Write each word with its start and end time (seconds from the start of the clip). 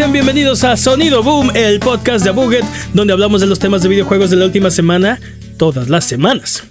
Sean 0.00 0.14
bienvenidos 0.14 0.64
a 0.64 0.78
Sonido 0.78 1.22
Boom, 1.22 1.50
el 1.54 1.78
podcast 1.78 2.24
de 2.24 2.30
Buget, 2.30 2.64
donde 2.94 3.12
hablamos 3.12 3.42
de 3.42 3.46
los 3.46 3.58
temas 3.58 3.82
de 3.82 3.90
videojuegos 3.90 4.30
de 4.30 4.36
la 4.36 4.46
última 4.46 4.70
semana, 4.70 5.20
todas 5.58 5.90
las 5.90 6.06
semanas. 6.06 6.66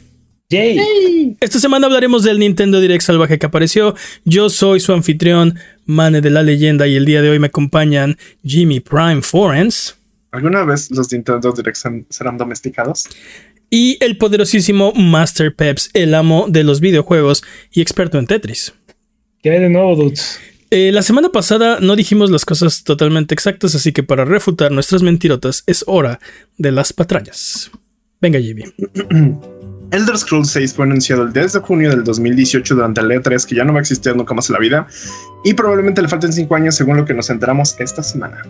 Yay. 0.50 1.38
Esta 1.40 1.60
semana 1.60 1.86
hablaremos 1.86 2.24
del 2.24 2.40
Nintendo 2.40 2.80
Direct 2.80 3.04
salvaje 3.04 3.38
que 3.38 3.46
apareció. 3.46 3.94
Yo 4.26 4.50
soy 4.50 4.80
su 4.80 4.94
anfitrión, 4.94 5.60
Mane 5.86 6.22
de 6.22 6.32
la 6.32 6.42
leyenda, 6.42 6.88
y 6.88 6.96
el 6.96 7.06
día 7.06 7.22
de 7.22 7.30
hoy 7.30 7.38
me 7.38 7.46
acompañan 7.46 8.18
Jimmy 8.44 8.80
Prime 8.80 9.22
Forens. 9.22 9.96
¿Alguna 10.32 10.66
vez 10.66 10.90
los 10.90 11.12
Nintendo 11.12 11.52
Direct 11.52 11.78
serán 12.10 12.36
domesticados? 12.36 13.08
Y 13.70 14.04
el 14.04 14.18
poderosísimo 14.18 14.92
Master 14.94 15.56
Peps, 15.56 15.92
el 15.94 16.16
amo 16.16 16.48
de 16.50 16.64
los 16.64 16.80
videojuegos 16.80 17.44
y 17.72 17.82
experto 17.82 18.18
en 18.18 18.26
Tetris. 18.26 18.74
¿Qué 19.44 19.52
hay 19.52 19.60
de 19.60 19.70
nuevo, 19.70 19.96
dudes? 19.96 20.40
Eh, 20.72 20.92
la 20.92 21.02
semana 21.02 21.30
pasada 21.30 21.80
no 21.80 21.96
dijimos 21.96 22.30
las 22.30 22.46
cosas 22.46 22.84
totalmente 22.84 23.34
exactas, 23.34 23.74
así 23.74 23.92
que 23.92 24.04
para 24.04 24.24
refutar 24.24 24.72
nuestras 24.72 25.02
mentirotas 25.02 25.64
es 25.66 25.84
hora 25.88 26.20
de 26.58 26.72
las 26.72 26.94
patrañas. 26.94 27.72
Venga, 28.22 28.40
Jimmy. 28.40 28.64
Elder 29.92 30.18
Scrolls 30.18 30.52
6 30.52 30.76
fue 30.76 30.86
anunciado 30.86 31.24
el 31.24 31.34
10 31.34 31.54
de 31.54 31.60
junio 31.62 31.90
del 31.90 32.04
2018 32.04 32.76
durante 32.76 33.02
el 33.02 33.08
E3, 33.08 33.48
que 33.48 33.56
ya 33.56 33.64
no 33.64 33.74
va 33.74 33.80
a 33.80 33.82
existir 33.82 34.16
nunca 34.16 34.36
más 34.36 34.48
en 34.50 34.54
la 34.54 34.60
vida, 34.60 34.88
y 35.44 35.56
probablemente 35.56 36.02
le 36.02 36.08
falten 36.08 36.32
5 36.32 36.54
años 36.54 36.76
según 36.76 36.98
lo 36.98 37.06
que 37.06 37.16
nos 37.16 37.32
enteramos 37.32 37.76
esta 37.80 38.04
semana. 38.04 38.44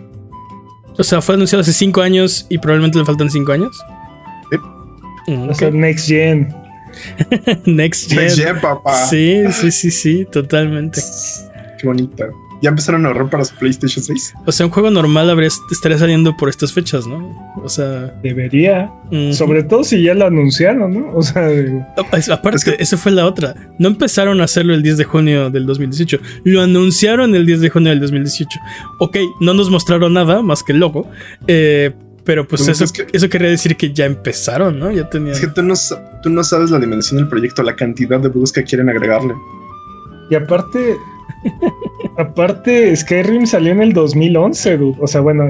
O 0.98 1.02
sea, 1.02 1.22
fue 1.22 1.36
anunciado 1.36 1.62
hace 1.62 1.72
5 1.72 2.02
años 2.02 2.44
y 2.50 2.58
probablemente 2.58 2.98
le 2.98 3.06
faltan 3.06 3.30
5 3.30 3.52
años. 3.52 3.80
Sí. 4.50 5.32
Mm, 5.32 5.50
okay. 5.50 5.70
Next 5.70 6.06
Gen. 6.06 6.54
Next 7.64 8.10
Gen. 8.10 8.18
Next 8.18 8.38
Gen, 8.38 8.60
papá. 8.60 9.06
Sí, 9.06 9.44
sí, 9.52 9.70
sí, 9.70 9.90
sí, 9.90 10.26
totalmente. 10.30 11.00
Qué 11.80 11.86
bonita. 11.86 12.26
¿Ya 12.62 12.68
empezaron 12.68 13.06
a 13.06 13.08
ahorrar 13.08 13.30
para 13.30 13.42
su 13.42 13.54
PlayStation 13.54 14.04
6? 14.04 14.34
O 14.44 14.52
sea, 14.52 14.66
un 14.66 14.72
juego 14.72 14.90
normal 14.90 15.30
habría, 15.30 15.48
estaría 15.70 15.96
saliendo 15.96 16.36
por 16.36 16.50
estas 16.50 16.74
fechas, 16.74 17.06
¿no? 17.06 17.54
O 17.64 17.68
sea. 17.70 18.14
Debería. 18.22 18.92
Sobre 19.32 19.62
todo 19.62 19.82
si 19.82 20.02
ya 20.02 20.12
lo 20.12 20.26
anunciaron, 20.26 20.92
¿no? 20.92 21.14
O 21.14 21.22
sea. 21.22 21.48
Aparte, 21.96 22.56
es 22.56 22.64
que... 22.64 22.76
esa 22.78 22.98
fue 22.98 23.12
la 23.12 23.26
otra. 23.26 23.54
No 23.78 23.88
empezaron 23.88 24.42
a 24.42 24.44
hacerlo 24.44 24.74
el 24.74 24.82
10 24.82 24.98
de 24.98 25.04
junio 25.04 25.50
del 25.50 25.64
2018. 25.64 26.18
Lo 26.44 26.60
anunciaron 26.60 27.34
el 27.34 27.46
10 27.46 27.62
de 27.62 27.70
junio 27.70 27.90
del 27.90 28.00
2018. 28.00 28.60
Ok, 28.98 29.16
no 29.40 29.54
nos 29.54 29.70
mostraron 29.70 30.12
nada 30.12 30.42
más 30.42 30.62
que 30.62 30.72
el 30.72 30.80
logo. 30.80 31.10
Eh, 31.46 31.92
pero 32.24 32.46
pues 32.46 32.68
eso, 32.68 32.84
es 32.84 32.92
que, 32.92 33.06
eso 33.10 33.28
querría 33.30 33.48
decir 33.48 33.76
que 33.76 33.94
ya 33.94 34.04
empezaron, 34.04 34.78
¿no? 34.78 34.90
Ya 34.90 35.08
tenían. 35.08 35.32
Es 35.32 35.40
que 35.40 35.46
tú 35.46 35.62
no, 35.62 35.74
tú 36.22 36.28
no 36.28 36.44
sabes 36.44 36.70
la 36.70 36.78
dimensión 36.78 37.18
del 37.18 37.28
proyecto, 37.28 37.62
la 37.62 37.74
cantidad 37.74 38.20
de 38.20 38.28
bugs 38.28 38.52
que 38.52 38.62
quieren 38.64 38.90
agregarle. 38.90 39.34
Y 40.28 40.34
aparte, 40.34 40.96
Aparte, 42.18 42.94
Skyrim 42.94 43.46
salió 43.46 43.72
en 43.72 43.82
el 43.82 43.92
2011, 43.92 44.76
dude. 44.76 44.98
O 45.00 45.06
sea, 45.06 45.20
bueno, 45.20 45.48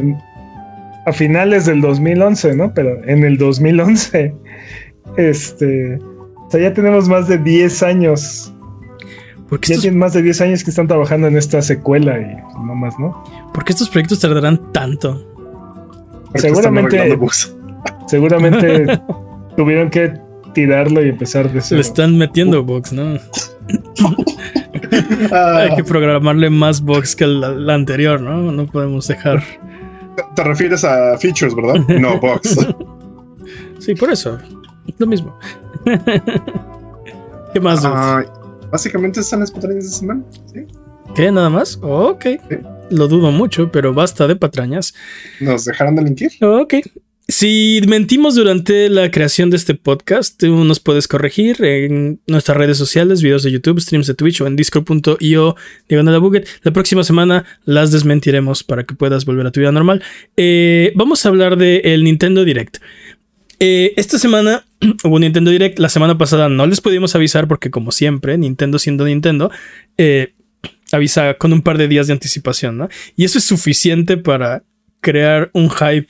a 1.07 1.13
finales 1.13 1.67
del 1.67 1.81
2011, 1.81 2.57
¿no? 2.57 2.73
Pero 2.75 3.03
en 3.05 3.25
el 3.25 3.39
2011, 3.39 4.35
este, 5.17 5.97
o 5.97 6.51
sea, 6.51 6.61
ya 6.61 6.75
tenemos 6.75 7.09
más 7.09 7.29
de 7.29 7.39
10 7.39 7.83
años. 7.83 8.53
Porque 9.49 9.69
ya 9.69 9.75
estos... 9.75 9.83
tienen 9.83 9.99
más 9.99 10.13
de 10.13 10.23
10 10.23 10.41
años 10.43 10.65
que 10.65 10.71
están 10.71 10.87
trabajando 10.87 11.27
en 11.27 11.37
esta 11.37 11.61
secuela 11.63 12.19
y 12.21 12.37
no 12.65 12.75
más, 12.75 12.99
¿no? 12.99 13.23
¿Por 13.53 13.65
qué 13.65 13.73
estos 13.73 13.89
proyectos 13.89 14.21
tardarán 14.21 14.73
tanto? 14.73 15.27
Seguramente, 16.37 17.19
seguramente 18.07 19.01
tuvieron 19.57 19.91
que 19.91 20.15
tirarlo 20.55 21.05
y 21.05 21.09
empezar 21.09 21.51
de 21.53 21.61
cero. 21.61 21.77
Le 21.77 21.83
están 21.83 22.17
metiendo 22.17 22.63
bugs, 22.63 22.93
¿no? 22.93 23.19
Hay 25.33 25.77
que 25.77 25.85
programarle 25.85 26.51
más 26.51 26.81
bugs 26.81 27.17
que 27.17 27.27
la, 27.27 27.75
anterior, 27.75 28.21
¿no? 28.21 28.53
No 28.53 28.67
podemos 28.67 29.09
dejar. 29.09 29.43
Te 30.35 30.45
refieres 30.45 30.85
a 30.85 31.17
features, 31.19 31.55
¿verdad? 31.55 31.77
No 31.99 32.19
bugs. 32.21 32.57
sí, 33.79 33.95
por 33.95 34.11
eso. 34.11 34.39
Lo 34.99 35.07
mismo. 35.07 35.39
¿Qué 37.53 37.61
más? 37.61 37.85
Uh, 37.85 38.25
básicamente 38.71 39.21
están 39.21 39.41
las 39.41 39.51
patrañas 39.51 39.85
de 39.85 39.91
semana. 39.91 40.23
¿sí? 40.53 40.67
¿Qué? 41.15 41.31
¿Nada 41.33 41.51
más? 41.51 41.79
ok. 41.83 42.23
¿Sí? 42.23 42.57
Lo 42.91 43.07
dudo 43.07 43.31
mucho, 43.31 43.71
pero 43.71 43.95
basta 43.95 44.27
de 44.27 44.37
patrañas. 44.37 44.95
¿Nos 45.41 45.65
dejaron 45.65 45.95
de 45.95 46.03
linkir? 46.03 46.33
Ok. 46.43 46.75
Si 47.31 47.81
mentimos 47.87 48.35
durante 48.35 48.89
la 48.89 49.13
creación 49.13 49.51
de 49.51 49.57
este 49.57 49.77
podcast, 49.77 50.41
tú 50.41 50.65
nos 50.65 50.81
puedes 50.81 51.07
corregir 51.07 51.65
en 51.65 52.21
nuestras 52.27 52.59
redes 52.59 52.77
sociales, 52.77 53.23
videos 53.23 53.45
de 53.45 53.53
YouTube, 53.53 53.81
streams 53.81 54.09
de 54.09 54.15
Twitch 54.15 54.41
o 54.41 54.49
en 54.49 54.57
discord.io 54.57 55.55
diagonal 55.89 56.21
buget. 56.21 56.49
La 56.63 56.73
próxima 56.73 57.05
semana 57.05 57.45
las 57.65 57.93
desmentiremos 57.93 58.65
para 58.65 58.85
que 58.85 58.97
puedas 58.97 59.27
volver 59.27 59.47
a 59.47 59.53
tu 59.53 59.61
vida 59.61 59.71
normal. 59.71 60.03
Eh, 60.37 60.93
vamos 60.97 61.25
a 61.25 61.29
hablar 61.29 61.57
del 61.57 61.81
el 61.85 62.03
Nintendo 62.03 62.45
Direct. 62.45 62.79
Eh, 63.61 63.93
esta 63.97 64.19
semana 64.19 64.65
hubo 65.05 65.15
un 65.15 65.21
Nintendo 65.21 65.53
Direct. 65.53 65.79
La 65.79 65.89
semana 65.89 66.19
pasada 66.19 66.49
no 66.49 66.67
les 66.67 66.81
pudimos 66.81 67.15
avisar 67.15 67.47
porque, 67.47 67.71
como 67.71 67.93
siempre, 67.93 68.39
Nintendo 68.39 68.81
siendo 68.81 69.05
Nintendo, 69.05 69.53
eh, 69.99 70.35
avisa 70.91 71.35
con 71.35 71.53
un 71.53 71.63
par 71.63 71.79
de 71.79 71.87
días 71.87 72.09
de 72.09 72.13
anticipación, 72.13 72.77
¿no? 72.77 72.89
Y 73.15 73.25
eso 73.25 73.39
es 73.39 73.45
suficiente 73.45 74.17
para 74.17 74.65
crear 75.01 75.51
un 75.55 75.71
hype 75.71 76.09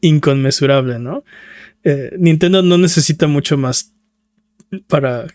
inconmensurable, 0.00 0.98
¿no? 0.98 1.24
Eh, 1.84 2.14
Nintendo 2.18 2.62
no 2.62 2.78
necesita 2.78 3.26
mucho 3.26 3.56
más 3.56 3.94
para 4.86 5.26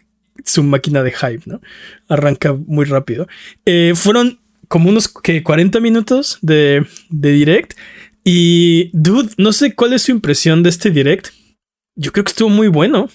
su 0.44 0.64
máquina 0.64 1.04
de 1.04 1.12
hype, 1.12 1.44
¿no? 1.46 1.62
Arranca 2.08 2.54
muy 2.54 2.86
rápido. 2.86 3.28
Eh, 3.66 3.94
fueron 3.96 4.40
como 4.68 4.90
unos 4.90 5.08
que 5.08 5.44
40 5.44 5.80
minutos 5.80 6.38
de, 6.42 6.86
de 7.10 7.32
direct. 7.32 7.74
Y, 8.24 8.90
dude, 8.94 9.30
no 9.38 9.54
sé 9.54 9.76
cuál 9.76 9.94
es 9.94 10.04
su 10.04 10.12
impresión 10.12 10.64
de 10.64 10.70
este 10.70 10.90
direct. 10.90 11.30
Yo 11.96 12.12
creo 12.12 12.24
que 12.24 12.32
estuvo 12.32 12.50
muy 12.50 12.68
bueno. 12.68 13.10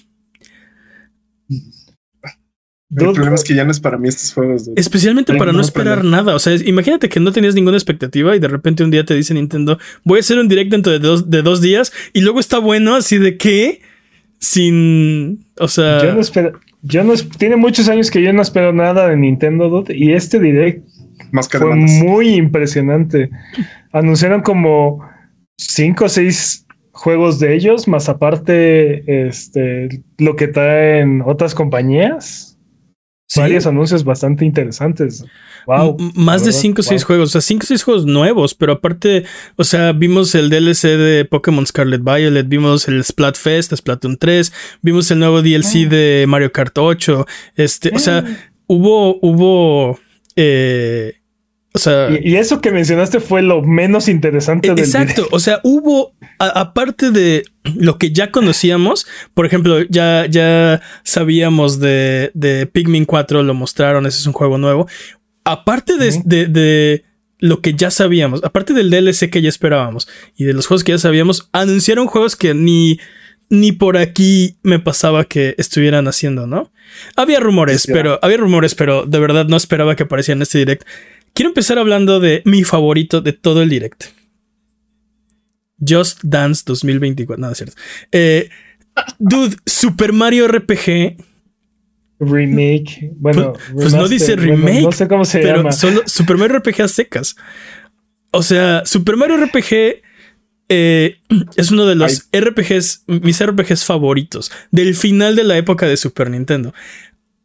El 2.95 3.13
problema 3.13 3.35
es 3.35 3.43
que 3.43 3.55
ya 3.55 3.63
no 3.63 3.71
es 3.71 3.79
para 3.79 3.97
mí 3.97 4.09
estos 4.09 4.33
juegos. 4.33 4.69
Especialmente 4.75 5.33
para 5.35 5.53
no 5.53 5.61
esperar 5.61 6.03
nada. 6.03 6.35
O 6.35 6.39
sea, 6.39 6.55
imagínate 6.55 7.07
que 7.07 7.19
no 7.19 7.31
tenías 7.31 7.55
ninguna 7.55 7.77
expectativa 7.77 8.35
y 8.35 8.39
de 8.39 8.47
repente 8.49 8.83
un 8.83 8.91
día 8.91 9.05
te 9.05 9.15
dice 9.15 9.33
Nintendo, 9.33 9.79
voy 10.03 10.17
a 10.17 10.19
hacer 10.19 10.37
un 10.37 10.49
direct 10.49 10.71
dentro 10.71 10.91
de 10.91 10.99
dos, 10.99 11.29
de 11.29 11.41
dos 11.41 11.61
días 11.61 11.93
y 12.11 12.21
luego 12.21 12.39
está 12.39 12.59
bueno, 12.59 12.95
así 12.95 13.17
de 13.17 13.37
que 13.37 13.81
sin. 14.39 15.45
O 15.57 15.67
sea. 15.67 16.03
Yo 16.03 16.13
no 16.13 16.21
espero. 16.21 16.59
Yo 16.81 17.03
no. 17.03 17.13
Tiene 17.37 17.55
muchos 17.55 17.87
años 17.87 18.11
que 18.11 18.21
yo 18.21 18.33
no 18.33 18.41
espero 18.41 18.73
nada 18.73 19.07
de 19.07 19.15
Nintendo 19.15 19.85
y 19.87 20.11
este 20.11 20.39
direct 20.39 20.85
fue 21.49 21.75
muy 21.75 22.35
impresionante. 22.35 23.29
Anunciaron 23.93 24.41
como 24.41 25.07
cinco 25.57 26.05
o 26.05 26.09
seis 26.09 26.65
juegos 26.91 27.39
de 27.39 27.55
ellos, 27.55 27.87
más 27.87 28.09
aparte 28.09 29.27
este, 29.27 30.03
lo 30.17 30.35
que 30.35 30.47
traen 30.47 31.21
otras 31.25 31.55
compañías. 31.55 32.50
¿Sí? 33.31 33.39
varios 33.39 33.65
anuncios 33.65 34.03
bastante 34.03 34.43
interesantes. 34.43 35.23
Wow. 35.65 35.95
M 35.97 36.11
más 36.15 36.43
de 36.43 36.51
5 36.51 36.81
o 36.81 36.83
6 36.83 37.01
wow. 37.01 37.07
juegos, 37.07 37.29
o 37.29 37.31
sea, 37.31 37.39
5 37.39 37.63
o 37.63 37.67
6 37.67 37.83
juegos 37.83 38.05
nuevos, 38.05 38.53
pero 38.53 38.73
aparte, 38.73 39.23
o 39.55 39.63
sea, 39.63 39.93
vimos 39.93 40.35
el 40.35 40.49
DLC 40.49 40.97
de 40.97 41.23
Pokémon 41.23 41.65
Scarlet 41.65 42.03
Violet, 42.03 42.45
vimos 42.45 42.89
el 42.89 43.01
Splatfest, 43.05 43.73
Splatoon 43.73 44.17
3, 44.17 44.51
vimos 44.81 45.09
el 45.11 45.19
nuevo 45.19 45.41
DLC 45.41 45.85
oh. 45.85 45.89
de 45.89 46.25
Mario 46.27 46.51
Kart 46.51 46.77
8, 46.77 47.25
este, 47.55 47.91
o 47.95 47.99
sea, 47.99 48.25
hubo, 48.67 49.17
hubo, 49.21 49.97
eh, 50.35 51.20
o 51.73 51.79
sea, 51.79 52.09
y, 52.11 52.31
y, 52.31 52.35
eso 52.35 52.59
que 52.59 52.71
mencionaste 52.71 53.19
fue 53.21 53.41
lo 53.41 53.61
menos 53.61 54.09
interesante 54.09 54.69
del 54.69 54.79
Exacto, 54.79 55.27
o 55.31 55.39
sea, 55.39 55.61
hubo 55.63 56.13
a, 56.37 56.47
aparte 56.47 57.11
de 57.11 57.43
lo 57.63 57.97
que 57.97 58.11
ya 58.11 58.31
conocíamos, 58.31 59.07
por 59.33 59.45
ejemplo, 59.45 59.81
ya, 59.83 60.25
ya 60.25 60.81
sabíamos 61.03 61.79
de, 61.79 62.31
de 62.33 62.65
Pikmin 62.65 63.05
4, 63.05 63.43
lo 63.43 63.53
mostraron, 63.53 64.05
ese 64.05 64.19
es 64.19 64.27
un 64.27 64.33
juego 64.33 64.57
nuevo. 64.57 64.87
Aparte 65.45 65.97
de, 65.97 66.09
uh 66.09 66.11
-huh. 66.11 66.23
de, 66.25 66.45
de 66.47 67.05
lo 67.39 67.61
que 67.61 67.73
ya 67.73 67.89
sabíamos, 67.89 68.43
aparte 68.43 68.73
del 68.73 68.89
DLC 68.89 69.29
que 69.29 69.41
ya 69.41 69.49
esperábamos 69.49 70.07
y 70.35 70.43
de 70.43 70.53
los 70.53 70.67
juegos 70.67 70.83
que 70.83 70.91
ya 70.91 70.97
sabíamos, 70.97 71.49
anunciaron 71.53 72.07
juegos 72.07 72.35
que 72.35 72.53
ni, 72.53 72.99
ni 73.49 73.71
por 73.71 73.97
aquí 73.97 74.57
me 74.61 74.79
pasaba 74.79 75.25
que 75.25 75.55
estuvieran 75.57 76.07
haciendo, 76.07 76.47
¿no? 76.47 76.71
Había 77.15 77.39
rumores, 77.39 77.83
sí, 77.83 77.91
pero 77.91 78.19
había 78.21 78.37
rumores, 78.37 78.75
pero 78.75 79.05
de 79.05 79.19
verdad 79.19 79.45
no 79.45 79.57
esperaba 79.57 79.95
que 79.95 80.03
aparecieran 80.03 80.39
en 80.39 80.43
este 80.43 80.59
direct. 80.59 80.87
Quiero 81.33 81.49
empezar 81.49 81.79
hablando 81.79 82.19
de 82.19 82.41
mi 82.45 82.63
favorito 82.63 83.21
de 83.21 83.33
todo 83.33 83.61
el 83.61 83.69
direct. 83.69 84.05
Just 85.79 86.19
Dance 86.23 86.63
2024. 86.65 87.41
No, 87.41 87.51
es 87.51 87.57
cierto. 87.57 87.75
Eh, 88.11 88.49
dude, 89.19 89.55
Super 89.65 90.13
Mario 90.13 90.47
RPG. 90.47 91.17
Remake. 92.19 93.11
Bueno, 93.15 93.53
pues, 93.53 93.73
pues 93.73 93.93
no 93.93 94.07
dice 94.07 94.35
remake. 94.35 94.61
Bueno, 94.61 94.81
no 94.81 94.91
sé 94.91 95.07
cómo 95.07 95.25
se 95.25 95.39
pero 95.39 95.57
llama. 95.57 95.71
Solo 95.71 96.03
Super 96.05 96.37
Mario 96.37 96.59
RPG 96.59 96.81
a 96.81 96.87
secas. 96.87 97.35
O 98.31 98.43
sea, 98.43 98.83
Super 98.85 99.17
Mario 99.17 99.37
RPG 99.37 100.01
eh, 100.69 101.17
es 101.57 101.71
uno 101.71 101.85
de 101.85 101.95
los 101.95 102.27
Ay. 102.31 102.41
RPGs, 102.41 103.03
mis 103.07 103.45
RPGs 103.45 103.83
favoritos 103.83 104.51
del 104.71 104.95
final 104.95 105.35
de 105.35 105.43
la 105.43 105.57
época 105.57 105.85
de 105.87 105.97
Super 105.97 106.29
Nintendo. 106.29 106.73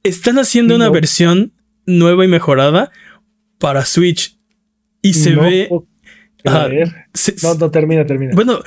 Están 0.03 0.39
haciendo 0.39 0.79
no. 0.79 0.85
una 0.85 0.91
versión 0.93 1.53
nueva 1.87 2.25
y 2.25 2.29
mejorada 2.29 2.93
para 3.59 3.85
Switch. 3.85 4.39
y 5.03 5.15
se 5.15 5.35
ve. 5.35 5.69
no, 5.71 7.55
no, 7.55 7.71
termina, 7.71 8.07
termina. 8.07 8.33
Bueno, 8.35 8.61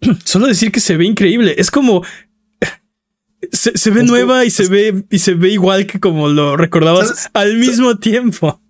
solo 0.24 0.46
decir 0.46 0.72
que 0.72 0.80
se 0.80 0.96
ve 0.96 1.04
increíble. 1.04 1.54
Es 1.58 1.70
como. 1.70 2.02
Se, 3.52 3.90
ve 3.90 4.02
nueva 4.04 4.44
y 4.44 4.50
se 4.50 4.68
ve 4.68 5.02
y 5.10 5.18
se 5.18 5.34
ve 5.34 5.48
igual 5.48 5.86
que 5.86 5.98
como 5.98 6.28
lo 6.28 6.56
recordabas 6.56 7.30
al 7.32 7.56
mismo 7.56 7.98
tiempo. 7.98 8.60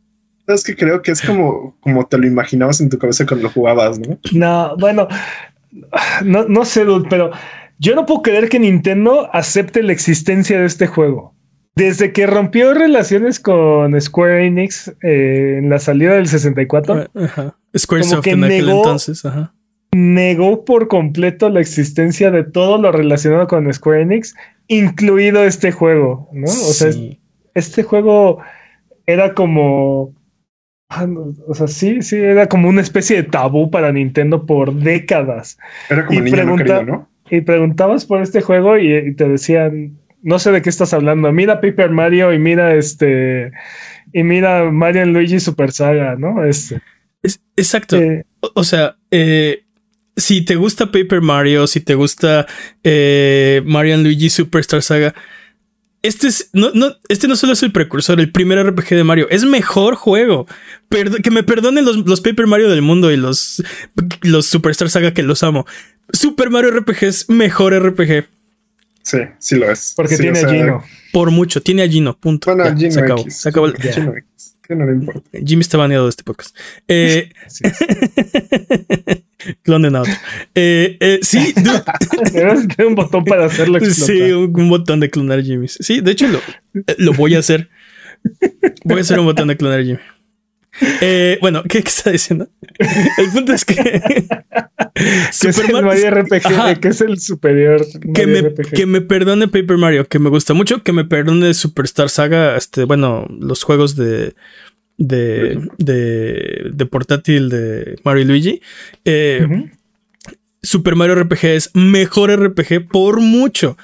Es 0.47 0.65
que 0.65 0.77
creo 0.77 1.03
que 1.03 1.11
es 1.11 1.21
como, 1.21 1.77
como 1.81 2.07
te 2.07 2.19
lo 2.19 2.27
imaginabas 2.27 2.81
en 2.81 2.89
tu 2.89 2.99
cabeza 2.99 3.27
cuando 3.27 3.45
lo 3.45 3.53
jugabas, 3.53 3.99
¿no? 3.99 4.19
No, 4.33 4.77
bueno, 4.79 5.09
no, 6.25 6.45
no 6.45 6.65
sé, 6.65 6.85
pero 7.09 7.31
yo 7.79 7.95
no 7.95 8.07
puedo 8.07 8.23
creer 8.23 8.49
que 8.49 8.59
Nintendo 8.59 9.29
acepte 9.33 9.83
la 9.83 9.93
existencia 9.93 10.61
de 10.61 10.67
este 10.67 10.87
juego. 10.87 11.35
Desde 11.75 12.13
que 12.13 12.27
rompió 12.27 12.75
relaciones 12.75 13.41
con 13.41 13.99
Square 14.01 14.47
Enix 14.47 14.89
eh, 15.03 15.57
en 15.59 15.71
la 15.71 15.79
salida 15.79 16.15
del 16.15 16.29
64, 16.29 17.09
ajá. 17.15 17.57
Squaresoft 17.77 18.27
en 18.27 18.45
aquel 18.45 18.69
entonces, 18.69 19.25
ajá. 19.25 19.55
negó 19.93 20.65
por 20.65 20.89
completo 20.89 21.49
la 21.49 21.61
existencia 21.61 22.31
de 22.31 22.45
todo 22.45 22.79
lo 22.79 22.93
relacionado 22.93 23.47
con 23.47 23.73
Square 23.73 24.03
Enix, 24.03 24.35
incluido 24.67 25.45
este 25.45 25.73
juego, 25.73 26.29
¿no? 26.33 26.51
O 26.51 26.73
sea, 26.73 26.91
este 27.55 27.83
juego 27.83 28.41
era 29.07 29.35
como 29.35 30.15
Ah, 30.93 31.07
o 31.47 31.55
sea, 31.55 31.69
sí, 31.69 32.03
sí, 32.03 32.17
era 32.17 32.49
como 32.49 32.69
una 32.69 32.81
especie 32.81 33.17
de 33.17 33.23
tabú 33.23 33.71
para 33.71 33.93
Nintendo 33.93 34.45
por 34.45 34.75
décadas. 34.75 35.57
Era 35.89 36.05
como 36.05 36.27
y, 36.27 36.31
¿no? 36.33 37.09
y 37.31 37.41
preguntabas 37.43 38.05
por 38.05 38.21
este 38.21 38.41
juego 38.41 38.77
y, 38.77 39.15
te 39.15 39.29
decían, 39.29 39.97
no 40.23 40.39
sé 40.39 40.53
de 40.53 40.63
qué 40.63 40.71
estás 40.71 40.93
hablando, 40.93 41.33
mira 41.33 41.61
Paper 41.61 41.91
Mario 41.91 42.33
y 42.33 42.39
mira 42.39 42.75
este, 42.75 43.53
y 44.13 44.23
mira 44.23 44.71
Mario 44.71 45.07
Luigi 45.07 45.41
Super 45.41 45.73
Saga, 45.73 46.17
¿no? 46.17 46.45
Este. 46.45 46.81
exacto. 47.57 47.97
Eh, 47.97 48.25
o, 48.55 48.65
sea, 48.65 48.97
eh, 49.11 49.65
si 50.17 50.43
te 50.45 50.57
gusta 50.57 50.91
Paper 50.91 51.21
Mario, 51.21 51.67
si 51.67 51.81
te 51.81 51.95
gusta 51.95 52.47
eh, 52.85 53.63
Mario 53.65 53.97
Luigi 53.99 54.31
Superstar 54.31 54.83
Saga, 54.83 55.15
este, 56.03 56.29
es, 56.29 56.49
no, 56.55 56.71
no, 56.73 56.97
este 57.09 57.29
no 57.29 57.37
solo 57.37 57.53
es 57.53 57.63
el 57.63 57.73
precursor, 57.73 58.21
el 58.21 58.33
primer 58.33 58.65
RPG 58.67 58.89
de 58.91 59.05
Mario, 59.05 59.27
es 59.31 59.45
mejor 59.45 59.97
juego. 59.97 60.47
que 61.23 61.31
me 61.31 61.43
perdonen 61.43 61.85
los, 61.85 61.99
los, 62.07 62.23
Paper 62.23 62.47
Mario 62.47 62.71
del 62.71 62.81
mundo 62.81 63.11
y 63.11 63.19
los, 63.19 63.63
los 64.23 64.47
Superstar 64.47 64.89
Saga 64.89 65.13
que 65.13 65.23
los 65.23 65.43
amo. 65.43 65.67
Super 66.13 66.51
Mario 66.51 66.71
RPG 66.71 67.05
es 67.05 67.29
mejor 67.29 67.75
RPG. 67.75 68.27
Sí, 69.11 69.19
sí 69.39 69.57
lo 69.57 69.71
es. 69.71 69.95
Porque 69.97 70.17
tiene 70.17 70.39
a 70.39 70.49
Gino. 70.49 70.85
Por 71.13 71.31
mucho, 71.31 71.61
tiene 71.61 71.83
a 71.83 71.89
Gino, 71.89 72.17
punto. 72.17 72.55
Bueno, 72.55 72.77
Gino 72.77 72.93
se 72.93 73.01
acabó. 73.01 73.25
Se 73.29 73.49
acabó. 73.49 73.73
Gino 73.73 74.15
no 74.75 74.87
le 74.87 74.93
importa. 74.93 75.31
Jimmy 75.45 75.61
está 75.63 75.79
baneado 75.79 76.05
de 76.05 76.11
este 76.11 76.23
podcast. 76.23 76.57
Eh, 76.89 77.31
Clonen 79.63 79.97
out. 79.97 80.09
Eh, 80.55 80.97
eh, 81.01 81.19
sí, 81.23 81.55
dude. 81.57 81.83
un 82.87 82.95
botón 82.95 83.25
para 83.25 83.47
hacerlo 83.47 83.79
explotar. 83.79 84.17
Sí, 84.17 84.33
un, 84.33 84.69
botón 84.69 85.01
de 85.01 85.11
clonar 85.11 85.43
Jimmy. 85.43 85.67
Sí, 85.69 86.01
de 86.01 86.13
hecho 86.13 86.29
lo, 86.29 86.39
eh, 86.39 86.97
lo 86.99 87.13
voy 87.15 87.35
a 87.35 87.39
hacer. 87.39 87.69
Voy 88.85 88.99
a 88.99 89.01
hacer 89.01 89.19
un 89.19 89.27
botón 89.27 89.49
de 89.49 89.57
clonar 89.57 89.83
Jimmy. 89.83 89.99
Eh, 91.01 91.39
bueno, 91.41 91.63
¿qué, 91.69 91.79
está 91.79 92.11
diciendo? 92.11 92.49
El 93.19 93.31
punto 93.33 93.53
es 93.53 93.65
que. 93.65 93.75
Super 95.33 95.83
Mario 95.83 96.11
RPG, 96.11 96.81
que 96.81 96.89
es 96.89 97.01
el 97.01 97.19
superior. 97.19 97.85
Que 98.15 98.27
me, 98.27 98.55
que 98.55 98.87
me, 98.87 99.01
perdone 99.01 99.49
Paper 99.49 99.77
Mario, 99.77 100.07
que 100.09 100.19
me 100.19 100.31
gusta 100.31 100.55
mucho. 100.55 100.83
Que 100.83 100.93
me 100.93 101.05
perdone 101.05 101.55
Superstar 101.55 102.09
Saga. 102.11 102.57
Este, 102.57 102.85
bueno, 102.85 103.27
los 103.31 103.63
juegos 103.63 103.97
de. 103.97 104.35
De, 105.03 105.59
de, 105.79 106.73
de 106.75 106.87
portátil 106.87 107.49
de 107.49 107.99
Mario 108.05 108.23
y 108.23 108.27
Luigi. 108.27 108.63
Eh, 109.07 109.71
Super 110.63 110.95
Mario 110.95 111.15
RPG 111.15 111.45
es 111.47 111.71
mejor 111.73 112.31
RPG 112.31 112.87
por 112.89 113.21
mucho 113.21 113.79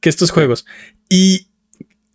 que 0.00 0.08
estos 0.08 0.30
juegos. 0.30 0.66
Y 1.08 1.48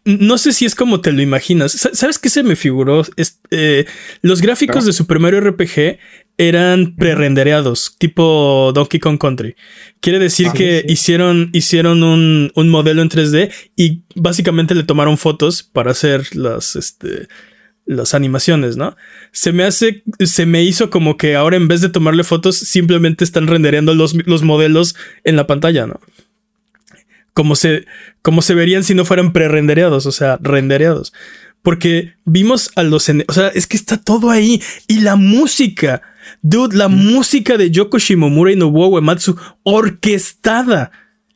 no 0.06 0.38
sé 0.38 0.54
si 0.54 0.66
es 0.66 0.76
como 0.76 1.02
te 1.02 1.12
lo 1.12 1.22
imaginas. 1.22 1.72
¿Sabes 1.94 2.20
qué 2.20 2.30
se 2.30 2.44
me 2.44 2.56
figuró? 2.56 3.04
Eh, 3.50 3.86
los 4.22 4.42
gráficos 4.42 4.86
de 4.86 4.94
Super 4.94 5.20
Mario 5.20 5.42
RPG 5.42 5.98
eran 6.38 6.96
pre-rendereados, 6.96 7.96
tipo 7.98 8.72
Donkey 8.74 9.00
Kong 9.00 9.18
Country. 9.18 9.56
Quiere 10.02 10.20
decir 10.20 10.52
que 10.52 10.86
hicieron, 10.88 11.50
hicieron 11.54 12.04
un, 12.04 12.70
modelo 12.70 13.02
en 13.02 13.10
3D 13.10 13.52
y 13.76 14.04
básicamente 14.16 14.76
le 14.76 14.84
tomaron 14.84 15.18
fotos 15.18 15.64
para 15.64 15.92
hacer 15.92 16.36
las, 16.36 16.76
este, 16.76 17.28
las 17.86 18.14
animaciones, 18.14 18.78
¿no? 18.78 18.96
Se 19.32 19.54
me 19.54 19.64
hace, 19.64 20.04
se 20.20 20.46
me 20.46 20.64
hizo 20.64 20.90
como 20.90 21.18
que 21.18 21.36
ahora 21.36 21.56
en 21.56 21.68
vez 21.68 21.82
de 21.82 21.90
tomarle 21.90 22.24
fotos, 22.24 22.58
simplemente 22.58 23.24
están 23.24 23.48
rendereando 23.48 23.96
los, 23.96 24.14
los 24.28 24.44
modelos 24.44 24.96
en 25.24 25.36
la 25.36 25.48
pantalla, 25.48 25.88
¿no? 25.88 26.00
Como 27.36 27.58
se, 27.58 27.86
como 28.22 28.42
se 28.42 28.56
verían 28.56 28.86
si 28.86 28.96
no 28.96 29.04
fueran 29.04 29.34
pre-rendereados, 29.34 30.06
o 30.06 30.12
sea, 30.14 30.40
rendereados. 30.42 31.14
Porque 31.62 32.14
vimos 32.24 32.72
a 32.76 32.84
los... 32.84 33.10
O 33.28 33.34
sea, 33.34 33.50
es 33.50 33.68
que 33.68 33.76
está 33.76 33.98
todo 33.98 34.30
ahí. 34.30 34.62
Y 34.88 35.02
la 35.02 35.18
música, 35.18 36.02
dude, 36.42 36.78
la 36.78 36.88
música 36.88 37.58
de 37.58 37.72
Yoko 37.72 38.00
Shimomura 38.00 38.54
y 38.54 38.56
Nobuo 38.56 38.88
Uematsu 38.88 39.36
orquestada. 39.64 40.92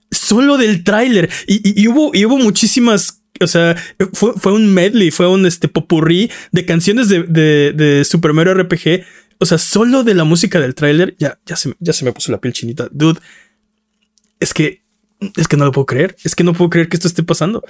Solo 0.09 0.57
del 0.57 0.85
tráiler. 0.85 1.29
Y, 1.47 1.85
hubo, 1.89 2.11
y 2.13 2.25
hubo 2.25 2.37
muchísimas 2.37 3.21
o 3.41 3.47
sea, 3.47 3.75
fue, 4.13 4.51
un 4.51 4.73
medley, 4.73 5.11
fue 5.11 5.27
un 5.27 5.45
este 5.45 5.67
popurrí 5.67 6.29
de 6.51 6.65
canciones 6.65 7.07
de, 7.09 7.23
de, 7.23 8.05
Super 8.05 8.33
Mario 8.33 8.53
RPG. 8.53 9.03
O 9.39 9.45
sea, 9.45 9.57
solo 9.57 10.03
de 10.03 10.13
la 10.13 10.23
música 10.23 10.59
del 10.59 10.75
tráiler, 10.75 11.15
ya, 11.17 11.39
ya, 11.45 11.55
se, 11.55 11.73
ya 11.79 11.91
se 11.91 12.05
me 12.05 12.13
puso 12.13 12.31
la 12.31 12.39
piel 12.39 12.53
chinita. 12.53 12.87
Dude, 12.91 13.19
es 14.39 14.53
que 14.53 14.83
es 15.35 15.47
que 15.47 15.57
no 15.57 15.65
lo 15.65 15.71
puedo 15.71 15.85
creer. 15.85 16.15
Es 16.23 16.35
que 16.35 16.43
no 16.43 16.53
puedo 16.53 16.69
creer 16.69 16.89
que 16.89 16.95
esto 16.95 17.07
esté 17.07 17.23
pasando. 17.23 17.63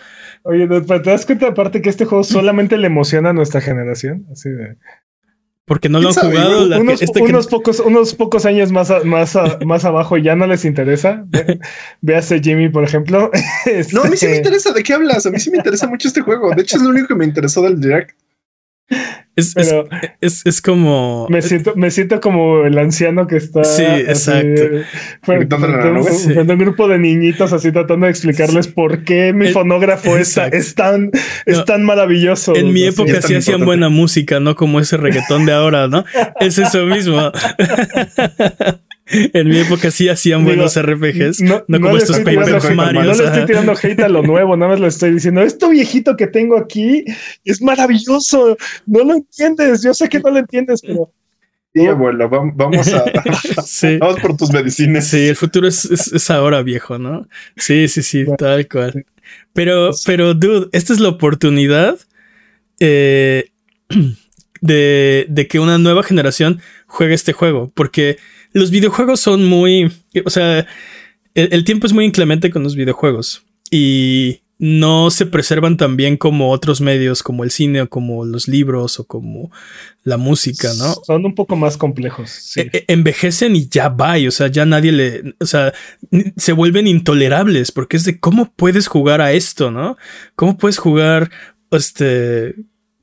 Oye, 0.43 0.67
¿te 0.67 0.99
das 0.99 1.25
cuenta 1.25 1.47
aparte 1.47 1.81
que 1.81 1.89
este 1.89 2.05
juego 2.05 2.23
solamente 2.23 2.77
le 2.77 2.87
emociona 2.87 3.29
a 3.29 3.33
nuestra 3.33 3.61
generación? 3.61 4.25
Así 4.31 4.49
de. 4.49 4.77
Porque 5.65 5.87
no 5.87 5.99
lo 5.99 6.09
han 6.09 6.15
jugado. 6.15 6.91
Este 6.93 7.21
unos, 7.21 7.45
pocos, 7.45 7.79
unos 7.79 8.15
pocos 8.15 8.47
años 8.47 8.71
más, 8.71 8.91
más, 9.05 9.37
más 9.65 9.85
abajo 9.85 10.17
ya 10.17 10.35
no 10.35 10.47
les 10.47 10.65
interesa. 10.65 11.25
Véase 12.01 12.39
Jimmy, 12.39 12.69
por 12.69 12.83
ejemplo. 12.83 13.29
No, 13.93 14.01
a 14.01 14.09
mí 14.09 14.17
sí 14.17 14.25
me 14.25 14.31
este 14.31 14.37
interesa. 14.37 14.73
¿De 14.73 14.81
qué 14.81 14.93
hablas? 14.93 15.25
A 15.25 15.31
mí 15.31 15.39
sí 15.39 15.51
me 15.51 15.57
interesa 15.57 15.87
mucho 15.87 16.07
este 16.07 16.21
juego. 16.21 16.53
De 16.55 16.63
hecho, 16.63 16.77
es 16.77 16.83
lo 16.83 16.89
único 16.89 17.07
que 17.07 17.15
me 17.15 17.25
interesó 17.25 17.61
del 17.61 17.79
Direct. 17.79 18.15
Es, 19.39 19.55
es, 20.21 20.45
es, 20.45 20.61
como. 20.61 21.27
Me 21.29 21.41
siento, 21.41 21.73
me 21.75 21.91
siento 21.91 22.19
como 22.19 22.65
el 22.65 22.77
anciano 22.77 23.27
que 23.27 23.37
está. 23.37 23.63
Sí, 23.63 23.83
exacto. 23.83 24.61
Frente, 25.23 25.55
un, 25.55 26.59
grupo 26.59 26.87
de 26.87 26.99
niñitos 26.99 27.53
así 27.53 27.71
tratando 27.71 28.05
de 28.05 28.11
explicarles 28.11 28.67
por 28.67 29.03
qué 29.03 29.33
mi 29.33 29.47
fonógrafo 29.49 30.17
es, 30.17 30.37
es, 30.37 30.75
tan, 30.75 31.11
es 31.45 31.63
tan 31.65 31.83
maravilloso. 31.83 32.55
En 32.55 32.73
mi 32.73 32.83
época 32.83 33.21
sí 33.21 33.35
hacían 33.35 33.65
buena 33.65 33.89
música, 33.89 34.39
no 34.39 34.55
como 34.55 34.79
ese 34.79 34.97
reggaetón 34.97 35.45
de 35.45 35.53
ahora, 35.53 35.87
¿no? 35.87 36.05
es 36.39 36.57
eso 36.57 36.85
mismo. 36.85 37.31
En 39.09 39.47
mi 39.47 39.57
época 39.57 39.89
sí 39.89 40.07
hacían 40.07 40.45
buenos 40.45 40.79
RPGs, 40.79 41.41
no, 41.41 41.65
como 41.65 41.97
estos 41.97 42.19
Paper 42.19 42.75
Mario. 42.75 43.03
No 43.03 43.13
le 43.13 43.25
estoy 43.25 43.45
tirando 43.45 43.73
hate 43.73 44.01
a 44.01 44.09
lo 44.09 44.21
nuevo, 44.21 44.55
nada 44.55 44.71
más 44.71 44.79
le 44.79 44.87
estoy 44.87 45.13
diciendo, 45.13 45.41
esto 45.41 45.69
viejito 45.69 46.15
que 46.15 46.27
tengo 46.27 46.57
aquí 46.57 47.03
es 47.43 47.61
maravilloso, 47.61 48.55
no 48.85 49.03
lo 49.03 49.15
entiendes, 49.15 49.81
yo 49.83 49.93
sé 49.93 50.07
que 50.09 50.19
no 50.19 50.29
lo 50.29 50.39
entiendes, 50.39 50.81
pero... 50.81 51.11
Sí, 51.73 51.85
abuelo, 51.85 52.29
vamos 52.29 52.93
a... 52.93 53.05
Vamos 53.99 54.19
por 54.19 54.35
tus 54.35 54.51
medicinas. 54.51 55.07
Sí, 55.07 55.27
el 55.27 55.35
futuro 55.35 55.67
es, 55.67 56.29
ahora 56.29 56.63
viejo, 56.63 56.97
¿no? 56.97 57.27
Sí, 57.55 57.87
sí, 57.87 58.01
sí, 58.01 58.25
tal 58.37 58.67
cual. 58.67 59.05
Pero, 59.53 59.91
pero, 60.05 60.33
dude, 60.33 60.67
esta 60.71 60.93
es 60.93 60.99
la 60.99 61.09
oportunidad 61.09 61.99
eh, 62.79 63.51
de, 64.61 65.25
de 65.29 65.47
que 65.47 65.59
una 65.59 65.77
nueva 65.77 66.01
generación 66.01 66.59
juegue 66.87 67.13
este 67.13 67.33
juego, 67.33 67.71
porque 67.75 68.17
los 68.53 68.71
videojuegos 68.71 69.19
son 69.19 69.45
muy, 69.45 69.91
o 70.25 70.29
sea, 70.29 70.65
el, 71.33 71.63
tiempo 71.63 71.87
es 71.87 71.93
muy 71.93 72.05
inclemente 72.05 72.49
con 72.49 72.63
los 72.63 72.75
videojuegos 72.75 73.43
y 73.71 74.41
no 74.57 75.09
se 75.09 75.25
preservan 75.25 75.77
tan 75.77 75.95
bien 75.95 76.17
como 76.17 76.51
otros 76.51 76.81
medios, 76.81 77.23
como 77.23 77.45
el 77.45 77.51
cine 77.51 77.81
o 77.81 77.89
como 77.89 78.25
los 78.25 78.49
libros 78.49 78.99
o 78.99 79.05
como 79.05 79.51
la 80.03 80.17
música, 80.17 80.69
¿no? 80.77 80.95
Son 81.05 81.25
un 81.25 81.33
poco 81.33 81.55
más 81.55 81.77
complejos. 81.77 82.57
E, 82.57 82.69
e, 82.73 82.85
envejecen 82.89 83.55
y 83.55 83.69
ya 83.69 83.87
va, 83.87 84.15
o 84.27 84.31
sea, 84.31 84.47
ya 84.47 84.65
nadie 84.65 84.91
le, 84.91 85.35
o 85.39 85.45
sea, 85.45 85.73
se 86.35 86.51
vuelven 86.51 86.87
intolerables 86.87 87.71
porque 87.71 87.95
es 87.95 88.03
de 88.03 88.19
cómo 88.19 88.51
puedes 88.53 88.87
jugar 88.87 89.21
a 89.21 89.31
esto, 89.31 89.71
¿no? 89.71 89.97
¿Cómo 90.35 90.57
puedes 90.57 90.77
jugar, 90.77 91.31
este, 91.71 92.55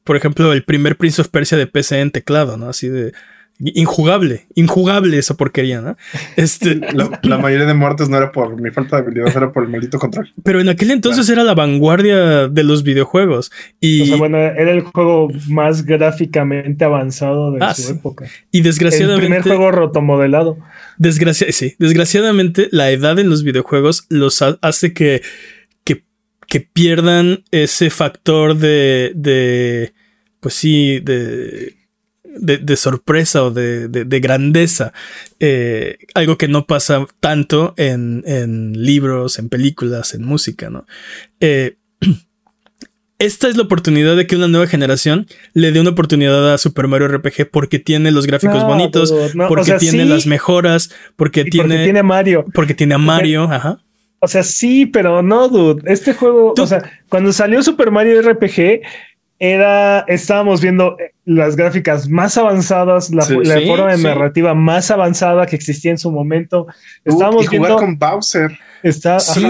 por 0.04 0.16
ejemplo, 0.16 0.52
el 0.52 0.64
primer 0.64 0.98
Prince 0.98 1.22
of 1.22 1.28
Persia 1.28 1.56
de 1.56 1.66
PC 1.66 2.00
en 2.00 2.10
teclado, 2.10 2.58
¿no? 2.58 2.68
Así 2.68 2.88
de, 2.88 3.14
injugable, 3.58 4.46
injugable 4.54 5.18
esa 5.18 5.34
porquería, 5.34 5.80
¿no? 5.80 5.96
Este, 6.36 6.74
la, 7.22 7.38
mayoría 7.38 7.66
de 7.66 7.74
muertes 7.74 8.08
no 8.08 8.16
era 8.18 8.30
por 8.30 8.60
mi 8.60 8.70
falta 8.70 8.96
de 8.96 9.02
habilidad, 9.02 9.34
era 9.34 9.52
por 9.52 9.64
el 9.64 9.70
maldito 9.70 9.98
control. 9.98 10.30
Pero 10.42 10.60
en 10.60 10.68
aquel 10.68 10.90
entonces 10.90 11.28
era 11.28 11.42
la 11.42 11.54
vanguardia 11.54 12.48
de 12.48 12.62
los 12.64 12.82
videojuegos. 12.82 13.50
Y 13.80 14.02
o 14.02 14.06
sea, 14.06 14.16
bueno, 14.16 14.38
era 14.38 14.70
el 14.70 14.82
juego 14.82 15.28
más 15.48 15.84
gráficamente 15.84 16.84
avanzado 16.84 17.52
de 17.52 17.58
ah, 17.62 17.74
su 17.74 17.92
época. 17.92 18.26
Y 18.50 18.60
desgraciadamente. 18.60 19.26
El 19.26 19.42
primer 19.42 19.42
juego 19.42 19.70
rotomodelado. 19.70 20.58
Desgracia 20.98 21.50
sí, 21.52 21.74
desgraciadamente, 21.78 22.68
la 22.72 22.90
edad 22.90 23.18
en 23.18 23.30
los 23.30 23.42
videojuegos 23.42 24.06
los 24.08 24.42
hace 24.42 24.92
que, 24.92 25.22
que, 25.84 26.04
que 26.46 26.60
pierdan 26.60 27.44
ese 27.50 27.90
factor 27.90 28.56
de, 28.56 29.12
de 29.14 29.92
pues 30.40 30.54
sí, 30.54 31.00
de 31.00 31.85
de, 32.38 32.76
sorpresa 32.76 33.44
o 33.44 33.50
de, 33.50 34.20
grandeza. 34.20 34.92
Eh, 35.40 35.98
algo 36.14 36.38
que 36.38 36.48
no 36.48 36.66
pasa 36.66 37.06
tanto 37.20 37.74
en, 37.76 38.72
libros, 38.74 39.38
en 39.38 39.48
películas, 39.48 40.14
en 40.14 40.24
música, 40.24 40.70
¿no? 40.70 40.86
Eh, 41.40 41.76
esta 43.18 43.48
es 43.48 43.56
la 43.56 43.62
oportunidad 43.62 44.16
de 44.16 44.26
que 44.26 44.36
una 44.36 44.48
nueva 44.48 44.66
generación 44.66 45.26
le 45.54 45.72
dé 45.72 45.80
una 45.80 45.90
oportunidad 45.90 46.52
a 46.52 46.58
Super 46.58 46.86
Mario 46.86 47.08
RPG 47.08 47.50
porque 47.50 47.78
tiene 47.78 48.10
los 48.10 48.26
gráficos 48.26 48.64
bonitos, 48.64 49.14
porque 49.48 49.74
tiene 49.74 50.04
las 50.04 50.26
mejoras, 50.26 50.90
porque 51.16 51.44
tiene, 51.44 51.68
porque 51.68 51.84
tiene 51.84 52.02
Mario. 52.02 52.44
Porque 52.52 52.74
tiene 52.74 52.94
a 52.94 52.98
Mario, 52.98 53.44
ajá. 53.44 53.80
O 54.20 54.28
sea, 54.28 54.42
sí, 54.42 54.86
pero 54.86 55.22
no, 55.22 55.48
dude. 55.48 55.82
Este 55.92 56.14
juego, 56.14 56.54
o 56.58 56.66
sea, 56.66 56.82
cuando 57.08 57.32
salió 57.32 57.62
Super 57.62 57.90
Mario 57.90 58.20
RPG, 58.22 58.80
era, 59.38 60.00
estábamos 60.08 60.60
viendo 60.60 60.98
eh, 60.98 61.12
las 61.24 61.56
gráficas 61.56 62.08
más 62.08 62.38
avanzadas, 62.38 63.10
la, 63.10 63.24
forma 63.24 63.94
de 63.94 64.02
narrativa 64.02 64.54
más 64.54 64.90
avanzada 64.90 65.46
que 65.46 65.56
existía 65.56 65.90
en 65.90 65.98
su 65.98 66.10
momento. 66.10 66.66
Estábamos 67.04 67.48
viendo 67.50 67.76
con 67.76 67.98
Bowser. 67.98 68.58
Está, 68.82 69.20
sí, 69.20 69.42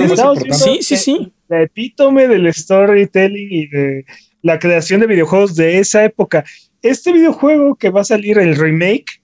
sí, 0.80 0.96
sí, 0.96 1.32
La 1.48 1.62
epítome 1.62 2.26
del 2.26 2.52
storytelling 2.52 3.48
y 3.50 3.66
de 3.68 4.04
la 4.42 4.58
creación 4.58 5.00
de 5.00 5.06
videojuegos 5.06 5.54
de 5.54 5.78
esa 5.78 6.04
época. 6.04 6.44
Este 6.82 7.12
videojuego 7.12 7.76
que 7.76 7.90
va 7.90 8.00
a 8.00 8.04
salir, 8.04 8.38
el 8.38 8.56
remake, 8.56 9.22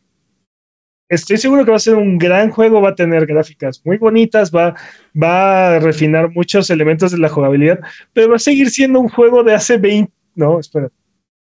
estoy 1.08 1.38
seguro 1.38 1.64
que 1.64 1.70
va 1.70 1.76
a 1.76 1.80
ser 1.80 1.94
un 1.94 2.18
gran 2.18 2.50
juego, 2.50 2.80
va 2.80 2.90
a 2.90 2.94
tener 2.94 3.26
gráficas 3.26 3.80
muy 3.84 3.98
bonitas, 3.98 4.50
va, 4.50 4.74
va 5.20 5.76
a 5.76 5.78
refinar 5.78 6.30
muchos 6.30 6.70
elementos 6.70 7.12
de 7.12 7.18
la 7.18 7.28
jugabilidad, 7.28 7.80
pero 8.12 8.30
va 8.30 8.36
a 8.36 8.40
seguir 8.40 8.70
siendo 8.70 9.00
un 9.00 9.08
juego 9.08 9.42
de 9.42 9.54
hace 9.54 9.78
20 9.78 10.12
no, 10.34 10.58
espera, 10.58 10.90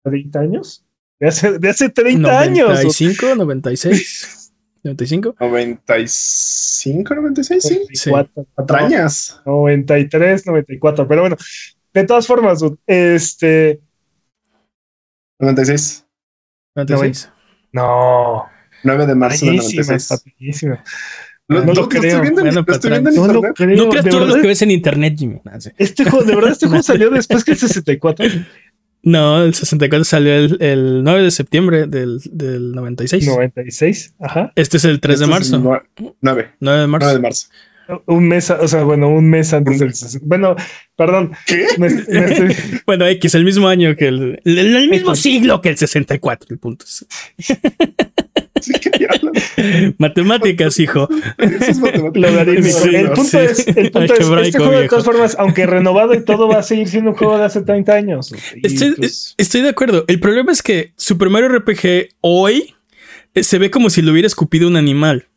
30 0.03 0.39
años. 0.39 0.85
De 1.19 1.27
hace, 1.27 1.57
de 1.59 1.69
hace 1.69 1.89
30 1.89 2.39
años. 2.39 2.69
95, 2.69 3.35
96. 3.35 4.53
95. 4.83 5.35
95, 5.39 7.15
96, 7.15 7.63
sí. 7.63 8.09
94, 8.09 8.77
años. 8.77 9.41
93, 9.45 10.45
94. 10.45 11.07
Pero 11.07 11.21
bueno, 11.21 11.37
de 11.93 12.03
todas 12.03 12.27
formas, 12.27 12.59
este. 12.85 13.79
96. 15.39 16.05
96. 16.75 17.31
No. 17.71 18.45
9 18.83 19.05
de 19.07 19.15
marzo 19.15 19.45
de 19.45 19.53
96. 19.53 20.09
No, 21.53 21.65
no, 21.65 21.73
lo, 21.73 21.89
creo. 21.89 22.21
Viendo, 22.21 22.41
bueno, 22.41 22.63
lo 22.65 22.73
estoy 22.73 22.91
viendo 22.91 23.09
en 23.09 23.15
no 23.15 23.25
internet. 23.25 23.43
Lo 23.43 23.53
creo. 23.53 23.77
No 23.77 23.89
creas 23.89 24.05
todo 24.05 24.25
lo 24.25 24.35
que 24.35 24.47
ves 24.47 24.61
en 24.61 24.71
internet, 24.71 25.15
Jimmy. 25.17 25.41
Este 25.77 26.05
juego, 26.05 26.25
de 26.25 26.35
verdad, 26.35 26.51
este 26.51 26.67
juego 26.67 26.83
salió 26.83 27.09
después 27.09 27.43
que 27.43 27.51
el 27.51 27.57
64. 27.57 28.25
No, 29.05 29.43
el 29.43 29.53
64 29.53 30.05
salió 30.05 30.33
el, 30.33 30.57
el 30.61 31.03
9 31.03 31.23
de 31.23 31.31
septiembre 31.31 31.87
del, 31.87 32.21
del 32.31 32.71
96. 32.71 33.27
96, 33.27 34.15
ajá. 34.19 34.53
Este 34.55 34.77
es 34.77 34.85
el 34.85 35.01
3 35.01 35.13
este 35.15 35.25
de 35.25 35.31
marzo. 35.31 35.81
9. 36.21 36.53
9 36.59 36.79
de 36.79 36.87
marzo. 36.87 37.05
9 37.05 37.13
de 37.13 37.19
marzo. 37.19 37.47
Un 38.05 38.29
mes, 38.29 38.49
o 38.49 38.67
sea, 38.67 38.83
bueno, 38.83 39.09
un 39.09 39.29
mes 39.29 39.53
antes 39.53 39.79
del. 39.79 39.93
Bueno, 40.23 40.55
perdón. 40.95 41.33
¿Qué? 41.45 41.67
Me, 41.77 41.89
me 41.89 42.25
estoy... 42.31 42.55
bueno, 42.85 43.05
X, 43.05 43.35
el 43.35 43.43
mismo 43.43 43.67
año 43.67 43.93
que 43.97 44.07
el. 44.07 44.41
El, 44.45 44.75
el 44.75 44.89
mismo 44.89 45.15
siglo 45.15 45.59
que 45.59 45.69
el 45.69 45.77
64, 45.77 46.47
el 46.51 46.59
punto. 46.59 46.85
Es. 46.85 47.05
matemáticas, 49.97 50.79
hijo. 50.79 51.07
Logarítmico. 52.13 52.85
el 52.85 53.11
punto 53.11 53.39
es, 53.39 53.67
el 53.67 53.91
punto 53.91 54.13
es 54.13 54.47
este 54.47 54.59
juego 54.59 54.79
de 54.79 54.87
todas 54.87 55.05
formas, 55.05 55.35
aunque 55.39 55.65
renovado 55.65 56.13
y 56.13 56.23
todo, 56.23 56.47
va 56.47 56.59
a 56.59 56.63
seguir 56.63 56.87
siendo 56.87 57.11
un 57.11 57.17
juego 57.17 57.37
de 57.37 57.45
hace 57.45 57.61
30 57.61 57.93
años. 57.93 58.33
Estoy, 58.61 58.93
pues... 58.95 59.35
estoy 59.37 59.61
de 59.61 59.69
acuerdo. 59.69 60.05
El 60.07 60.19
problema 60.19 60.51
es 60.51 60.61
que 60.61 60.93
Super 60.95 61.29
Mario 61.29 61.49
RPG 61.49 62.09
hoy 62.21 62.75
eh, 63.33 63.43
se 63.43 63.57
ve 63.57 63.71
como 63.71 63.89
si 63.89 64.01
lo 64.01 64.11
hubiera 64.11 64.27
escupido 64.27 64.67
un 64.67 64.77
animal, 64.77 65.27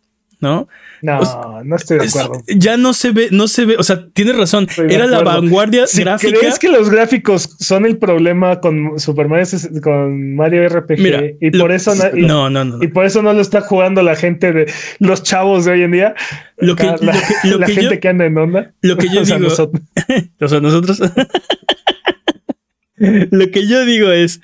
¿no? 0.40 0.68
No, 1.06 1.62
no 1.62 1.76
estoy 1.76 2.00
de 2.00 2.06
acuerdo. 2.06 2.42
Ya 2.48 2.76
no 2.76 2.92
se 2.92 3.12
ve, 3.12 3.28
no 3.30 3.46
se 3.46 3.64
ve, 3.64 3.76
o 3.78 3.84
sea, 3.84 4.08
tienes 4.12 4.36
razón. 4.36 4.66
Era 4.88 5.06
la 5.06 5.22
vanguardia 5.22 5.86
si 5.86 6.00
gráfica. 6.00 6.36
¿Crees 6.36 6.58
que 6.58 6.68
los 6.68 6.90
gráficos 6.90 7.48
son 7.60 7.86
el 7.86 7.96
problema 7.96 8.58
con 8.58 8.98
Super 8.98 9.28
Mario, 9.28 9.46
con 9.84 10.34
Mario 10.34 10.68
RPG? 10.68 10.98
Mira, 10.98 11.22
y 11.40 11.52
por 11.52 11.70
eso 11.70 11.94
y, 12.12 12.22
no, 12.22 12.50
no, 12.50 12.64
no, 12.64 12.82
Y 12.82 12.88
por 12.88 13.06
eso 13.06 13.22
no 13.22 13.32
lo 13.32 13.40
está 13.40 13.60
jugando 13.60 14.02
la 14.02 14.16
gente 14.16 14.52
de 14.52 14.72
los 14.98 15.22
chavos 15.22 15.64
de 15.64 15.72
hoy 15.72 15.82
en 15.82 15.92
día. 15.92 16.14
Lo 16.58 16.74
que, 16.74 16.86
la, 16.86 17.16
lo 17.44 17.58
la 17.58 17.68
gente 17.68 18.00
que 18.00 18.08
anda 18.08 18.26
en 18.26 18.36
onda. 18.36 18.74
Lo 18.82 18.96
que 18.96 19.08
yo 19.08 19.20
o 19.22 19.24
digo. 19.24 19.38
nosotros. 19.38 19.82
o 20.40 20.48
sea, 20.48 20.60
nosotros. 20.60 21.00
lo 22.96 23.50
que 23.52 23.68
yo 23.68 23.84
digo 23.84 24.10
es. 24.10 24.40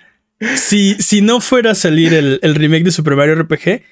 Si, 0.57 0.95
si 0.95 1.23
no 1.23 1.40
fuera 1.40 1.73
a 1.73 1.75
salir 1.75 2.14
el, 2.14 2.38
el 2.42 2.54
remake 2.54 2.85
de 2.85 2.90
Super 2.90 3.16
Mario 3.16 3.35
RPG, 3.37 3.83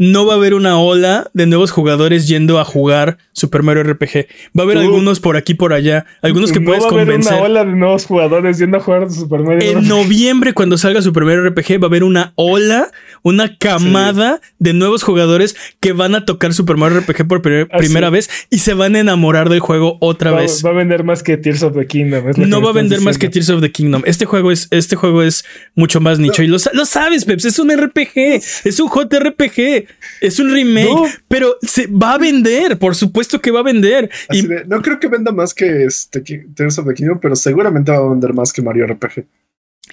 no 0.00 0.24
va 0.24 0.32
a 0.32 0.36
haber 0.36 0.54
una 0.54 0.78
ola 0.78 1.30
de 1.34 1.44
nuevos 1.44 1.72
jugadores 1.72 2.26
yendo 2.26 2.58
a 2.58 2.64
jugar 2.64 3.18
Super 3.32 3.62
Mario 3.62 3.82
RPG. 3.82 4.28
Va 4.58 4.62
a 4.62 4.62
haber 4.62 4.78
algunos 4.78 5.20
por 5.20 5.36
aquí 5.36 5.52
por 5.52 5.74
allá, 5.74 6.06
algunos 6.22 6.52
que 6.52 6.60
puedes 6.62 6.86
convencer. 6.86 7.34
No 7.34 7.40
va 7.40 7.44
a 7.44 7.44
haber 7.44 7.50
una 7.50 7.60
ola 7.60 7.70
de 7.70 7.76
nuevos 7.76 8.06
jugadores 8.06 8.58
yendo 8.58 8.78
a 8.78 8.80
jugar 8.80 9.10
Super 9.10 9.40
Mario. 9.40 9.70
En 9.70 9.86
noviembre 9.86 10.54
cuando 10.54 10.78
salga 10.78 11.02
Super 11.02 11.26
Mario 11.26 11.44
RPG 11.50 11.82
va 11.82 11.84
a 11.84 11.88
haber 11.88 12.04
una 12.04 12.32
ola, 12.36 12.90
una 13.22 13.58
camada 13.58 14.40
de 14.58 14.72
nuevos 14.72 15.02
jugadores 15.02 15.54
que 15.80 15.92
van 15.92 16.14
a 16.14 16.24
tocar 16.24 16.54
Super 16.54 16.78
Mario 16.78 17.00
RPG 17.00 17.28
por 17.28 17.42
primera 17.42 18.08
vez 18.08 18.30
y 18.48 18.60
se 18.60 18.72
van 18.72 18.96
a 18.96 19.00
enamorar 19.00 19.50
del 19.50 19.60
juego 19.60 19.98
otra 20.00 20.30
vez. 20.32 20.64
Va 20.64 20.70
a 20.70 20.72
vender 20.72 21.04
más 21.04 21.22
que 21.22 21.36
Tears 21.36 21.62
of 21.62 21.74
the 21.74 21.86
Kingdom. 21.86 22.24
no 22.38 22.62
va 22.62 22.70
a 22.70 22.72
vender 22.72 23.02
más 23.02 23.18
que 23.18 23.28
Tears 23.28 23.50
of 23.50 23.60
the 23.60 23.70
Kingdom. 23.70 24.00
Este 24.06 24.24
juego 24.24 24.50
es 24.50 24.66
este 24.70 24.96
juego 24.96 25.22
es 25.22 25.44
mucho 25.74 26.00
más 26.00 26.18
nicho 26.18 26.42
y 26.42 26.46
lo, 26.46 26.56
lo 26.72 26.86
sabes, 26.86 27.26
Peps, 27.26 27.44
es 27.44 27.58
un 27.58 27.70
RPG, 27.70 28.40
es 28.64 28.80
un 28.80 28.88
JRPG. 28.88 29.89
Es 30.20 30.38
un 30.38 30.50
remake, 30.50 31.22
pero 31.28 31.56
se 31.62 31.86
va 31.86 32.14
a 32.14 32.18
vender, 32.18 32.78
por 32.78 32.94
supuesto 32.94 33.40
que 33.40 33.50
va 33.50 33.60
a 33.60 33.64
vender. 33.64 34.10
Y... 34.30 34.42
no 34.66 34.82
creo 34.82 34.98
que 35.00 35.08
venda 35.08 35.32
más 35.32 35.54
que 35.54 35.84
este 35.84 36.20
Tears 36.20 36.78
of 36.78 36.86
the 36.86 36.94
Kingdom, 36.94 37.18
pero 37.20 37.36
seguramente 37.36 37.92
va 37.92 37.98
a 37.98 38.08
vender 38.10 38.32
más 38.32 38.52
que 38.52 38.62
Mario 38.62 38.86
RPG. 38.86 39.24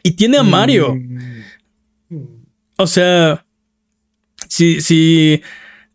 Y 0.03 0.11
tiene 0.11 0.37
a 0.37 0.43
Mario. 0.43 0.95
Mm. 0.95 2.23
O 2.77 2.87
sea, 2.87 3.45
si, 4.47 4.81
si, 4.81 5.41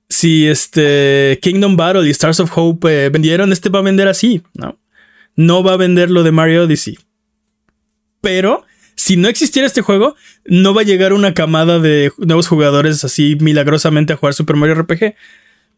si 0.08 0.46
este 0.46 1.38
Kingdom 1.40 1.76
Battle 1.76 2.06
y 2.06 2.10
Stars 2.10 2.40
of 2.40 2.52
Hope 2.56 2.88
eh, 2.88 3.08
vendieron, 3.10 3.52
este 3.52 3.68
va 3.68 3.78
a 3.78 3.82
vender 3.82 4.08
así, 4.08 4.42
¿no? 4.54 4.78
No 5.36 5.62
va 5.62 5.74
a 5.74 5.78
vender 5.78 6.10
lo 6.10 6.22
de 6.22 6.32
Mario 6.32 6.64
Odyssey. 6.64 6.98
Pero 8.20 8.64
si 9.02 9.16
no 9.16 9.28
existiera 9.28 9.66
este 9.66 9.82
juego, 9.82 10.14
no 10.44 10.74
va 10.74 10.82
a 10.82 10.84
llegar 10.84 11.12
una 11.12 11.34
camada 11.34 11.80
de 11.80 12.12
nuevos 12.18 12.46
jugadores 12.46 13.02
así 13.02 13.36
milagrosamente 13.40 14.12
a 14.12 14.16
jugar 14.16 14.32
Super 14.32 14.54
Mario 14.54 14.76
RPG. 14.76 15.16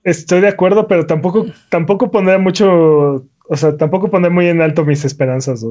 Estoy 0.02 0.42
de 0.42 0.48
acuerdo, 0.48 0.86
pero 0.88 1.06
tampoco, 1.06 1.46
tampoco 1.70 2.10
pondré 2.10 2.36
mucho, 2.36 3.26
o 3.48 3.56
sea, 3.56 3.78
tampoco 3.78 4.10
pondré 4.10 4.30
muy 4.30 4.46
en 4.48 4.60
alto 4.60 4.84
mis 4.84 5.06
esperanzas. 5.06 5.64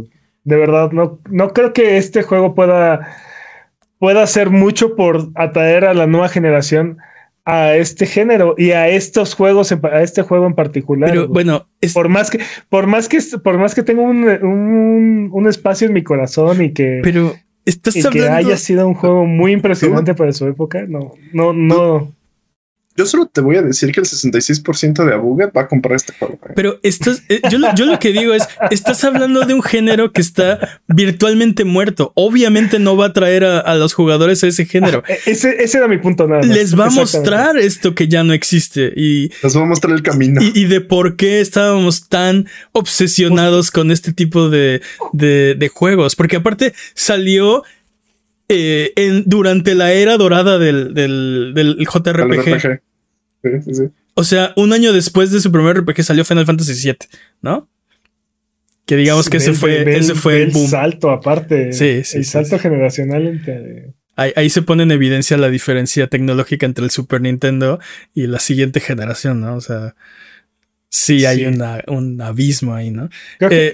De 0.43 0.55
verdad, 0.57 0.91
no, 0.93 1.19
no 1.29 1.49
creo 1.49 1.73
que 1.73 1.97
este 1.97 2.23
juego 2.23 2.55
pueda, 2.55 3.15
pueda 3.99 4.23
hacer 4.23 4.49
mucho 4.49 4.95
por 4.95 5.29
atraer 5.35 5.85
a 5.85 5.93
la 5.93 6.07
nueva 6.07 6.29
generación 6.29 6.97
a 7.45 7.75
este 7.75 8.05
género 8.05 8.55
y 8.57 8.71
a 8.71 8.87
estos 8.87 9.35
juegos, 9.35 9.71
a 9.71 10.01
este 10.01 10.21
juego 10.21 10.47
en 10.47 10.55
particular. 10.55 11.09
Pero 11.09 11.27
bueno, 11.27 11.67
por 11.93 12.09
más 12.09 12.31
que, 12.31 12.39
por 12.69 12.87
más 12.87 13.09
que, 13.09 13.19
por 13.43 13.57
más 13.57 13.75
que 13.75 13.83
tenga 13.83 14.01
un, 14.01 15.29
un, 15.31 15.47
espacio 15.47 15.87
en 15.87 15.93
mi 15.93 16.03
corazón 16.03 16.63
y 16.63 16.71
que, 16.71 17.01
pero 17.03 17.35
estás 17.65 17.95
que 18.11 18.27
haya 18.27 18.57
sido 18.57 18.87
un 18.87 18.93
juego 18.93 19.25
muy 19.25 19.51
impresionante 19.51 20.13
para 20.13 20.33
su 20.33 20.47
época, 20.47 20.85
no, 20.87 21.13
no, 21.31 21.53
no. 21.53 22.13
Yo 22.95 23.05
solo 23.07 23.25
te 23.25 23.41
voy 23.41 23.55
a 23.55 23.61
decir 23.63 23.91
que 23.91 23.99
el 23.99 24.05
66% 24.05 25.05
de 25.05 25.13
Abuget 25.13 25.51
va 25.55 25.61
a 25.61 25.67
comprar 25.67 25.95
este 25.95 26.13
juego. 26.13 26.37
Pero 26.55 26.79
estás, 26.83 27.23
eh, 27.27 27.41
yo, 27.49 27.57
yo, 27.75 27.85
lo 27.85 27.99
que 27.99 28.11
digo 28.11 28.33
es, 28.33 28.47
estás 28.69 29.03
hablando 29.03 29.45
de 29.45 29.53
un 29.55 29.63
género 29.63 30.11
que 30.11 30.21
está 30.21 30.81
virtualmente 30.87 31.63
muerto. 31.65 32.11
Obviamente 32.15 32.77
no 32.77 32.95
va 32.95 33.07
a 33.07 33.13
traer 33.13 33.45
a, 33.45 33.75
los 33.75 33.93
jugadores 33.93 34.43
a 34.43 34.47
ese 34.47 34.65
género. 34.65 35.03
E, 35.07 35.31
ese, 35.31 35.63
ese, 35.63 35.79
era 35.79 35.87
mi 35.87 35.97
punto 35.97 36.27
nada. 36.27 36.43
Les 36.43 36.77
va 36.77 36.85
a 36.85 36.89
mostrar 36.91 37.57
esto 37.57 37.95
que 37.95 38.07
ya 38.07 38.23
no 38.23 38.33
existe 38.33 38.93
y 38.95 39.31
les 39.41 39.57
va 39.57 39.61
a 39.61 39.65
mostrar 39.65 39.95
el 39.95 40.03
camino. 40.03 40.41
Y, 40.41 40.65
de 40.65 40.81
por 40.81 41.15
qué 41.15 41.41
estábamos 41.41 42.09
tan 42.09 42.47
obsesionados 42.73 43.71
con 43.71 43.91
este 43.91 44.13
tipo 44.13 44.49
de, 44.49 44.81
de, 45.13 45.55
de 45.57 45.67
juegos. 45.67 46.15
Porque 46.15 46.35
aparte 46.35 46.73
salió 46.93 47.63
eh, 48.53 48.93
en, 48.95 49.23
durante 49.25 49.75
la 49.75 49.91
era 49.93 50.17
dorada 50.17 50.57
del, 50.57 50.93
del, 50.93 51.77
JRPG. 51.79 52.81
O 54.15 54.23
sea, 54.23 54.53
un 54.55 54.73
año 54.73 54.93
después 54.93 55.31
de 55.31 55.41
su 55.41 55.51
primer 55.51 55.77
RPG 55.77 56.03
salió 56.03 56.23
Final 56.23 56.45
Fantasy 56.45 56.73
VII, 56.73 56.97
¿no? 57.41 57.67
Que 58.85 58.95
digamos 58.95 59.29
que 59.29 59.37
ese 59.37 59.53
fue, 59.53 59.97
ese 59.97 60.13
fue 60.13 60.43
el, 60.43 60.51
boom. 60.51 60.67
salto 60.67 61.09
aparte. 61.09 61.73
Sí, 61.73 62.03
sí. 62.03 62.17
El 62.17 62.25
salto 62.25 62.59
generacional 62.59 63.27
entre. 63.27 63.93
Ahí, 64.15 64.49
se 64.51 64.61
pone 64.61 64.83
en 64.83 64.91
evidencia 64.91 65.37
la 65.37 65.49
diferencia 65.49 66.05
tecnológica 66.07 66.67
entre 66.67 66.85
el 66.85 66.91
Super 66.91 67.19
Nintendo 67.21 67.79
y 68.13 68.27
la 68.27 68.37
siguiente 68.37 68.79
generación, 68.79 69.41
¿no? 69.41 69.55
O 69.55 69.61
sea, 69.61 69.95
sí 70.89 71.25
hay 71.25 71.45
un 71.45 72.21
abismo 72.21 72.75
ahí, 72.75 72.91
¿no? 72.91 73.09
Creo 73.39 73.49
que, 73.49 73.67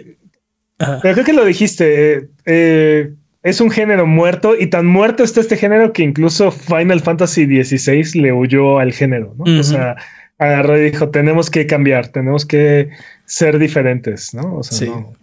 eh, 0.80 1.00
pero 1.02 1.14
creo 1.14 1.26
que 1.26 1.34
lo 1.34 1.46
dijiste. 1.46 2.14
Eh, 2.14 2.30
eh, 2.46 3.14
es 3.44 3.62
un 3.62 3.72
género 3.72 4.06
muerto 4.06 4.56
y 4.60 4.68
tan 4.68 4.86
muerto 4.86 5.24
está 5.24 5.40
este 5.40 5.58
género 5.58 5.94
que 5.94 6.04
incluso 6.04 6.52
Final 6.52 7.00
Fantasy 7.00 7.46
XVI 7.64 8.20
le 8.20 8.34
huyó 8.34 8.80
al 8.80 8.94
género, 8.94 9.34
¿no? 9.38 9.60
O 9.60 9.64
sea, 9.64 9.96
agarró 10.38 10.78
y 10.78 10.92
dijo, 10.92 11.10
tenemos 11.10 11.50
que 11.50 11.66
cambiar, 11.66 12.10
tenemos 12.10 12.46
que 12.46 12.90
ser 13.26 13.60
diferentes, 13.60 14.34
¿no? 14.34 14.58
O 14.58 14.64
sea, 14.64 14.88
no, 14.88 15.14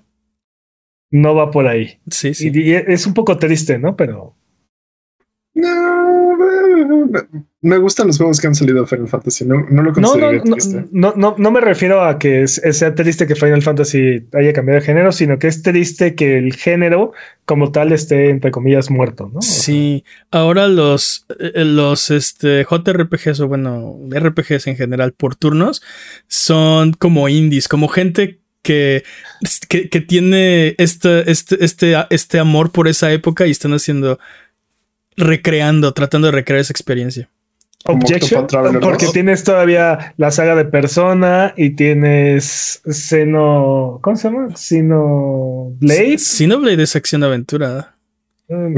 no, 1.10 1.34
va 1.34 1.50
por 1.50 1.66
ahí. 1.66 1.98
Sí, 2.10 2.32
sí. 2.34 2.50
y 2.54 2.72
es 2.72 3.06
un 3.06 3.14
poco 3.14 3.38
triste, 3.38 3.78
¿no? 3.78 3.96
Pero 3.96 4.34
no, 5.54 6.36
me 7.66 7.78
gustan 7.78 8.06
los 8.06 8.16
juegos 8.16 8.40
que 8.40 8.46
han 8.46 8.54
salido 8.54 8.82
de 8.82 8.86
Final 8.86 9.08
Fantasy. 9.08 9.44
No, 9.44 9.66
no 9.68 9.82
lo 9.82 9.92
considero 9.92 10.32
no, 10.44 10.56
no, 10.92 11.14
no, 11.16 11.34
no, 11.36 11.50
me 11.50 11.60
refiero 11.60 12.02
a 12.02 12.18
que 12.18 12.46
sea 12.46 12.94
triste 12.94 13.26
que 13.26 13.34
Final 13.34 13.62
Fantasy 13.62 14.24
haya 14.34 14.52
cambiado 14.52 14.80
de 14.80 14.86
género, 14.86 15.10
sino 15.10 15.38
que 15.38 15.48
es 15.48 15.62
triste 15.62 16.14
que 16.14 16.38
el 16.38 16.54
género 16.54 17.12
como 17.44 17.72
tal 17.72 17.92
esté, 17.92 18.30
entre 18.30 18.52
comillas, 18.52 18.88
muerto. 18.88 19.30
¿no? 19.34 19.42
Sí, 19.42 20.04
ahora 20.30 20.68
los, 20.68 21.26
eh, 21.40 21.64
los 21.64 22.10
este, 22.10 22.64
JRPGs 22.64 23.40
o 23.40 23.48
bueno, 23.48 23.98
RPGs 24.10 24.68
en 24.68 24.76
general 24.76 25.12
por 25.12 25.34
turnos 25.34 25.82
son 26.28 26.92
como 26.92 27.28
indies, 27.28 27.66
como 27.66 27.88
gente 27.88 28.38
que, 28.62 29.02
que, 29.68 29.88
que 29.88 30.00
tiene 30.00 30.76
este, 30.78 31.28
este, 31.30 31.64
este, 31.64 31.96
este 32.10 32.38
amor 32.38 32.70
por 32.70 32.86
esa 32.86 33.12
época 33.12 33.46
y 33.46 33.50
están 33.50 33.72
haciendo 33.72 34.20
recreando, 35.16 35.92
tratando 35.94 36.26
de 36.26 36.32
recrear 36.32 36.60
esa 36.60 36.72
experiencia. 36.72 37.28
Objection, 37.88 38.46
porque 38.80 39.06
tienes 39.12 39.44
todavía 39.44 40.14
la 40.16 40.30
saga 40.30 40.54
de 40.54 40.64
Persona 40.64 41.54
y 41.56 41.70
tienes 41.70 42.82
Xeno. 42.84 44.00
¿Cómo 44.02 44.16
se 44.16 44.28
llama? 44.28 44.48
Xenoblade. 44.56 46.18
Xenoblade 46.18 46.82
es 46.82 46.96
acción 46.96 47.24
aventura. 47.24 47.94
Mm. 48.48 48.76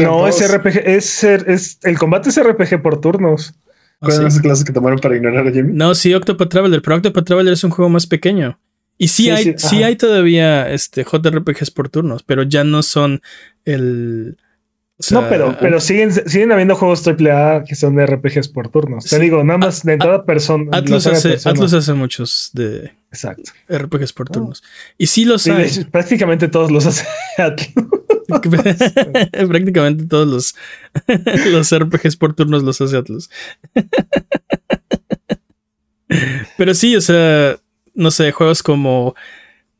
no, 0.00 0.28
es 0.28 0.54
RPG, 0.54 0.82
es, 0.84 1.24
es, 1.24 1.78
el 1.82 1.98
combate 1.98 2.28
es 2.28 2.42
RPG 2.42 2.82
por 2.82 3.00
turnos. 3.00 3.54
¿Cuáles 4.00 4.16
son 4.16 4.24
las 4.24 4.40
clases 4.40 4.64
que 4.64 4.72
tomaron 4.72 4.98
para 4.98 5.16
ignorar 5.16 5.46
a 5.46 5.50
Jimmy? 5.50 5.72
No, 5.72 5.94
sí, 5.94 6.14
Octopath 6.14 6.48
Traveler, 6.48 6.82
pero 6.82 6.96
Octopath 6.96 7.24
Traveler 7.24 7.52
es 7.52 7.64
un 7.64 7.70
juego 7.70 7.88
más 7.88 8.06
pequeño. 8.06 8.58
Y 8.96 9.08
sí, 9.08 9.30
hay, 9.30 9.54
sí 9.56 9.82
hay 9.82 9.96
todavía 9.96 10.70
este, 10.70 11.04
JRPGs 11.04 11.70
por 11.70 11.88
turnos, 11.88 12.22
pero 12.22 12.42
ya 12.42 12.64
no 12.64 12.82
son 12.82 13.22
el 13.64 14.36
no, 15.10 15.28
pero, 15.28 15.56
pero 15.60 15.80
siguen, 15.80 16.12
siguen 16.12 16.50
habiendo 16.50 16.74
juegos 16.74 17.06
AAA 17.06 17.64
que 17.64 17.76
son 17.76 17.94
de 17.94 18.04
RPGs 18.04 18.48
por 18.48 18.68
turnos. 18.68 19.04
Te 19.04 19.18
digo, 19.20 19.44
nada 19.44 19.58
más 19.58 19.84
de 19.84 19.92
entrada 19.92 20.24
persona. 20.24 20.76
Atlus 20.76 21.06
hace, 21.06 21.38
Atlus 21.48 21.72
hace 21.72 21.94
muchos 21.94 22.50
de 22.52 22.92
Exacto. 23.10 23.52
RPGs 23.68 24.12
por 24.12 24.28
turnos. 24.28 24.62
Y 24.98 25.06
sí 25.06 25.24
los 25.24 25.46
hay. 25.46 25.84
Prácticamente 25.84 26.48
todos 26.48 26.70
los 26.70 26.84
hace 26.86 27.06
Atlus. 27.38 27.86
prácticamente 29.48 30.04
todos 30.04 30.28
los, 30.28 30.54
los 31.46 31.74
RPGs 31.74 32.16
por 32.16 32.34
turnos 32.34 32.62
los 32.64 32.80
hace 32.80 32.96
Atlus. 32.96 33.30
pero 36.56 36.74
sí, 36.74 36.96
o 36.96 37.00
sea, 37.00 37.56
no 37.94 38.10
sé, 38.10 38.32
juegos 38.32 38.62
como 38.62 39.14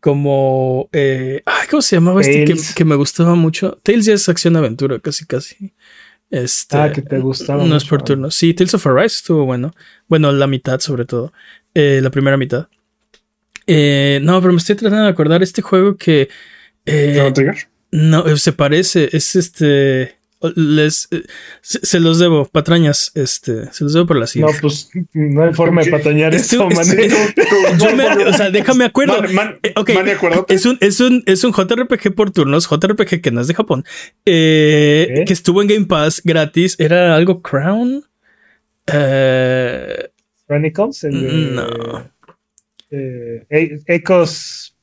como. 0.01 0.89
Eh, 0.93 1.43
¿Cómo 1.71 1.83
se 1.83 1.97
llamaba 1.97 2.21
este 2.21 2.55
que, 2.75 2.85
me 2.85 2.95
gustaba 2.95 3.35
mucho? 3.35 3.79
Tales 3.83 4.07
ya 4.07 4.15
es 4.15 4.29
acción-aventura, 4.29 4.99
casi, 5.01 5.27
casi. 5.27 5.73
Este, 6.31 6.77
ah, 6.77 6.93
que 6.93 7.03
te 7.03 7.19
gustaba. 7.19 7.65
No 7.65 7.77
es 7.77 7.85
por 7.85 8.03
turno. 8.03 8.31
Sí, 8.31 8.55
Tales 8.55 8.75
of 8.75 8.87
Arise 8.87 9.17
estuvo 9.17 9.45
bueno. 9.45 9.75
Bueno, 10.09 10.31
la 10.33 10.47
mitad, 10.47 10.81
sobre 10.81 11.05
todo. 11.05 11.33
Eh, 11.75 12.01
la 12.03 12.11
primera 12.11 12.37
mitad. 12.37 12.69
Eh, 13.67 14.21
no, 14.23 14.41
pero 14.41 14.53
me 14.53 14.59
estoy 14.59 14.77
tratando 14.77 15.05
de 15.05 15.11
acordar 15.11 15.43
este 15.43 15.63
juego 15.63 15.97
que. 15.97 16.29
Eh, 16.87 17.33
no, 17.91 18.37
se 18.37 18.53
parece. 18.53 19.09
Es 19.13 19.37
este 19.37 20.18
les 20.55 21.09
eh, 21.11 21.23
se, 21.61 22.01
los 22.01 22.19
debo, 22.19 22.45
patrañas, 22.45 23.11
este, 23.15 23.73
se 23.73 23.85
los 23.85 23.93
debo 23.93 24.07
por 24.07 24.17
la 24.17 24.27
silla. 24.27 24.47
No, 24.47 24.53
pues 24.61 24.91
no 25.13 25.43
hay 25.43 25.55
forma 25.55 25.83
de 25.83 25.91
patrañar 25.91 26.35
esto, 26.35 26.69
me, 27.97 28.25
o 28.25 28.33
sea, 28.33 28.51
déjame 28.51 28.85
acuerdo. 28.85 29.23
Eh, 29.63 29.75
es 30.49 30.67
un, 30.67 30.79
es 30.81 31.01
un, 31.01 31.23
es 31.27 31.45
un 31.45 31.53
JRPG 31.53 32.15
por 32.15 32.31
turnos, 32.31 32.69
JRPG 32.69 33.21
que 33.21 33.31
no 33.31 33.41
es 33.41 33.49
de 33.49 33.55
Japón, 33.55 33.85
eh, 34.25 35.25
que 35.27 35.33
estuvo 35.33 35.63
en 35.63 35.69
Game 35.69 35.87
Pass 35.87 36.23
gratis, 36.25 36.77
era 36.79 37.15
algo 37.17 37.43
Crown. 37.43 38.05
Eh, 38.87 40.09
Chronicles, 40.47 41.05
el 41.05 41.55
no. 41.55 42.11
Eh, 42.91 43.45
Ecos 43.87 44.75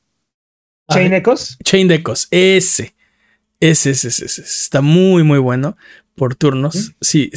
Chain 0.90 1.12
Ecos. 1.14 1.58
Chain 1.64 1.90
Ecos, 1.90 2.28
ese. 2.30 2.94
Ese, 3.60 3.90
ese, 3.90 4.08
ese, 4.08 4.42
está 4.42 4.80
muy, 4.82 5.22
muy 5.22 5.38
bueno 5.38 5.76
por 6.16 6.34
turnos. 6.34 6.94
Sí, 7.00 7.30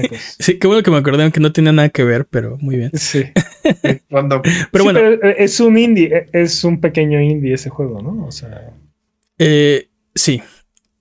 sí, 0.38 0.58
qué 0.58 0.66
bueno 0.66 0.82
que 0.82 0.90
me 0.90 0.98
acordé, 0.98 1.24
aunque 1.24 1.40
no 1.40 1.52
tenía 1.52 1.72
nada 1.72 1.88
que 1.88 2.04
ver, 2.04 2.26
pero 2.26 2.56
muy 2.60 2.76
bien. 2.76 2.92
Sí. 2.94 3.24
pero 4.08 4.84
bueno. 4.84 5.00
Eh, 5.00 5.36
es 5.38 5.58
un 5.58 5.76
indie, 5.76 6.14
eh, 6.14 6.28
es 6.32 6.62
un 6.62 6.80
pequeño 6.80 7.20
indie 7.20 7.54
ese 7.54 7.70
juego, 7.70 8.00
¿no? 8.00 8.26
O 8.26 8.30
sea. 8.30 8.72
Eh, 9.38 9.88
sí. 10.14 10.40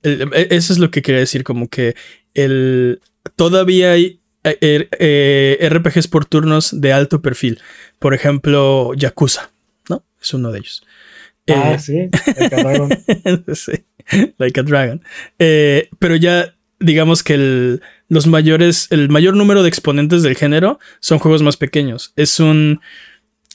eso 0.01 0.73
es 0.73 0.79
lo 0.79 0.89
que 0.89 1.01
quería 1.01 1.19
decir, 1.19 1.43
como 1.43 1.69
que 1.69 1.95
el 2.33 3.01
todavía 3.35 3.91
hay 3.91 4.21
er, 4.43 4.89
RPGs 5.61 6.07
por 6.07 6.25
turnos 6.25 6.79
de 6.81 6.93
alto 6.93 7.21
perfil. 7.21 7.59
Por 7.99 8.13
ejemplo, 8.13 8.93
Yakuza, 8.95 9.51
¿no? 9.89 10.03
Es 10.21 10.33
uno 10.33 10.51
de 10.51 10.59
ellos. 10.59 10.85
Ah, 11.47 11.77
sí. 11.77 12.09
sí. 13.53 13.71
like 14.37 14.59
a 14.59 14.63
Dragon. 14.63 15.01
Eh, 15.39 15.89
pero 15.99 16.15
ya 16.15 16.55
digamos 16.79 17.23
que 17.23 17.33
el, 17.33 17.81
los 18.07 18.27
mayores, 18.27 18.87
el 18.91 19.09
mayor 19.09 19.35
número 19.35 19.63
de 19.63 19.69
exponentes 19.69 20.23
del 20.23 20.35
género 20.35 20.79
son 20.99 21.19
juegos 21.19 21.41
más 21.41 21.57
pequeños. 21.57 22.13
Es 22.15 22.39
un, 22.39 22.81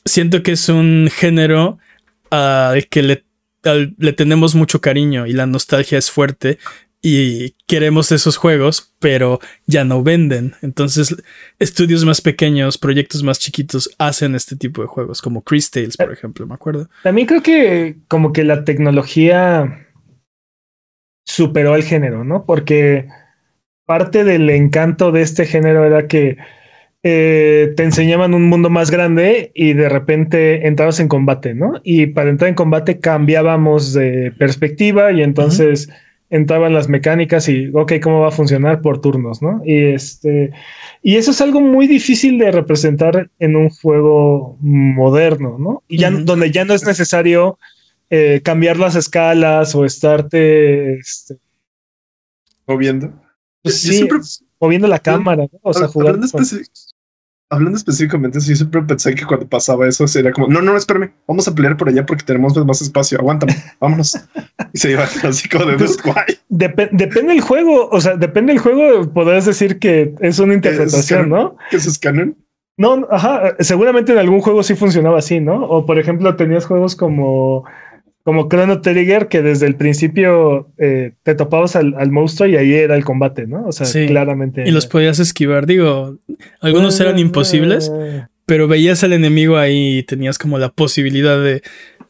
siento 0.04 0.42
que 0.42 0.52
es 0.52 0.68
un 0.68 1.08
género 1.12 1.78
al 2.30 2.86
que 2.88 3.02
le, 3.02 3.24
le 3.98 4.12
tenemos 4.12 4.54
mucho 4.54 4.80
cariño 4.80 5.26
y 5.26 5.32
la 5.32 5.46
nostalgia 5.46 5.98
es 5.98 6.10
fuerte 6.10 6.58
y 7.02 7.54
queremos 7.66 8.12
esos 8.12 8.36
juegos, 8.36 8.92
pero 8.98 9.40
ya 9.66 9.84
no 9.84 10.02
venden. 10.02 10.54
Entonces, 10.60 11.16
estudios 11.58 12.04
más 12.04 12.20
pequeños, 12.20 12.76
proyectos 12.76 13.22
más 13.22 13.38
chiquitos 13.38 13.90
hacen 13.98 14.34
este 14.34 14.56
tipo 14.56 14.82
de 14.82 14.88
juegos, 14.88 15.22
como 15.22 15.42
Chris 15.42 15.70
Tales, 15.70 15.96
por 15.96 16.12
ejemplo, 16.12 16.46
me 16.46 16.54
acuerdo. 16.54 16.88
También 17.02 17.26
creo 17.26 17.42
que 17.42 17.96
como 18.08 18.32
que 18.32 18.44
la 18.44 18.64
tecnología 18.64 19.86
superó 21.24 21.74
al 21.74 21.84
género, 21.84 22.24
¿no? 22.24 22.44
Porque 22.44 23.08
parte 23.86 24.24
del 24.24 24.50
encanto 24.50 25.10
de 25.10 25.22
este 25.22 25.46
género 25.46 25.84
era 25.84 26.06
que 26.06 26.36
eh, 27.02 27.72
te 27.76 27.82
enseñaban 27.82 28.34
un 28.34 28.44
mundo 28.48 28.68
más 28.68 28.90
grande 28.90 29.52
y 29.54 29.72
de 29.72 29.88
repente 29.88 30.66
entrabas 30.66 31.00
en 31.00 31.08
combate, 31.08 31.54
¿no? 31.54 31.80
Y 31.82 32.08
para 32.08 32.28
entrar 32.28 32.50
en 32.50 32.54
combate 32.54 33.00
cambiábamos 33.00 33.94
de 33.94 34.32
perspectiva 34.38 35.10
y 35.12 35.22
entonces 35.22 35.88
entraban 36.30 36.72
las 36.72 36.88
mecánicas 36.88 37.48
y, 37.48 37.68
ok, 37.74 37.94
¿cómo 38.02 38.20
va 38.20 38.28
a 38.28 38.32
funcionar 38.32 38.80
por 38.80 39.00
turnos, 39.00 39.42
¿no? 39.42 39.60
Y 39.64 39.92
este, 39.92 40.52
y 41.02 41.16
eso 41.16 41.32
es 41.32 41.40
algo 41.40 41.60
muy 41.60 41.88
difícil 41.88 42.38
de 42.38 42.52
representar 42.52 43.30
en 43.40 43.56
un 43.56 43.68
juego 43.68 44.56
moderno, 44.60 45.58
¿no? 45.58 45.82
Y 45.88 45.98
ya, 45.98 46.10
donde 46.10 46.50
ya 46.52 46.64
no 46.64 46.74
es 46.74 46.86
necesario 46.86 47.58
eh, 48.10 48.40
cambiar 48.44 48.78
las 48.78 48.94
escalas 48.94 49.74
o 49.74 49.84
estarte 49.84 50.94
este, 50.94 51.38
moviendo. 52.66 53.12
Pues 53.62 53.80
sí, 53.80 54.08
moviendo 54.60 54.86
la 54.86 55.00
cámara, 55.00 55.46
O 55.62 55.74
sea, 55.74 55.88
hablando, 55.92 56.26
hablando, 57.50 57.76
específicamente, 57.76 58.40
sí, 58.40 58.54
siempre 58.54 58.80
pensé 58.82 59.14
que 59.14 59.26
cuando 59.26 59.46
pasaba 59.46 59.86
eso 59.88 60.06
sería 60.06 60.30
como, 60.30 60.46
no, 60.46 60.62
no, 60.62 60.76
espérame, 60.76 61.12
vamos 61.26 61.48
a 61.48 61.54
pelear 61.54 61.76
por 61.76 61.88
allá 61.88 62.06
porque 62.06 62.24
tenemos 62.24 62.56
más 62.64 62.80
espacio, 62.80 63.18
aguántame, 63.18 63.54
vámonos. 63.80 64.16
y 64.72 64.78
se 64.78 64.92
iba 64.92 65.02
así 65.24 65.48
como 65.48 65.66
de 65.66 65.76
pues, 65.76 65.98
Depende 66.48 67.34
del 67.34 67.40
juego, 67.40 67.88
o 67.90 68.00
sea, 68.00 68.16
depende 68.16 68.52
del 68.52 68.62
juego, 68.62 69.12
podrías 69.12 69.46
decir 69.46 69.78
que 69.80 70.14
es 70.20 70.38
una 70.38 70.54
interpretación, 70.54 71.28
¿no? 71.28 71.56
Que 71.70 71.76
es 71.76 71.98
canon. 71.98 72.36
No, 72.76 73.06
ajá, 73.10 73.56
seguramente 73.58 74.12
en 74.12 74.18
algún 74.18 74.40
juego 74.40 74.62
sí 74.62 74.74
funcionaba 74.74 75.18
así, 75.18 75.40
¿no? 75.40 75.64
O 75.64 75.84
por 75.84 75.98
ejemplo, 75.98 76.36
tenías 76.36 76.64
juegos 76.64 76.96
como 76.96 77.64
como 78.22 78.48
Chrono 78.48 78.80
Trigger, 78.80 79.28
que 79.28 79.42
desde 79.42 79.66
el 79.66 79.76
principio 79.76 80.68
eh, 80.78 81.12
te 81.22 81.34
topabas 81.34 81.76
al, 81.76 82.10
monstruo 82.10 82.48
y 82.48 82.56
ahí 82.56 82.74
era 82.74 82.94
el 82.94 83.04
combate, 83.04 83.46
¿no? 83.46 83.66
O 83.66 83.72
sea, 83.72 83.86
claramente. 84.06 84.64
Y 84.66 84.70
los 84.70 84.86
podías 84.86 85.18
esquivar. 85.18 85.66
Digo, 85.66 86.18
algunos 86.60 87.00
eran 87.00 87.18
imposibles, 87.18 87.90
pero 88.46 88.68
veías 88.68 89.02
al 89.04 89.14
enemigo 89.14 89.56
ahí 89.56 89.98
y 89.98 90.02
tenías 90.02 90.38
como 90.38 90.58
la 90.58 90.68
posibilidad 90.68 91.42
de 91.42 91.62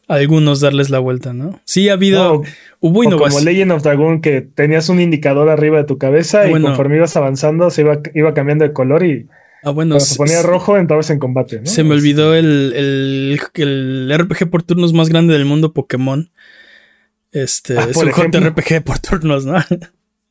algunos 0.08 0.60
darles 0.60 0.90
la 0.90 0.98
vuelta, 0.98 1.32
¿no? 1.32 1.60
Sí 1.64 1.88
ha 1.88 1.92
habido, 1.92 2.42
hubo 2.80 3.04
innovación. 3.04 3.44
Como 3.44 3.44
Legend 3.44 3.72
of 3.72 3.82
Dragon 3.84 4.20
que 4.20 4.40
tenías 4.40 4.88
un 4.88 5.00
indicador 5.00 5.48
arriba 5.48 5.78
de 5.78 5.84
tu 5.84 5.98
cabeza 5.98 6.50
y 6.50 6.60
conforme 6.60 6.96
ibas 6.96 7.16
avanzando 7.16 7.70
se 7.70 7.82
iba, 7.82 8.00
iba 8.14 8.34
cambiando 8.34 8.64
de 8.64 8.72
color 8.72 9.04
y 9.04 9.28
Ah, 9.62 9.70
bueno. 9.70 9.96
Cuando 9.96 10.04
se 10.04 10.16
ponía 10.16 10.42
rojo, 10.42 10.76
entrabas 10.76 11.10
en 11.10 11.18
combate. 11.18 11.66
Se 11.66 11.84
me 11.84 11.94
olvidó 11.94 12.34
el, 12.34 12.72
el, 12.74 14.18
RPG 14.18 14.50
por 14.50 14.62
turnos 14.62 14.92
más 14.92 15.08
grande 15.08 15.34
del 15.34 15.44
mundo, 15.44 15.72
Pokémon. 15.72 16.30
Este 17.32 17.78
ah, 17.78 17.86
es 17.88 17.96
un 17.96 18.10
JRPG 18.10 18.82
por 18.82 18.98
turnos, 18.98 19.46
¿no? 19.46 19.56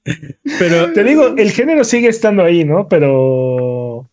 pero. 0.59 0.91
Te 0.93 1.03
digo, 1.03 1.35
el 1.37 1.51
género 1.51 1.83
sigue 1.83 2.07
estando 2.07 2.43
ahí, 2.43 2.65
¿no? 2.65 2.87
Pero. 2.87 4.09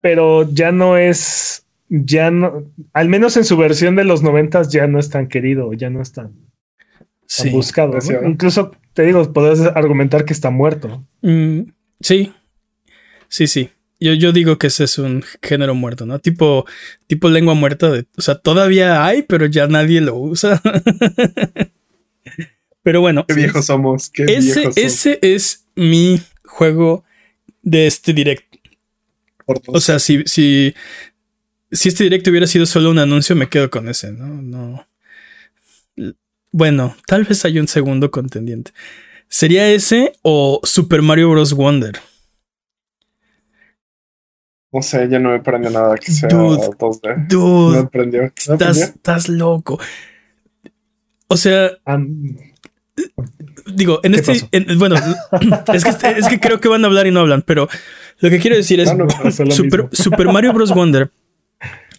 Pero 0.00 0.50
ya 0.50 0.72
no 0.72 0.96
es. 0.96 1.66
Ya 1.88 2.30
no. 2.30 2.64
Al 2.92 3.08
menos 3.08 3.36
en 3.36 3.44
su 3.44 3.56
versión 3.56 3.94
de 3.94 4.04
los 4.04 4.22
noventas 4.22 4.70
ya 4.70 4.86
no 4.86 4.98
es 4.98 5.10
tan 5.10 5.28
querido, 5.28 5.72
ya 5.74 5.90
no 5.90 6.00
es 6.00 6.12
tan, 6.12 6.32
buscado. 7.52 7.98
Incluso 8.26 8.72
te 8.94 9.02
digo, 9.02 9.32
podrías 9.32 9.60
argumentar 9.74 10.24
que 10.24 10.32
está 10.32 10.50
muerto. 10.50 11.04
Mm, 11.20 11.60
sí. 12.00 12.32
Sí, 13.28 13.46
sí. 13.46 13.70
Yo, 14.00 14.32
digo 14.32 14.58
que 14.58 14.66
ese 14.66 14.84
es 14.84 14.98
un 14.98 15.24
género 15.42 15.74
muerto, 15.74 16.04
¿no? 16.04 16.18
Tipo, 16.18 16.66
tipo 17.06 17.30
lengua 17.30 17.54
muerta. 17.54 17.90
De, 17.90 18.06
o 18.16 18.22
sea, 18.22 18.34
todavía 18.34 19.06
hay, 19.06 19.22
pero 19.22 19.46
ya 19.46 19.66
nadie 19.66 20.00
lo 20.00 20.16
usa. 20.16 20.60
pero 22.82 23.00
bueno. 23.00 23.24
Qué 23.26 23.34
viejos 23.34 23.66
somos. 23.66 24.10
Qué 24.10 24.24
ese, 24.24 24.60
viejos 24.60 24.76
ese 24.76 25.18
es 25.22 25.66
mi 25.74 26.20
juego 26.44 27.04
de 27.62 27.86
este 27.86 28.12
directo. 28.12 28.58
O 29.66 29.80
sea, 29.80 29.98
si, 29.98 30.22
si, 30.26 30.74
si 31.70 31.88
este 31.88 32.04
directo 32.04 32.30
hubiera 32.30 32.46
sido 32.46 32.66
solo 32.66 32.90
un 32.90 32.98
anuncio, 32.98 33.36
me 33.36 33.48
quedo 33.48 33.70
con 33.70 33.88
ese, 33.88 34.12
¿no? 34.12 34.42
No. 34.42 34.86
Bueno, 36.50 36.96
tal 37.06 37.24
vez 37.24 37.44
hay 37.44 37.58
un 37.58 37.68
segundo 37.68 38.10
contendiente. 38.10 38.72
¿Sería 39.28 39.70
ese 39.70 40.12
o 40.22 40.60
Super 40.62 41.02
Mario 41.02 41.30
Bros. 41.30 41.54
Wonder? 41.54 42.00
No 44.74 44.82
sé, 44.82 45.08
ya 45.08 45.20
no 45.20 45.30
me 45.30 45.38
prendió 45.38 45.70
nada 45.70 45.96
que 45.96 46.10
sea 46.10 46.28
dude, 46.28 46.66
2D. 46.66 47.28
Dude, 47.28 47.78
no 47.78 47.88
prendió. 47.88 48.24
estás, 48.24 49.28
loco. 49.28 49.78
O 51.28 51.36
sea, 51.36 51.70
digo, 53.72 54.00
en 54.02 54.14
este, 54.14 54.48
bueno, 54.76 54.96
es 55.72 56.28
que, 56.28 56.40
creo 56.40 56.60
que 56.60 56.66
van 56.66 56.82
a 56.82 56.88
hablar 56.88 57.06
y 57.06 57.12
no 57.12 57.20
hablan, 57.20 57.42
pero 57.42 57.68
lo 58.18 58.30
que 58.30 58.40
quiero 58.40 58.56
decir 58.56 58.80
es 58.80 58.92
Super, 59.92 60.26
Mario 60.26 60.52
Bros. 60.52 60.74
Wonder 60.74 61.12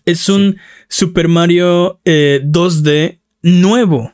es 0.03 0.27
un 0.27 0.57
Super 0.89 1.29
Mario 1.29 2.01
2D 2.03 2.89
eh, 2.89 3.19
nuevo. 3.41 4.13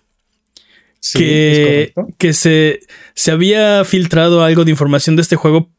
que, 1.14 1.94
que 2.20 2.34
se, 2.34 2.82
se 3.16 3.32
había 3.32 3.84
filtrado 3.86 4.44
algo 4.44 4.66
de 4.66 4.70
información 4.72 5.16
de 5.16 5.24
este 5.24 5.36
juego 5.36 5.72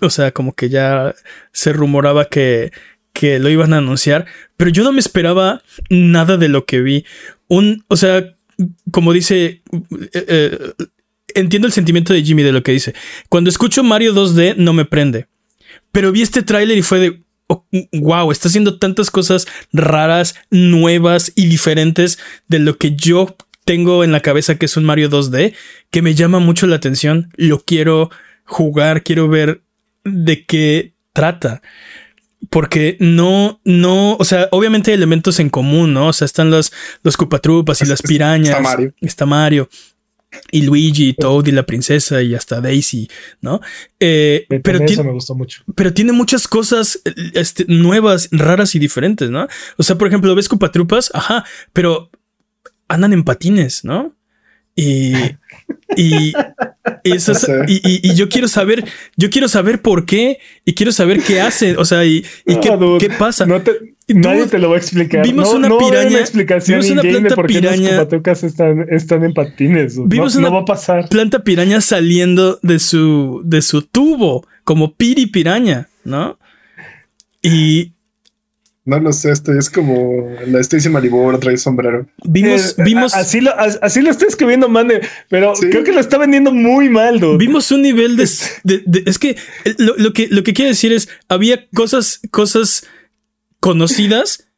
o 0.00 0.10
sea, 0.10 0.32
como 0.32 0.54
que 0.54 0.68
ya 0.68 1.14
se 1.52 1.72
rumoraba 1.72 2.26
que, 2.26 2.72
que 3.12 3.38
lo 3.38 3.48
iban 3.48 3.72
a 3.72 3.78
anunciar, 3.78 4.26
pero 4.56 4.70
yo 4.70 4.84
no 4.84 4.92
me 4.92 5.00
esperaba 5.00 5.62
nada 5.88 6.36
de 6.36 6.48
lo 6.48 6.64
que 6.64 6.80
vi. 6.80 7.04
Un, 7.48 7.84
o 7.88 7.96
sea, 7.96 8.36
como 8.90 9.12
dice, 9.12 9.62
eh, 10.12 10.24
eh, 10.28 10.58
entiendo 11.34 11.66
el 11.66 11.72
sentimiento 11.72 12.12
de 12.12 12.22
Jimmy 12.22 12.42
de 12.42 12.52
lo 12.52 12.62
que 12.62 12.72
dice. 12.72 12.94
Cuando 13.28 13.50
escucho 13.50 13.82
Mario 13.82 14.14
2D 14.14 14.56
no 14.56 14.72
me 14.72 14.84
prende, 14.84 15.28
pero 15.92 16.12
vi 16.12 16.22
este 16.22 16.42
tráiler 16.42 16.78
y 16.78 16.82
fue 16.82 16.98
de, 16.98 17.22
wow, 17.92 18.28
oh, 18.28 18.32
está 18.32 18.48
haciendo 18.48 18.78
tantas 18.78 19.10
cosas 19.10 19.46
raras, 19.72 20.34
nuevas 20.50 21.32
y 21.34 21.46
diferentes 21.46 22.18
de 22.48 22.58
lo 22.58 22.76
que 22.76 22.94
yo 22.94 23.36
tengo 23.64 24.04
en 24.04 24.12
la 24.12 24.20
cabeza 24.20 24.56
que 24.56 24.66
es 24.66 24.76
un 24.76 24.84
Mario 24.84 25.10
2D, 25.10 25.54
que 25.90 26.02
me 26.02 26.14
llama 26.14 26.38
mucho 26.38 26.66
la 26.66 26.76
atención, 26.76 27.30
lo 27.36 27.60
quiero 27.60 28.10
jugar, 28.44 29.02
quiero 29.02 29.28
ver 29.28 29.62
de 30.04 30.44
qué 30.44 30.94
trata. 31.12 31.62
Porque 32.48 32.96
no, 33.00 33.60
no, 33.64 34.16
o 34.16 34.24
sea, 34.24 34.48
obviamente 34.50 34.90
hay 34.90 34.96
elementos 34.96 35.38
en 35.40 35.50
común, 35.50 35.92
¿no? 35.92 36.08
O 36.08 36.12
sea, 36.12 36.24
están 36.24 36.50
los, 36.50 36.72
los 37.02 37.16
cupatrupas 37.16 37.82
y 37.82 37.86
las 37.86 38.02
pirañas. 38.02 38.56
Está 38.56 38.60
Mario. 38.60 38.94
Está 39.00 39.26
Mario. 39.26 39.68
Y 40.50 40.62
Luigi, 40.62 41.08
y 41.08 41.12
Toad 41.12 41.46
y 41.46 41.52
la 41.52 41.64
princesa 41.64 42.22
y 42.22 42.34
hasta 42.34 42.60
Daisy, 42.60 43.08
¿no? 43.40 43.60
Eh, 43.98 44.46
pero 44.62 44.80
tiene, 44.84 45.02
me 45.02 45.12
gustó 45.12 45.34
mucho. 45.34 45.62
Pero 45.74 45.92
tiene 45.92 46.12
muchas 46.12 46.46
cosas 46.48 47.00
este, 47.34 47.64
nuevas, 47.66 48.28
raras 48.30 48.74
y 48.74 48.78
diferentes, 48.78 49.28
¿no? 49.28 49.48
O 49.76 49.82
sea, 49.82 49.98
por 49.98 50.08
ejemplo, 50.08 50.34
ves 50.34 50.48
cupatrupas, 50.48 51.10
ajá, 51.14 51.44
pero 51.72 52.10
andan 52.88 53.12
en 53.12 53.24
patines, 53.24 53.84
¿no? 53.84 54.16
Y, 54.74 55.14
y, 55.96 56.32
eso 57.04 57.32
y, 57.66 58.14
yo 58.14 58.28
quiero 58.28 58.48
saber, 58.48 58.84
yo 59.16 59.30
quiero 59.30 59.48
saber 59.48 59.82
por 59.82 60.06
qué 60.06 60.38
y 60.64 60.74
quiero 60.74 60.92
saber 60.92 61.20
qué 61.20 61.40
hace, 61.40 61.76
o 61.76 61.84
sea, 61.84 62.04
y, 62.04 62.24
qué, 62.44 63.10
pasa. 63.18 63.46
nadie 63.46 64.46
te 64.46 64.58
lo 64.58 64.70
va 64.70 64.76
a 64.76 64.78
explicar. 64.78 65.24
Vimos 65.24 65.52
una 65.52 65.68
piraña. 65.76 66.18
explicación 66.18 66.80
vimos 66.80 66.92
una 66.92 67.02
planta 67.02 67.42
piraña. 67.42 68.08
están, 68.42 68.86
están 68.90 69.24
en 69.24 69.34
patines. 69.34 69.96
Vimos 70.06 70.36
una 70.36 70.48
va 70.48 70.60
a 70.60 70.64
pasar. 70.64 71.08
planta 71.08 71.42
piraña 71.44 71.80
saliendo 71.80 72.58
de 72.62 72.78
su, 72.78 73.42
de 73.44 73.62
su 73.62 73.82
tubo, 73.82 74.46
como 74.64 74.94
piri 74.94 75.26
piraña, 75.26 75.88
¿no? 76.04 76.38
Y, 77.42 77.92
no 78.86 78.98
lo 78.98 79.12
sé, 79.12 79.30
esto 79.30 79.52
es 79.52 79.68
como 79.68 80.26
la 80.46 80.58
Stacy 80.60 80.88
Malibu 80.88 81.38
trae 81.38 81.56
sombrero. 81.58 82.06
Vimos, 82.24 82.78
eh, 82.78 82.82
vimos. 82.82 83.14
Así 83.14 83.40
lo, 83.40 83.52
así 83.58 84.00
lo 84.00 84.10
está 84.10 84.26
escribiendo 84.26 84.68
Mane, 84.68 85.00
pero 85.28 85.52
creo 85.52 85.84
que 85.84 85.92
lo 85.92 86.00
está 86.00 86.16
vendiendo 86.16 86.52
muy 86.52 86.88
mal, 86.88 87.20
Vimos 87.36 87.70
un 87.70 87.82
nivel 87.82 88.16
de. 88.16 88.24
es 88.24 89.18
que 89.18 89.36
lo, 89.78 90.12
que 90.12 90.28
lo 90.28 90.42
que 90.42 90.54
quiere 90.54 90.70
decir 90.70 90.92
es: 90.92 91.08
había 91.28 91.68
cosas, 91.70 92.20
cosas 92.30 92.86
conocidas, 93.60 94.48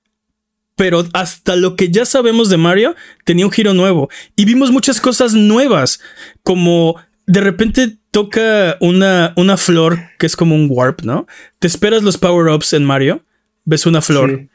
pero 0.76 1.04
hasta 1.14 1.56
lo 1.56 1.74
que 1.74 1.90
ya 1.90 2.04
sabemos 2.04 2.48
de 2.48 2.58
Mario 2.58 2.94
tenía 3.24 3.46
un 3.46 3.52
giro 3.52 3.74
nuevo. 3.74 4.08
Y 4.36 4.44
vimos 4.44 4.70
muchas 4.70 5.00
cosas 5.00 5.34
nuevas, 5.34 6.00
como 6.44 6.94
de 7.26 7.40
repente 7.40 7.98
toca 8.12 8.76
una, 8.80 9.32
una 9.36 9.56
flor 9.56 9.98
que 10.18 10.26
es 10.26 10.36
como 10.36 10.54
un 10.54 10.68
warp, 10.70 11.02
¿no? 11.02 11.26
Te 11.58 11.66
esperas 11.66 12.04
los 12.04 12.18
power-ups 12.18 12.72
en 12.74 12.84
Mario 12.84 13.24
ves 13.64 13.86
una 13.86 14.02
flor. 14.02 14.48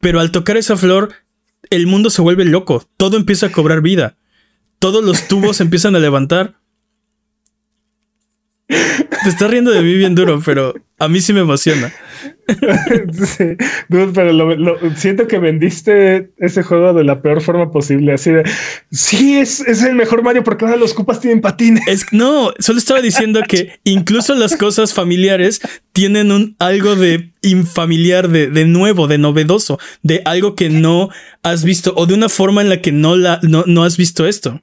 Pero 0.00 0.20
al 0.20 0.30
tocar 0.30 0.56
esa 0.56 0.76
flor, 0.76 1.12
el 1.70 1.86
mundo 1.86 2.10
se 2.10 2.22
vuelve 2.22 2.44
loco. 2.44 2.86
Todo 2.96 3.16
empieza 3.16 3.46
a 3.46 3.52
cobrar 3.52 3.82
vida. 3.82 4.16
Todos 4.78 5.04
los 5.04 5.28
tubos 5.28 5.60
empiezan 5.60 5.96
a 5.96 5.98
levantar. 5.98 6.56
Te 8.66 9.28
estás 9.28 9.50
riendo 9.50 9.72
de 9.72 9.82
mí 9.82 9.94
bien 9.94 10.14
duro, 10.14 10.40
pero 10.44 10.74
a 10.98 11.08
mí 11.08 11.20
sí 11.20 11.32
me 11.32 11.40
emociona. 11.40 11.92
sí, 13.12 13.56
pero 13.88 14.32
lo, 14.32 14.96
siento 14.96 15.26
que 15.26 15.38
vendiste 15.38 16.30
ese 16.38 16.62
juego 16.62 16.92
de 16.92 17.04
la 17.04 17.22
peor 17.22 17.40
forma 17.40 17.70
posible. 17.70 18.12
Así 18.12 18.30
de 18.30 18.44
sí, 18.90 19.38
es, 19.38 19.60
es 19.60 19.82
el 19.82 19.94
mejor 19.94 20.22
Mario 20.22 20.44
porque 20.44 20.64
ahora 20.64 20.76
los 20.76 20.94
cupas 20.94 21.20
tienen 21.20 21.40
patines. 21.40 21.86
Es, 21.86 22.06
no, 22.12 22.52
solo 22.58 22.78
estaba 22.78 23.00
diciendo 23.00 23.40
que 23.46 23.80
incluso 23.84 24.34
las 24.34 24.56
cosas 24.56 24.94
familiares 24.94 25.60
tienen 25.92 26.32
un 26.32 26.56
algo 26.58 26.96
de 26.96 27.32
infamiliar, 27.42 28.28
de, 28.28 28.48
de 28.48 28.64
nuevo, 28.64 29.06
de 29.06 29.18
novedoso, 29.18 29.78
de 30.02 30.22
algo 30.24 30.54
que 30.54 30.68
no 30.68 31.10
has 31.42 31.64
visto 31.64 31.92
o 31.96 32.06
de 32.06 32.14
una 32.14 32.28
forma 32.28 32.60
en 32.60 32.68
la 32.68 32.80
que 32.80 32.92
no, 32.92 33.16
la, 33.16 33.40
no, 33.42 33.64
no 33.66 33.84
has 33.84 33.96
visto 33.96 34.26
esto. 34.26 34.60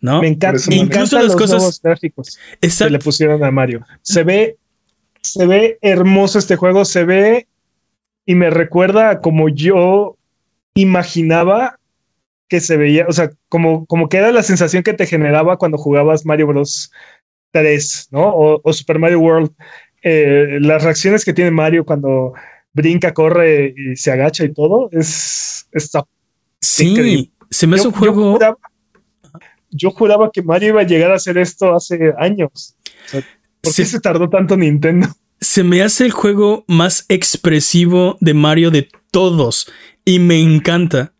¿no? 0.00 0.20
Me 0.20 0.28
encanta. 0.28 0.60
Incluso 0.70 1.20
las 1.20 1.36
cosas 1.36 1.80
gráficos 1.82 2.38
que 2.60 2.90
le 2.90 2.98
pusieron 2.98 3.42
a 3.44 3.50
Mario. 3.50 3.84
Se 4.02 4.22
ve 4.24 4.56
se 5.22 5.46
ve 5.46 5.78
hermoso 5.82 6.38
este 6.38 6.56
juego, 6.56 6.84
se 6.84 7.04
ve 7.04 7.46
y 8.26 8.34
me 8.34 8.50
recuerda 8.50 9.20
como 9.20 9.48
yo 9.48 10.16
imaginaba 10.74 11.78
que 12.48 12.60
se 12.60 12.76
veía, 12.76 13.06
o 13.08 13.12
sea, 13.12 13.30
como, 13.48 13.86
como 13.86 14.08
que 14.08 14.18
era 14.18 14.30
la 14.32 14.42
sensación 14.42 14.82
que 14.82 14.92
te 14.92 15.06
generaba 15.06 15.56
cuando 15.56 15.78
jugabas 15.78 16.26
Mario 16.26 16.48
Bros 16.48 16.92
3, 17.52 18.08
¿no? 18.10 18.30
O, 18.62 18.72
Super 18.72 18.98
Mario 18.98 19.20
World. 19.20 19.50
Eh, 20.02 20.58
las 20.60 20.82
reacciones 20.82 21.24
que 21.24 21.32
tiene 21.32 21.50
Mario 21.50 21.84
cuando 21.84 22.34
brinca, 22.72 23.14
corre 23.14 23.74
y 23.76 23.96
se 23.96 24.10
agacha 24.10 24.44
y 24.44 24.52
todo, 24.52 24.88
es, 24.92 25.68
está 25.72 26.04
sí, 26.60 27.32
se 27.50 27.66
me 27.66 27.76
hace 27.76 27.88
un 27.88 27.94
juego. 27.94 28.38
Yo 29.70 29.90
juraba, 29.90 30.30
que 30.30 30.42
Mario 30.42 30.68
iba 30.70 30.80
a 30.82 30.86
llegar 30.86 31.10
a 31.12 31.16
hacer 31.16 31.38
esto 31.38 31.74
hace 31.74 32.12
años. 32.18 32.76
¿Por 33.62 33.74
qué 33.74 33.84
se 33.84 34.00
tardó 34.00 34.28
tanto 34.28 34.56
Nintendo? 34.56 35.08
Se 35.40 35.64
me 35.64 35.82
hace 35.82 36.04
el 36.04 36.12
juego 36.12 36.64
más 36.68 37.04
expresivo 37.08 38.16
de 38.20 38.34
Mario 38.34 38.70
de 38.70 38.88
todos 39.10 39.70
y 40.04 40.18
me 40.18 40.40
encanta. 40.40 41.12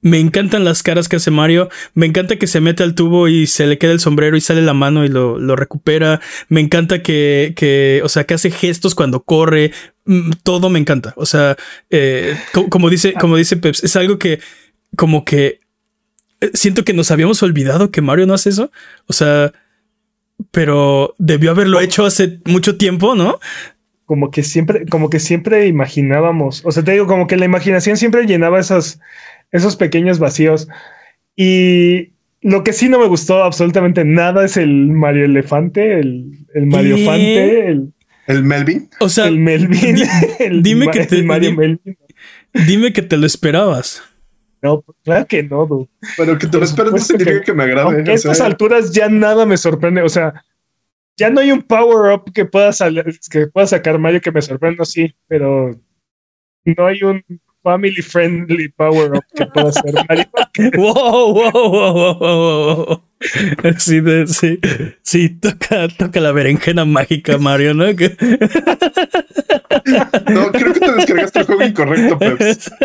Me 0.00 0.20
encantan 0.20 0.64
las 0.64 0.84
caras 0.84 1.08
que 1.08 1.16
hace 1.16 1.32
Mario. 1.32 1.68
Me 1.94 2.06
encanta 2.06 2.36
que 2.36 2.46
se 2.46 2.60
mete 2.60 2.84
al 2.84 2.94
tubo 2.94 3.26
y 3.26 3.48
se 3.48 3.66
le 3.66 3.78
queda 3.78 3.92
el 3.92 4.00
sombrero 4.00 4.36
y 4.36 4.40
sale 4.40 4.62
la 4.62 4.74
mano 4.74 5.04
y 5.04 5.08
lo, 5.08 5.38
lo 5.38 5.56
recupera. 5.56 6.20
Me 6.48 6.60
encanta 6.60 7.02
que, 7.02 7.52
que, 7.56 8.00
o 8.04 8.08
sea, 8.08 8.24
que 8.24 8.34
hace 8.34 8.52
gestos 8.52 8.94
cuando 8.94 9.24
corre. 9.24 9.72
Mm, 10.04 10.30
todo 10.44 10.70
me 10.70 10.78
encanta. 10.78 11.14
O 11.16 11.26
sea, 11.26 11.56
eh, 11.90 12.38
como, 12.70 12.90
dice, 12.90 13.14
como 13.14 13.36
dice 13.36 13.56
Peps, 13.56 13.82
es 13.82 13.96
algo 13.96 14.18
que 14.18 14.38
como 14.96 15.24
que 15.24 15.60
eh, 16.40 16.50
siento 16.54 16.84
que 16.84 16.92
nos 16.92 17.10
habíamos 17.10 17.42
olvidado 17.42 17.90
que 17.90 18.00
Mario 18.00 18.26
no 18.26 18.34
hace 18.34 18.50
eso. 18.50 18.70
O 19.06 19.12
sea, 19.12 19.52
pero 20.50 21.14
debió 21.18 21.50
haberlo 21.50 21.80
hecho 21.80 22.06
hace 22.06 22.40
mucho 22.44 22.76
tiempo, 22.76 23.14
¿no? 23.14 23.38
Como 24.04 24.30
que 24.30 24.42
siempre, 24.42 24.86
como 24.86 25.10
que 25.10 25.20
siempre 25.20 25.66
imaginábamos. 25.66 26.62
O 26.64 26.70
sea, 26.70 26.82
te 26.82 26.92
digo, 26.92 27.06
como 27.06 27.26
que 27.26 27.36
la 27.36 27.44
imaginación 27.44 27.96
siempre 27.96 28.26
llenaba 28.26 28.58
esos, 28.58 29.00
esos 29.52 29.76
pequeños 29.76 30.18
vacíos. 30.18 30.68
Y 31.36 32.12
lo 32.40 32.64
que 32.64 32.72
sí 32.72 32.88
no 32.88 32.98
me 32.98 33.06
gustó 33.06 33.44
absolutamente 33.44 34.04
nada 34.04 34.44
es 34.44 34.56
el 34.56 34.88
Mario 34.88 35.26
Elefante, 35.26 36.00
el, 36.00 36.46
el 36.54 36.66
Mario 36.66 36.98
Fante, 36.98 37.68
el, 37.68 37.92
el 38.26 38.44
Melvin. 38.44 38.88
O 39.00 39.08
sea, 39.08 39.26
el 39.26 39.38
Melvin. 39.38 39.96
dime 40.62 40.88
que 40.90 41.04
te, 41.04 41.22
Mario 41.22 41.54
Melvin. 41.54 41.98
Dime 42.66 42.92
que 42.92 43.02
te 43.02 43.16
lo 43.16 43.26
esperabas. 43.26 44.02
No, 44.62 44.84
claro 45.04 45.26
que 45.26 45.42
no, 45.42 45.88
Pero 46.16 46.38
que 46.38 46.46
te 46.46 46.58
lo 46.58 46.64
esperes 46.64 46.92
no 46.92 46.98
significa 46.98 47.42
que, 47.42 47.54
me 47.54 47.64
agrade. 47.64 48.10
A 48.10 48.14
estas 48.14 48.40
alturas 48.40 48.92
ya 48.92 49.08
nada 49.08 49.44
me 49.46 49.56
sorprende. 49.56 50.02
O 50.02 50.08
sea, 50.08 50.44
ya 51.16 51.30
no 51.30 51.40
hay 51.40 51.50
un 51.52 51.62
power 51.62 52.12
up 52.12 52.32
que 52.32 52.44
pueda, 52.44 52.70
que 53.30 53.46
pueda 53.48 53.66
sacar 53.66 53.98
Mario 53.98 54.20
que 54.20 54.32
me 54.32 54.42
sorprenda, 54.42 54.84
sí, 54.84 55.14
pero 55.26 55.70
no 56.64 56.86
hay 56.86 57.02
un 57.02 57.24
family 57.62 58.02
friendly 58.02 58.68
power 58.68 59.14
up 59.14 59.24
que 59.34 59.46
pueda 59.46 59.72
ser 59.72 59.94
Mario. 60.08 60.28
wow, 60.76 61.32
wow, 61.34 61.50
wow, 61.52 62.18
wow, 62.18 62.86
wow. 62.86 63.02
Sí, 63.78 64.00
de, 64.00 64.28
sí, 64.28 64.60
sí, 65.02 65.28
toca, 65.28 65.88
toca 65.88 66.20
la 66.20 66.30
berenjena 66.30 66.84
mágica, 66.84 67.36
Mario, 67.36 67.74
¿no? 67.74 67.86
no, 67.86 67.94
creo 67.94 68.16
que 70.72 70.80
te 70.80 70.92
descargaste 70.92 71.40
el 71.40 71.46
juego 71.46 71.64
incorrecto, 71.64 72.16
Peps. 72.18 72.70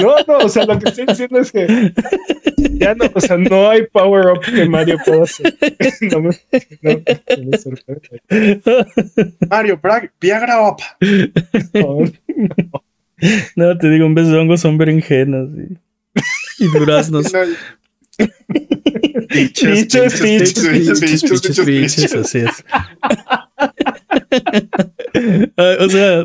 No, 0.00 0.16
no, 0.26 0.38
o 0.38 0.48
sea, 0.48 0.64
lo 0.64 0.78
que 0.78 0.88
estoy 0.88 1.06
diciendo 1.06 1.38
es 1.38 1.52
que 1.52 1.92
ya 2.56 2.94
no, 2.94 3.10
o 3.14 3.20
sea, 3.20 3.36
no 3.36 3.70
hay 3.70 3.86
power 3.86 4.28
up 4.28 4.40
que 4.40 4.68
Mario 4.68 4.98
pueda 5.04 5.24
hacer. 5.24 5.56
No 6.00 6.20
me, 6.20 6.30
no, 6.82 7.02
me 7.50 7.58
sorprende. 7.58 8.22
Mario, 9.48 9.80
Viagra 10.20 10.68
up. 10.68 10.76
No, 11.74 12.04
no. 13.56 13.78
te 13.78 13.90
digo, 13.90 14.06
un 14.06 14.14
beso 14.14 14.30
de 14.30 14.38
hongos 14.38 14.60
son 14.60 14.78
berenjenas 14.78 15.48
y, 15.56 16.64
y 16.64 16.68
duraznos. 16.68 17.32
Piches, 19.28 19.86
piches, 20.20 20.20
piches, 20.20 21.60
piches, 21.64 22.14
así 22.14 22.38
es. 22.38 22.64
o 25.80 25.88
sea, 25.90 26.24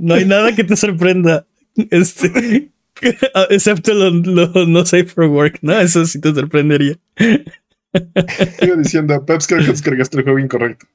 no 0.00 0.14
hay 0.14 0.24
nada 0.24 0.54
que 0.54 0.64
te 0.64 0.76
sorprenda. 0.76 1.46
Este, 1.90 2.70
excepto 3.50 3.94
lo, 3.94 4.10
no 4.10 4.86
safe 4.86 5.06
for 5.06 5.26
work, 5.26 5.58
¿no? 5.62 5.78
Eso 5.78 6.04
sí 6.06 6.20
te 6.20 6.34
sorprendería. 6.34 6.98
Sigo 8.60 8.76
diciendo, 8.76 9.24
Peps, 9.24 9.46
creo 9.46 9.60
que 9.60 9.70
descargaste 9.70 10.18
el 10.18 10.24
juego 10.24 10.38
incorrecto. 10.38 10.86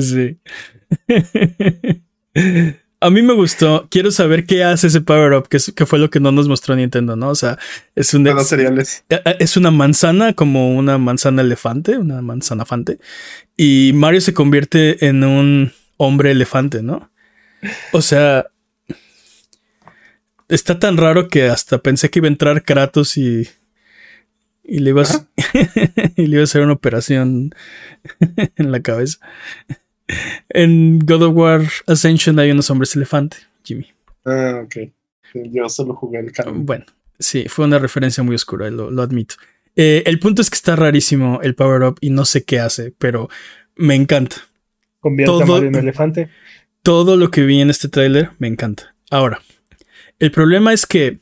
Sí. 0.00 0.38
A 3.00 3.10
mí 3.10 3.22
me 3.22 3.34
gustó. 3.34 3.86
Quiero 3.90 4.10
saber 4.10 4.46
qué 4.46 4.64
hace 4.64 4.86
ese 4.86 5.00
power 5.00 5.34
up, 5.34 5.48
que, 5.48 5.58
fue 5.86 5.98
lo 5.98 6.08
que 6.08 6.18
no 6.18 6.32
nos 6.32 6.48
mostró 6.48 6.74
Nintendo, 6.74 7.14
¿no? 7.14 7.28
O 7.28 7.34
sea, 7.34 7.58
es 7.94 8.14
un 8.14 8.26
cereales. 8.44 9.04
Eh, 9.10 9.20
eh, 9.24 9.36
es 9.40 9.56
una 9.56 9.70
manzana 9.70 10.32
como 10.32 10.74
una 10.74 10.98
manzana 10.98 11.42
elefante, 11.42 11.98
una 11.98 12.22
manzana 12.22 12.64
fante. 12.64 12.98
Y 13.56 13.92
Mario 13.94 14.20
se 14.20 14.34
convierte 14.34 15.06
en 15.06 15.24
un 15.24 15.72
hombre 15.98 16.30
elefante, 16.30 16.82
¿no? 16.82 17.10
O 17.92 18.02
sea, 18.02 18.46
está 20.48 20.78
tan 20.78 20.96
raro 20.96 21.28
que 21.28 21.44
hasta 21.44 21.78
pensé 21.78 22.10
que 22.10 22.20
iba 22.20 22.28
a 22.28 22.30
entrar 22.30 22.62
Kratos 22.62 23.16
y, 23.16 23.48
y 24.62 24.78
le 24.80 24.90
iba 24.90 25.02
a, 25.02 25.06
y 26.16 26.26
le 26.26 26.36
iba 26.36 26.40
a 26.40 26.44
hacer 26.44 26.62
una 26.62 26.72
operación 26.72 27.54
en 28.56 28.72
la 28.72 28.80
cabeza. 28.80 29.18
En 30.48 31.00
God 31.00 31.22
of 31.22 31.36
War 31.36 31.62
Ascension 31.86 32.38
hay 32.38 32.50
unos 32.50 32.70
hombres 32.70 32.94
elefante, 32.94 33.38
Jimmy. 33.64 33.88
Ah, 34.24 34.62
ok. 34.64 34.92
Yo 35.34 35.68
solo 35.68 35.94
jugué 35.94 36.20
el 36.20 36.32
canal. 36.32 36.54
Bueno, 36.56 36.86
sí, 37.18 37.46
fue 37.48 37.64
una 37.64 37.78
referencia 37.78 38.22
muy 38.22 38.34
oscura, 38.34 38.70
lo, 38.70 39.02
admito. 39.02 39.34
Eh, 39.74 40.04
el 40.06 40.18
punto 40.18 40.40
es 40.40 40.48
que 40.48 40.54
está 40.54 40.76
rarísimo 40.76 41.40
el 41.42 41.54
power 41.54 41.82
up 41.82 41.98
y 42.00 42.10
no 42.10 42.24
sé 42.24 42.44
qué 42.44 42.60
hace, 42.60 42.94
pero 42.96 43.28
me 43.74 43.94
encanta. 43.94 44.36
Convierte 45.00 45.32
todo, 45.32 45.58
en 45.58 45.74
elefante. 45.74 46.30
Todo 46.82 47.16
lo 47.16 47.30
que 47.30 47.42
vi 47.42 47.60
en 47.60 47.68
este 47.68 47.88
tráiler 47.88 48.30
me 48.38 48.48
encanta. 48.48 48.94
Ahora, 49.10 49.42
el 50.18 50.30
problema 50.30 50.72
es 50.72 50.86
que 50.86 51.20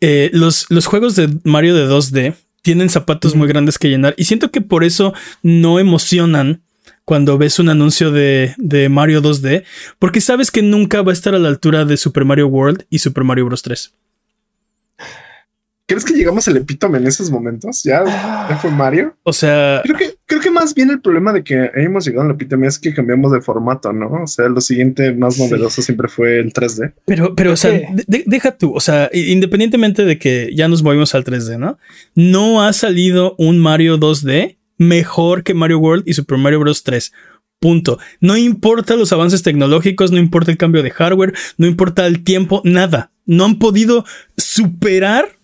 eh, 0.00 0.30
los, 0.32 0.66
los 0.68 0.86
juegos 0.86 1.16
de 1.16 1.28
Mario 1.44 1.74
de 1.74 1.88
2D 1.88 2.34
tienen 2.62 2.90
zapatos 2.90 3.34
muy 3.34 3.48
grandes 3.48 3.78
que 3.78 3.88
llenar 3.88 4.14
y 4.16 4.24
siento 4.24 4.50
que 4.50 4.60
por 4.60 4.84
eso 4.84 5.14
no 5.42 5.78
emocionan 5.78 6.62
cuando 7.04 7.38
ves 7.38 7.60
un 7.60 7.68
anuncio 7.68 8.10
de, 8.10 8.54
de, 8.58 8.88
Mario 8.88 9.22
2D, 9.22 9.62
porque 10.00 10.20
sabes 10.20 10.50
que 10.50 10.60
nunca 10.62 11.02
va 11.02 11.12
a 11.12 11.14
estar 11.14 11.36
a 11.36 11.38
la 11.38 11.48
altura 11.48 11.84
de 11.84 11.96
Super 11.96 12.24
Mario 12.24 12.48
World 12.48 12.84
y 12.90 12.98
Super 12.98 13.22
Mario 13.22 13.46
Bros. 13.46 13.62
3. 13.62 13.94
¿Crees 15.88 16.04
que 16.04 16.14
llegamos 16.14 16.48
al 16.48 16.56
epítome 16.56 16.98
en 16.98 17.06
esos 17.06 17.30
momentos? 17.30 17.82
¿Ya, 17.84 18.04
fue 18.60 18.72
Mario? 18.72 19.16
O 19.22 19.32
sea... 19.32 19.80
Creo 19.84 19.96
que, 19.96 20.14
creo 20.26 20.40
que 20.40 20.50
más 20.50 20.74
bien 20.74 20.90
el 20.90 21.00
problema 21.00 21.32
de 21.32 21.44
que 21.44 21.70
hemos 21.76 22.04
llegado 22.04 22.26
al 22.26 22.34
epítome 22.34 22.66
es 22.66 22.80
que 22.80 22.92
cambiamos 22.92 23.30
de 23.30 23.40
formato, 23.40 23.92
¿no? 23.92 24.24
O 24.24 24.26
sea, 24.26 24.48
lo 24.48 24.60
siguiente 24.60 25.12
más 25.12 25.38
novedoso 25.38 25.82
siempre 25.82 26.08
fue 26.08 26.40
el 26.40 26.52
3D. 26.52 26.92
Pero, 27.04 27.36
pero, 27.36 27.52
o 27.52 27.56
sea, 27.56 27.80
deja 28.06 28.58
tú, 28.58 28.74
o 28.74 28.80
sea, 28.80 29.08
independientemente 29.12 30.04
de 30.04 30.18
que 30.18 30.50
ya 30.56 30.66
nos 30.66 30.82
movimos 30.82 31.14
al 31.14 31.22
3D, 31.22 31.56
¿no? 31.56 31.78
No 32.16 32.64
ha 32.64 32.72
salido 32.72 33.36
un 33.38 33.60
Mario 33.60 33.96
2D 33.96 34.58
mejor 34.78 35.44
que 35.44 35.54
Mario 35.54 35.78
World 35.78 36.02
y 36.06 36.14
Super 36.14 36.38
Mario 36.38 36.60
Bros. 36.60 36.82
3. 36.82 37.12
Punto. 37.58 37.98
No 38.20 38.36
importa 38.36 38.96
los 38.96 39.12
avances 39.12 39.42
tecnológicos, 39.42 40.10
no 40.10 40.18
importa 40.18 40.50
el 40.50 40.58
cambio 40.58 40.82
de 40.82 40.90
hardware, 40.90 41.32
no 41.56 41.66
importa 41.66 42.06
el 42.06 42.22
tiempo, 42.22 42.60
nada. 42.64 43.12
No 43.24 43.44
han 43.44 43.58
podido 43.58 44.04
superar 44.36 45.36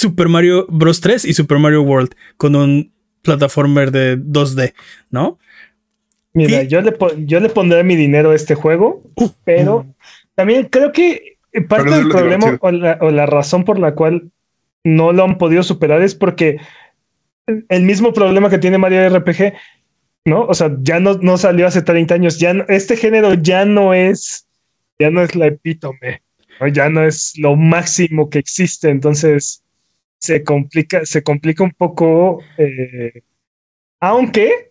Super 0.00 0.28
Mario 0.28 0.66
Bros. 0.70 1.02
3 1.02 1.26
y 1.26 1.34
Super 1.34 1.58
Mario 1.58 1.82
World 1.82 2.14
con 2.38 2.56
un 2.56 2.90
plataformer 3.20 3.90
de 3.90 4.16
2D, 4.18 4.72
¿no? 5.10 5.38
Mira, 6.32 6.62
yo 6.62 6.80
le, 6.80 6.96
yo 7.26 7.38
le 7.38 7.50
pondré 7.50 7.84
mi 7.84 7.96
dinero 7.96 8.30
a 8.30 8.34
este 8.34 8.54
juego, 8.54 9.02
pero 9.44 9.86
también 10.34 10.68
creo 10.70 10.90
que 10.92 11.36
parte 11.68 11.90
del 11.90 12.08
problema 12.08 12.58
o 12.60 13.10
la, 13.10 13.26
razón 13.26 13.64
por 13.64 13.78
la 13.78 13.94
cual 13.94 14.30
no 14.84 15.12
lo 15.12 15.24
han 15.24 15.36
podido 15.36 15.62
superar 15.62 16.00
es 16.00 16.14
porque 16.14 16.58
el 17.68 17.82
mismo 17.82 18.14
problema 18.14 18.48
que 18.48 18.58
tiene 18.58 18.78
Mario 18.78 19.06
RPG, 19.18 19.52
¿no? 20.24 20.46
O 20.46 20.54
sea, 20.54 20.74
ya 20.80 20.98
no, 20.98 21.18
no 21.20 21.36
salió 21.36 21.66
hace 21.66 21.82
30 21.82 22.14
años, 22.14 22.38
ya 22.38 22.52
este 22.68 22.96
género 22.96 23.34
ya 23.34 23.66
no 23.66 23.92
es, 23.92 24.46
ya 24.98 25.10
no 25.10 25.20
es 25.20 25.34
la 25.34 25.48
epítome, 25.48 26.22
ya 26.72 26.88
no 26.88 27.04
es 27.04 27.34
lo 27.36 27.54
máximo 27.54 28.30
que 28.30 28.38
existe, 28.38 28.88
entonces 28.88 29.59
se 30.20 30.44
complica, 30.44 31.04
se 31.04 31.22
complica 31.22 31.64
un 31.64 31.72
poco, 31.72 32.40
eh, 32.58 33.22
aunque, 34.00 34.70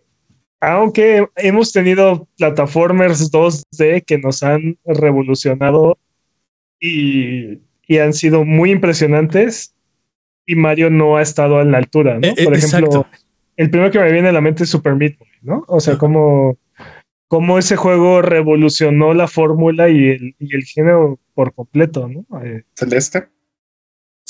aunque 0.60 1.26
hemos 1.36 1.72
tenido 1.72 2.28
plataformers 2.38 3.30
2D 3.30 4.04
que 4.04 4.18
nos 4.18 4.42
han 4.42 4.78
revolucionado 4.84 5.98
y, 6.78 7.58
y 7.86 7.98
han 7.98 8.12
sido 8.12 8.44
muy 8.44 8.70
impresionantes 8.70 9.74
y 10.46 10.54
Mario 10.54 10.88
no 10.88 11.16
ha 11.16 11.22
estado 11.22 11.58
a 11.58 11.64
la 11.64 11.78
altura, 11.78 12.18
¿no? 12.18 12.28
Eh, 12.28 12.44
Por 12.44 12.54
ejemplo, 12.54 13.06
el 13.56 13.70
primero 13.70 13.90
que 13.90 13.98
me 13.98 14.12
viene 14.12 14.28
a 14.28 14.32
la 14.32 14.40
mente 14.40 14.64
es 14.64 14.70
Super 14.70 14.94
Meat 14.94 15.18
Boy, 15.18 15.28
¿no? 15.42 15.64
O 15.68 15.80
sea, 15.80 15.98
como 15.98 16.58
cómo 17.28 17.58
ese 17.58 17.76
juego 17.76 18.22
revolucionó 18.22 19.14
la 19.14 19.28
fórmula 19.28 19.88
y 19.88 20.08
el, 20.08 20.34
y 20.38 20.54
el 20.54 20.64
género 20.64 21.18
por 21.34 21.54
completo, 21.54 22.08
¿no? 22.08 22.24
Eh, 22.42 22.62
Celeste. 22.74 23.28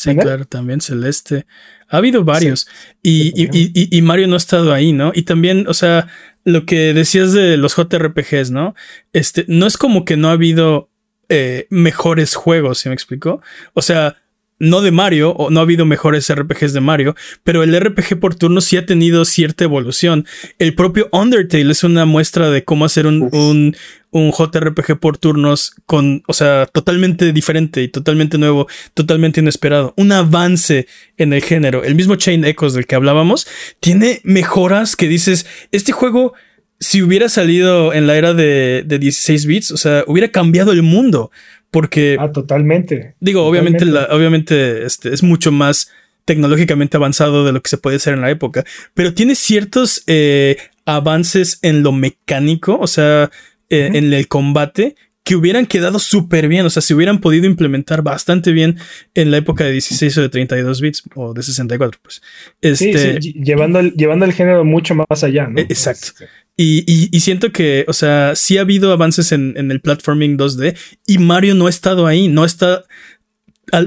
Sí, 0.00 0.16
claro, 0.16 0.46
también 0.46 0.80
Celeste. 0.80 1.44
Ha 1.90 1.98
habido 1.98 2.24
varios. 2.24 2.66
Y, 3.02 3.34
y, 3.36 3.96
y, 3.96 4.00
Mario 4.00 4.28
no 4.28 4.34
ha 4.34 4.38
estado 4.38 4.72
ahí, 4.72 4.94
¿no? 4.94 5.12
Y 5.14 5.24
también, 5.24 5.66
o 5.68 5.74
sea, 5.74 6.06
lo 6.42 6.64
que 6.64 6.94
decías 6.94 7.34
de 7.34 7.58
los 7.58 7.76
JRPGs, 7.76 8.50
¿no? 8.50 8.74
Este, 9.12 9.44
no 9.46 9.66
es 9.66 9.76
como 9.76 10.06
que 10.06 10.16
no 10.16 10.30
ha 10.30 10.32
habido 10.32 10.88
eh, 11.28 11.66
mejores 11.68 12.34
juegos, 12.34 12.78
¿se 12.78 12.88
me 12.88 12.94
explicó? 12.94 13.42
O 13.74 13.82
sea, 13.82 14.16
no 14.58 14.80
de 14.80 14.90
Mario, 14.90 15.32
o 15.32 15.50
no 15.50 15.60
ha 15.60 15.64
habido 15.64 15.84
mejores 15.84 16.32
RPGs 16.34 16.72
de 16.72 16.80
Mario, 16.80 17.14
pero 17.44 17.62
el 17.62 17.78
RPG 17.78 18.18
por 18.20 18.34
turno 18.34 18.62
sí 18.62 18.78
ha 18.78 18.86
tenido 18.86 19.26
cierta 19.26 19.64
evolución. 19.64 20.24
El 20.58 20.74
propio 20.74 21.10
Undertale 21.12 21.72
es 21.72 21.84
una 21.84 22.06
muestra 22.06 22.48
de 22.48 22.64
cómo 22.64 22.86
hacer 22.86 23.06
un, 23.06 23.28
un 23.32 23.76
JRPG 24.12 24.98
por 24.98 25.18
turnos 25.18 25.72
con, 25.86 26.22
o 26.26 26.32
sea, 26.32 26.66
totalmente 26.66 27.32
diferente 27.32 27.82
y 27.82 27.88
totalmente 27.88 28.38
nuevo, 28.38 28.66
totalmente 28.94 29.40
inesperado. 29.40 29.94
Un 29.96 30.12
avance 30.12 30.86
en 31.16 31.32
el 31.32 31.42
género. 31.42 31.84
El 31.84 31.94
mismo 31.94 32.16
Chain 32.16 32.44
Echoes 32.44 32.74
del 32.74 32.86
que 32.86 32.94
hablábamos 32.94 33.46
tiene 33.78 34.20
mejoras 34.24 34.96
que 34.96 35.08
dices, 35.08 35.46
este 35.70 35.92
juego 35.92 36.34
si 36.80 37.02
hubiera 37.02 37.28
salido 37.28 37.92
en 37.92 38.06
la 38.06 38.16
era 38.16 38.32
de, 38.32 38.84
16 38.88 39.46
bits, 39.46 39.70
o 39.70 39.76
sea, 39.76 40.02
hubiera 40.06 40.28
cambiado 40.28 40.72
el 40.72 40.82
mundo. 40.82 41.30
Porque. 41.70 42.16
Ah, 42.18 42.32
totalmente. 42.32 43.14
Digo, 43.20 43.44
obviamente, 43.44 43.84
obviamente 44.10 44.84
este, 44.84 45.14
es 45.14 45.22
mucho 45.22 45.52
más 45.52 45.92
tecnológicamente 46.24 46.96
avanzado 46.96 47.44
de 47.44 47.52
lo 47.52 47.62
que 47.62 47.68
se 47.68 47.78
puede 47.78 47.96
hacer 47.96 48.14
en 48.14 48.22
la 48.22 48.30
época. 48.30 48.64
Pero 48.94 49.14
tiene 49.14 49.34
ciertos 49.34 50.02
eh, 50.06 50.56
avances 50.84 51.58
en 51.62 51.82
lo 51.82 51.92
mecánico, 51.92 52.78
o 52.80 52.86
sea, 52.86 53.30
eh, 53.70 53.90
en 53.94 54.12
el 54.12 54.28
combate, 54.28 54.94
que 55.24 55.36
hubieran 55.36 55.66
quedado 55.66 55.98
súper 55.98 56.48
bien. 56.48 56.66
O 56.66 56.70
sea, 56.70 56.82
se 56.82 56.94
hubieran 56.94 57.20
podido 57.20 57.46
implementar 57.46 58.02
bastante 58.02 58.52
bien 58.52 58.78
en 59.14 59.30
la 59.30 59.36
época 59.36 59.64
de 59.64 59.72
16 59.72 60.18
o 60.18 60.22
de 60.22 60.28
32 60.28 60.80
bits 60.80 61.02
o 61.14 61.34
de 61.34 61.42
64, 61.42 62.00
pues. 62.02 62.22
Este, 62.60 63.20
llevando, 63.20 63.78
el, 63.78 63.92
llevando 63.92 64.24
el 64.24 64.32
género 64.32 64.64
mucho 64.64 64.94
más 64.94 65.22
allá, 65.22 65.46
¿no? 65.46 65.60
Exacto. 65.60 66.08
Este, 66.08 66.28
y, 66.62 67.20
siento 67.20 67.52
que, 67.52 67.86
o 67.88 67.94
sea, 67.94 68.34
sí 68.34 68.58
ha 68.58 68.62
habido 68.62 68.92
avances 68.92 69.32
en, 69.32 69.56
el 69.56 69.80
platforming 69.80 70.36
2D 70.36 70.76
y 71.06 71.16
Mario 71.16 71.54
no 71.54 71.68
ha 71.68 71.70
estado 71.70 72.06
ahí, 72.06 72.28
no 72.28 72.44
está 72.44 72.84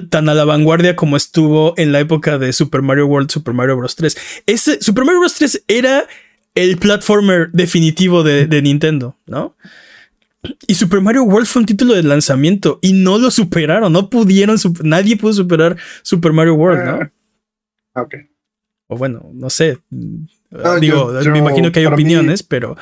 tan 0.09 0.29
a 0.29 0.33
la 0.33 0.45
vanguardia 0.45 0.95
como 0.95 1.17
estuvo 1.17 1.73
en 1.77 1.91
la 1.91 1.99
época 1.99 2.39
de 2.39 2.53
Super 2.53 2.81
Mario 2.81 3.05
World, 3.05 3.29
Super 3.29 3.53
Mario 3.53 3.77
Bros. 3.77 3.95
3. 3.95 4.17
Ese, 4.47 4.81
Super 4.81 5.03
Mario 5.03 5.19
Bros. 5.19 5.35
3 5.35 5.65
era 5.67 6.07
el 6.55 6.77
platformer 6.77 7.49
definitivo 7.51 8.23
de, 8.23 8.61
Nintendo, 8.61 9.17
¿no? 9.25 9.55
Y 10.67 10.75
Super 10.75 10.99
Mario 10.99 11.23
World 11.23 11.47
fue 11.47 11.61
un 11.61 11.65
título 11.65 11.93
de 11.93 12.03
lanzamiento 12.03 12.79
y 12.81 12.93
no 12.93 13.17
lo 13.17 13.31
superaron, 13.31 13.93
no 13.93 14.09
pudieron, 14.09 14.57
nadie 14.83 15.15
pudo 15.15 15.33
superar 15.33 15.77
Super 16.01 16.33
Mario 16.33 16.55
World, 16.55 16.83
¿no? 16.83 17.11
Ah, 17.95 18.01
ok. 18.01 18.15
O 18.87 18.97
bueno, 18.97 19.29
no 19.33 19.49
sé, 19.49 19.79
Digo, 20.79 21.11
me 21.31 21.39
imagino 21.39 21.71
que 21.71 21.79
hay 21.79 21.85
opiniones, 21.85 22.43
pero. 22.43 22.77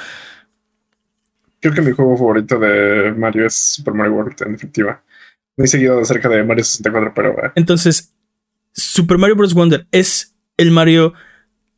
Creo 1.60 1.74
que 1.74 1.82
mi 1.82 1.92
juego 1.92 2.18
favorito 2.18 2.60
de 2.60 3.14
Mario 3.16 3.46
es 3.46 3.56
Super 3.56 3.94
Mario 3.94 4.14
World, 4.14 4.36
en 4.46 4.54
definitiva. 4.54 5.02
Muy 5.56 5.68
seguido 5.68 6.00
acerca 6.00 6.28
de 6.28 6.44
Mario 6.44 6.64
64, 6.64 7.14
pero. 7.16 7.46
Eh. 7.46 7.52
Entonces, 7.56 8.14
Super 8.74 9.18
Mario 9.18 9.36
Bros. 9.36 9.54
Wonder 9.54 9.86
es 9.92 10.36
el 10.58 10.72
Mario 10.72 11.14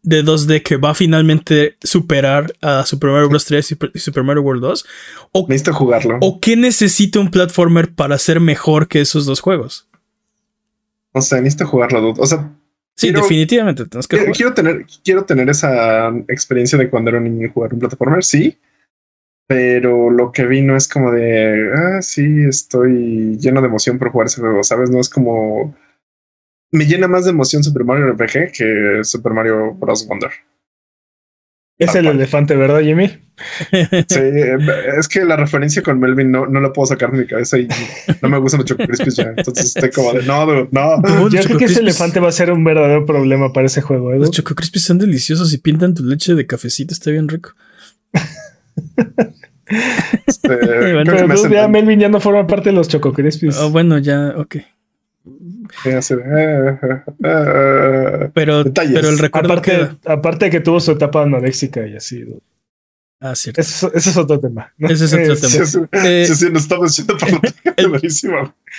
de 0.03 0.23
2D 0.23 0.61
que 0.61 0.77
va 0.77 0.91
a 0.91 0.95
finalmente 0.95 1.77
superar 1.81 2.53
a 2.61 2.85
Super 2.85 3.09
Mario 3.09 3.29
Bros. 3.29 3.45
3 3.45 3.77
y 3.93 3.99
Super 3.99 4.23
Mario 4.23 4.43
World 4.43 4.61
2? 4.61 4.85
¿O, 5.31 5.45
Necesito 5.47 5.73
jugarlo. 5.73 6.17
¿O 6.21 6.39
qué 6.39 6.55
necesita 6.55 7.19
un 7.19 7.31
platformer 7.31 7.93
para 7.93 8.17
ser 8.17 8.39
mejor 8.39 8.87
que 8.87 9.01
esos 9.01 9.25
dos 9.25 9.39
juegos? 9.39 9.87
O 11.13 11.21
sea, 11.21 11.39
necesito 11.39 11.67
jugarlo. 11.67 12.13
O 12.17 12.25
sea, 12.25 12.51
Sí, 12.95 13.11
definitivamente. 13.11 13.85
quiero, 14.07 14.53
tener, 14.53 14.85
quiero 15.03 15.25
tener 15.25 15.49
esa 15.49 16.09
experiencia 16.27 16.77
de 16.77 16.89
cuando 16.89 17.09
era 17.09 17.17
un 17.17 17.23
niño 17.25 17.47
y 17.47 17.49
jugar 17.49 17.73
un 17.73 17.79
plataformer, 17.79 18.23
sí. 18.23 18.57
Pero 19.47 20.09
lo 20.09 20.31
que 20.31 20.45
vi 20.45 20.61
no 20.61 20.75
es 20.75 20.87
como 20.87 21.11
de, 21.11 21.71
ah, 21.75 22.01
sí, 22.01 22.43
estoy 22.47 23.37
lleno 23.39 23.61
de 23.61 23.67
emoción 23.67 23.97
por 23.97 24.09
jugar 24.11 24.27
ese 24.27 24.41
juego, 24.41 24.63
¿sabes? 24.63 24.89
No 24.89 24.99
es 24.99 25.09
como... 25.09 25.75
Me 26.73 26.85
llena 26.85 27.07
más 27.07 27.23
de 27.25 27.31
emoción 27.31 27.63
Super 27.63 27.83
Mario 27.83 28.11
RPG 28.13 28.51
que 28.51 28.99
Super 29.03 29.31
Mario 29.31 29.73
Bros. 29.75 30.07
Wonder. 30.07 30.31
Es 31.77 31.93
el 31.95 32.07
elefante, 32.07 32.55
¿verdad, 32.55 32.81
Jimmy? 32.81 33.07
Sí, 33.07 34.19
es 34.97 35.07
que 35.07 35.25
la 35.25 35.35
referencia 35.35 35.81
con 35.81 35.99
Melvin 35.99 36.31
no, 36.31 36.45
no 36.45 36.59
la 36.59 36.71
puedo 36.71 36.87
sacar 36.87 37.11
de 37.11 37.19
mi 37.19 37.27
cabeza 37.27 37.57
y 37.57 37.67
no 38.21 38.29
me 38.29 38.37
gustan 38.37 38.61
los 38.61 38.69
Choco 38.69 38.85
Crispies 38.85 39.15
ya. 39.15 39.33
Entonces 39.35 39.75
estoy 39.75 39.89
como 39.91 40.13
de 40.13 40.23
no, 40.23 40.67
no. 40.71 41.29
Yo 41.29 41.41
creo 41.43 41.57
que 41.57 41.65
ese 41.65 41.79
elefante 41.79 42.19
va 42.19 42.29
a 42.29 42.31
ser 42.31 42.51
un 42.51 42.63
verdadero 42.63 43.05
problema 43.05 43.53
para 43.53 43.67
ese 43.67 43.81
juego. 43.81 44.13
¿eh? 44.13 44.19
Los 44.19 44.31
Choco 44.31 44.55
Crispies 44.55 44.85
son 44.85 44.99
deliciosos 44.99 45.53
y 45.53 45.57
pintan 45.57 45.93
tu 45.93 46.03
leche 46.03 46.35
de 46.35 46.45
cafecito, 46.45 46.93
está 46.93 47.11
bien 47.11 47.27
rico. 47.27 47.53
este, 50.27 50.93
bueno, 50.93 51.49
ya 51.49 51.67
Melvin 51.67 51.99
ya 51.99 52.09
no 52.09 52.19
forma 52.19 52.47
parte 52.47 52.69
de 52.69 52.75
los 52.75 52.87
Choco 52.87 53.13
Crispies. 53.13 53.57
Oh, 53.57 53.71
bueno, 53.71 53.97
ya, 53.97 54.33
ok. 54.37 54.57
Eh, 55.85 55.99
eh, 55.99 56.77
eh, 57.23 58.31
pero, 58.33 58.63
pero 58.73 59.09
el 59.09 59.19
recuerdo 59.19 59.53
aparte, 59.53 59.89
aparte 60.05 60.45
de 60.45 60.51
que 60.51 60.59
tuvo 60.59 60.79
su 60.79 60.91
etapa 60.91 61.23
anoréxica 61.23 61.85
y 61.87 61.95
así. 61.95 62.25
Ah, 63.19 63.35
cierto. 63.35 63.61
Ese, 63.61 63.89
es 63.93 64.17
otro 64.17 64.39
tema. 64.39 64.73
Ese 64.77 65.05
es 65.05 65.13
otro 65.13 65.35
tema. 65.35 66.05
Sí, 66.25 66.35
sí, 66.35 66.49
nos 66.51 66.63
estamos 66.63 66.95
diciendo 66.95 67.17
por 67.17 68.01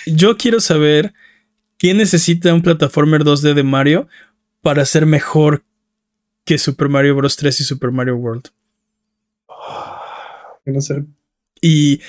Yo 0.07 0.37
quiero 0.37 0.61
saber 0.61 1.15
quién 1.79 1.97
necesita 1.97 2.53
un 2.53 2.63
plataformer 2.63 3.25
2D 3.25 3.55
de 3.55 3.63
Mario 3.63 4.09
para 4.61 4.85
ser 4.85 5.07
mejor 5.07 5.63
que 6.45 6.59
Super 6.59 6.89
Mario 6.89 7.17
Bros. 7.17 7.37
3 7.37 7.61
y 7.61 7.65
Super 7.65 7.91
Mario 7.91 8.17
World. 8.17 8.49
No 10.67 10.81
sé. 10.81 11.05
Y, 11.67 12.03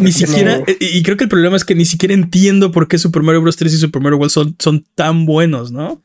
ni 0.00 0.12
siquiera, 0.12 0.64
y 0.80 1.02
creo 1.02 1.18
que 1.18 1.24
el 1.24 1.28
problema 1.28 1.56
es 1.56 1.64
que 1.66 1.74
ni 1.74 1.84
siquiera 1.84 2.14
entiendo 2.14 2.70
por 2.70 2.88
qué 2.88 2.96
Super 2.96 3.22
Mario 3.22 3.42
Bros. 3.42 3.58
3 3.58 3.74
y 3.74 3.76
Super 3.76 4.00
Mario 4.00 4.16
World 4.16 4.30
son, 4.30 4.56
son 4.58 4.86
tan 4.94 5.26
buenos, 5.26 5.70
¿no? 5.70 6.02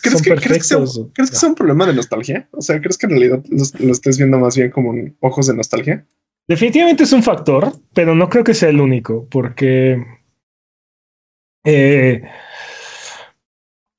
¿Crees, 0.00 0.22
que, 0.22 0.30
¿crees, 0.36 0.68
que, 0.68 1.26
sea, 1.26 1.48
un 1.48 1.54
problema 1.56 1.84
de 1.84 1.94
nostalgia? 1.94 2.48
O 2.52 2.60
sea, 2.60 2.80
¿crees 2.80 2.96
que 2.96 3.06
en 3.06 3.10
realidad 3.10 3.42
lo, 3.48 3.92
estés 3.92 4.18
viendo 4.18 4.38
más 4.38 4.56
bien 4.56 4.70
como 4.70 4.94
ojos 5.18 5.48
de 5.48 5.54
nostalgia? 5.56 6.06
Definitivamente 6.46 7.02
es 7.02 7.12
un 7.12 7.24
factor, 7.24 7.72
pero 7.92 8.14
no 8.14 8.28
creo 8.28 8.44
que 8.44 8.54
sea 8.54 8.68
el 8.68 8.80
único, 8.80 9.26
porque 9.28 10.00
eh, 11.64 12.22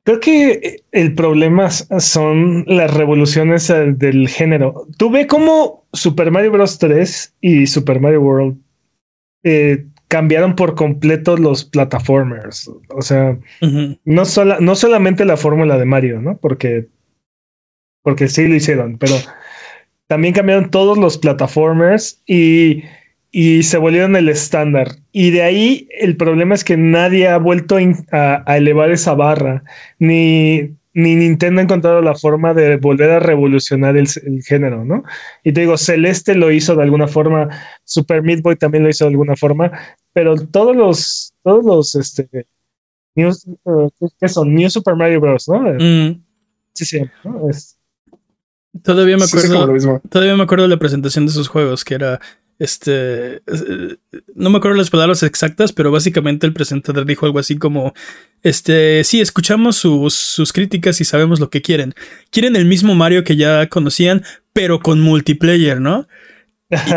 Creo 0.04 0.20
que 0.20 0.84
el 0.92 1.16
problema 1.16 1.70
son 1.72 2.66
las 2.68 2.94
revoluciones 2.94 3.70
eh, 3.70 3.94
del 3.94 4.28
género. 4.28 4.86
Tú 4.98 5.10
ve 5.10 5.28
cómo 5.28 5.86
Super 5.94 6.30
Mario 6.30 6.52
Bros. 6.52 6.78
3 6.78 7.36
y 7.40 7.68
Super 7.68 8.02
Mario 8.02 8.22
World 8.22 8.58
eh, 9.44 9.86
cambiaron 10.10 10.56
por 10.56 10.76
completo 10.76 11.38
los 11.38 11.64
plataformers. 11.64 12.70
O 12.90 13.02
sea, 13.02 13.38
no, 14.04 14.24
no 14.60 14.76
solamente 14.76 15.26
la 15.26 15.38
fórmula 15.38 15.78
de 15.78 15.86
Mario, 15.86 16.22
¿no? 16.22 16.38
Porque, 16.38 16.88
porque 18.02 18.28
sí 18.28 18.48
lo 18.48 18.56
hicieron, 18.56 18.98
pero 18.98 19.16
también 20.08 20.34
cambiaron 20.34 20.70
todos 20.70 20.98
los 20.98 21.18
plataformers 21.18 22.22
y 22.28 22.84
y 23.36 23.64
se 23.64 23.80
volvieron 23.80 24.16
el 24.16 24.30
estándar. 24.30 25.00
Y 25.12 25.32
de 25.32 25.42
ahí 25.42 25.90
el 26.00 26.16
problema 26.16 26.54
es 26.54 26.64
que 26.64 26.78
nadie 26.78 27.28
ha 27.28 27.40
vuelto 27.40 27.78
a, 28.12 28.56
elevar 28.56 28.92
esa 28.92 29.16
barra, 29.16 29.64
ni, 29.98 30.70
ni, 30.94 31.16
Nintendo 31.16 31.60
ha 31.60 31.64
encontrado 31.64 32.00
la 32.02 32.14
forma 32.14 32.54
de 32.54 32.78
volver 32.78 33.10
a 33.10 33.20
revolucionar 33.20 33.98
el, 33.98 34.08
género, 34.46 34.86
¿no? 34.86 35.04
Y 35.44 35.52
te 35.52 35.62
digo, 35.62 35.78
Celeste 35.78 36.36
lo 36.36 36.52
hizo 36.52 36.76
de 36.76 36.84
alguna 36.84 37.08
forma, 37.08 37.50
Super 37.84 38.22
Meat 38.22 38.44
Boy 38.44 38.56
también 38.56 38.84
lo 38.84 38.92
hizo 38.92 39.06
de 39.06 39.12
alguna 39.12 39.36
forma, 39.36 39.72
pero 40.14 40.36
todos 40.36 40.76
los, 40.76 41.34
todos 41.42 41.66
los, 41.66 41.96
este, 41.96 42.46
New, 43.16 43.32
uh, 43.64 43.90
¿qué 44.20 44.30
son? 44.30 44.54
New 44.54 44.70
Super 44.70 44.96
Mario 44.96 45.20
Bros., 45.20 45.50
¿no? 45.50 45.60
Mm. 45.60 46.24
Sí, 46.76 46.86
sí, 46.86 47.02
Todavía 48.84 49.18
me 49.18 49.26
acuerdo. 49.26 50.02
todavía 50.10 50.36
me 50.36 50.44
acuerdo 50.44 50.64
de 50.64 50.70
la 50.70 50.80
presentación 50.80 51.26
de 51.26 51.32
esos 51.32 51.48
juegos, 51.48 51.84
que 51.86 51.94
era 51.94 52.20
este, 52.64 53.42
no 54.36 54.50
me 54.50 54.58
acuerdo 54.58 54.78
las 54.78 54.90
palabras 54.90 55.22
exactas, 55.22 55.74
pero 55.74 55.92
básicamente 55.92 56.48
el 56.48 56.54
presentador 56.54 57.06
dijo 57.06 57.26
algo 57.26 57.40
así 57.40 57.58
como, 57.58 57.94
este, 58.42 59.04
sí, 59.04 59.20
escuchamos 59.20 59.76
sus, 59.76 60.14
sus 60.14 60.54
críticas 60.54 61.02
y 61.02 61.06
sabemos 61.06 61.42
lo 61.42 61.50
que 61.50 61.62
quieren. 61.62 61.94
Quieren 62.32 62.56
el 62.56 62.64
mismo 62.64 62.96
Mario 62.96 63.26
que 63.26 63.36
ya 63.36 63.68
conocían, 63.68 64.24
pero 64.54 64.80
con 64.80 65.02
multiplayer, 65.02 65.82
¿no? 65.82 66.08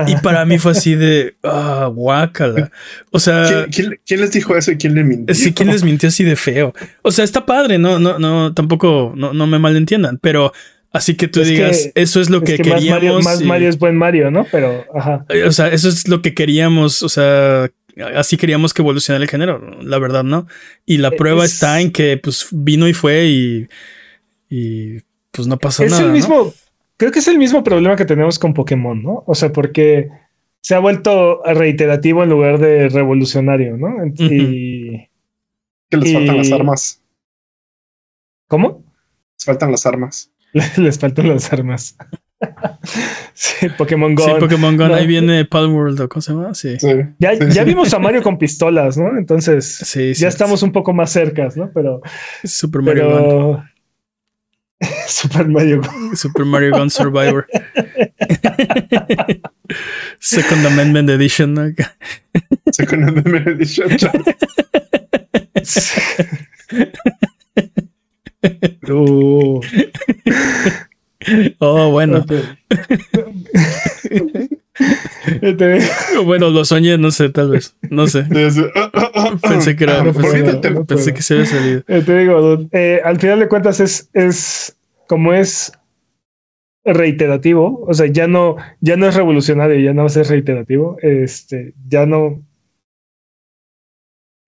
Y, 0.07 0.14
para 0.22 0.45
mí 0.45 0.59
fue 0.59 0.70
así 0.70 0.95
de, 0.95 1.36
ah, 1.43 1.90
guácala. 1.93 2.70
O 3.11 3.18
sea, 3.18 3.66
¿Quién, 3.68 4.20
les 4.20 4.30
dijo 4.30 4.57
eso 4.57 4.70
y 4.70 4.76
quién 4.76 4.95
le 4.95 5.03
mintió? 5.03 5.34
Sí, 5.34 5.53
¿quién 5.53 5.68
les 5.70 5.82
mintió 5.82 6.11
así 6.11 6.22
de 6.22 6.36
feo? 6.36 6.74
O 7.03 7.11
sea, 7.11 7.24
está 7.24 7.45
padre, 7.45 7.76
no, 7.76 7.99
no, 7.99 8.20
no, 8.20 8.55
tampoco, 8.55 9.14
no, 9.16 9.32
no 9.32 9.49
me 9.49 9.59
malentiendan, 9.59 10.18
pero 10.22 10.53
Así 10.97 11.14
que 11.14 11.28
tú 11.28 11.42
digas, 11.42 11.90
eso 11.94 12.20
es 12.20 12.30
lo 12.30 12.40
que, 12.40 12.57
queríamos. 12.57 13.22
Más 13.22 13.42
Mario, 13.42 13.68
es 13.68 13.78
buen 13.78 13.97
Mario, 13.97 14.30
¿no? 14.30 14.47
Pero, 14.51 14.84
ajá. 14.94 15.26
O 15.47 15.53
sea, 15.53 15.68
eso 15.68 15.88
es 15.88 16.09
lo 16.09 16.22
que 16.22 16.32
queríamos, 16.32 17.03
o 17.03 17.09
sea, 17.11 17.70
así 18.14 18.38
queríamos 18.38 18.72
que 18.72 18.80
evolucionara 18.80 19.22
el 19.22 19.30
género, 19.30 19.61
la 19.82 19.99
verdad, 19.99 20.24
¿no? 20.24 20.47
Y 20.86 20.99
la 20.99 21.11
prueba 21.11 21.44
está 21.44 21.80
en 21.80 21.92
que, 21.92 22.16
pues, 22.16 22.49
vino 22.51 22.88
y 22.88 22.94
fue 22.94 23.26
y, 23.26 23.68
y 24.49 25.01
pues 25.30 25.47
no 25.47 25.59
pasó 25.59 25.84
nada. 25.84 25.97
Es 25.97 26.03
el 26.03 26.12
mismo, 26.12 26.55
creo 26.97 27.12
que 27.12 27.18
es 27.18 27.28
el 27.28 27.38
mismo 27.38 27.62
problema 27.62 27.97
que 27.97 28.07
tenemos 28.07 28.38
con 28.38 28.55
Pokémon, 28.55 29.03
¿no? 29.03 29.22
O 29.26 29.34
sea, 29.34 29.53
porque 29.53 30.09
se 30.62 30.74
ha 30.74 30.78
vuelto 30.78 31.42
reiterativo 31.44 32.22
en 32.22 32.30
lugar 32.30 32.59
de 32.59 32.88
revolucionario, 32.88 33.76
¿no? 33.76 34.05
Y... 34.16 35.09
Que 35.88 35.99
les 35.99 36.12
faltan 36.12 36.38
las 36.38 36.51
armas. 36.51 37.03
¿Cómo? 38.49 38.84
Les 39.38 39.44
faltan 39.44 39.70
las 39.70 39.86
armas. 39.86 40.32
les 40.76 40.98
faltan 40.98 41.28
las 41.28 41.52
armas. 41.52 41.96
sí, 43.34 43.68
Pokémon 43.76 44.14
Go. 44.14 44.24
Sí, 44.24 44.30
Pokémon 44.38 44.76
Go. 44.76 44.84
Ahí 44.84 45.07
viene 45.07 45.44
Palworld 45.44 46.00
o 46.00 46.09
cómo 46.09 46.22
se 46.22 46.32
llama. 46.32 46.54
Sí. 46.54 46.76
Ya, 47.18 47.34
ya 47.34 47.64
vimos 47.64 47.92
a 47.94 47.98
Mario 47.98 48.22
con 48.22 48.38
pistolas, 48.38 48.96
¿no? 48.96 49.16
Entonces 49.18 49.80
ya 50.18 50.28
estamos 50.28 50.62
un 50.62 50.72
poco 50.72 50.92
más 50.92 51.11
cercas, 51.11 51.57
¿no? 51.57 51.70
Pero. 51.72 52.00
Super 52.44 52.82
Mario 52.82 53.09
pero... 53.09 53.64
Super 55.09 55.48
Mario 55.48 55.80
Gun. 55.80 56.16
Super 56.16 56.44
Mario 56.44 56.72
Gun 56.72 56.90
Survivor. 56.90 57.46
Second 60.20 60.66
Amendment 60.66 61.09
Edition. 61.09 61.54
¿no? 61.54 61.72
Second 62.72 63.09
Amendment 63.09 63.46
Edition. 63.48 63.88
Oh, 71.59 71.91
bueno. 71.91 72.24
bueno, 76.24 76.51
lo 76.51 76.64
soñé, 76.64 76.99
no 76.99 77.11
sé, 77.11 77.30
tal 77.30 77.51
vez. 77.51 77.74
No 77.91 78.07
sé. 78.07 78.24
pensé 79.43 79.74
que 79.76 79.84
era. 79.84 80.05
Pensé, 80.87 81.14
que 81.14 81.22
se 81.22 81.34
había 81.34 81.47
salido. 81.47 81.82
Te 81.82 82.18
digo, 82.18 82.59
eh, 82.72 83.01
al 83.05 83.18
final 83.18 83.41
de 83.41 83.49
cuentas 83.49 83.80
es, 83.80 84.09
es 84.12 84.76
como 85.09 85.32
es 85.32 85.72
reiterativo, 86.84 87.84
o 87.87 87.95
sea, 87.95 88.07
ya 88.07 88.28
no, 88.28 88.57
ya 88.80 88.97
no 88.97 89.09
es 89.09 89.14
revolucionario, 89.14 89.78
ya 89.80 89.93
no 89.93 90.09
ser 90.09 90.26
reiterativo, 90.28 90.97
este, 91.03 91.74
ya 91.89 92.07
no, 92.07 92.45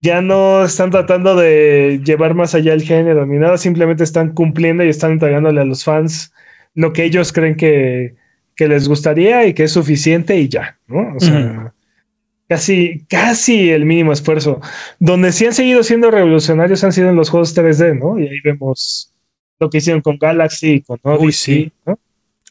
ya 0.01 0.21
no 0.21 0.63
están 0.63 0.91
tratando 0.91 1.35
de 1.35 2.01
llevar 2.03 2.33
más 2.33 2.55
allá 2.55 2.73
el 2.73 2.83
género 2.83 3.25
ni 3.25 3.37
nada, 3.37 3.57
simplemente 3.57 4.03
están 4.03 4.33
cumpliendo 4.33 4.83
y 4.83 4.89
están 4.89 5.11
entregándole 5.13 5.61
a 5.61 5.65
los 5.65 5.83
fans 5.83 6.33
lo 6.73 6.93
que 6.93 7.03
ellos 7.03 7.33
creen 7.33 7.55
que, 7.55 8.15
que 8.55 8.67
les 8.67 8.87
gustaría 8.87 9.45
y 9.45 9.53
que 9.53 9.63
es 9.63 9.71
suficiente 9.71 10.37
y 10.37 10.47
ya, 10.47 10.77
¿no? 10.87 11.15
O 11.15 11.19
sea, 11.19 11.73
casi, 12.47 13.05
casi 13.09 13.69
el 13.69 13.85
mínimo 13.85 14.13
esfuerzo. 14.13 14.61
Donde 14.99 15.31
sí 15.31 15.45
han 15.45 15.53
seguido 15.53 15.83
siendo 15.83 16.11
revolucionarios 16.11 16.83
han 16.83 16.93
sido 16.93 17.09
en 17.09 17.15
los 17.15 17.29
juegos 17.29 17.55
3D, 17.55 17.99
¿no? 17.99 18.19
Y 18.19 18.27
ahí 18.27 18.39
vemos 18.43 19.13
lo 19.59 19.69
que 19.69 19.79
hicieron 19.79 20.01
con 20.01 20.17
Galaxy, 20.17 20.81
con 20.81 20.99
Odyssey, 21.03 21.71
¿no? 21.85 21.99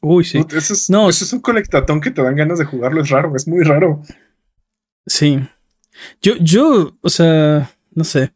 Uy, 0.00 0.24
sí. 0.24 0.44
Ese 0.56 0.74
es, 0.74 0.90
no, 0.90 1.08
es 1.08 1.32
un 1.32 1.40
colectatón 1.40 2.00
que 2.00 2.10
te 2.10 2.22
dan 2.22 2.36
ganas 2.36 2.58
de 2.58 2.64
jugarlo, 2.64 3.02
es 3.02 3.08
raro, 3.08 3.34
es 3.34 3.48
muy 3.48 3.64
raro. 3.64 4.02
Sí. 5.06 5.40
Yo, 6.22 6.34
yo, 6.40 6.96
o 7.00 7.10
sea, 7.10 7.72
no 7.94 8.04
sé. 8.04 8.32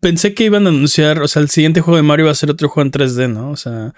Pensé 0.00 0.34
que 0.34 0.44
iban 0.44 0.66
a 0.66 0.70
anunciar, 0.70 1.20
o 1.22 1.28
sea, 1.28 1.42
el 1.42 1.48
siguiente 1.48 1.80
juego 1.80 1.96
de 1.96 2.02
Mario 2.02 2.26
va 2.26 2.32
a 2.32 2.36
ser 2.36 2.50
otro 2.50 2.68
juego 2.68 2.86
en 2.86 2.92
3D, 2.92 3.32
¿no? 3.32 3.50
O 3.50 3.56
sea, 3.56 3.94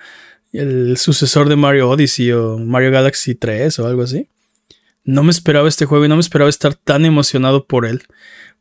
el 0.53 0.97
sucesor 0.97 1.49
de 1.49 1.57
Mario 1.57 1.91
Odyssey 1.91 2.33
o 2.33 2.59
Mario 2.59 2.91
Galaxy 2.91 3.35
3 3.35 3.79
o 3.79 3.87
algo 3.87 4.03
así. 4.03 4.29
No 5.05 5.23
me 5.23 5.31
esperaba 5.31 5.69
este 5.69 5.87
juego 5.87 6.05
y 6.05 6.09
no 6.09 6.17
me 6.17 6.21
esperaba 6.21 6.51
estar 6.51 6.75
tan 6.75 7.05
emocionado 7.05 7.67
por 7.67 7.87
él. 7.87 8.03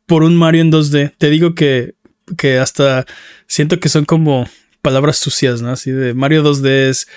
Por 0.06 0.22
un 0.22 0.36
Mario 0.36 0.62
en 0.62 0.72
2D. 0.72 1.14
Te 1.16 1.30
digo 1.30 1.54
que, 1.54 1.94
que 2.36 2.58
hasta 2.58 3.06
siento 3.46 3.80
que 3.80 3.88
son 3.88 4.04
como 4.04 4.48
palabras 4.82 5.16
sucias, 5.16 5.62
¿no? 5.62 5.70
Así 5.70 5.90
de 5.90 6.14
Mario 6.14 6.44
2D 6.44 6.88
es 6.88 7.08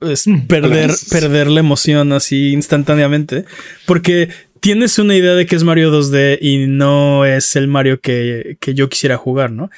es 0.00 0.26
mm, 0.26 0.46
perder, 0.46 0.92
perder 1.10 1.48
la 1.48 1.60
emoción 1.60 2.12
así 2.12 2.52
instantáneamente. 2.52 3.44
Porque 3.86 4.30
tienes 4.60 4.98
una 4.98 5.16
idea 5.16 5.34
de 5.34 5.46
que 5.46 5.56
es 5.56 5.64
Mario 5.64 5.92
2D 5.92 6.38
y 6.40 6.66
no 6.66 7.24
es 7.24 7.56
el 7.56 7.68
Mario 7.68 8.00
que, 8.00 8.56
que 8.60 8.74
yo 8.74 8.88
quisiera 8.88 9.16
jugar, 9.16 9.50
¿no? 9.50 9.70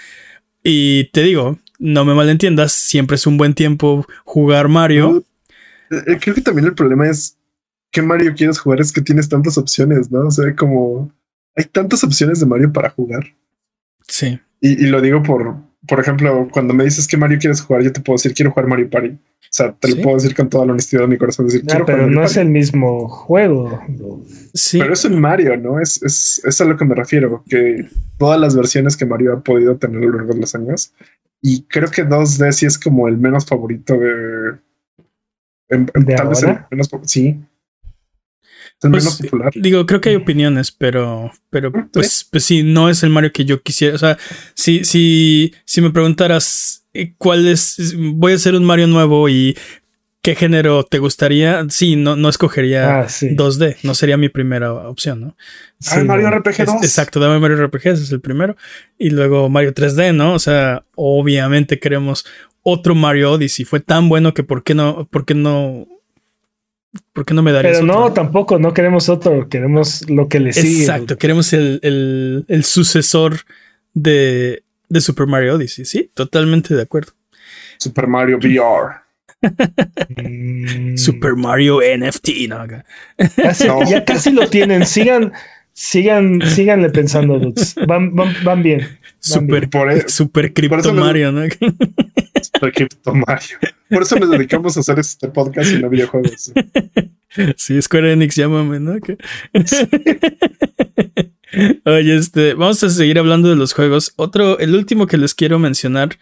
Y 0.63 1.05
te 1.13 1.23
digo, 1.23 1.59
no 1.79 2.05
me 2.05 2.15
malentiendas, 2.15 2.73
siempre 2.73 3.17
es 3.17 3.27
un 3.27 3.37
buen 3.37 3.55
tiempo 3.55 4.07
jugar 4.25 4.69
Mario. 4.69 5.25
Eh, 5.91 6.19
creo 6.21 6.35
que 6.35 6.41
también 6.41 6.67
el 6.67 6.75
problema 6.75 7.09
es 7.09 7.37
que 7.91 8.03
Mario 8.03 8.35
quieres 8.35 8.59
jugar 8.59 8.81
es 8.81 8.93
que 8.93 9.03
tienes 9.03 9.29
tantas 9.29 9.59
opciones, 9.59 10.11
¿no? 10.11 10.27
O 10.27 10.31
sea, 10.31 10.55
como 10.55 11.13
hay 11.57 11.65
tantas 11.65 12.05
opciones 12.05 12.41
de 12.41 12.47
Mario 12.47 12.73
para 12.73 12.91
jugar. 12.91 13.35
Sí. 14.07 14.41
Y, 14.61 14.85
y 14.85 14.87
lo 14.87 15.01
digo 15.01 15.23
por, 15.23 15.57
por 15.87 16.01
ejemplo, 16.01 16.49
cuando 16.53 16.75
me 16.75 16.85
dices 16.85 17.07
que 17.07 17.17
Mario 17.17 17.39
quieres 17.39 17.61
jugar, 17.61 17.83
yo 17.83 17.93
te 17.93 18.01
puedo 18.01 18.17
decir 18.17 18.35
quiero 18.35 18.53
jugar 18.53 18.69
Mario 18.69 18.89
Party. 18.89 19.09
O 19.09 19.55
sea, 19.55 19.73
te 19.73 19.89
lo 19.95 20.03
puedo 20.03 20.17
decir 20.17 20.35
con 20.35 20.49
toda 20.49 20.65
la 20.65 20.73
honestidad 20.73 21.03
de 21.03 21.09
mi 21.09 21.19
corazón. 21.19 21.47
Decir, 21.47 21.65
pero 21.85 22.07
no 22.07 22.25
es 22.25 22.37
el 22.37 22.49
mismo 22.49 23.07
juego. 23.09 23.83
Sí. 24.55 24.79
Pero 24.79 24.95
es 24.95 25.05
un 25.05 25.21
Mario, 25.21 25.57
¿no? 25.59 25.79
Es, 25.79 26.03
es, 26.03 26.41
es 26.45 26.61
a 26.61 26.65
lo 26.65 26.77
que 26.77 26.87
me 26.87 26.95
refiero, 26.95 27.45
que 27.49 27.87
todas 28.17 28.41
las 28.41 28.57
versiones 28.57 28.97
que 28.97 29.05
Mario 29.05 29.35
ha 29.35 29.41
podido 29.41 29.77
tener 29.77 29.99
a 29.99 30.07
lo 30.07 30.13
largo 30.13 30.33
de 30.33 30.41
los 30.41 30.55
años. 30.55 30.95
Y 31.43 31.65
creo 31.65 31.91
que 31.91 32.07
2D 32.07 32.53
sí 32.53 32.67
es 32.67 32.79
como 32.79 33.09
el 33.09 33.19
menos 33.19 33.45
favorito 33.45 33.95
de. 33.99 34.59
tal 35.69 36.29
vez 36.29 36.43
el 36.45 36.59
menos. 36.71 36.91
Sí. 37.03 37.39
Pues, 38.91 39.21
digo, 39.55 39.87
creo 39.87 40.01
que 40.01 40.11
hay 40.11 40.17
opiniones, 40.17 40.73
pero, 40.73 41.31
pero 41.51 41.71
pues, 41.93 42.27
pues 42.29 42.45
sí, 42.45 42.63
no 42.63 42.89
es 42.89 43.03
el 43.03 43.11
Mario 43.11 43.33
que 43.33 43.45
yo 43.45 43.63
quisiera. 43.63 43.95
O 43.95 43.99
sea, 43.99 44.19
si, 44.55 44.85
si, 44.85 45.55
si 45.65 45.81
me 45.81 45.91
preguntaras 45.91 46.85
eh, 46.93 47.15
cuál 47.17 47.47
es, 47.47 47.95
voy 47.97 48.33
a 48.33 48.37
hacer 48.37 48.55
un 48.55 48.65
Mario 48.65 48.89
nuevo 48.89 49.29
y 49.29 49.57
qué 50.23 50.35
género 50.35 50.85
te 50.85 50.99
gustaría, 50.99 51.65
sí, 51.69 51.97
no, 51.97 52.17
no 52.17 52.29
escogería 52.29 53.07
2D, 53.07 53.75
ah, 53.75 53.79
no 53.83 53.95
sería 53.95 54.17
mi 54.17 54.29
primera 54.29 54.73
opción, 54.73 55.21
¿no? 55.21 55.37
Ah, 55.91 56.03
Mario 56.05 56.31
RPG 56.31 56.65
2. 56.65 56.75
exacto, 56.83 57.21
dame 57.21 57.39
Mario 57.39 57.67
RPG, 57.67 57.89
ese 57.89 58.03
es 58.05 58.13
el 58.13 58.21
primero. 58.21 58.57
Y 58.99 59.11
luego 59.11 59.49
Mario 59.49 59.75
3D, 59.75 60.15
¿no? 60.15 60.35
O 60.35 60.39
sea, 60.39 60.85
obviamente 60.95 61.79
queremos 61.79 62.25
otro 62.63 62.95
Mario 62.95 63.33
Odyssey. 63.33 63.65
Fue 63.65 63.81
tan 63.81 64.09
bueno 64.09 64.35
que 64.35 64.45
por 64.45 64.63
qué 64.63 64.75
no, 64.75 65.09
por 65.11 65.25
qué 65.25 65.35
no 65.35 65.87
¿Por 67.13 67.25
qué 67.25 67.33
no 67.33 67.43
me 67.43 67.53
darías 67.53 67.79
Pero 67.79 67.87
no, 67.87 68.13
tampoco, 68.13 68.59
no 68.59 68.75
queremos 68.75 69.09
otro, 69.09 69.49
queremos 69.49 70.09
lo 70.11 70.29
que 70.29 70.41
le 70.41 70.53
sigue. 70.53 70.81
Exacto, 70.81 71.17
queremos 71.17 71.53
el, 71.53 72.45
sucesor 72.65 73.41
de, 73.95 74.63
Super 74.99 75.27
Mario 75.27 75.55
Odyssey, 75.55 75.85
sí, 75.85 76.11
totalmente 76.13 76.75
de 76.75 76.83
acuerdo. 76.83 77.13
Super 77.79 78.07
Mario 78.07 78.39
VR. 78.39 79.03
Mm. 80.17 80.97
Super 80.97 81.35
Mario 81.35 81.81
NFT, 81.81 82.29
no, 82.49 82.65
Ya 83.89 84.05
casi 84.05 84.31
lo 84.31 84.49
tienen, 84.49 84.87
sigan, 84.87 85.33
sigan, 85.73 86.41
síganle 86.43 86.91
pensando, 86.91 87.41
Van, 87.87 88.15
van, 88.15 88.63
bien. 88.63 88.87
super, 89.19 89.69
Por 89.71 90.11
super 90.11 90.53
Crypto 90.53 90.93
Mario, 90.93 91.33
¿no? 91.33 91.43
Super 92.43 92.73
Crypto 92.73 93.15
Mario. 93.15 93.59
Por 93.89 94.03
eso 94.03 94.17
nos 94.17 94.31
dedicamos 94.31 94.77
a 94.77 94.81
hacer 94.81 94.99
este 94.99 95.29
podcast 95.29 95.73
y 95.73 95.79
no 95.79 95.89
videojuegos. 95.89 96.53
Sí, 97.57 97.81
Square 97.81 98.13
Enix, 98.13 98.37
llámame, 98.37 98.79
¿no? 98.79 98.93
Oye, 101.85 102.17
este, 102.17 102.55
vamos 102.55 102.83
a 102.83 102.91
seguir 102.91 103.19
hablando 103.19 103.49
de 103.49 103.57
los 103.57 103.73
juegos. 103.73 104.13
Otro, 104.17 104.59
el 104.59 104.75
último 104.75 105.07
que 105.07 105.17
les 105.19 105.35
quiero 105.35 105.59
mencionar 105.59 106.19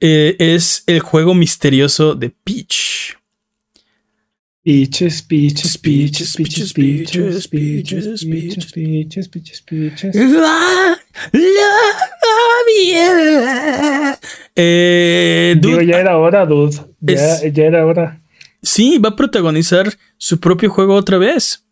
eh, 0.00 0.36
es 0.38 0.84
el 0.86 1.00
juego 1.00 1.34
misterioso 1.34 2.14
de 2.14 2.30
Peach. 2.30 3.19
Peaches, 4.62 5.22
peaches, 5.22 5.78
peaches, 5.78 6.34
peaches, 6.36 6.72
peaches, 6.74 7.48
peaches, 7.48 8.24
peaches, 8.24 8.72
peaches, 8.72 9.28
peaches, 9.28 9.62
peaches. 9.62 10.16
Eh, 14.56 15.56
Digo, 15.58 15.80
ya 15.80 16.00
era 16.00 16.18
hora, 16.18 16.44
dude. 16.44 16.76
Ya, 17.00 17.48
ya 17.48 17.64
era 17.64 17.86
hora. 17.86 18.20
Sí, 18.62 18.98
va 18.98 19.10
a 19.10 19.16
protagonizar 19.16 19.94
su 20.18 20.38
propio 20.38 20.68
juego 20.68 20.94
otra 20.94 21.16
vez. 21.16 21.64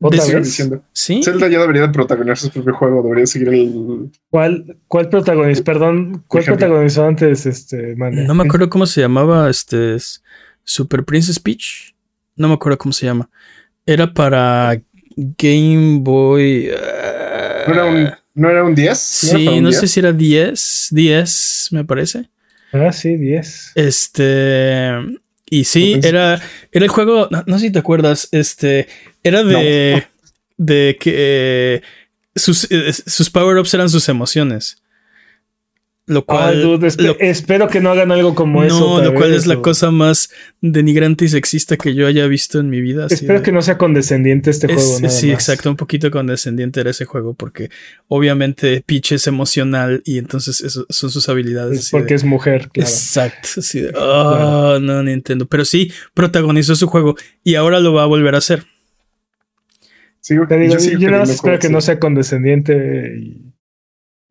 ¿Otra 0.00 0.24
vez? 0.24 0.44
Diciendo. 0.44 0.82
Sí. 0.92 1.22
Zelda 1.24 1.48
ya 1.48 1.58
debería 1.58 1.82
de 1.82 1.88
protagonizar 1.88 2.36
su 2.36 2.50
propio 2.50 2.74
juego, 2.74 3.02
debería 3.02 3.26
seguir 3.26 3.48
el. 3.48 4.10
¿Cuál, 4.30 4.78
cuál 4.86 5.08
protagonizó? 5.08 5.64
Perdón, 5.64 6.22
¿cuál 6.28 6.44
protagonizó 6.44 7.04
antes 7.04 7.46
este 7.46 7.96
No 7.96 8.34
me 8.34 8.44
acuerdo 8.44 8.70
cómo 8.70 8.86
se 8.86 9.00
llamaba. 9.00 9.50
Este. 9.50 9.96
Super 10.64 11.04
Princess 11.04 11.38
Peach. 11.38 11.94
No 12.36 12.48
me 12.48 12.54
acuerdo 12.54 12.78
cómo 12.78 12.92
se 12.92 13.06
llama. 13.06 13.30
Era 13.86 14.12
para 14.12 14.80
Game 15.16 16.00
Boy. 16.00 16.70
¿No, 18.34 18.50
era 18.50 18.64
un, 18.64 18.74
10? 18.74 18.98
sí, 18.98 19.60
no 19.60 19.70
sé 19.70 19.86
si 19.86 20.00
era 20.00 20.12
10. 20.12 20.88
10, 20.90 21.68
me 21.70 21.84
parece. 21.84 22.28
Ah, 22.72 22.92
sí, 22.92 23.16
10. 23.16 23.72
Este. 23.76 24.90
Y 25.48 25.64
sí, 25.64 26.00
era, 26.02 26.40
era 26.72 26.84
el 26.84 26.90
juego. 26.90 27.28
No, 27.46 27.58
sé 27.58 27.66
si 27.66 27.72
te 27.72 27.78
acuerdas. 27.78 28.28
Este. 28.32 28.88
Era 29.22 29.44
de. 29.44 30.04
De 30.56 30.96
que. 30.98 31.82
sus, 32.34 32.66
eh, 32.70 32.92
sus 32.92 33.30
power-ups 33.30 33.74
eran 33.74 33.88
sus 33.88 34.08
emociones. 34.08 34.82
Lo 36.06 36.20
ah, 36.28 36.52
cual. 36.52 36.84
espero 37.20 37.68
que 37.68 37.80
no 37.80 37.90
hagan 37.90 38.12
algo 38.12 38.34
como 38.34 38.62
eso. 38.62 38.98
No, 38.98 39.02
lo 39.02 39.14
cual 39.14 39.32
es 39.32 39.46
la 39.46 39.62
cosa 39.62 39.90
más 39.90 40.30
denigrante 40.60 41.24
y 41.24 41.28
sexista 41.28 41.78
que 41.78 41.94
yo 41.94 42.06
haya 42.06 42.26
visto 42.26 42.60
en 42.60 42.68
mi 42.68 42.82
vida. 42.82 43.06
Espero 43.08 43.42
que 43.42 43.52
no 43.52 43.62
sea 43.62 43.78
condescendiente 43.78 44.50
este 44.50 44.66
juego. 44.66 45.08
sí, 45.08 45.32
exacto. 45.32 45.70
Un 45.70 45.76
poquito 45.76 46.10
condescendiente 46.10 46.80
era 46.80 46.90
ese 46.90 47.06
juego 47.06 47.32
porque 47.32 47.70
obviamente 48.08 48.84
Peach 48.84 49.12
es 49.12 49.26
emocional 49.26 50.02
y 50.04 50.18
entonces 50.18 50.60
eso 50.60 50.84
son 50.90 51.10
sus 51.10 51.26
habilidades. 51.30 51.88
porque 51.90 52.12
es 52.12 52.24
mujer, 52.24 52.68
claro. 52.70 52.90
Exacto. 52.90 53.48
Así 53.56 53.80
de. 53.80 53.92
Oh, 53.96 54.78
no, 54.78 55.02
Nintendo. 55.02 55.46
Pero 55.46 55.64
sí, 55.64 55.90
protagonizó 56.12 56.76
su 56.76 56.86
juego 56.86 57.16
y 57.42 57.54
ahora 57.54 57.80
lo 57.80 57.94
va 57.94 58.02
a 58.02 58.06
volver 58.06 58.34
a 58.34 58.38
hacer. 58.38 58.66
Sí, 60.20 60.34
yo, 60.34 60.46
yo 60.46 61.10
nada 61.10 61.20
más 61.20 61.30
espero 61.30 61.58
que 61.58 61.70
no 61.70 61.80
sea 61.80 61.98
condescendiente 61.98 63.16
y 63.18 63.53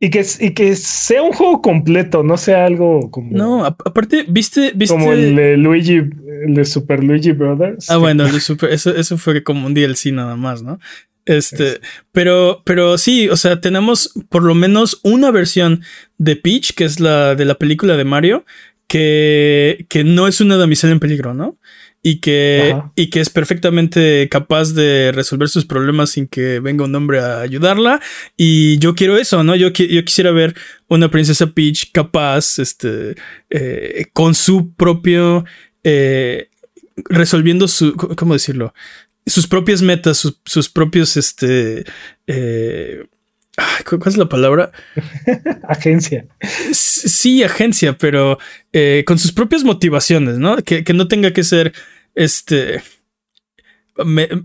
y 0.04 0.10
que, 0.10 0.26
y 0.42 0.50
que 0.50 0.76
sea 0.76 1.24
un 1.24 1.32
juego 1.32 1.62
completo, 1.62 2.24
no 2.24 2.36
sea 2.36 2.66
algo 2.66 3.10
como. 3.10 3.32
No, 3.32 3.64
aparte, 3.64 4.26
viste, 4.28 4.74
viste. 4.76 4.94
Como 4.94 5.14
el 5.14 5.34
de 5.34 5.56
Luigi, 5.56 5.96
el 5.96 6.56
de 6.56 6.66
Super 6.66 7.02
Luigi 7.02 7.32
Brothers. 7.32 7.90
Ah, 7.90 7.96
bueno, 7.96 8.26
eso, 8.28 8.58
eso 8.68 9.18
fue 9.18 9.46
como 9.46 9.66
un 9.66 9.74
DLC 9.74 10.08
nada 10.08 10.36
más, 10.36 10.62
¿no? 10.62 10.78
Este, 11.24 11.80
pero, 12.12 12.64
pero 12.66 12.98
sí, 12.98 13.30
o 13.30 13.38
sea, 13.38 13.62
tenemos 13.62 14.12
por 14.28 14.44
lo 14.44 14.56
menos 14.56 15.00
una 15.04 15.32
versión 15.32 15.84
de 16.18 16.36
Peach, 16.36 16.74
que 16.74 16.84
es 16.84 17.00
la 17.00 17.36
de 17.36 17.46
la 17.46 17.56
película 17.56 17.96
de 17.96 18.04
Mario, 18.04 18.44
que, 18.88 19.86
que 19.88 20.04
no 20.04 20.28
es 20.28 20.42
una 20.42 20.58
damisela 20.58 20.92
en 20.92 21.00
peligro, 21.00 21.34
¿no? 21.34 21.58
Y 22.06 22.20
que, 22.20 22.76
y 22.96 23.10
que 23.10 23.22
es 23.22 23.30
perfectamente 23.30 24.28
capaz 24.30 24.74
de 24.74 25.14
resolver 25.14 25.48
sus 25.48 25.66
problemas 25.66 26.10
sin 26.12 26.28
que 26.28 26.60
venga 26.60 26.84
un 26.84 26.94
hombre 26.94 27.22
a 27.22 27.40
ayudarla. 27.40 28.02
Y 28.36 28.78
yo 28.80 28.94
quiero 28.94 29.18
eso, 29.18 29.42
¿no? 29.46 29.56
Yo, 29.56 29.70
yo 29.70 30.04
quisiera 30.04 30.32
ver 30.32 30.54
una 30.90 31.10
princesa 31.10 31.48
Peach 31.48 31.94
capaz, 31.94 32.60
este, 32.60 33.16
eh, 33.50 34.08
con 34.12 34.36
su 34.36 34.74
propio, 34.74 35.46
eh, 35.86 36.50
resolviendo 37.10 37.70
su, 37.70 37.96
¿cómo 37.96 38.34
decirlo? 38.34 38.74
Sus 39.26 39.48
propias 39.48 39.82
metas, 39.82 40.30
sus, 40.44 40.68
propios, 40.68 41.16
este, 41.16 41.86
eh, 42.28 43.06
¿Cuál 43.88 44.02
es 44.08 44.18
la 44.18 44.30
palabra? 44.30 44.72
agencia. 45.68 46.26
Sí, 46.72 47.44
agencia, 47.44 47.98
pero 47.98 48.38
con 49.06 49.20
sus 49.20 49.32
propias 49.32 49.64
motivaciones, 49.64 50.38
¿no? 50.40 50.58
Que, 50.58 50.84
que, 50.84 50.94
no 50.94 51.08
tenga 51.08 51.32
que 51.32 51.44
ser 51.44 51.74
este. 52.16 52.82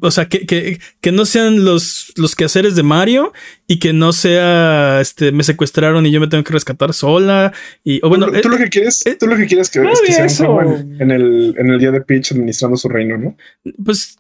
o 0.01 0.11
sea, 0.11 0.29
que, 0.29 0.45
que, 0.45 0.79
que, 1.01 1.13
no 1.13 1.25
sean 1.25 1.65
los, 1.65 2.13
los 2.17 2.37
quehaceres 2.37 2.77
de 2.77 2.83
Mario 2.83 3.33
y 3.67 3.79
que 3.79 3.95
no 3.95 4.13
sea, 4.13 5.01
este, 5.01 5.33
me 5.33 5.43
secuestraron 5.43 6.05
y 6.05 6.11
yo 6.11 6.21
me 6.21 6.27
tengo 6.27 6.45
que 6.45 6.53
rescatar 6.53 6.93
sola. 6.93 7.53
Y, 7.85 8.05
o 8.05 8.11
bueno, 8.11 8.27
tú, 8.43 8.49
lo 8.51 8.57
eh, 8.57 8.65
que 8.65 8.69
quieres, 8.69 9.07
eh, 9.07 9.17
tú 9.19 9.27
lo 9.27 9.37
que 9.37 9.47
quieres 9.47 9.71
que, 9.71 9.81
es 9.81 10.01
que 10.03 10.29
sea 10.29 10.51
un 10.51 11.01
en, 11.01 11.11
el, 11.11 11.55
en 11.57 11.71
el 11.71 11.79
día 11.79 11.91
de 11.91 12.03
Peach 12.03 12.33
administrando 12.33 12.77
su 12.77 12.89
reino, 12.91 13.17
¿no? 13.17 13.37
Pues 13.83 14.19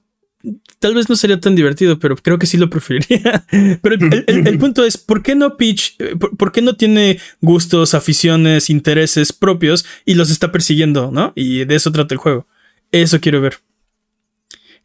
tal 0.79 0.95
vez 0.95 1.09
no 1.09 1.17
sería 1.17 1.41
tan 1.41 1.55
divertido, 1.55 1.99
pero 1.99 2.17
creo 2.17 2.39
que 2.39 2.47
sí 2.47 2.57
lo 2.57 2.71
preferiría. 2.71 3.45
Pero 3.83 3.97
el, 4.27 4.59
punto 4.59 4.85
es, 4.85 4.97
¿por 4.97 5.23
qué 5.23 5.35
no 5.35 5.57
Peach? 5.57 5.97
Eh, 5.99 6.17
por, 6.17 6.53
qué 6.53 6.63
no 6.63 6.77
tiene 6.77 7.19
gustos, 7.41 7.95
aficiones, 7.95 8.71
intereses 8.71 9.33
propios 9.33 9.85
y 10.05 10.15
los 10.15 10.31
está 10.31 10.53
persiguiendo, 10.53 11.11
¿no? 11.11 11.33
Y 11.35 11.65
de 11.65 11.75
eso 11.75 11.93
trata 11.93 12.15
el 12.15 12.19
juego. 12.19 12.47
Eso 12.93 13.21
quiero 13.21 13.41
ver. 13.41 13.59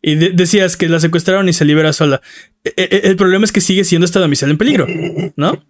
Y 0.01 0.15
decías 0.15 0.75
que 0.75 0.89
la 0.89 0.99
secuestraron 0.99 1.47
y 1.47 1.53
se 1.53 1.63
libera 1.63 1.93
sola. 1.93 2.21
E, 2.63 2.73
e, 2.75 2.83
e, 2.91 3.07
el 3.07 3.15
problema 3.15 3.45
es 3.45 3.53
que 3.53 3.61
sigue 3.61 3.85
siendo 3.85 4.05
esta 4.05 4.19
damisela 4.19 4.51
en 4.51 4.57
peligro, 4.57 4.85
¿no? 5.37 5.63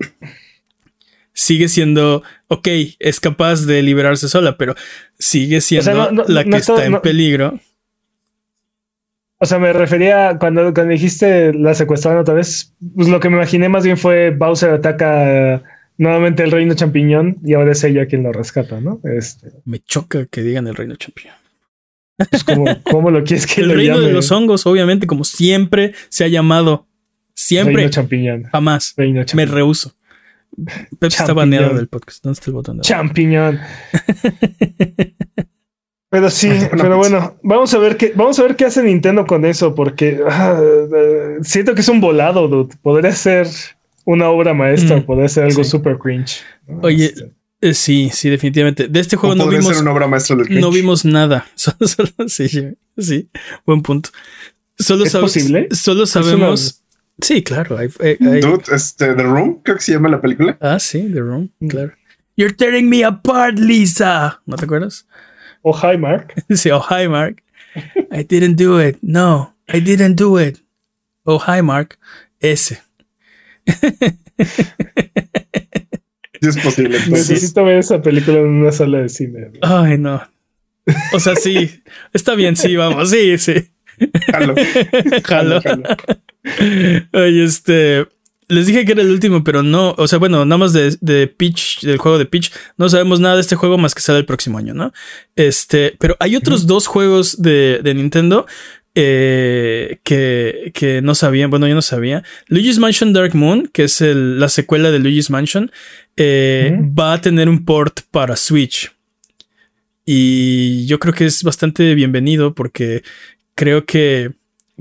Sigue 1.34 1.67
siendo, 1.67 2.23
ok, 2.47 2.67
es 2.99 3.19
capaz 3.19 3.65
de 3.65 3.84
liberarse 3.84 4.27
sola, 4.27 4.57
pero 4.57 4.75
sigue 5.19 5.61
siendo 5.61 6.11
la 6.27 6.43
que 6.45 6.57
está 6.57 6.86
en 6.86 6.99
peligro. 7.01 7.59
O 9.43 9.45
sea, 9.45 9.59
me 9.59 9.73
refería 9.73 10.37
cuando, 10.39 10.73
cuando 10.73 10.93
dijiste 10.93 11.53
la 11.53 11.73
secuestraron 11.73 12.21
otra 12.21 12.33
vez, 12.33 12.73
pues 12.95 13.09
lo 13.09 13.19
que 13.19 13.27
me 13.27 13.35
imaginé 13.35 13.67
más 13.67 13.83
bien 13.83 13.97
fue 13.97 14.29
Bowser 14.29 14.69
ataca 14.69 15.61
nuevamente 15.97 16.43
el 16.43 16.51
reino 16.51 16.73
champiñón 16.75 17.39
y 17.43 17.53
ahora 17.53 17.73
es 17.73 17.83
ella 17.83 18.05
quien 18.05 18.23
lo 18.23 18.31
rescata, 18.31 18.79
¿no? 18.79 19.01
Este. 19.03 19.51
Me 19.65 19.79
choca 19.79 20.27
que 20.27 20.43
digan 20.43 20.65
el 20.67 20.75
reino 20.75 20.95
champiñón. 20.95 21.35
Pues 22.29 22.45
¿cómo, 22.45 23.11
lo 23.11 23.21
quieres 23.25 23.45
que 23.45 23.59
el 23.59 23.75
reino 23.75 23.99
de 23.99 24.13
los 24.13 24.31
hongos, 24.31 24.65
obviamente, 24.65 25.07
como 25.07 25.25
siempre 25.25 25.93
se 26.07 26.23
ha 26.23 26.29
llamado. 26.29 26.87
Siempre. 27.33 27.75
Reino 27.75 27.91
champiñón. 27.91 28.43
Jamás. 28.43 28.95
Me 29.33 29.45
rehuso. 29.45 29.93
Pep 30.99 31.11
está 31.11 31.33
baneado 31.33 31.75
del 31.75 31.89
podcast. 31.89 32.23
¿Dónde 32.23 32.39
está 32.39 32.49
el 32.49 32.53
botón? 32.53 32.79
champiñón. 32.79 33.59
pero 36.14 36.30
sí, 36.30 36.47
pero 36.78 36.97
bueno, 36.97 37.39
vamos 37.41 37.74
a 37.74 37.80
ver 37.80 37.97
qué, 37.97 38.14
vamos 38.16 38.38
a 38.38 38.43
ver 38.43 38.55
qué 38.55 38.66
hace 38.66 38.84
Nintendo 38.84 39.26
con 39.26 39.45
eso, 39.45 39.74
porque 39.74 40.22
ah, 40.30 40.61
siento 41.41 41.74
que 41.74 41.82
es 41.82 41.89
un 41.89 41.99
volado, 41.99 42.47
dude. 42.47 42.76
Podría 42.84 43.11
ser 43.14 43.47
una 44.05 44.30
obra 44.30 44.53
maestra, 44.53 44.97
mm, 44.97 45.05
podría 45.07 45.28
ser 45.28 45.45
algo 45.45 45.64
super 45.64 45.97
cringe. 45.97 46.43
Oye, 46.84 47.05
este. 47.05 47.32
Eh, 47.61 47.74
sí, 47.74 48.11
sí, 48.14 48.30
definitivamente. 48.30 48.88
De 48.88 48.99
este 48.99 49.16
juego 49.16 49.34
no 49.34 49.47
vimos, 49.47 49.84
no 49.84 50.72
vimos 50.72 51.03
nada. 51.03 51.47
sí, 52.28 52.47
sí, 52.95 53.30
buen 53.66 53.82
punto. 53.82 54.11
Solo 54.78 55.05
¿Es 55.05 55.16
posible? 55.16 55.68
Solo 55.72 56.05
sabemos. 56.05 56.84
Sí, 57.22 57.41
claro. 57.41 57.76
Hay, 57.76 57.88
Dude, 58.20 58.66
este, 58.72 59.16
The 59.16 59.24
Room, 59.24 59.61
creo 59.64 59.78
que 59.78 59.84
se 59.84 59.93
llama 59.93 60.09
la 60.09 60.22
película. 60.22 60.59
Ah, 60.61 60.78
sí, 60.78 61.09
The 61.11 61.22
Room, 61.22 61.49
mm. 61.59 61.68
claro. 61.70 61.93
You're 62.38 62.53
tearing 62.53 62.88
me 62.88 63.03
apart, 63.03 63.57
Lisa. 63.57 64.43
¿No 64.45 64.57
te 64.57 64.66
acuerdas? 64.66 65.07
Oh, 65.64 65.74
hi, 65.74 65.97
Mark. 65.97 66.34
sí, 66.55 66.70
oh, 66.72 66.82
hi, 66.82 67.07
Mark. 67.07 67.41
I 68.11 68.24
didn't 68.24 68.55
do 68.55 68.80
it. 68.80 68.99
No, 69.01 69.53
I 69.68 69.80
didn't 69.80 70.16
do 70.16 70.38
it. 70.38 70.59
Oh, 71.26 71.39
hi, 71.39 71.61
Mark. 71.61 71.97
Ese. 72.39 72.82
es 76.41 76.57
posible. 76.57 76.99
Necesito 77.09 77.64
ver 77.64 77.80
esa 77.80 78.01
película 78.01 78.39
en 78.39 78.47
una 78.47 78.72
sala 78.72 78.99
de 78.99 79.09
cine. 79.09 79.51
Ay, 79.61 79.97
no. 79.97 80.22
O 81.14 81.20
sea, 81.20 81.36
sí. 81.36 81.82
Está 82.11 82.36
bien, 82.36 82.57
sí, 82.57 82.76
vamos. 82.76 83.09
Sí, 83.09 83.38
sí. 83.38 83.72
Jalo. 84.32 84.55
Jalo. 85.24 85.61
Oye, 87.14 87.43
este. 87.43 88.05
Les 88.47 88.67
dije 88.67 88.85
que 88.85 88.93
era 88.93 89.01
el 89.01 89.11
último, 89.11 89.43
pero 89.43 89.63
no. 89.63 89.95
O 89.97 90.07
sea, 90.07 90.19
bueno, 90.19 90.45
nada 90.45 90.57
más 90.57 90.73
de, 90.73 90.95
de 91.01 91.27
Peach, 91.27 91.81
del 91.81 91.97
juego 91.97 92.17
de 92.17 92.25
Peach. 92.25 92.51
No 92.77 92.89
sabemos 92.89 93.19
nada 93.19 93.35
de 93.35 93.41
este 93.41 93.55
juego 93.55 93.77
más 93.77 93.95
que 93.95 94.01
sale 94.01 94.19
el 94.19 94.25
próximo 94.25 94.57
año, 94.57 94.73
¿no? 94.73 94.93
Este. 95.35 95.95
Pero 95.99 96.15
hay 96.19 96.35
otros 96.35 96.67
dos 96.67 96.87
juegos 96.87 97.41
de, 97.41 97.79
de 97.83 97.93
Nintendo 97.93 98.45
eh, 98.95 99.99
que, 100.03 100.71
que, 100.73 101.01
no 101.01 101.15
sabían, 101.15 101.49
bueno, 101.49 101.67
yo 101.67 101.73
no 101.73 101.81
sabía. 101.81 102.23
Luigi's 102.47 102.77
Mansion 102.77 103.11
Dark 103.11 103.35
Moon, 103.35 103.67
que 103.73 103.85
es 103.85 104.01
la 104.01 104.49
secuela 104.49 104.91
de 104.91 104.99
Luigi's 104.99 105.29
Mansion, 105.29 105.71
eh, 106.15 106.77
va 106.97 107.13
a 107.13 107.21
tener 107.21 107.49
un 107.49 107.65
port 107.65 108.01
para 108.11 108.35
Switch. 108.35 108.91
Y 110.05 110.85
yo 110.85 110.99
creo 110.99 111.13
que 111.13 111.25
es 111.25 111.43
bastante 111.43 111.95
bienvenido 111.95 112.53
porque 112.53 113.03
creo 113.55 113.85
que 113.85 114.33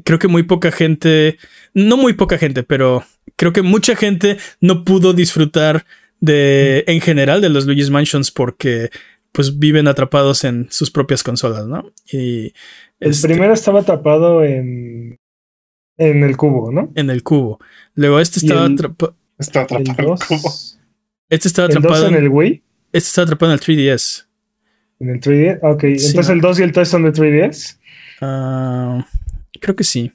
creo 0.04 0.18
que 0.18 0.28
muy 0.28 0.42
poca 0.42 0.70
gente, 0.70 1.38
no 1.74 1.96
muy 1.96 2.14
poca 2.14 2.38
gente, 2.38 2.62
pero 2.62 3.04
creo 3.36 3.52
que 3.52 3.62
mucha 3.62 3.96
gente 3.96 4.38
no 4.60 4.84
pudo 4.84 5.12
disfrutar 5.12 5.84
de 6.20 6.84
en 6.86 7.00
general 7.00 7.40
de 7.40 7.48
los 7.48 7.66
Luigi's 7.66 7.90
Mansions 7.90 8.30
porque 8.30 8.90
pues 9.32 9.58
viven 9.58 9.88
atrapados 9.88 10.44
en 10.44 10.68
sus 10.70 10.90
propias 10.90 11.22
consolas, 11.22 11.66
¿no? 11.66 11.92
Y 12.10 12.52
el 13.00 13.10
este 13.10 13.28
primero 13.28 13.54
estaba 13.54 13.80
atrapado 13.80 14.44
en 14.44 15.18
en 15.98 16.22
el 16.22 16.36
cubo, 16.36 16.70
¿no? 16.70 16.92
En 16.94 17.10
el 17.10 17.22
cubo. 17.22 17.58
Luego 17.94 18.20
este 18.20 18.40
estaba 18.40 18.64
atrapado. 18.64 19.16
Está 19.38 19.62
atrapado 19.62 19.84
en 19.84 19.90
el 19.90 20.26
cubo. 20.26 20.52
Este 21.28 21.48
estaba 21.48 21.66
atrapado 21.66 22.08
en 22.08 22.14
el 22.14 22.28
Wii. 22.28 22.62
Este 22.92 23.08
está 23.08 23.22
atrapado 23.22 23.52
en 23.52 23.58
el 23.58 23.64
3DS. 23.64 24.26
En 25.00 25.10
el 25.10 25.20
3DS, 25.20 25.58
ok. 25.62 25.84
Entonces 25.84 26.28
el 26.28 26.40
2 26.40 26.60
y 26.60 26.62
el 26.62 26.72
3 26.72 26.88
son 26.88 27.02
de 27.04 27.12
3DS. 27.12 27.78
Ah, 28.20 29.06
creo 29.62 29.76
que 29.76 29.84
sí. 29.84 30.12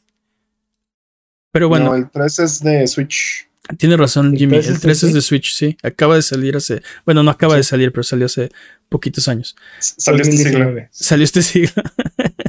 Pero 1.52 1.70
bueno. 1.70 1.86
No, 1.86 1.96
el 1.96 2.10
3 2.12 2.40
es 2.40 2.60
de 2.62 2.86
Switch. 2.86 3.48
Tiene 3.78 3.98
razón, 3.98 4.36
Jimmy. 4.36 4.58
El 4.58 4.80
3 4.80 5.04
es 5.04 5.14
de 5.14 5.22
Switch, 5.22 5.54
sí. 5.54 5.76
Acaba 5.82 6.16
de 6.16 6.22
salir 6.22 6.56
hace. 6.56 6.84
Bueno, 7.06 7.24
no 7.24 7.32
acaba 7.32 7.56
de 7.56 7.64
salir, 7.64 7.92
pero 7.92 8.04
salió 8.04 8.28
hace 8.28 8.50
poquitos 8.90 9.28
años. 9.28 9.56
Salió 9.80 10.22
este 10.22 10.38
siglo. 10.38 10.76
Salió 10.92 11.24
este 11.24 11.42
siglo. 11.42 11.84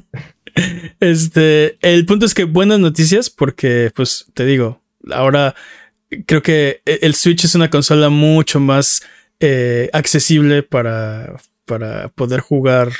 este. 1.00 1.78
El 1.80 2.04
punto 2.04 2.26
es 2.26 2.34
que 2.34 2.44
buenas 2.44 2.80
noticias, 2.80 3.30
porque, 3.30 3.90
pues, 3.94 4.26
te 4.34 4.44
digo, 4.44 4.82
ahora 5.10 5.54
creo 6.26 6.42
que 6.42 6.82
e, 6.84 6.98
el 7.02 7.14
Switch 7.14 7.44
es 7.44 7.54
una 7.54 7.70
consola 7.70 8.10
mucho 8.10 8.60
más 8.60 9.02
eh, 9.40 9.90
accesible 9.92 10.62
para, 10.62 11.36
para 11.64 12.08
poder 12.10 12.40
jugar 12.40 12.92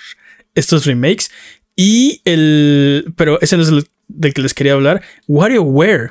estos 0.55 0.87
remakes. 0.87 1.31
Y 1.79 2.23
el. 2.25 3.15
Pero 3.17 3.41
ese 3.41 3.57
no 3.57 3.63
es 3.63 3.69
el 3.69 3.87
del 4.09 4.35
que 4.35 4.43
les 4.43 4.53
quería 4.53 4.73
hablar. 4.73 5.01
WarioWare. 5.29 6.11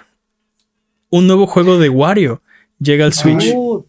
Un 1.09 1.27
nuevo 1.27 1.45
juego 1.45 1.77
de 1.77 1.89
Wario 1.89 2.41
llega 2.79 3.03
al 3.03 3.11
Switch. 3.11 3.43
Digo, 3.43 3.85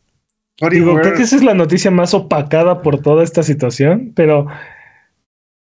creo 0.61 1.15
que 1.15 1.23
esa 1.23 1.37
es 1.37 1.45
la 1.45 1.55
noticia 1.55 1.93
más 1.93 2.15
opacada 2.15 2.83
por 2.83 3.01
toda 3.01 3.23
esta 3.23 3.45
situación, 3.45 4.13
pero. 4.17 4.49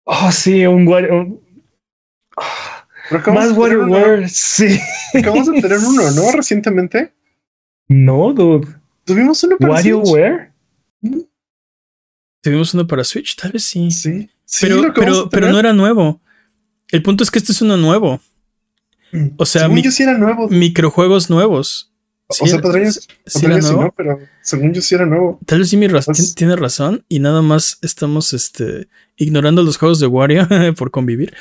Oh, 0.04 0.30
sí, 0.30 0.64
un 0.64 0.86
Wario. 0.86 1.40
más 3.10 3.50
WarioWare, 3.56 4.28
sí. 4.28 4.78
Acabamos 5.12 5.48
de 5.48 5.60
tener 5.60 5.78
uno, 5.78 6.08
¿no? 6.12 6.30
Recientemente. 6.36 7.12
No, 7.88 8.32
dude. 8.32 8.68
Tuvimos 9.04 9.42
uno 9.42 9.56
para 9.56 9.72
WarioWare. 9.72 10.52
Tuvimos 12.42 12.74
uno 12.74 12.86
para 12.86 13.02
Switch, 13.02 13.34
tal 13.34 13.50
vez 13.50 13.64
sí. 13.64 13.90
Sí. 13.90 14.30
Pero, 14.60 14.92
pero, 14.94 15.28
pero 15.30 15.50
no 15.50 15.58
era 15.58 15.72
nuevo. 15.72 16.20
El 16.90 17.02
punto 17.02 17.24
es 17.24 17.30
que 17.30 17.38
este 17.38 17.52
es 17.52 17.62
uno 17.62 17.76
nuevo. 17.76 18.20
Mm. 19.12 19.28
O 19.36 19.46
sea, 19.46 19.62
según 19.62 19.82
yo 19.82 19.90
sí 19.90 20.02
era 20.02 20.16
nuevo. 20.18 20.48
Microjuegos 20.48 21.30
nuevos. 21.30 21.92
o 22.28 22.46
sea, 22.46 22.60
podría, 22.60 22.90
sí 22.90 23.44
era 23.44 23.58
nuevo? 23.58 23.82
no, 23.82 23.94
pero 23.96 24.18
según 24.42 24.72
yo 24.72 24.82
sí 24.82 24.94
era 24.94 25.06
nuevo. 25.06 25.38
Tal 25.46 25.60
vez 25.60 25.68
sí 25.68 25.76
mi 25.76 25.88
pues 25.88 26.34
tiene 26.34 26.56
razón 26.56 27.04
y 27.08 27.18
nada 27.18 27.42
más 27.42 27.78
estamos 27.82 28.32
este, 28.32 28.88
ignorando 29.16 29.62
los 29.62 29.78
juegos 29.78 30.00
de 30.00 30.06
Wario 30.06 30.46
por 30.76 30.90
convivir. 30.90 31.34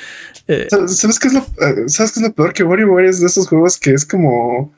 Eh, 0.48 0.68
¿Sabes 0.88 1.18
qué 1.18 1.28
es 1.28 1.34
lo, 1.34 1.40
eh, 1.40 1.88
¿Sabes 1.88 2.12
qué 2.12 2.20
es 2.20 2.26
lo 2.26 2.32
peor? 2.34 2.52
Que 2.52 2.64
WarioWare 2.64 3.08
es 3.08 3.20
de 3.20 3.26
esos 3.26 3.48
juegos 3.48 3.78
que 3.78 3.92
es 3.92 4.04
como 4.04 4.72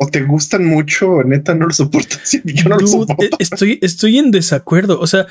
o 0.00 0.06
te 0.06 0.22
gustan 0.22 0.64
mucho 0.64 1.10
o 1.10 1.24
neta 1.24 1.54
no 1.54 1.66
lo 1.66 1.72
soportas. 1.72 2.38
Yo 2.44 2.68
no 2.68 2.78
lo 2.78 2.86
soporto. 2.86 3.24
Eh, 3.24 3.30
estoy, 3.40 3.78
estoy 3.82 4.18
en 4.18 4.30
desacuerdo. 4.30 5.00
O 5.00 5.06
sea, 5.08 5.26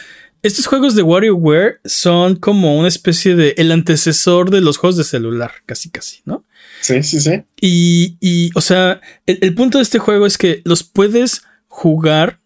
estos 0.47 0.65
juegos 0.65 0.95
de 0.95 1.03
WarioWare 1.03 1.79
son 1.85 2.35
como 2.35 2.77
una 2.77 2.87
especie 2.87 3.35
de 3.35 3.53
el 3.57 3.71
antecesor 3.71 4.49
de 4.49 4.61
los 4.61 4.77
juegos 4.77 4.97
de 4.97 5.03
celular, 5.03 5.51
casi 5.65 5.89
casi, 5.89 6.21
¿no? 6.25 6.45
Sí, 6.81 7.03
sí, 7.03 7.19
sí. 7.19 7.43
Y, 7.59 8.17
y 8.19 8.51
o 8.55 8.61
sea, 8.61 9.01
el, 9.25 9.53
punto 9.55 9.77
de 9.77 9.83
este 9.83 9.99
juego 9.99 10.25
es 10.25 10.37
que 10.37 10.61
los 10.65 10.83
puedes 10.83 11.43
jugar. 11.67 12.39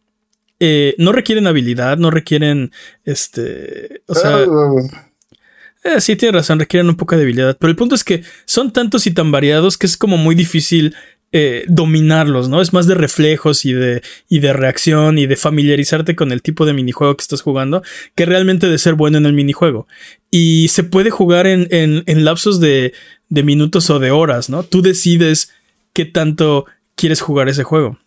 Eh, 0.59 0.95
no 0.97 1.11
requieren 1.11 1.47
habilidad, 1.47 1.97
no 1.97 2.11
requieren 2.11 2.71
este. 3.05 4.03
O 4.07 4.15
sea. 4.15 4.37
Ah. 4.37 5.07
Eh, 5.83 6.01
sí, 6.01 6.15
tienes 6.15 6.35
razón, 6.35 6.59
requieren 6.59 6.89
un 6.89 6.97
poco 6.97 7.15
de 7.15 7.23
habilidad. 7.23 7.57
Pero 7.59 7.71
el 7.71 7.75
punto 7.75 7.95
es 7.95 8.03
que 8.03 8.23
son 8.45 8.71
tantos 8.71 9.07
y 9.07 9.11
tan 9.11 9.31
variados 9.31 9.77
que 9.77 9.87
es 9.87 9.97
como 9.97 10.17
muy 10.17 10.35
difícil 10.35 10.95
eh, 11.33 11.63
dominarlos, 11.67 12.49
¿no? 12.49 12.61
Es 12.61 12.73
más 12.73 12.87
de 12.87 12.95
reflejos 12.95 13.63
y 13.65 13.73
de, 13.73 14.01
y 14.27 14.39
de 14.39 14.51
reacción 14.51 15.17
y 15.17 15.27
de 15.27 15.37
familiarizarte 15.37 16.15
con 16.15 16.31
el 16.31 16.41
tipo 16.41 16.65
de 16.65 16.73
minijuego 16.73 17.15
que 17.15 17.21
estás 17.21 17.41
jugando 17.41 17.83
que 18.15 18.25
realmente 18.25 18.67
de 18.67 18.77
ser 18.77 18.95
bueno 18.95 19.17
en 19.17 19.25
el 19.25 19.33
minijuego. 19.33 19.87
Y 20.29 20.67
se 20.69 20.83
puede 20.83 21.09
jugar 21.09 21.47
en, 21.47 21.67
en, 21.71 22.25
lapsos 22.25 22.59
de, 22.59 22.93
de 23.29 23.43
minutos 23.43 23.89
o 23.89 23.99
de 23.99 24.11
horas, 24.11 24.49
¿no? 24.49 24.63
Tú 24.63 24.81
decides 24.81 25.51
qué 25.93 26.05
tanto 26.05 26.65
quieres 26.95 27.21
jugar 27.21 27.49
ese 27.49 27.63
juego 27.63 27.97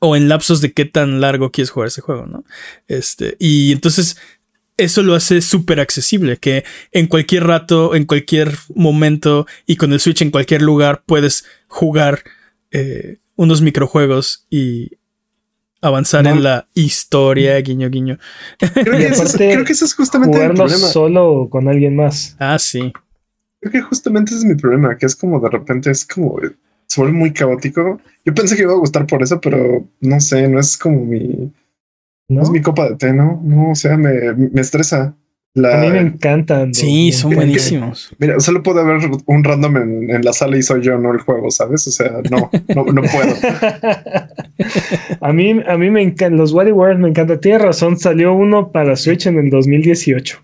o 0.00 0.16
en 0.16 0.28
lapsos 0.28 0.60
de 0.60 0.72
qué 0.72 0.86
tan 0.86 1.20
largo 1.20 1.52
quieres 1.52 1.70
jugar 1.70 1.88
ese 1.88 2.00
juego, 2.00 2.26
¿no? 2.26 2.44
Este, 2.88 3.36
y 3.38 3.70
entonces 3.70 4.16
eso 4.80 5.02
lo 5.02 5.14
hace 5.14 5.40
súper 5.40 5.80
accesible, 5.80 6.38
que 6.38 6.64
en 6.92 7.06
cualquier 7.06 7.44
rato, 7.44 7.94
en 7.94 8.04
cualquier 8.04 8.52
momento 8.74 9.46
y 9.66 9.76
con 9.76 9.92
el 9.92 10.00
Switch 10.00 10.22
en 10.22 10.30
cualquier 10.30 10.62
lugar 10.62 11.02
puedes 11.06 11.44
jugar 11.68 12.20
eh, 12.70 13.18
unos 13.36 13.62
microjuegos 13.62 14.46
y 14.50 14.98
avanzar 15.82 16.26
en 16.26 16.42
la 16.42 16.68
historia, 16.74 17.58
guiño, 17.60 17.90
guiño. 17.90 18.18
Creo 18.58 18.96
que, 19.64 19.72
ese 19.72 19.84
es 19.84 19.94
justamente 19.94 20.44
el 20.44 20.54
problema. 20.54 20.88
solo 20.88 21.48
con 21.50 21.68
alguien 21.68 21.96
más. 21.96 22.36
Ah, 22.38 22.58
sí. 22.58 22.92
Creo 23.60 23.72
que 23.72 23.80
justamente 23.82 24.30
ese 24.30 24.40
es 24.40 24.44
mi 24.44 24.54
problema, 24.54 24.96
que 24.96 25.06
es 25.06 25.16
como 25.16 25.40
de 25.40 25.50
repente 25.50 25.90
es 25.90 26.04
como 26.04 26.38
se 26.86 27.00
vuelve 27.00 27.16
muy 27.16 27.32
caótico. 27.32 28.00
Yo 28.24 28.34
pensé 28.34 28.56
que 28.56 28.62
iba 28.62 28.72
a 28.72 28.76
gustar 28.76 29.06
por 29.06 29.22
eso, 29.22 29.40
pero 29.40 29.86
no 30.00 30.20
sé, 30.20 30.48
no 30.48 30.58
es 30.58 30.76
como 30.76 31.04
mi 31.04 31.52
¿No? 32.30 32.42
es 32.42 32.50
mi 32.50 32.62
copa 32.62 32.88
de 32.88 32.96
té, 32.96 33.12
¿no? 33.12 33.40
No, 33.44 33.72
o 33.72 33.74
sea, 33.74 33.96
me, 33.96 34.32
me 34.34 34.60
estresa. 34.60 35.16
La, 35.52 35.80
a 35.80 35.84
mí 35.84 35.90
me 35.90 35.98
encantan. 35.98 36.72
Sí, 36.72 37.10
son 37.10 37.34
buenísimos. 37.34 38.14
Mira, 38.18 38.38
solo 38.38 38.62
puede 38.62 38.82
haber 38.82 39.00
un 39.26 39.42
random 39.42 39.76
en, 39.78 40.10
en, 40.10 40.24
la 40.24 40.32
sala 40.32 40.56
y 40.56 40.62
soy 40.62 40.80
yo, 40.80 40.96
no 40.96 41.12
el 41.12 41.18
juego, 41.18 41.50
¿sabes? 41.50 41.88
O 41.88 41.90
sea, 41.90 42.20
no, 42.30 42.48
no, 42.72 42.84
no 42.84 43.02
puedo. 43.02 43.34
a 45.20 45.32
mí, 45.32 45.60
a 45.66 45.76
mí 45.76 45.90
me 45.90 46.02
encantan, 46.02 46.36
los 46.36 46.52
WarioWare 46.52 46.98
me 46.98 47.08
encanta. 47.08 47.40
Tienes 47.40 47.62
razón, 47.62 47.98
salió 47.98 48.32
uno 48.32 48.70
para 48.70 48.94
Switch 48.94 49.26
en 49.26 49.38
el 49.38 49.50
2018. 49.50 50.40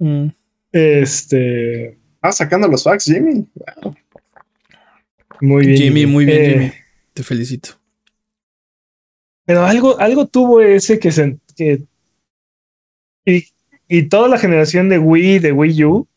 Mm. 0.00 0.26
Este. 0.70 1.98
Ah, 2.20 2.32
sacando 2.32 2.68
los 2.68 2.84
facts, 2.84 3.06
Jimmy. 3.06 3.46
Muy 5.40 5.66
bien. 5.66 5.78
Jimmy, 5.78 6.06
muy 6.06 6.26
bien, 6.26 6.42
eh, 6.42 6.50
Jimmy. 6.50 6.72
Te 7.14 7.22
felicito. 7.22 7.81
Pero 9.44 9.64
algo, 9.64 9.98
algo 9.98 10.26
tuvo 10.26 10.60
ese 10.60 10.98
que 10.98 11.12
se. 11.12 11.38
Que, 11.56 11.82
y, 13.24 13.44
y 13.88 14.02
toda 14.04 14.28
la 14.28 14.38
generación 14.38 14.88
de 14.88 14.98
Wii, 14.98 15.38
de 15.40 15.52
Wii 15.52 15.84
U, 15.84 16.08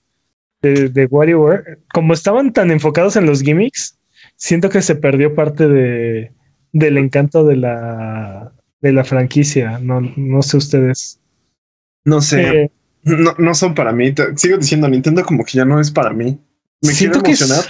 de, 0.61 0.89
de 0.89 1.05
WarioWare, 1.05 1.79
como 1.93 2.13
estaban 2.13 2.53
tan 2.53 2.71
enfocados 2.71 3.15
en 3.15 3.25
los 3.25 3.41
gimmicks, 3.41 3.97
siento 4.35 4.69
que 4.69 4.81
se 4.81 4.95
perdió 4.95 5.35
parte 5.35 5.67
de, 5.67 6.31
del 6.71 6.97
encanto 6.97 7.43
de 7.43 7.57
la, 7.57 8.53
de 8.81 8.93
la 8.93 9.03
franquicia. 9.03 9.79
No, 9.79 10.01
no 10.01 10.41
sé 10.41 10.57
ustedes. 10.57 11.19
No 12.03 12.21
sé. 12.21 12.63
Eh, 12.63 12.71
no, 13.03 13.35
no 13.37 13.53
son 13.53 13.75
para 13.75 13.91
mí. 13.91 14.13
Sigo 14.35 14.57
diciendo, 14.57 14.87
Nintendo 14.87 15.23
como 15.23 15.43
que 15.43 15.53
ya 15.53 15.65
no 15.65 15.79
es 15.79 15.91
para 15.91 16.11
mí. 16.11 16.39
Me 16.81 16.93
quiero 16.93 17.19
emocionar. 17.19 17.65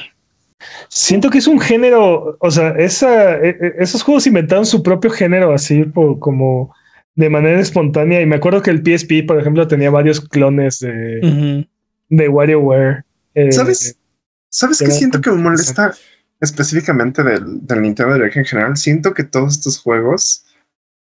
Siento 0.89 1.30
que 1.30 1.39
es 1.39 1.47
un 1.47 1.59
género, 1.59 2.38
o 2.39 2.51
sea, 2.51 2.70
esa, 2.78 3.36
e, 3.38 3.49
e, 3.49 3.74
esos 3.80 4.03
juegos 4.03 4.28
inventaron 4.28 4.66
su 4.66 4.84
propio 4.84 5.09
género 5.09 5.53
así 5.53 5.84
por, 5.84 6.20
como 6.20 6.74
de 7.16 7.30
manera 7.30 7.59
espontánea. 7.59 8.22
Y 8.22 8.26
me 8.26 8.36
acuerdo 8.36 8.61
que 8.61 8.72
el 8.72 8.84
PSP, 8.84 9.26
por 9.28 9.39
ejemplo, 9.39 9.68
tenía 9.68 9.89
varios 9.89 10.22
clones 10.22 10.80
de, 10.80 11.68
de 12.09 12.30
WarioWare. 12.30 13.03
Eh, 13.34 13.51
¿Sabes? 13.51 13.97
¿Sabes 14.49 14.80
qué 14.80 14.91
siento 14.91 15.20
que 15.20 15.32
me 15.32 15.38
molesta 15.38 15.93
específicamente 16.39 17.24
del, 17.24 17.66
del 17.66 17.82
Nintendo 17.82 18.13
Direct 18.13 18.38
en 18.38 18.45
general? 18.45 18.78
Siento 18.78 19.13
que 19.13 19.26
todos 19.26 19.57
estos 19.57 19.80
juegos 19.80 20.45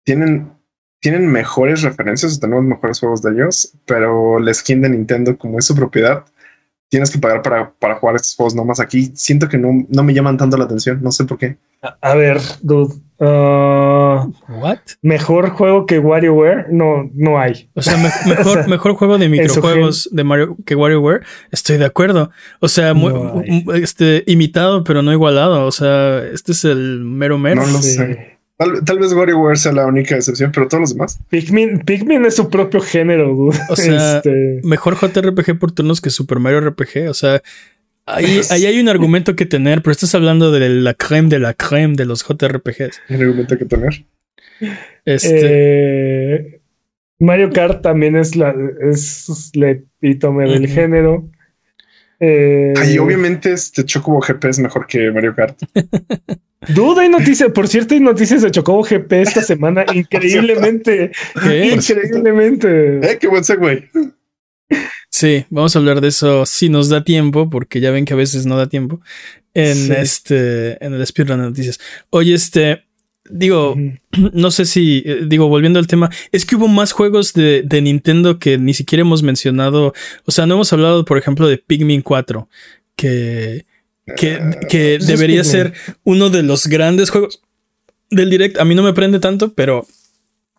tienen, 0.04 0.52
tienen 1.00 1.28
mejores 1.28 1.82
referencias, 1.82 2.40
tenemos 2.40 2.64
mejores 2.64 3.00
juegos 3.00 3.24
de 3.24 3.32
ellos, 3.32 3.74
pero 3.86 4.38
la 4.40 4.54
skin 4.54 4.82
de 4.82 4.90
Nintendo, 4.90 5.38
como 5.40 5.58
es 5.58 5.66
su 5.66 5.76
propiedad, 5.76 6.26
tienes 6.92 7.10
que 7.10 7.18
pagar 7.18 7.42
para, 7.42 7.72
para 7.80 7.96
jugar 7.96 8.18
estos 8.18 8.36
juegos 8.36 8.54
nomás 8.54 8.82
aquí. 8.82 9.12
Siento 9.16 9.48
que 9.48 9.58
no, 9.58 9.86
no 9.88 10.04
me 10.04 10.14
llaman 10.14 10.38
tanto 10.38 10.58
la 10.58 10.66
atención, 10.66 11.02
no 11.02 11.12
sé 11.12 11.24
por 11.24 11.38
qué. 11.38 11.56
A, 12.02 12.14
ver, 12.16 12.40
dude. 12.62 12.96
Uh, 13.18 14.32
What? 14.50 14.80
Mejor 15.02 15.52
juego 15.52 15.86
que 15.86 16.00
WarioWare 16.00 16.66
no, 16.70 17.10
no 17.14 17.40
hay. 17.40 17.70
O 17.76 17.82
sea, 17.82 17.96
mejor, 18.26 18.68
mejor 18.68 18.96
juego 18.96 19.18
de 19.18 19.30
microjuegos 19.30 20.10
de 20.12 20.24
Mario 20.24 20.58
que 20.66 20.76
WarioWare. 20.76 21.22
Estoy 21.50 21.78
de 21.78 21.86
acuerdo. 21.86 22.30
O 22.60 22.68
sea, 22.68 22.94
este, 23.74 24.26
imitado, 24.28 24.84
pero 24.84 25.02
no 25.02 25.14
igualado. 25.14 25.66
O 25.66 25.72
sea, 25.72 26.20
este 26.26 26.52
es 26.52 26.66
el 26.66 27.06
mero 27.06 27.38
mero. 27.38 27.66
No 27.66 27.72
lo 27.72 27.82
sé. 27.82 28.31
Tal, 28.86 29.00
vez 29.00 29.14
WarioWare 29.14 29.58
sea 29.58 29.72
la 29.72 29.88
única 29.88 30.16
excepción, 30.16 30.52
pero 30.52 30.68
todos 30.68 30.82
los 30.82 30.94
demás. 30.94 31.20
Pikmin, 31.30 31.80
Pikmin 31.80 32.26
es 32.26 32.36
su 32.36 32.50
propio 32.50 32.80
género, 32.80 33.36
O 33.70 33.76
sea, 33.76 34.18
este, 34.18 34.62
mejor 34.64 34.96
JRPG 34.96 35.58
por 35.58 35.72
turnos 35.72 36.00
que 36.00 36.10
Super 36.10 36.40
Mario 36.40 36.62
RPG. 36.62 37.10
O 37.10 37.14
sea, 37.14 37.42
ahí, 38.06 38.42
ahí, 38.52 38.66
hay 38.66 38.80
un 38.80 38.90
argumento 38.90 39.36
que 39.36 39.46
tener, 39.46 39.82
pero 39.82 39.92
estás 39.92 40.14
hablando 40.14 40.52
de 40.52 40.70
la 40.70 40.94
creme 40.94 41.30
de 41.30 41.40
la 41.40 41.54
creme 41.54 41.96
de 41.96 42.06
los 42.06 42.24
JRPGs. 42.24 43.02
Un 43.10 43.22
argumento 43.22 43.58
que 43.58 43.66
tener. 43.66 44.06
Este. 45.06 45.40
Eh, 45.42 46.62
Mario 47.18 47.52
Kart 47.52 47.82
también 47.82 48.16
es 48.16 48.36
la, 48.36 48.54
es 48.82 49.52
la 49.56 49.72
epítome 49.72 50.48
del 50.50 50.68
género. 50.68 51.30
Eh, 52.24 52.74
y 52.88 53.00
obviamente 53.00 53.52
este 53.52 53.84
Chocobo 53.84 54.20
GP 54.20 54.46
es 54.46 54.60
mejor 54.60 54.86
que 54.86 55.10
Mario 55.12 55.34
Kart. 55.36 55.60
Duda 56.68 57.04
y 57.04 57.10
noticias. 57.10 57.52
Por 57.52 57.68
cierto, 57.68 57.96
hay 57.96 58.00
noticias 58.00 58.44
de 58.44 58.52
Chocobo 58.52 58.84
GP 58.84 59.12
esta 59.14 59.42
semana. 59.42 59.84
increíblemente. 59.94 61.12
increíblemente. 61.74 63.00
Eh, 63.00 63.18
qué 63.20 63.28
buen 63.28 63.44
segue. 63.44 63.90
Sí, 65.10 65.46
vamos 65.50 65.76
a 65.76 65.80
hablar 65.80 66.00
de 66.00 66.10
eso 66.10 66.46
si 66.46 66.70
nos 66.70 66.90
da 66.90 67.04
tiempo, 67.04 67.50
porque 67.50 67.82
ya 67.82 67.90
ven 67.90 68.06
que 68.06 68.14
a 68.14 68.18
veces 68.18 68.46
no 68.46 68.56
da 68.56 68.70
tiempo 68.70 69.02
en 69.56 69.92
este, 69.92 70.84
en 70.86 70.94
el 70.94 71.06
speedrun 71.06 71.40
de 71.40 71.46
noticias. 71.48 71.80
Oye, 72.12 72.36
este, 72.36 72.86
digo, 73.30 73.76
no 74.34 74.52
sé 74.52 74.66
si, 74.66 75.04
eh, 75.06 75.22
digo, 75.28 75.48
volviendo 75.48 75.80
al 75.80 75.88
tema, 75.88 76.10
es 76.32 76.46
que 76.46 76.56
hubo 76.56 76.68
más 76.68 76.92
juegos 76.92 77.34
de, 77.34 77.64
de, 77.64 77.82
Nintendo 77.82 78.40
que 78.40 78.58
ni 78.58 78.74
siquiera 78.74 79.02
hemos 79.02 79.24
mencionado. 79.24 79.94
O 80.26 80.32
sea, 80.32 80.46
no 80.46 80.56
hemos 80.56 80.72
hablado, 80.74 81.06
por 81.06 81.18
ejemplo, 81.18 81.48
de 81.48 81.58
Pikmin 81.58 82.02
4, 82.02 82.48
que, 82.96 83.66
que, 84.16 84.40
que 84.70 85.00
debería 85.00 85.44
ser 85.44 85.74
uno 86.04 86.30
de 86.30 86.44
los 86.44 86.68
grandes 86.68 87.10
juegos 87.10 87.42
del 88.10 88.30
direct. 88.30 88.60
A 88.60 88.66
mí 88.66 88.76
no 88.76 88.84
me 88.84 88.94
prende 88.94 89.20
tanto, 89.20 89.54
pero. 89.54 89.86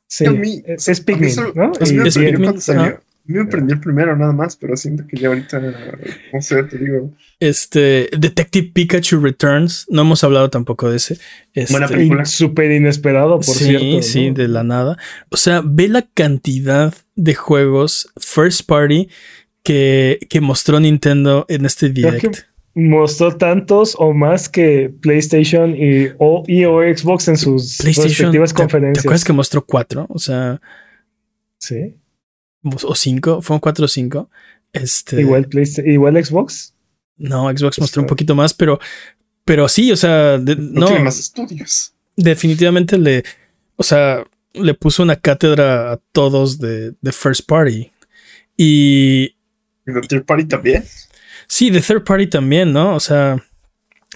Sí, 0.07 0.25
es, 0.67 1.01
Pikmin, 1.01 1.35
¿no? 1.55 1.73
Es, 1.81 2.19
Pikmin. 2.19 2.57
Me 3.25 3.45
prendió 3.47 3.75
el 3.77 3.81
primero 3.81 4.16
nada 4.16 4.33
más, 4.33 4.57
pero 4.57 4.77
siento 4.77 5.05
que 5.07 5.16
ya 5.16 5.29
ahorita, 5.29 5.61
no 6.33 6.43
sé, 6.43 6.64
te 6.64 6.77
digo. 6.77 7.12
Este, 7.39 8.11
Detective 8.18 8.73
Pikachu 8.75 9.20
Returns, 9.20 9.87
no 9.89 10.03
hemos 10.03 10.25
hablado 10.25 10.51
tampoco 10.51 10.91
de 10.91 10.97
ese. 10.97 11.18
Este, 11.55 11.73
Buena 11.73 11.87
película. 11.87 12.25
Súper 12.25 12.73
inesperado, 12.73 13.37
por 13.37 13.45
sí, 13.45 13.64
cierto. 13.64 14.03
Sí, 14.03 14.03
sí, 14.03 14.31
de 14.31 14.49
la 14.49 14.64
nada. 14.64 14.99
O 15.29 15.37
sea, 15.37 15.62
ve 15.64 15.89
la 15.89 16.03
cantidad 16.03 16.93
de 17.14 17.35
juegos 17.35 18.12
first 18.18 18.66
party 18.66 19.09
que, 19.62 20.18
que 20.29 20.41
mostró 20.41 20.81
Nintendo 20.81 21.47
en 21.49 21.64
este 21.64 21.91
direct. 21.91 22.39
Mostró 22.75 23.37
tantos 23.37 23.95
o 23.99 24.12
más 24.12 24.49
que 24.49 24.93
PlayStation 25.01 25.77
y 25.77 26.09
o, 26.18 26.43
Xbox 26.45 27.29
en 27.29 27.37
sus 27.37 27.79
respectivas 27.79 28.53
conferencias. 28.53 29.03
¿Te 29.03 29.09
acuerdas 29.09 29.25
que 29.25 29.33
mostró 29.33 29.64
cuatro? 29.64 30.07
O 30.09 30.18
sea. 30.18 30.61
Sí 31.59 31.95
o 32.63 32.95
cinco, 32.95 33.43
fueron 33.43 33.61
cuatro 33.61 33.85
o 33.85 33.89
cinco. 33.89 34.31
Este, 34.73 35.21
igual, 35.21 35.49
igual 35.85 36.25
Xbox. 36.25 36.75
No, 37.17 37.51
Xbox 37.51 37.79
mostró 37.79 38.03
un 38.03 38.09
poquito 38.09 38.35
más, 38.35 38.55
pero, 38.55 38.81
pero 39.45 39.69
sí, 39.69 39.93
o 39.93 39.97
sea, 39.97 40.39
no, 40.39 40.87
tiene 40.87 41.05
más 41.05 41.19
estudios. 41.19 41.93
Definitivamente 42.17 42.99
le, 42.99 43.23
o 43.77 43.83
sea, 43.83 44.25
le 44.55 44.75
puso 44.75 45.03
una 45.03 45.17
cátedra 45.17 45.93
a 45.93 46.01
todos 46.13 46.59
de, 46.59 46.95
de 47.01 47.13
First 47.13 47.47
Party. 47.47 47.91
Y. 48.57 49.35
¿Y 49.87 49.93
de 49.93 50.01
Third 50.03 50.25
Party 50.25 50.45
también? 50.45 50.85
Sí, 51.47 51.71
de 51.71 51.81
Third 51.81 52.05
Party 52.05 52.27
también, 52.27 52.73
¿no? 52.73 52.95
O 52.95 53.01
sea, 53.01 53.43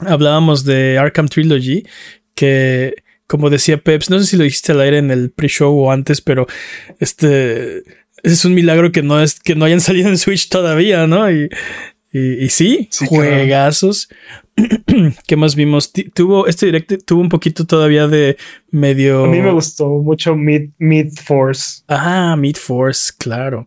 hablábamos 0.01 0.65
de 0.65 0.99
Arkham 0.99 1.29
Trilogy, 1.29 1.85
que, 2.35 2.95
como 3.27 3.51
decía 3.51 3.79
Peps, 3.79 4.11
no 4.11 4.19
sé 4.19 4.27
si 4.27 4.37
lo 4.37 4.45
dijiste 4.45 4.73
al 4.73 4.81
aire 4.81 4.99
en 4.99 5.11
el 5.11 5.31
pre-show 5.31 5.77
o 5.77 5.91
antes, 5.91 6.21
pero 6.21 6.47
este 6.99 7.83
es 8.33 8.45
un 8.45 8.55
milagro 8.55 8.93
que 8.93 9.03
no, 9.03 9.21
es, 9.21 9.39
que 9.41 9.55
no 9.55 9.65
hayan 9.65 9.81
salido 9.81 10.09
en 10.09 10.19
Switch 10.19 10.49
todavía, 10.49 11.07
¿no? 11.07 11.31
Y, 11.31 11.49
y, 12.13 12.49
sí, 12.49 12.89
juegazos. 13.09 14.09
¿Qué 15.27 15.37
más 15.37 15.55
vimos? 15.55 15.93
tuvo 16.15 16.47
este 16.47 16.67
directo 16.67 16.97
tuvo 16.99 17.21
un 17.21 17.29
poquito 17.29 17.67
todavía 17.67 18.09
de 18.09 18.37
medio. 18.71 19.25
A 19.25 19.29
mí 19.29 19.41
me 19.41 19.53
gustó 19.53 19.89
mucho 19.89 20.35
Mid, 20.35 20.71
Mid 20.79 21.13
Force. 21.13 21.83
Ah, 21.89 22.37
Mid 22.39 22.57
Force, 22.57 23.13
claro. 23.17 23.67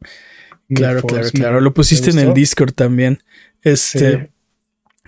claro, 0.73 1.03
claro, 1.03 1.29
claro. 1.31 1.61
Lo 1.61 1.73
pusiste 1.73 2.09
en 2.09 2.19
el 2.19 2.33
Discord 2.33 2.73
también. 2.73 3.19
Este. 3.61 4.31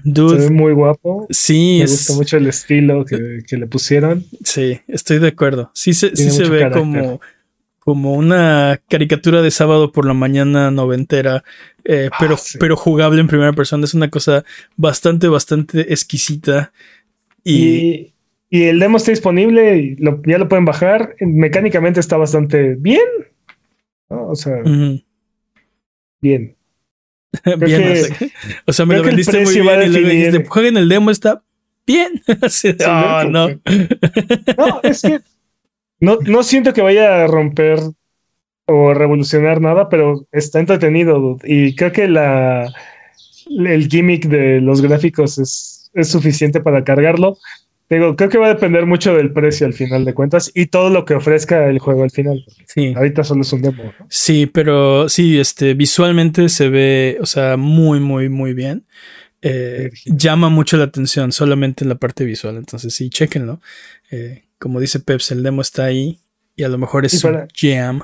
Dude, 0.04 0.38
se 0.38 0.50
ve 0.50 0.50
muy 0.50 0.74
guapo. 0.74 1.28
Sí, 1.30 1.80
me 1.80 1.92
gusta 1.92 2.14
mucho 2.14 2.38
el 2.38 2.48
estilo 2.48 3.06
que, 3.06 3.40
que, 3.48 3.58
le 3.58 3.68
pusieron. 3.68 4.26
Sí, 4.44 4.80
estoy 4.88 5.20
de 5.20 5.28
acuerdo. 5.28 5.72
Sí, 5.76 5.94
se, 5.94 6.16
sí 6.16 6.32
se 6.32 6.50
ve 6.50 6.72
como 6.72 7.22
como 7.84 8.14
una 8.14 8.80
caricatura 8.90 9.42
de 9.42 9.50
sábado 9.50 9.92
por 9.92 10.06
la 10.06 10.14
mañana 10.14 10.70
noventera, 10.70 11.44
eh, 11.84 12.10
ah, 12.12 12.18
pero, 12.20 12.36
pero 12.60 12.78
jugable 12.78 13.22
en 13.22 13.28
primera 13.28 13.54
persona. 13.54 13.86
Es 13.86 13.96
una 13.96 14.12
cosa 14.12 14.46
bastante, 14.78 15.28
bastante 15.28 15.92
exquisita. 15.92 16.74
Y, 17.44 18.14
y, 18.52 18.64
el 18.66 18.80
demo 18.80 18.98
está 18.98 19.10
disponible 19.10 19.78
y 19.78 19.96
ya 19.98 20.38
lo 20.38 20.48
pueden 20.48 20.66
bajar. 20.66 21.16
Mecánicamente 21.22 22.00
está 22.00 22.18
bastante 22.18 22.76
bien. 22.76 23.02
O 24.10 24.36
sea, 24.36 24.62
bien. 26.22 26.56
bien, 27.58 28.04
o 28.68 28.74
sea, 28.74 28.86
me 28.86 28.98
lo 28.98 29.04
vendiste 29.04 29.44
muy 29.44 29.60
bien 29.60 29.82
y 29.84 29.88
luego 29.88 30.08
dijiste, 30.08 30.46
jueguen 30.46 30.78
el 30.78 30.88
demo, 30.88 31.10
está 31.10 31.42
bien. 31.88 32.22
oh, 32.88 33.24
no. 33.24 33.48
no, 33.50 34.82
es 34.84 35.02
que 35.02 35.20
no, 36.02 36.18
no 36.26 36.44
siento 36.44 36.74
que 36.74 36.82
vaya 36.82 37.24
a 37.24 37.28
romper 37.28 37.80
o 38.66 38.94
revolucionar 38.94 39.62
nada, 39.62 39.88
pero 39.90 40.28
está 40.32 40.60
entretenido. 40.60 41.38
Y 41.44 41.76
creo 41.76 41.92
que 41.92 42.08
la, 42.08 42.72
el 43.50 43.88
gimmick 43.88 44.28
de 44.28 44.62
los 44.62 44.82
gráficos 44.82 45.38
es, 45.38 45.92
es 45.94 46.10
suficiente 46.10 46.60
para 46.60 46.84
cargarlo. 46.84 47.38
Digo, 47.90 48.16
creo 48.16 48.30
que 48.30 48.38
va 48.38 48.46
a 48.46 48.54
depender 48.54 48.86
mucho 48.86 49.14
del 49.14 49.34
precio 49.34 49.68
al 49.68 49.74
final 49.74 50.06
de 50.06 50.14
cuentas 50.14 50.50
y 50.56 50.68
todo 50.68 50.90
lo 50.90 51.04
que 51.04 51.14
ofrezca 51.14 51.68
el 51.68 51.80
juego 51.80 52.04
al 52.04 52.12
final. 52.12 52.46
Sí. 52.66 52.94
Ahorita 52.96 53.26
solo 53.26 53.42
es 53.42 53.52
un 53.52 53.62
demo. 53.62 53.94
Sí, 54.08 54.46
pero 54.46 55.10
sí, 55.10 55.38
este, 55.38 55.74
visualmente 55.74 56.48
se 56.48 56.70
ve, 56.70 57.18
o 57.20 57.26
sea, 57.26 57.58
muy, 57.58 58.00
muy, 58.00 58.30
muy 58.30 58.54
bien. 58.54 58.86
Eh, 59.42 59.90
llama 60.06 60.48
mucho 60.50 60.78
la 60.78 60.86
atención 60.86 61.34
solamente 61.34 61.84
en 61.84 61.90
la 61.90 61.96
parte 61.96 62.24
visual. 62.24 62.56
Entonces, 62.56 62.94
sí, 62.94 63.10
chequenlo. 63.10 63.60
Eh, 64.10 64.44
como 64.62 64.80
dice 64.80 65.00
Peps, 65.00 65.32
el 65.32 65.42
demo 65.42 65.62
está 65.62 65.86
ahí 65.86 66.20
y 66.56 66.62
a 66.64 66.70
lo 66.70 66.78
mejor 66.78 67.04
es 67.04 67.24
un 67.24 67.48
jam. 67.52 68.02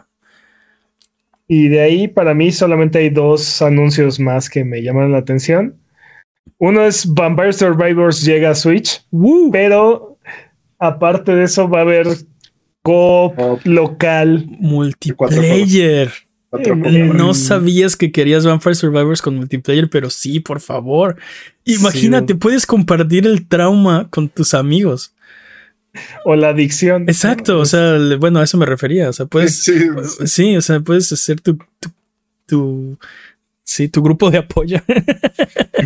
Y 1.48 1.68
de 1.68 1.82
ahí 1.82 2.08
para 2.08 2.34
mí 2.34 2.52
solamente 2.52 2.98
hay 2.98 3.12
dos 3.12 3.62
anuncios 3.62 4.20
más 4.20 4.50
que 4.50 4.66
me 4.66 4.82
llaman 4.82 5.12
la 5.12 5.20
atención. 5.20 5.76
Uno 6.58 6.84
es 6.84 7.06
Vampire 7.14 7.54
Survivors 7.54 8.26
llega 8.26 8.50
a 8.50 8.56
Switch, 8.56 9.06
pero 9.52 10.18
aparte 10.80 11.36
de 11.36 11.44
eso 11.44 11.70
va 11.70 11.80
a 11.80 11.82
haber 11.82 12.08
co 12.82 13.36
local 13.64 14.48
multiplayer. 14.60 16.12
No 17.14 17.36
sabías 17.36 17.96
que 17.96 18.12
querías 18.12 18.48
Vampire 18.48 18.74
Survivors 18.74 19.22
con 19.22 19.36
multiplayer, 19.36 19.92
pero 19.92 20.10
sí, 20.10 20.40
por 20.40 20.60
favor. 20.60 21.18
Imagínate, 21.66 22.34
puedes 22.34 22.66
compartir 22.66 23.28
el 23.28 23.48
trauma 23.48 24.08
con 24.10 24.28
tus 24.28 24.56
amigos 24.56 25.14
o 26.26 26.36
la 26.36 26.50
adicción. 26.50 27.04
Exacto, 27.08 27.60
o 27.60 27.66
sea, 27.66 27.98
bueno, 28.20 28.40
a 28.40 28.44
eso 28.44 28.58
me 28.58 28.66
refería. 28.66 29.10
O 29.10 29.14
sea, 29.14 29.26
puedes. 29.26 29.64
Sí, 30.26 30.56
o 30.56 30.62
sea, 30.62 30.80
puedes 30.80 31.12
hacer 31.12 31.42
tu, 31.42 31.58
tu, 32.46 32.98
sí, 33.64 33.90
tu 33.90 34.02
grupo 34.02 34.32
de 34.32 34.40
apoyo. 34.40 34.80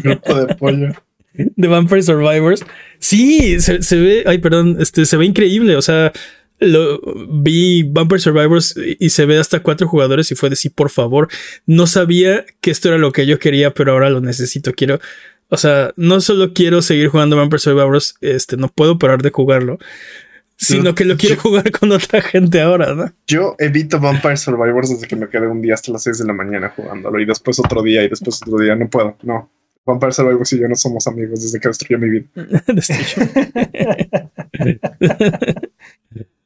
grupo 0.04 0.36
de 0.36 0.54
apoyo. 0.54 0.94
De 1.34 1.68
Vampire 1.68 2.04
Survivors. 2.04 2.64
Sí, 3.00 3.60
se, 3.60 3.96
ve, 3.96 4.24
ay, 4.26 4.40
perdón, 4.40 4.78
este, 4.80 5.06
se 5.06 5.18
ve 5.18 5.26
increíble. 5.26 5.76
O 5.76 5.82
sea, 5.82 6.12
lo, 6.60 7.00
vi 7.28 7.84
Vampire 7.84 8.20
Survivors 8.20 8.76
y, 9.00 9.10
se 9.10 9.26
ve 9.26 9.40
hasta 9.40 9.62
cuatro 9.62 9.88
jugadores 9.88 10.32
y 10.32 10.36
fue 10.36 10.50
de 10.50 10.56
sí, 10.56 10.70
por 10.70 10.90
favor. 10.90 11.30
No 11.66 11.88
sabía 11.88 12.46
que 12.62 12.72
esto 12.72 12.90
era 12.90 12.98
lo 12.98 13.12
que 13.12 13.26
yo 13.26 13.40
quería, 13.40 13.74
pero 13.74 13.94
ahora 13.94 14.10
lo 14.10 14.22
necesito. 14.22 14.74
Quiero, 14.74 15.00
o 15.54 15.58
sea, 15.58 15.92
no 15.98 16.22
solo 16.22 16.54
quiero 16.54 16.82
seguir 16.82 17.10
jugando 17.10 17.36
Vampire 17.36 17.60
Survivors, 17.60 18.16
este, 18.22 18.56
no 18.56 18.70
puedo 18.70 18.98
parar 18.98 19.22
de 19.22 19.32
jugarlo, 19.32 19.80
sino 20.56 20.96
que 20.96 21.04
lo 21.04 21.18
quiero 21.18 21.36
jugar 21.42 21.70
con 21.72 21.92
otra 21.92 22.22
gente 22.22 22.62
ahora, 22.62 22.96
¿no? 22.96 23.12
Yo 23.28 23.58
evito 23.60 24.00
Vampire 24.00 24.38
Survivors 24.38 24.92
desde 24.92 25.08
que 25.08 25.18
me 25.18 25.28
quedé 25.28 25.48
un 25.48 25.62
día 25.62 25.74
hasta 25.74 25.92
las 25.92 26.04
6 26.04 26.20
de 26.20 26.26
la 26.26 26.32
mañana 26.32 26.72
jugándolo 26.74 27.20
y 27.20 27.26
después 27.26 27.60
otro 27.60 27.84
día 27.84 28.02
y 28.02 28.08
después 28.08 28.42
otro 28.42 28.60
día. 28.60 28.78
No 28.78 28.90
puedo, 28.90 29.18
no. 29.24 29.52
Vampire 29.86 30.14
Survivors 30.14 30.54
y 30.54 30.60
yo 30.62 30.70
no 30.70 30.76
somos 30.76 31.06
amigos 31.08 31.42
desde 31.42 31.60
que 31.60 31.68
destruyó 31.68 32.00
mi 32.00 32.10
vida. 32.12 32.28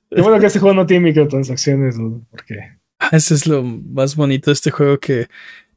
Qué 0.10 0.22
bueno 0.22 0.40
que 0.40 0.48
este 0.48 0.58
juego 0.60 0.74
no 0.74 0.88
tiene 0.88 1.10
microtransacciones, 1.10 1.98
porque. 2.32 2.56
Ah, 2.98 3.10
eso 3.12 3.36
es 3.36 3.46
lo 3.46 3.62
más 3.62 4.16
bonito 4.16 4.50
de 4.50 4.54
este 4.54 4.72
juego 4.72 4.98
que 4.98 5.28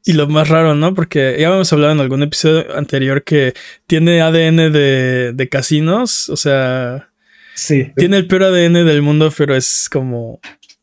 y 0.05 0.13
lo 0.13 0.27
más 0.27 0.49
raro, 0.49 0.75
¿no? 0.75 0.93
Porque 0.93 1.35
ya 1.39 1.47
habíamos 1.47 1.71
hablado 1.73 1.93
en 1.93 1.99
algún 1.99 2.23
episodio 2.23 2.75
anterior 2.75 3.23
que 3.23 3.53
tiene 3.87 4.21
ADN 4.21 4.71
de, 4.71 5.33
de 5.33 5.49
casinos, 5.49 6.29
o 6.29 6.37
sea... 6.37 7.09
Sí. 7.55 7.91
Tiene 7.97 8.17
el 8.17 8.27
peor 8.27 8.43
ADN 8.43 8.85
del 8.85 9.01
mundo, 9.01 9.31
pero 9.37 9.55
es 9.55 9.89
como... 9.91 10.39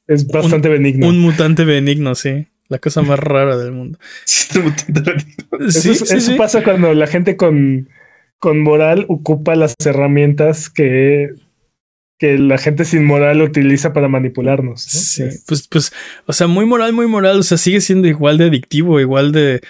Es 0.07 0.27
bastante 0.27 0.69
benigno. 0.69 1.09
Un 1.09 1.19
mutante 1.19 1.65
benigno, 1.65 2.15
sí. 2.15 2.47
La 2.69 2.79
cosa 2.79 3.03
más 3.03 3.19
rara 3.21 3.57
del 3.57 3.73
mundo. 3.73 3.99
Sí, 4.25 5.91
eso, 5.91 6.37
pasa 6.37 6.63
cuando 6.63 6.93
la 6.95 7.07
gente 7.07 7.37
con, 7.37 7.89
con 8.39 8.61
moral 8.61 9.07
ocupa 9.09 9.55
las 9.57 9.75
herramientas 9.85 10.69
que 10.69 11.31
que 12.19 12.39
la 12.39 12.59
gente 12.59 12.85
sin 12.85 13.05
moral 13.05 13.43
utiliza 13.43 13.93
para 13.93 14.09
manipularnos. 14.09 14.83
Sí, 14.83 15.25
pues, 15.47 15.69
pues, 15.69 15.93
o 16.27 16.33
sea, 16.33 16.47
muy 16.47 16.65
moral, 16.65 16.93
muy 16.93 17.07
moral, 17.07 17.41
o 17.41 17.43
sea, 17.43 17.59
sigue 17.59 17.81
siendo 17.81 18.09
igual 18.09 18.39
de 18.39 18.47
adictivo, 18.47 19.01
igual 19.01 19.33
de, 19.33 19.61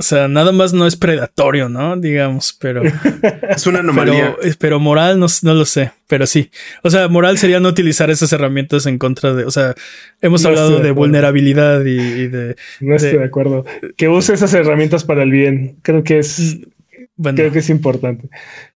o 0.00 0.02
sea, 0.02 0.28
nada 0.28 0.50
más 0.50 0.72
no 0.72 0.86
es 0.86 0.96
predatorio, 0.96 1.68
¿no? 1.68 1.94
Digamos, 1.94 2.56
pero... 2.58 2.82
es 3.50 3.66
una 3.66 3.80
anomalía. 3.80 4.34
Pero, 4.58 4.80
moral 4.80 5.20
no, 5.20 5.26
no, 5.42 5.54
lo 5.54 5.66
sé, 5.66 5.92
pero 6.06 6.26
sí. 6.26 6.50
O 6.82 6.88
sea, 6.88 7.08
moral 7.08 7.36
sería 7.36 7.60
no 7.60 7.68
utilizar 7.68 8.10
esas 8.10 8.32
herramientas 8.32 8.86
en 8.86 8.96
contra 8.96 9.34
de, 9.34 9.44
o 9.44 9.50
sea, 9.50 9.74
hemos 10.22 10.44
hablado 10.46 10.80
de, 10.80 10.90
vulnerabilidad 10.92 11.84
y, 11.84 12.28
de... 12.28 12.56
No 12.80 12.96
estoy 12.96 13.18
de, 13.18 13.24
acuerdo. 13.24 13.66
Que 13.98 14.08
use 14.08 14.32
esas 14.32 14.54
herramientas 14.54 15.04
para 15.04 15.22
el 15.22 15.30
bien. 15.30 15.76
Creo 15.82 16.02
que 16.02 16.18
es... 16.18 16.58
Mm, 17.16 17.34
creo 17.34 17.52
que 17.52 17.58
es 17.58 17.68
importante. 17.68 18.30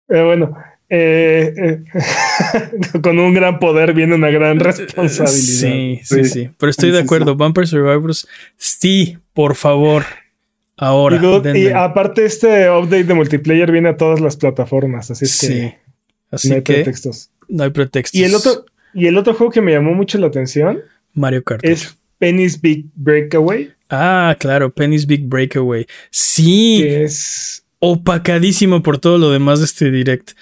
Pero 0.08 0.26
bueno, 0.26 0.56
eh, 0.94 1.54
eh 1.56 3.00
con 3.02 3.18
un 3.18 3.32
gran 3.32 3.58
poder 3.58 3.94
viene 3.94 4.14
una 4.14 4.28
gran 4.28 4.60
responsabilidad. 4.60 5.26
Sí, 5.26 6.00
sí, 6.04 6.24
sí. 6.24 6.50
Pero 6.58 6.68
estoy 6.70 6.90
de 6.90 6.98
acuerdo. 6.98 7.34
Vampire 7.34 7.66
Survivors, 7.66 8.28
sí, 8.58 9.16
por 9.32 9.54
favor. 9.54 10.04
Ahora. 10.76 11.18
Y, 11.54 11.68
aparte, 11.68 12.26
este 12.26 12.68
update 12.68 13.04
de 13.04 13.14
multiplayer 13.14 13.72
viene 13.72 13.88
a 13.88 13.96
todas 13.96 14.20
las 14.20 14.36
plataformas. 14.36 15.10
Así 15.10 15.24
es 15.24 15.40
que. 15.40 15.46
Sí. 15.46 15.74
Así 16.30 16.48
no 16.50 16.56
hay 16.56 16.60
pretextos. 16.60 17.30
No 17.48 17.64
hay 17.64 17.70
pretextos. 17.70 18.20
Y 18.20 18.24
el 18.24 18.34
otro, 18.34 18.66
y 18.92 19.06
el 19.06 19.16
otro 19.16 19.32
juego 19.32 19.50
que 19.50 19.62
me 19.62 19.72
llamó 19.72 19.94
mucho 19.94 20.18
la 20.18 20.26
atención. 20.26 20.80
Mario 21.14 21.42
Kart. 21.42 21.64
Es 21.64 21.96
Penny's 22.18 22.60
Big 22.60 22.84
Breakaway. 22.94 23.70
Ah, 23.88 24.36
claro, 24.38 24.70
Penny's 24.70 25.06
Big 25.06 25.26
Breakaway. 25.26 25.86
Sí. 26.10 26.82
es 26.86 27.64
opacadísimo 27.78 28.82
por 28.82 28.98
todo 28.98 29.18
lo 29.18 29.30
demás 29.30 29.58
de 29.58 29.64
este 29.64 29.90
direct. 29.90 30.32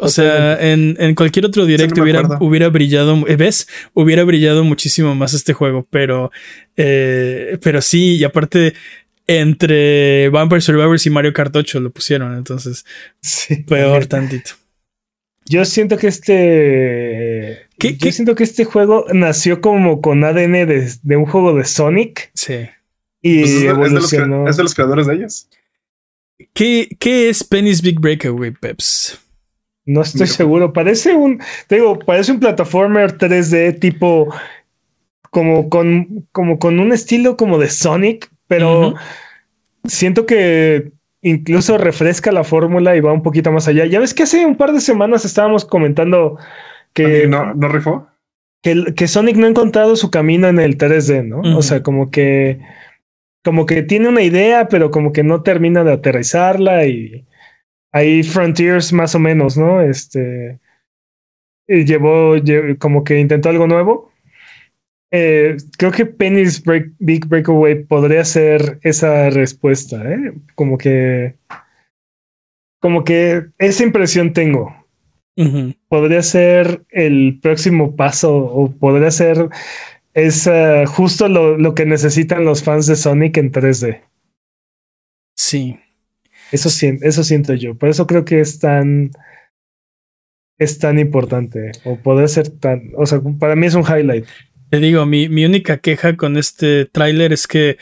O 0.00 0.08
sea, 0.08 0.58
en, 0.60 1.14
cualquier 1.14 1.46
otro 1.46 1.66
direct 1.66 1.96
hubiera, 1.98 2.22
hubiera, 2.40 2.68
brillado, 2.68 3.24
¿ves? 3.38 3.68
Hubiera 3.92 4.24
brillado 4.24 4.64
muchísimo 4.64 5.14
más 5.14 5.34
este 5.34 5.52
juego, 5.52 5.86
pero, 5.88 6.32
eh, 6.76 7.58
pero 7.62 7.80
sí, 7.80 8.16
y 8.16 8.24
aparte, 8.24 8.74
entre 9.28 10.28
Vampire 10.30 10.60
Survivors 10.60 11.06
y 11.06 11.10
Mario 11.10 11.32
Kart 11.32 11.54
8 11.54 11.78
lo 11.78 11.90
pusieron, 11.90 12.36
entonces, 12.36 12.84
peor 13.68 14.06
tantito. 14.06 14.52
Yo 15.46 15.64
siento 15.64 15.96
que 15.96 16.08
este. 16.08 17.68
yo 17.78 18.12
siento 18.12 18.34
que 18.34 18.44
este 18.44 18.64
juego 18.64 19.06
nació 19.12 19.60
como 19.60 20.00
con 20.00 20.24
ADN 20.24 20.66
de, 20.66 21.16
un 21.16 21.26
juego 21.26 21.54
de 21.54 21.64
Sonic. 21.64 22.30
Sí. 22.34 22.66
Y 23.20 23.40
pues 23.40 23.62
evolucionó. 23.62 24.48
Es 24.48 24.56
de, 24.56 24.62
los, 24.62 24.74
creadores 24.74 25.06
de 25.06 25.14
ellos. 25.14 25.48
¿Qué, 26.52 26.88
¿Qué 26.98 27.28
es 27.28 27.44
Penny's 27.44 27.82
Big 27.82 28.00
Breakaway, 28.00 28.50
Peps? 28.52 29.18
No 29.86 30.02
estoy 30.02 30.26
seguro. 30.26 30.72
Parece 30.72 31.14
un. 31.14 31.40
digo, 31.68 31.98
parece 31.98 32.32
un 32.32 32.40
plataformer 32.40 33.18
3D 33.18 33.78
tipo. 33.78 34.34
Como 35.30 35.68
con, 35.68 36.26
como 36.30 36.60
con 36.60 36.78
un 36.78 36.92
estilo 36.92 37.36
como 37.36 37.58
de 37.58 37.68
Sonic, 37.68 38.30
pero 38.46 38.94
siento 39.84 40.26
que 40.26 40.92
incluso 41.22 41.78
refresca 41.78 42.30
la 42.30 42.44
fórmula 42.44 42.96
y 42.96 43.00
va 43.00 43.12
un 43.12 43.22
poquito 43.22 43.50
más 43.50 43.66
allá. 43.66 43.86
Ya 43.86 43.98
ves 43.98 44.14
que 44.14 44.22
hace 44.22 44.44
un 44.46 44.56
par 44.56 44.72
de 44.72 44.80
semanas 44.80 45.24
estábamos 45.24 45.64
comentando 45.64 46.38
que... 46.92 47.26
¿No, 47.26 47.54
no 47.54 47.68
rifó? 47.68 48.06
Que, 48.62 48.94
que 48.94 49.08
Sonic 49.08 49.36
no 49.36 49.46
ha 49.46 49.50
encontrado 49.50 49.96
su 49.96 50.10
camino 50.10 50.48
en 50.48 50.60
el 50.60 50.78
3D, 50.78 51.26
¿no? 51.26 51.56
O 51.56 51.62
sea, 51.62 51.82
como 51.82 52.10
que... 52.10 52.60
Como 53.42 53.66
que 53.66 53.82
tiene 53.82 54.08
una 54.08 54.22
idea, 54.22 54.68
pero 54.68 54.90
como 54.90 55.12
que 55.12 55.22
no 55.22 55.42
termina 55.42 55.82
de 55.82 55.92
aterrizarla 55.92 56.86
y... 56.86 57.26
Hay 57.94 58.22
Frontiers 58.24 58.92
más 58.92 59.14
o 59.14 59.18
menos, 59.18 59.56
¿no? 59.56 59.80
Este... 59.80 60.58
llevó 61.66 62.34
como 62.78 63.04
que 63.04 63.20
intentó 63.20 63.48
algo 63.48 63.66
nuevo 63.66 64.12
eh, 65.16 65.58
creo 65.78 65.92
que 65.92 66.06
Penny's 66.06 66.60
Big 66.98 67.26
Breakaway 67.28 67.84
podría 67.84 68.24
ser 68.24 68.80
esa 68.82 69.30
respuesta, 69.30 70.02
¿eh? 70.12 70.32
Como 70.56 70.76
que. 70.76 71.36
Como 72.80 73.04
que 73.04 73.44
esa 73.58 73.84
impresión 73.84 74.32
tengo. 74.32 74.74
Podría 75.88 76.20
ser 76.20 76.82
el 76.90 77.38
próximo 77.40 77.94
paso 77.94 78.36
o 78.36 78.72
podría 78.72 79.12
ser 79.12 79.50
es 80.14 80.48
justo 80.88 81.28
lo, 81.28 81.58
lo, 81.58 81.74
que 81.74 81.86
necesitan 81.86 82.44
los 82.44 82.64
fans 82.64 82.88
de 82.88 82.96
Sonic 82.96 83.36
en 83.36 83.52
3D. 83.52 84.00
Sí. 85.36 85.78
Eso, 86.54 86.68
eso 87.02 87.24
siento 87.24 87.54
yo. 87.54 87.74
Por 87.74 87.88
eso 87.88 88.06
creo 88.06 88.24
que 88.24 88.40
es 88.40 88.60
tan 88.60 89.10
es 90.56 90.78
tan 90.78 91.00
importante 91.00 91.72
o 91.84 91.96
podría 91.96 92.28
ser 92.28 92.48
tan, 92.48 92.92
o 92.96 93.06
sea, 93.06 93.20
para 93.40 93.56
mí 93.56 93.66
es 93.66 93.74
un 93.74 93.82
highlight. 93.82 94.24
Te 94.70 94.78
digo, 94.78 95.04
mi, 95.04 95.26
única 95.44 95.78
queja 95.78 96.16
con 96.16 96.36
este 96.36 96.84
tráiler 96.84 97.32
es 97.32 97.48
que, 97.48 97.76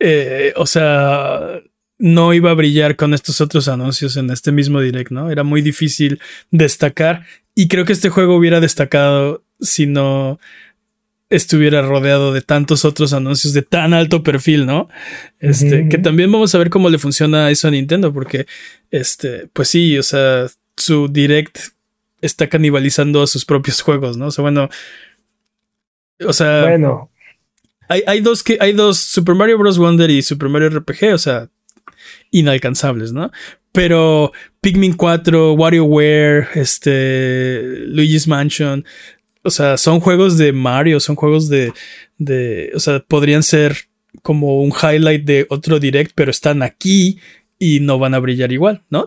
eh, 0.00 0.52
o 0.56 0.66
sea, 0.66 1.60
no 1.98 2.34
iba 2.34 2.50
a 2.50 2.54
brillar 2.54 2.96
con 2.96 3.14
estos 3.14 3.40
otros 3.40 3.68
anuncios 3.68 4.16
en 4.16 4.30
este 4.30 4.50
mismo 4.50 4.80
direct, 4.80 5.12
¿no? 5.12 5.30
Era 5.30 5.44
muy 5.44 5.62
difícil 5.62 6.20
destacar 6.50 7.24
y 7.54 7.68
creo 7.68 7.84
que 7.84 7.92
este 7.92 8.08
juego 8.08 8.34
hubiera 8.34 8.58
destacado 8.58 9.44
si 9.60 9.86
no 9.86 10.40
estuviera 11.28 11.82
rodeado 11.82 12.32
de 12.32 12.40
tantos 12.40 12.84
otros 12.84 13.12
anuncios 13.12 13.52
de 13.52 13.62
tan 13.62 13.94
alto 13.94 14.22
perfil, 14.22 14.66
¿no? 14.66 14.88
Este, 15.40 15.88
que 15.88 15.98
también 15.98 16.30
vamos 16.30 16.54
a 16.54 16.58
ver 16.58 16.70
cómo 16.70 16.88
le 16.88 16.98
funciona 16.98 17.50
eso 17.50 17.68
a 17.68 17.72
Nintendo, 17.72 18.12
porque, 18.12 18.46
este, 18.90 19.48
pues 19.52 19.68
sí, 19.68 19.98
o 19.98 20.02
sea, 20.02 20.46
su 20.76 21.08
direct 21.08 21.58
está 22.20 22.48
canibalizando 22.48 23.22
a 23.22 23.26
sus 23.26 23.44
propios 23.44 23.80
juegos, 23.82 24.16
¿no? 24.16 24.26
O 24.26 24.30
sea, 24.30 24.42
bueno, 24.42 24.68
o 26.24 26.32
sea, 26.32 26.62
bueno. 26.62 27.10
Hay, 27.88 28.02
hay, 28.06 28.20
dos 28.20 28.42
que 28.42 28.58
hay 28.60 28.72
dos 28.72 28.98
Super 28.98 29.34
Mario 29.34 29.58
Bros. 29.58 29.78
Wonder 29.78 30.10
y 30.10 30.22
Super 30.22 30.48
Mario 30.48 30.70
RPG, 30.70 31.14
o 31.14 31.18
sea, 31.18 31.48
inalcanzables, 32.30 33.12
¿no? 33.12 33.30
Pero 33.72 34.32
Pikmin 34.60 34.94
4, 34.94 35.52
WarioWare, 35.52 36.48
este, 36.54 37.60
Luigi's 37.86 38.26
Mansion, 38.26 38.84
o 39.46 39.50
sea, 39.50 39.76
son 39.76 40.00
juegos 40.00 40.36
de 40.36 40.52
Mario, 40.52 41.00
son 41.00 41.16
juegos 41.16 41.48
de, 41.48 41.72
de, 42.18 42.72
o 42.74 42.80
sea, 42.80 43.00
podrían 43.00 43.42
ser 43.42 43.76
como 44.22 44.62
un 44.62 44.70
highlight 44.72 45.24
de 45.24 45.46
otro 45.48 45.78
direct, 45.78 46.12
pero 46.14 46.30
están 46.30 46.62
aquí 46.62 47.18
y 47.58 47.80
no 47.80 47.98
van 47.98 48.14
a 48.14 48.18
brillar 48.18 48.52
igual, 48.52 48.82
¿no? 48.90 49.06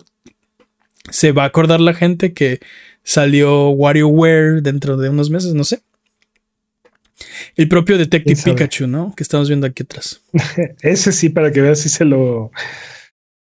Se 1.11 1.31
va 1.31 1.43
a 1.43 1.47
acordar 1.47 1.79
la 1.79 1.93
gente 1.93 2.33
que 2.33 2.59
salió 3.03 3.69
WarioWare 3.69 4.61
dentro 4.61 4.97
de 4.97 5.09
unos 5.09 5.29
meses, 5.29 5.53
no 5.53 5.63
sé. 5.63 5.81
El 7.55 7.67
propio 7.67 7.97
Detective 7.97 8.41
Pikachu, 8.43 8.87
¿no? 8.87 9.13
Que 9.15 9.23
estamos 9.23 9.47
viendo 9.49 9.67
aquí 9.67 9.83
atrás. 9.83 10.21
Ese 10.81 11.11
sí, 11.11 11.29
para 11.29 11.51
que 11.51 11.61
veas 11.61 11.79
si 11.79 11.89
se 11.89 12.05
lo. 12.05 12.51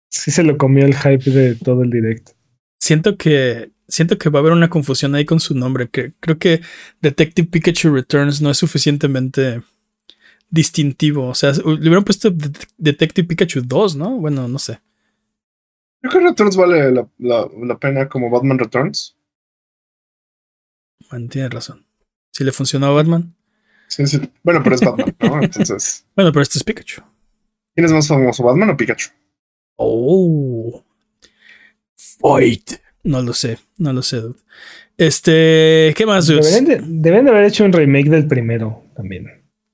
Si 0.08 0.30
se 0.30 0.42
lo 0.42 0.56
comió 0.56 0.86
el 0.86 0.96
hype 0.96 1.30
de 1.30 1.54
todo 1.54 1.82
el 1.82 1.90
directo. 1.90 2.32
Siento 2.80 3.16
que. 3.16 3.70
Siento 3.90 4.16
que 4.16 4.30
va 4.30 4.38
a 4.38 4.40
haber 4.40 4.52
una 4.52 4.70
confusión 4.70 5.14
ahí 5.14 5.24
con 5.24 5.40
su 5.40 5.54
nombre. 5.54 5.88
Que 5.88 6.12
creo 6.20 6.38
que 6.38 6.62
Detective 7.02 7.48
Pikachu 7.48 7.92
Returns 7.92 8.40
no 8.40 8.50
es 8.50 8.58
suficientemente 8.58 9.62
distintivo. 10.48 11.28
O 11.28 11.34
sea, 11.34 11.52
le 11.52 11.60
hubieran 11.62 12.04
puesto 12.04 12.32
Detective 12.78 13.26
Pikachu 13.28 13.62
2, 13.62 13.96
¿no? 13.96 14.18
Bueno, 14.18 14.48
no 14.48 14.58
sé. 14.58 14.80
Creo 16.00 16.12
que 16.12 16.20
Returns 16.20 16.56
vale 16.56 16.92
la, 16.92 17.06
la 17.18 17.78
pena 17.78 18.08
como 18.08 18.30
Batman 18.30 18.58
Returns. 18.58 19.16
Bueno, 21.10 21.28
tiene 21.28 21.48
razón. 21.48 21.84
Si 22.32 22.44
le 22.44 22.52
funcionó 22.52 22.86
a 22.86 22.90
Batman. 22.92 23.34
Sí, 23.88 24.06
sí. 24.06 24.20
Bueno, 24.42 24.62
pero 24.62 24.76
es 24.76 24.80
Batman, 24.80 25.16
¿no? 25.20 25.42
Entonces. 25.42 26.06
bueno, 26.14 26.32
pero 26.32 26.42
este 26.42 26.58
es 26.58 26.64
Pikachu. 26.64 27.02
¿Quién 27.74 27.86
es 27.86 27.92
más 27.92 28.06
famoso, 28.06 28.44
Batman 28.44 28.70
o 28.70 28.76
Pikachu? 28.76 29.10
Oh. 29.76 30.84
Fight. 31.96 32.72
No 33.02 33.22
lo 33.22 33.32
sé, 33.32 33.58
no 33.78 33.92
lo 33.92 34.02
sé. 34.02 34.22
Este, 34.96 35.94
¿qué 35.96 36.04
más? 36.06 36.26
Deben 36.26 37.24
de, 37.24 37.30
haber 37.30 37.44
hecho 37.44 37.64
un 37.64 37.72
remake 37.72 38.10
del 38.10 38.26
primero 38.26 38.84
también. 38.94 39.26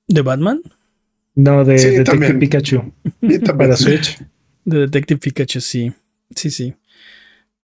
¿De 0.07 0.21
Batman? 0.21 0.61
No, 1.35 1.65
de 1.65 1.75
Detective 1.75 2.33
Pikachu. 2.35 2.93
para 3.57 3.75
Switch. 3.75 4.17
De 4.63 4.79
Detective 4.79 5.19
Pikachu, 5.19 5.61
sí. 5.61 5.91
Sí, 6.35 6.49
sí. 6.49 6.73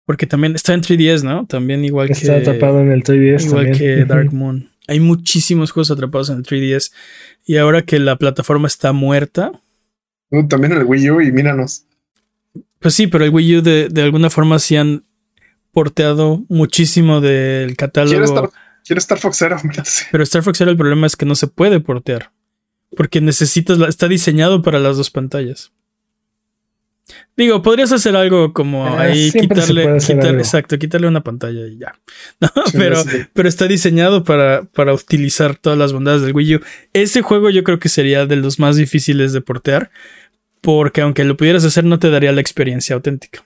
Porque 0.05 0.25
también 0.25 0.55
está 0.55 0.73
en 0.73 0.81
3DS, 0.81 1.23
¿no? 1.23 1.45
También 1.45 1.83
igual 1.85 2.07
que. 2.07 2.13
Está 2.13 2.37
atrapado 2.37 2.81
en 2.81 2.91
el 2.91 3.03
3DS. 3.03 3.45
Igual 3.45 3.77
que 3.77 4.05
Dark 4.05 4.33
Moon. 4.33 4.69
Hay 4.87 4.99
muchísimos 4.99 5.71
juegos 5.71 5.91
atrapados 5.91 6.31
en 6.31 6.37
el 6.37 6.43
3DS. 6.43 6.91
Y 7.45 7.57
ahora 7.57 7.83
que 7.83 7.99
la 7.99 8.15
plataforma 8.15 8.67
está 8.67 8.91
muerta. 8.91 9.51
Uh, 10.31 10.47
también 10.47 10.73
el 10.73 10.83
Wii 10.83 11.11
U 11.11 11.21
y 11.21 11.31
míranos. 11.31 11.85
Pues 12.79 12.95
sí, 12.95 13.05
pero 13.05 13.23
el 13.23 13.29
Wii 13.29 13.57
U 13.57 13.61
de, 13.61 14.01
alguna 14.01 14.29
forma 14.29 14.57
sí 14.57 14.77
han 14.77 15.03
porteado 15.79 16.43
muchísimo 16.49 17.21
del 17.21 17.77
catálogo. 17.77 18.51
Quiero 18.85 18.99
Star 18.99 19.17
Fox 19.17 19.37
Zero. 19.37 19.57
Pero 20.11 20.23
Star 20.23 20.43
Fox 20.43 20.57
Zero 20.57 20.71
el 20.71 20.75
problema 20.75 21.07
es 21.07 21.15
que 21.15 21.25
no 21.25 21.35
se 21.35 21.47
puede 21.47 21.79
portear. 21.79 22.33
Porque 22.97 23.21
necesitas, 23.21 23.79
está 23.87 24.09
diseñado 24.09 24.61
para 24.61 24.77
las 24.77 24.97
dos 24.97 25.09
pantallas. 25.09 25.71
Digo, 27.37 27.61
podrías 27.61 27.93
hacer 27.93 28.17
algo 28.17 28.51
como 28.51 28.85
ah, 28.85 29.03
ahí 29.03 29.31
quitarle, 29.31 29.85
exacto, 29.85 30.77
quitarle 30.77 31.07
una 31.07 31.23
pantalla 31.23 31.65
y 31.65 31.77
ya. 31.77 31.93
pero, 32.73 33.01
pero 33.31 33.47
está 33.47 33.65
diseñado 33.67 34.25
para, 34.25 34.63
para 34.63 34.93
utilizar 34.93 35.55
todas 35.55 35.79
las 35.79 35.93
bondades 35.93 36.23
del 36.23 36.35
Wii 36.35 36.55
U. 36.55 36.61
Ese 36.91 37.21
juego 37.21 37.49
yo 37.51 37.63
creo 37.63 37.79
que 37.79 37.87
sería 37.87 38.25
de 38.25 38.35
los 38.35 38.59
más 38.59 38.75
difíciles 38.75 39.31
de 39.31 39.39
portear, 39.39 39.91
porque 40.59 40.99
aunque 40.99 41.23
lo 41.23 41.37
pudieras 41.37 41.63
hacer, 41.63 41.85
no 41.85 41.99
te 41.99 42.09
daría 42.09 42.33
la 42.33 42.41
experiencia 42.41 42.95
auténtica. 42.95 43.45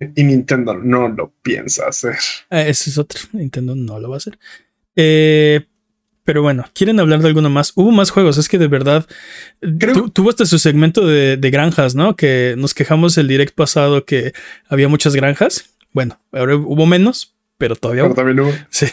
Y 0.00 0.22
Nintendo 0.22 0.74
no 0.74 1.08
lo 1.08 1.32
piensa 1.42 1.88
hacer. 1.88 2.16
Ah, 2.50 2.62
ese 2.62 2.90
es 2.90 2.98
otro. 2.98 3.20
Nintendo 3.32 3.74
no 3.74 3.98
lo 3.98 4.10
va 4.10 4.16
a 4.16 4.18
hacer. 4.18 4.38
Eh, 4.94 5.66
pero 6.28 6.42
bueno, 6.42 6.66
¿quieren 6.74 7.00
hablar 7.00 7.20
de 7.20 7.28
alguno 7.28 7.48
más? 7.48 7.72
Hubo 7.74 7.90
más 7.90 8.10
juegos, 8.10 8.36
es 8.36 8.50
que 8.50 8.58
de 8.58 8.68
verdad 8.68 9.06
tuvo 10.12 10.28
hasta 10.28 10.44
su 10.44 10.58
segmento 10.58 11.06
de, 11.06 11.50
granjas, 11.50 11.94
¿no? 11.94 12.16
Que 12.16 12.54
nos 12.58 12.74
quejamos 12.74 13.16
el 13.16 13.28
direct 13.28 13.54
pasado 13.54 14.04
que 14.04 14.34
había 14.68 14.88
muchas 14.88 15.16
granjas. 15.16 15.74
Bueno, 15.94 16.20
ahora 16.32 16.56
hubo 16.56 16.84
menos, 16.84 17.34
pero 17.56 17.76
todavía 17.76 18.02
pero 18.02 18.14
También 18.14 18.40
hubo. 18.40 18.52
Sí. 18.68 18.88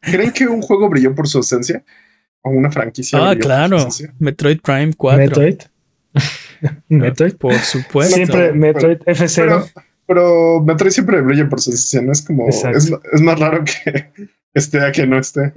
¿Creen 0.00 0.32
que 0.32 0.46
un 0.46 0.62
juego 0.62 0.88
brilló 0.88 1.14
por 1.14 1.28
su 1.28 1.38
ausencia? 1.38 1.84
¿O 2.40 2.48
una 2.48 2.70
franquicia? 2.70 3.18
Ah, 3.20 3.36
claro. 3.36 3.86
Metroid 4.18 4.60
Prime 4.60 4.94
4. 4.96 5.18
Metroid. 5.18 5.58
Metroid. 6.88 7.34
Por 7.34 7.54
supuesto. 7.58 8.16
Siempre 8.16 8.52
Metroid 8.54 9.00
F0. 9.00 9.34
Pero, 9.36 9.66
Metroid 10.08 10.90
siempre 10.90 11.20
brilla 11.20 11.48
por 11.48 11.60
su 11.60 11.70
ausencia, 11.70 12.02
¿no? 12.02 12.12
Es 12.12 12.22
como. 12.22 12.48
Es, 12.48 12.64
es, 12.64 13.20
más 13.20 13.38
raro 13.38 13.64
que 13.64 14.10
esté 14.54 14.80
a 14.80 14.92
que 14.92 15.06
no 15.06 15.18
esté. 15.18 15.52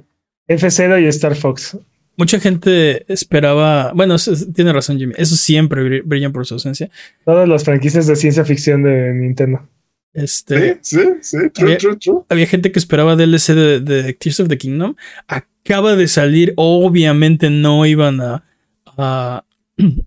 F0 0.48 1.02
y 1.02 1.08
Star 1.08 1.36
Fox. 1.36 1.78
Mucha 2.18 2.40
gente 2.40 3.06
esperaba. 3.12 3.94
Bueno, 3.94 4.16
tiene 4.54 4.74
razón, 4.74 4.98
Jimmy. 4.98 5.14
Eso 5.18 5.36
siempre 5.36 6.02
brillan 6.02 6.34
por 6.34 6.46
su 6.46 6.56
ausencia. 6.56 6.90
Todas 7.26 7.48
las 7.48 7.64
franquicias 7.64 8.08
de 8.08 8.16
ciencia 8.16 8.44
ficción 8.44 8.84
de 8.84 9.14
Nintendo. 9.14 9.68
Este, 10.14 10.80
sí, 10.82 10.98
sí, 10.98 11.08
sí, 11.22 11.50
true, 11.52 11.68
había, 11.68 11.78
true, 11.78 11.96
true. 11.96 12.20
había 12.28 12.46
gente 12.46 12.74
que 12.74 12.80
esperaba 12.80 13.16
DLC 13.16 13.54
de, 13.54 13.80
de, 13.80 14.14
Tears 14.14 14.42
of 14.42 14.50
the 14.50 14.58
Kingdom. 14.58 14.96
Acaba 15.28 15.96
de 15.96 16.10
salir. 16.10 16.54
Obviamente 16.58 17.50
no 17.50 17.86
iban 17.86 18.20
a, 18.20 18.44
a, 18.98 19.46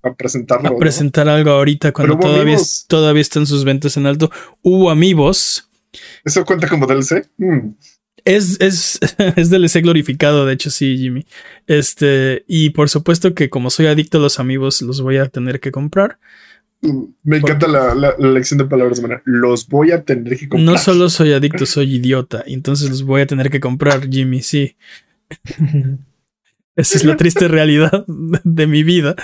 a 0.03 0.15
presentarlo. 0.15 0.69
A 0.69 0.79
presentar 0.79 1.29
algo 1.29 1.51
ahorita 1.51 1.93
cuando 1.93 2.19
todavía, 2.19 2.59
todavía 2.89 3.23
están 3.23 3.47
sus 3.47 3.65
ventas 3.65 3.97
en 3.97 4.07
alto. 4.07 4.31
Hubo 4.63 4.91
amigos. 4.91 5.69
¿Eso 6.25 6.45
cuenta 6.45 6.69
como 6.69 6.87
DLC? 6.87 7.29
Mm. 7.39 7.71
Es, 8.25 8.61
es, 8.61 8.99
es 9.37 9.51
DLC 9.51 9.83
glorificado, 9.83 10.47
de 10.47 10.55
hecho, 10.55 10.71
sí, 10.71 10.97
Jimmy. 10.97 11.27
Este, 11.67 12.45
y 12.47 12.71
por 12.71 12.89
supuesto 12.89 13.35
que 13.35 13.51
como 13.51 13.71
soy 13.71 13.87
adicto 13.87 14.19
a 14.19 14.21
los 14.23 14.41
amigos, 14.41 14.81
los 14.83 15.01
voy 15.01 15.19
a 15.19 15.29
tener 15.29 15.61
que 15.61 15.71
comprar. 15.71 16.19
Me 17.23 17.39
encanta 17.39 17.67
la, 17.67 17.95
la, 17.95 18.15
lección 18.19 18.59
de 18.59 18.67
palabras, 18.67 19.01
manera. 19.01 19.23
Los 19.25 19.69
voy 19.69 19.91
a 19.91 20.03
tener 20.03 20.37
que 20.37 20.49
comprar. 20.49 20.71
No 20.71 20.79
solo 20.79 21.09
soy 21.09 21.33
adicto, 21.33 21.65
soy 21.65 21.95
idiota. 21.97 22.45
Entonces 22.47 22.91
los 22.91 23.03
voy 23.03 23.23
a 23.23 23.27
tener 23.27 23.51
que 23.51 23.61
comprar, 23.61 24.09
Jimmy, 24.09 24.43
sí. 24.43 24.77
Esa 26.77 26.99
es 26.99 27.05
la 27.05 27.17
triste 27.17 27.49
realidad 27.49 28.05
de 28.07 28.67
mi 28.67 28.83
vida. 28.83 29.15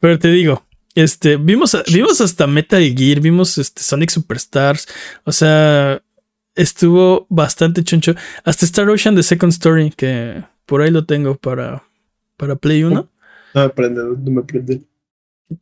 Pero 0.00 0.18
te 0.18 0.28
digo, 0.28 0.64
este, 0.94 1.36
vimos, 1.36 1.76
vimos 1.92 2.20
hasta 2.20 2.46
Metal 2.46 2.80
Gear, 2.96 3.20
vimos 3.20 3.58
este 3.58 3.82
Sonic 3.82 4.10
Superstars. 4.10 4.86
O 5.24 5.32
sea, 5.32 6.00
estuvo 6.54 7.26
bastante 7.28 7.82
choncho. 7.82 8.14
Hasta 8.44 8.64
Star 8.64 8.88
Ocean 8.88 9.16
The 9.16 9.22
Second 9.22 9.52
Story, 9.52 9.90
que 9.90 10.44
por 10.66 10.82
ahí 10.82 10.90
lo 10.90 11.04
tengo 11.04 11.34
para, 11.36 11.82
para 12.36 12.56
Play 12.56 12.84
1. 12.84 13.10
No 13.54 13.62
me 13.62 13.68
prende, 13.70 14.02
no 14.02 14.30
me 14.30 14.42
prende. 14.42 14.82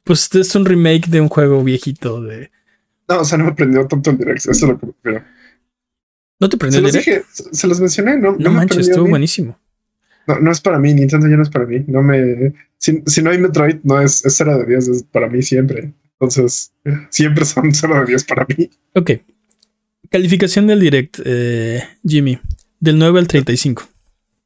Pues 0.04 0.34
es 0.34 0.54
un 0.54 0.64
remake 0.64 1.08
de 1.08 1.20
un 1.20 1.28
juego 1.28 1.62
viejito 1.64 2.22
de. 2.22 2.50
No, 3.08 3.20
o 3.20 3.24
sea, 3.24 3.38
no 3.38 3.44
me 3.44 3.52
prendió 3.52 3.86
tanto 3.86 4.10
en 4.10 4.18
direct. 4.18 4.38
Eso 4.38 4.50
es 4.50 4.62
lo 4.62 4.78
que 4.78 4.86
prefiero. 4.86 5.24
¿No 6.42 6.48
te 6.48 6.56
prendió 6.56 6.80
se 6.80 6.82
los 6.82 6.92
dije, 6.92 7.22
se 7.52 7.66
los 7.68 7.78
mencioné, 7.78 8.18
¿no? 8.18 8.32
No, 8.32 8.38
no 8.38 8.50
manches, 8.50 8.88
estuvo 8.88 9.06
buenísimo. 9.06 9.56
No, 10.26 10.40
no 10.40 10.50
es 10.50 10.60
para 10.60 10.80
mí, 10.80 10.92
Nintendo 10.92 11.28
ya 11.28 11.36
no 11.36 11.44
es 11.44 11.50
para 11.50 11.66
mí. 11.66 11.84
No 11.86 12.02
me. 12.02 12.52
Si, 12.78 13.00
si 13.06 13.22
no 13.22 13.30
hay 13.30 13.38
Metroid, 13.38 13.76
no 13.84 14.00
es, 14.00 14.24
es 14.24 14.34
0 14.38 14.58
de 14.58 14.66
10, 14.66 14.88
es 14.88 15.02
para 15.04 15.28
mí 15.28 15.40
siempre. 15.40 15.92
Entonces, 16.18 16.72
siempre 17.10 17.44
son 17.44 17.72
0 17.74 18.00
de 18.00 18.06
10 18.06 18.24
para 18.24 18.44
mí. 18.46 18.68
Ok. 18.94 19.12
Calificación 20.10 20.66
del 20.66 20.80
direct, 20.80 21.20
eh, 21.24 21.80
Jimmy. 22.04 22.40
Del 22.80 22.98
9 22.98 23.20
al 23.20 23.28
35. 23.28 23.88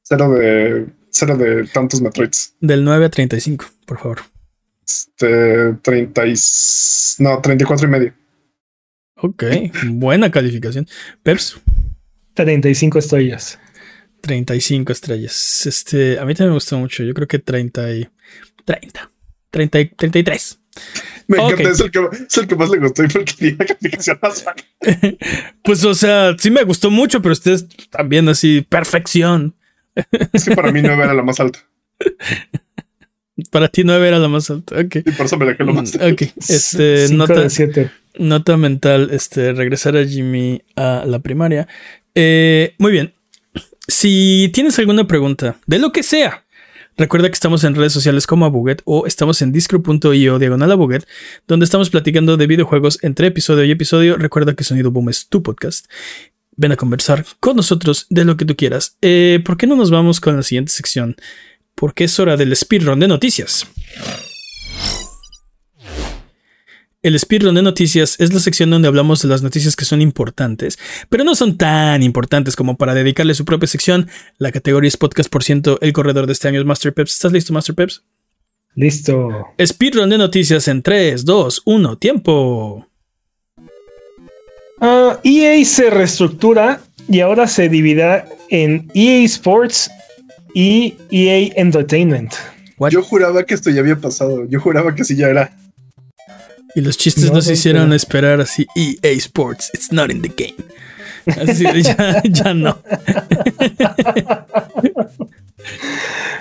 0 0.02 0.30
de 0.34 0.86
cero 1.08 1.38
de 1.38 1.64
tantos 1.64 2.02
Metroids. 2.02 2.56
Del 2.60 2.84
9 2.84 3.06
a 3.06 3.08
35, 3.08 3.64
por 3.86 3.98
favor. 3.98 4.18
Este, 4.86 5.72
30 5.80 6.26
y... 6.26 6.34
No, 7.20 7.40
34 7.40 7.88
y 7.88 7.90
medio. 7.90 8.14
Ok, 9.16 9.44
buena 9.86 10.30
calificación. 10.30 10.86
Peps. 11.22 11.58
35 12.36 12.98
estrellas. 12.98 13.58
35 14.20 14.92
estrellas. 14.92 15.66
Este, 15.66 16.18
a 16.18 16.24
mí 16.24 16.34
también 16.34 16.50
me 16.50 16.54
gustó 16.54 16.78
mucho. 16.78 17.02
Yo 17.02 17.14
creo 17.14 17.26
que 17.26 17.38
30 17.38 17.92
y 17.92 18.08
30. 18.64 19.10
30 19.50 19.80
y 19.80 19.88
33. 19.88 20.60
Me 21.28 21.38
encanta, 21.38 21.70
es, 21.70 21.80
el 21.80 21.90
que, 21.90 22.00
es 22.28 22.38
el 22.38 22.46
que 22.46 22.54
más 22.54 22.68
le 22.68 22.78
gustó 22.78 23.02
y 23.02 23.08
porque 23.08 23.32
tiene 23.32 23.56
la 23.58 23.64
calificación 23.64 24.18
más 24.20 24.44
pues, 25.62 25.84
o 25.84 25.94
sea, 25.94 26.36
sí 26.38 26.50
me 26.50 26.62
gustó 26.62 26.90
mucho, 26.90 27.22
pero 27.22 27.32
ustedes 27.32 27.66
también 27.90 28.28
así, 28.28 28.60
perfección. 28.60 29.56
Es 30.32 30.44
que 30.44 30.54
para 30.54 30.70
mí 30.70 30.82
9 30.82 31.02
era 31.02 31.14
la 31.14 31.22
más 31.22 31.40
alta. 31.40 31.60
Para 33.50 33.68
ti 33.68 33.84
9 33.84 34.08
era 34.08 34.18
la 34.18 34.28
más 34.28 34.50
alta. 34.50 34.78
Ok. 34.78 34.96
Y 34.96 35.10
por 35.12 35.26
eso 35.26 35.36
me 35.36 35.46
dejé 35.46 35.64
lo 35.64 35.74
más 35.74 35.94
alto. 35.98 36.06
Ok. 36.06 36.32
Este, 36.48 37.08
nota, 37.12 37.46
nota 38.18 38.56
mental, 38.56 39.10
este, 39.12 39.52
regresar 39.52 39.96
a 39.96 40.04
Jimmy 40.04 40.62
a 40.74 41.04
la 41.06 41.18
primaria. 41.18 41.68
Eh, 42.16 42.74
muy 42.78 42.90
bien. 42.90 43.14
Si 43.86 44.50
tienes 44.52 44.76
alguna 44.80 45.06
pregunta, 45.06 45.58
de 45.66 45.78
lo 45.78 45.92
que 45.92 46.02
sea, 46.02 46.44
recuerda 46.96 47.28
que 47.28 47.34
estamos 47.34 47.62
en 47.62 47.76
redes 47.76 47.92
sociales 47.92 48.26
como 48.26 48.44
Abuget 48.44 48.82
o 48.84 49.06
estamos 49.06 49.40
en 49.42 49.52
disco.io 49.52 50.38
diagonal 50.40 50.72
Abuget, 50.72 51.06
donde 51.46 51.64
estamos 51.64 51.90
platicando 51.90 52.36
de 52.36 52.48
videojuegos 52.48 52.98
entre 53.02 53.28
episodio 53.28 53.64
y 53.64 53.70
episodio. 53.70 54.16
Recuerda 54.16 54.54
que 54.54 54.64
Sonido 54.64 54.90
Boom 54.90 55.10
es 55.10 55.28
tu 55.28 55.44
podcast 55.44 55.86
ven 56.56 56.72
a 56.72 56.76
conversar 56.76 57.24
con 57.38 57.56
nosotros 57.56 58.06
de 58.10 58.24
lo 58.24 58.36
que 58.36 58.44
tú 58.44 58.56
quieras. 58.56 58.96
Eh, 59.02 59.40
¿Por 59.44 59.56
qué 59.56 59.66
no 59.66 59.76
nos 59.76 59.90
vamos 59.90 60.20
con 60.20 60.36
la 60.36 60.42
siguiente 60.42 60.72
sección? 60.72 61.16
Porque 61.74 62.04
es 62.04 62.18
hora 62.18 62.36
del 62.36 62.56
speedrun 62.56 62.98
de 62.98 63.08
noticias. 63.08 63.66
El 67.06 67.16
speedrun 67.20 67.54
de 67.54 67.62
noticias 67.62 68.16
es 68.18 68.34
la 68.34 68.40
sección 68.40 68.68
donde 68.68 68.88
hablamos 68.88 69.22
de 69.22 69.28
las 69.28 69.40
noticias 69.40 69.76
que 69.76 69.84
son 69.84 70.02
importantes, 70.02 70.76
pero 71.08 71.22
no 71.22 71.36
son 71.36 71.56
tan 71.56 72.02
importantes 72.02 72.56
como 72.56 72.76
para 72.76 72.94
dedicarle 72.94 73.32
su 73.34 73.44
propia 73.44 73.68
sección. 73.68 74.08
La 74.38 74.50
categoría 74.50 74.88
es 74.88 74.96
podcast 74.96 75.30
por 75.30 75.44
ciento. 75.44 75.78
El 75.82 75.92
corredor 75.92 76.26
de 76.26 76.32
este 76.32 76.48
año 76.48 76.58
es 76.58 76.66
Master 76.66 76.92
Peps. 76.92 77.12
¿Estás 77.12 77.30
listo, 77.30 77.52
Master 77.52 77.76
Peps? 77.76 78.02
Listo. 78.74 79.28
Speedrun 79.64 80.10
de 80.10 80.18
noticias 80.18 80.66
en 80.66 80.82
3, 80.82 81.24
2, 81.24 81.62
1, 81.64 81.98
tiempo. 81.98 82.88
Uh, 84.80 85.12
EA 85.22 85.64
se 85.64 85.90
reestructura 85.90 86.80
y 87.08 87.20
ahora 87.20 87.46
se 87.46 87.68
dividirá 87.68 88.26
en 88.50 88.90
EA 88.94 89.24
Sports 89.26 89.88
y 90.54 90.96
EA 91.12 91.52
Entertainment. 91.54 92.34
Yo 92.90 93.00
juraba 93.00 93.44
que 93.44 93.54
esto 93.54 93.70
ya 93.70 93.78
había 93.78 93.94
pasado. 93.94 94.44
Yo 94.48 94.58
juraba 94.58 94.92
que 94.96 95.04
sí 95.04 95.14
ya 95.14 95.28
era. 95.28 95.56
Y 96.76 96.80
los 96.82 96.96
chistes 96.96 97.32
no, 97.32 97.42
se 97.42 97.54
hicieron 97.54 97.92
esperar 97.92 98.40
así. 98.40 98.66
EA 98.76 99.10
Sports, 99.12 99.70
it's 99.74 99.90
not 99.90 100.12
in 100.12 100.22
the 100.22 100.28
game. 100.28 100.54
Así 101.26 101.64
ya, 101.82 102.22
ya 102.22 102.54
no. 102.54 102.78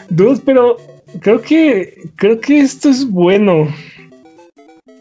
Dude, 0.09 0.41
pero 0.45 0.77
creo 1.21 1.41
que 1.41 1.97
creo 2.15 2.39
que 2.39 2.59
esto 2.59 2.89
es 2.89 3.09
bueno. 3.09 3.73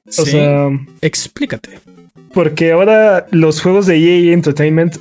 O 0.07 0.24
sea, 0.24 0.70
explícate 1.03 1.80
porque 2.35 2.72
ahora 2.72 3.26
los 3.30 3.62
juegos 3.62 3.87
de 3.87 3.97
EA 3.97 4.35
Entertainment, 4.35 4.97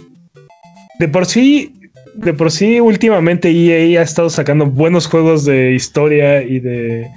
de 0.99 1.07
por 1.09 1.25
sí, 1.25 1.73
de 2.13 2.34
por 2.34 2.51
sí, 2.51 2.79
últimamente 2.79 3.49
EA 3.49 3.99
ha 3.99 4.03
estado 4.03 4.29
sacando 4.29 4.67
buenos 4.67 5.07
juegos 5.07 5.43
de 5.43 5.73
historia 5.73 6.43
y 6.43 6.59
de, 6.59 7.07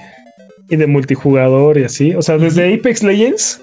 y 0.68 0.76
de 0.76 0.86
multijugador 0.86 1.78
y 1.78 1.84
así. 1.84 2.14
O 2.14 2.22
sea, 2.22 2.38
desde 2.38 2.74
Apex 2.74 3.02
Legends 3.02 3.60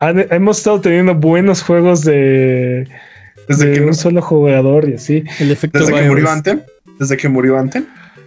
hemos 0.00 0.58
estado 0.58 0.80
teniendo 0.80 1.14
buenos 1.14 1.62
juegos 1.62 2.02
de, 2.04 2.86
desde 3.48 3.72
que 3.72 3.80
un 3.80 3.94
solo 3.94 4.22
jugador 4.22 4.88
y 4.88 4.94
así. 4.94 5.24
El 5.38 5.50
efecto 5.50 5.78
desde 5.78 5.94
que 5.94 6.08
murió 6.08 6.30
Anthem. 6.30 6.60
Desde 6.98 7.16
que 7.16 7.28
murió 7.28 7.58
Anthem. 7.58 7.86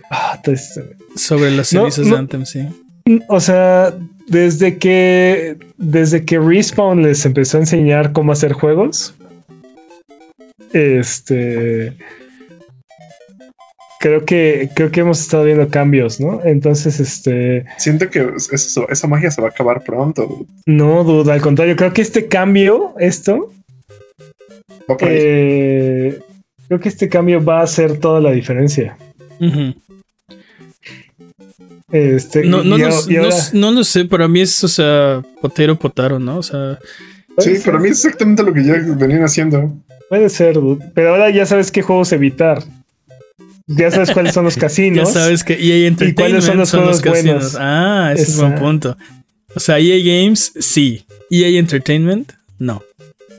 Ah, 0.10 0.42
Sobre 1.16 1.52
las 1.52 1.70
cenizas 1.70 2.06
de 2.06 2.16
Anthem, 2.16 2.46
sí. 2.46 2.68
O 3.28 3.40
sea, 3.40 3.94
desde 4.28 4.78
que 4.78 5.58
desde 5.78 6.26
que 6.26 6.40
Respawn 6.40 7.04
les 7.04 7.26
empezó 7.26 7.58
a 7.58 7.62
enseñar 7.62 8.12
cómo 8.12 8.32
hacer 8.32 8.54
juegos, 8.54 9.16
este 10.74 11.94
creo 14.00 14.26
que 14.26 14.70
creo 14.76 14.92
que 14.92 15.02
hemos 15.02 15.20
estado 15.20 15.44
viendo 15.46 15.68
cambios, 15.70 16.20
¿no? 16.20 16.42
Entonces, 16.44 17.00
este 17.00 17.66
siento 17.78 18.10
que 18.10 18.32
eso, 18.52 18.88
esa 18.90 19.08
magia 19.08 19.32
se 19.32 19.42
va 19.42 19.48
a 19.48 19.52
acabar 19.52 19.84
pronto. 19.84 20.46
No, 20.66 21.04
duda, 21.04 21.34
al 21.34 21.42
contrario, 21.42 21.76
creo 21.76 21.94
que 21.94 22.02
este 22.02 22.28
cambio, 22.28 22.94
esto, 23.00 23.52
eh, 25.00 26.20
creo 26.68 26.80
que 26.80 26.90
este 26.90 27.10
cambio 27.10 27.44
va 27.44 27.60
a 27.60 27.64
hacer 27.64 28.00
toda 28.00 28.22
la 28.22 28.32
diferencia. 28.32 28.98
Este, 31.92 32.44
no, 32.46 32.64
no, 32.64 32.78
no, 32.78 33.72
lo 33.72 33.84
sé, 33.84 34.06
para 34.06 34.28
mí 34.28 34.42
es, 34.42 34.64
o 34.64 34.68
sea, 34.68 35.24
potero, 35.42 35.78
potaro, 35.78 36.20
¿no? 36.20 36.38
O 36.38 36.44
sea. 36.44 36.80
Sí, 37.38 37.56
para 37.64 37.80
mí 37.80 37.90
es 37.90 38.04
exactamente 38.04 38.44
lo 38.44 38.54
que 38.54 38.64
ya 38.64 38.74
venían 38.98 39.24
haciendo. 39.24 39.72
Puede 40.10 40.30
ser, 40.30 40.58
pero 40.94 41.12
ahora 41.12 41.30
ya 41.30 41.46
sabes 41.46 41.72
qué 41.72 41.82
juegos 41.82 42.12
evitar. 42.12 42.64
Ya 43.68 43.92
sabes 43.92 44.12
cuáles 44.12 44.34
son 44.34 44.46
los 44.46 44.56
casinos. 44.58 45.14
ya 45.14 45.22
sabes 45.22 45.44
que 45.44 45.54
EA 45.54 45.88
Entertainment 45.88 46.12
¿Y 46.12 46.16
cuáles 46.16 46.46
son 46.46 46.58
los, 46.58 46.70
son 46.70 47.02
casinos. 47.02 47.58
Ah, 47.60 48.14
ese 48.14 48.24
es 48.24 48.40
buen 48.40 48.56
punto. 48.56 48.98
O 49.56 49.60
sea, 49.60 49.78
EA 49.80 49.98
Games, 50.04 50.54
sí. 50.60 51.06
EA 51.30 51.60
Entertainment, 51.60 52.32
no. 52.60 52.82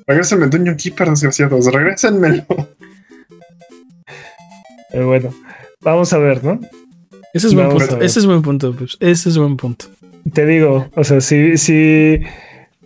Regrésenme 0.07 0.49
Dungeon 0.49 0.77
Keeper, 0.77 1.09
desgraciados. 1.11 1.67
Regrésenmelo. 1.73 2.45
Pero 4.91 5.07
bueno, 5.07 5.35
vamos 5.81 6.13
a 6.13 6.19
ver, 6.19 6.43
¿no? 6.43 6.61
Ese 7.35 7.49
es 7.49 7.55
buen 7.55 7.69
punto. 7.69 8.01
Ese 8.01 8.19
es 8.19 8.27
buen 8.27 8.43
punto. 8.43 8.75
Pues. 8.75 8.97
Ese 9.01 9.29
es 9.29 9.39
buen 9.39 9.57
punto. 9.57 9.87
Te 10.33 10.47
digo, 10.47 10.89
o 10.95 11.05
sea, 11.05 11.21
si, 11.21 11.57
si, 11.57 12.21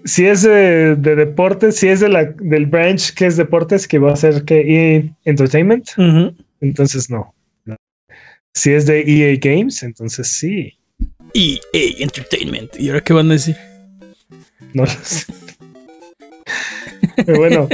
si 0.04 0.26
es 0.26 0.42
de, 0.42 0.96
deportes, 0.96 1.76
si 1.76 1.88
es 1.88 2.00
de 2.00 2.08
la, 2.08 2.24
del 2.24 2.66
branch 2.66 3.14
que 3.14 3.26
es 3.26 3.36
deportes, 3.36 3.88
que 3.88 3.98
va 3.98 4.12
a 4.12 4.16
ser 4.16 4.44
que 4.44 4.60
e 4.60 5.12
Entertainment, 5.24 5.88
Entonces 6.62 7.10
no. 7.10 7.34
Si 8.54 8.72
es 8.72 8.86
de 8.86 9.00
EA 9.00 9.38
Games, 9.40 9.82
entonces 9.82 10.28
sí. 10.28 10.78
EA 11.34 11.58
Entertainment. 11.98 12.78
¿Y 12.78 12.88
ahora 12.88 13.00
qué 13.02 13.12
van 13.12 13.30
a 13.30 13.34
decir? 13.34 13.56
No 14.72 14.84
lo 14.84 14.90
sé. 14.90 15.32
Pero 17.26 17.38
bueno. 17.38 17.68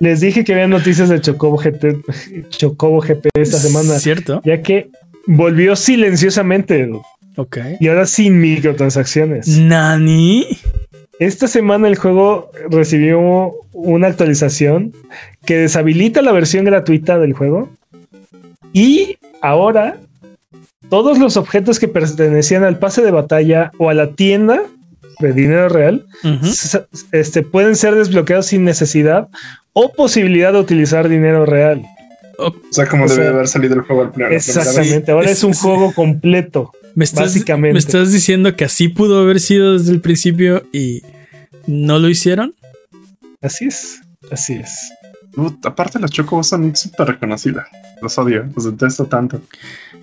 les 0.00 0.20
dije 0.20 0.44
que 0.44 0.52
había 0.52 0.66
noticias 0.66 1.08
de 1.08 1.20
Chocobo 1.20 1.56
GP, 1.56 2.48
Chocobo 2.50 3.00
GP 3.00 3.28
esta 3.34 3.58
semana. 3.58 3.98
Cierto. 3.98 4.42
Ya 4.44 4.60
que 4.62 4.90
volvió 5.26 5.76
silenciosamente. 5.76 6.90
Ok. 7.36 7.58
Y 7.80 7.88
ahora 7.88 8.06
sin 8.06 8.40
microtransacciones. 8.40 9.48
Nani. 9.48 10.46
Esta 11.18 11.46
semana 11.46 11.88
el 11.88 11.96
juego 11.96 12.50
recibió 12.70 13.52
una 13.72 14.08
actualización 14.08 14.92
que 15.44 15.56
deshabilita 15.56 16.22
la 16.22 16.32
versión 16.32 16.64
gratuita 16.64 17.18
del 17.18 17.32
juego. 17.32 17.70
Y 18.72 19.18
ahora 19.40 19.98
todos 20.88 21.18
los 21.18 21.36
objetos 21.36 21.78
que 21.78 21.88
pertenecían 21.88 22.64
al 22.64 22.78
pase 22.78 23.02
de 23.02 23.10
batalla 23.10 23.70
o 23.78 23.90
a 23.90 23.94
la 23.94 24.12
tienda 24.12 24.62
de 25.20 25.32
dinero 25.32 25.68
real 25.68 26.06
este, 27.12 27.42
pueden 27.42 27.76
ser 27.76 27.94
desbloqueados 27.94 28.46
sin 28.46 28.64
necesidad 28.64 29.28
o 29.72 29.92
posibilidad 29.92 30.52
de 30.52 30.58
utilizar 30.58 31.08
dinero 31.08 31.46
real. 31.46 31.82
O 32.38 32.52
sea, 32.70 32.86
como 32.86 33.06
debe 33.06 33.28
haber 33.28 33.48
salido 33.48 33.74
el 33.74 33.82
juego 33.82 34.02
al 34.02 34.10
primero. 34.10 34.34
Exactamente, 34.34 35.12
ahora 35.12 35.30
es, 35.30 35.44
un 35.44 35.54
juego 35.54 35.92
completo. 35.92 36.72
Me 36.94 37.04
estás, 37.04 37.24
básicamente. 37.26 37.72
¿Me 37.72 37.78
estás 37.78 38.12
diciendo 38.12 38.54
que 38.54 38.64
así 38.64 38.88
pudo 38.88 39.20
haber 39.20 39.40
sido 39.40 39.74
desde 39.74 39.92
el 39.92 40.00
principio 40.00 40.64
y 40.72 41.02
no 41.66 41.98
lo 41.98 42.08
hicieron? 42.08 42.54
Así 43.40 43.66
es, 43.66 44.00
así 44.30 44.54
es. 44.54 44.92
aparte, 45.64 45.98
los 45.98 46.10
chocobos 46.10 46.48
son 46.48 46.74
súper 46.76 47.08
reconocibles. 47.08 47.64
Los 48.00 48.16
odio, 48.18 48.46
los 48.54 48.64
detesto 48.64 49.06
tanto. 49.06 49.40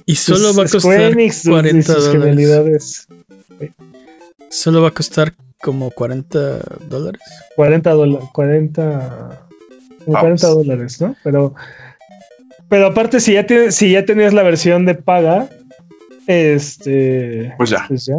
Y 0.05 0.15
solo 0.15 0.53
va 0.53 0.63
a 0.63 0.67
costar 0.67 1.13
40 1.43 1.93
dólares. 1.93 3.07
Solo 4.49 4.81
va 4.81 4.89
a 4.89 4.91
costar 4.91 5.33
como 5.61 5.91
40 5.91 6.59
dólares. 6.89 7.21
40 7.55 7.89
dólares. 7.91 8.29
40, 8.33 9.47
40 10.05 10.47
dólares, 10.47 10.99
¿no? 10.99 11.15
Pero, 11.23 11.55
pero 12.67 12.87
aparte, 12.87 13.19
si 13.19 13.33
ya, 13.33 13.45
si 13.71 13.91
ya 13.91 14.05
tenías 14.05 14.33
la 14.33 14.43
versión 14.43 14.85
de 14.85 14.95
paga, 14.95 15.49
este. 16.31 17.53
Pues 17.57 17.69
ya. 17.69 17.85
Pues 17.87 18.05
ya. 18.05 18.17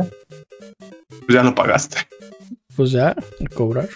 Pues 1.08 1.28
ya 1.28 1.42
lo 1.42 1.54
pagaste. 1.54 1.98
Pues 2.76 2.90
ya, 2.90 3.08
a 3.08 3.54
cobrar. 3.54 3.88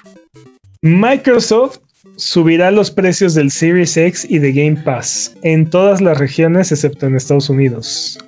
Microsoft 0.83 1.79
subirá 2.17 2.71
los 2.71 2.91
precios 2.91 3.35
del 3.35 3.51
Series 3.51 3.97
X 3.97 4.27
y 4.29 4.39
de 4.39 4.53
Game 4.53 4.83
Pass 4.83 5.35
en 5.43 5.69
todas 5.69 6.01
las 6.01 6.19
regiones 6.19 6.73
excepto 6.73 7.07
en 7.07 7.17
Estados 7.17 7.51
Unidos. 7.51 8.19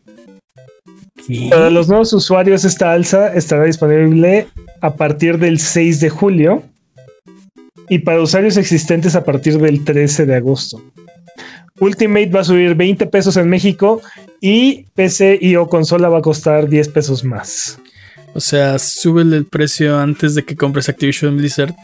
Para 1.51 1.69
los 1.71 1.89
nuevos 1.89 2.13
usuarios 2.13 2.65
esta 2.65 2.93
alza 2.93 3.35
estará 3.35 3.65
disponible 3.65 4.47
a 4.81 4.95
partir 4.95 5.39
del 5.39 5.59
6 5.59 6.01
de 6.01 6.09
julio 6.09 6.63
y 7.91 7.99
para 7.99 8.23
usuarios 8.23 8.57
existentes 8.57 9.15
a 9.15 9.25
partir 9.25 9.59
del 9.59 9.85
13 9.85 10.25
de 10.25 10.37
agosto. 10.37 10.83
Ultimate 11.81 12.31
va 12.31 12.41
a 12.41 12.45
subir 12.45 12.75
20 12.75 13.07
pesos 13.07 13.37
en 13.37 13.49
México 13.49 14.01
y 14.41 14.87
PC 14.95 15.39
y 15.41 15.57
o 15.57 15.69
consola 15.69 16.09
va 16.09 16.19
a 16.19 16.23
costar 16.23 16.69
10 16.69 16.89
pesos 16.89 17.25
más. 17.25 17.79
O 18.35 18.41
sea, 18.41 18.79
sube 18.79 19.23
el 19.23 19.47
precio 19.47 19.99
antes 19.99 20.35
de 20.35 20.45
que 20.45 20.57
compres 20.57 20.89
Activision 20.89 21.37
Blizzard 21.37 21.75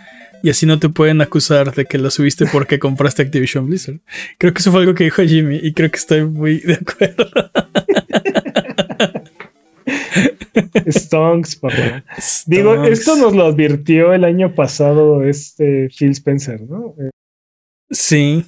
y 0.42 0.50
así 0.50 0.66
no 0.66 0.78
te 0.78 0.88
pueden 0.88 1.22
acusar 1.22 1.74
de 1.74 1.86
que 1.86 1.98
lo 1.98 2.10
subiste 2.10 2.44
porque 2.46 2.78
compraste 2.78 3.22
Activision 3.22 3.66
Blizzard. 3.66 4.00
Creo 4.38 4.52
que 4.52 4.60
eso 4.60 4.70
fue 4.70 4.80
algo 4.80 4.94
que 4.94 5.04
dijo 5.04 5.22
Jimmy 5.22 5.58
y 5.62 5.72
creo 5.72 5.90
que 5.90 5.96
estoy 5.96 6.24
muy 6.24 6.60
de 6.60 6.74
acuerdo. 6.74 7.26
Stonks, 10.86 11.56
papá. 11.56 12.04
Digo, 12.46 12.84
esto 12.84 13.16
nos 13.16 13.34
lo 13.34 13.46
advirtió 13.46 14.12
el 14.12 14.24
año 14.24 14.54
pasado 14.54 15.24
este 15.24 15.88
Phil 15.88 16.10
Spencer, 16.10 16.60
¿no? 16.62 16.94
Sí. 17.90 18.44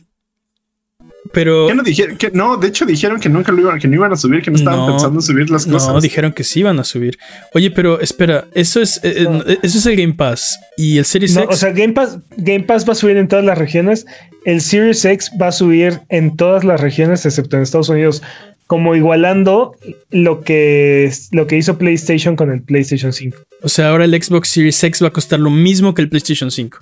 Pero. 1.32 1.72
no, 1.74 1.82
dijeron, 1.82 2.16
que, 2.16 2.30
no, 2.32 2.56
de 2.56 2.68
hecho 2.68 2.86
dijeron 2.86 3.20
que 3.20 3.28
nunca 3.28 3.52
lo 3.52 3.60
iban, 3.60 3.78
que 3.78 3.88
no 3.88 3.94
iban 3.94 4.12
a 4.12 4.16
subir, 4.16 4.42
que 4.42 4.50
no 4.50 4.56
estaban 4.56 4.86
pensando 4.86 5.18
en 5.18 5.22
subir 5.22 5.50
las 5.50 5.66
cosas. 5.66 5.92
No, 5.92 6.00
dijeron 6.00 6.32
que 6.32 6.44
sí 6.44 6.60
iban 6.60 6.78
a 6.78 6.84
subir. 6.84 7.18
Oye, 7.54 7.70
pero 7.70 8.00
espera, 8.00 8.46
eso 8.54 8.80
es, 8.80 8.98
eh, 9.02 9.26
eh, 9.46 9.58
eso 9.62 9.78
es 9.78 9.86
el 9.86 9.96
Game 9.96 10.14
Pass 10.14 10.58
y 10.76 10.98
el 10.98 11.04
Series 11.04 11.36
X. 11.36 11.48
O 11.50 11.56
sea, 11.56 11.72
Game 11.72 11.92
Pass, 11.92 12.18
Game 12.36 12.64
Pass 12.64 12.86
va 12.88 12.92
a 12.92 12.96
subir 12.96 13.16
en 13.16 13.28
todas 13.28 13.44
las 13.44 13.58
regiones. 13.58 14.06
El 14.44 14.60
Series 14.60 15.04
X 15.04 15.30
va 15.40 15.48
a 15.48 15.52
subir 15.52 16.00
en 16.08 16.36
todas 16.36 16.64
las 16.64 16.80
regiones, 16.80 17.24
excepto 17.26 17.56
en 17.56 17.62
Estados 17.62 17.88
Unidos 17.88 18.22
como 18.66 18.96
igualando 18.96 19.76
lo 20.10 20.42
que, 20.42 21.12
lo 21.30 21.46
que 21.46 21.56
hizo 21.56 21.78
PlayStation 21.78 22.36
con 22.36 22.50
el 22.50 22.62
PlayStation 22.62 23.12
5. 23.12 23.38
O 23.62 23.68
sea, 23.68 23.90
ahora 23.90 24.04
el 24.04 24.22
Xbox 24.22 24.48
Series 24.48 24.82
X 24.82 25.02
va 25.02 25.08
a 25.08 25.12
costar 25.12 25.38
lo 25.38 25.50
mismo 25.50 25.94
que 25.94 26.02
el 26.02 26.08
PlayStation 26.08 26.50
5. 26.50 26.78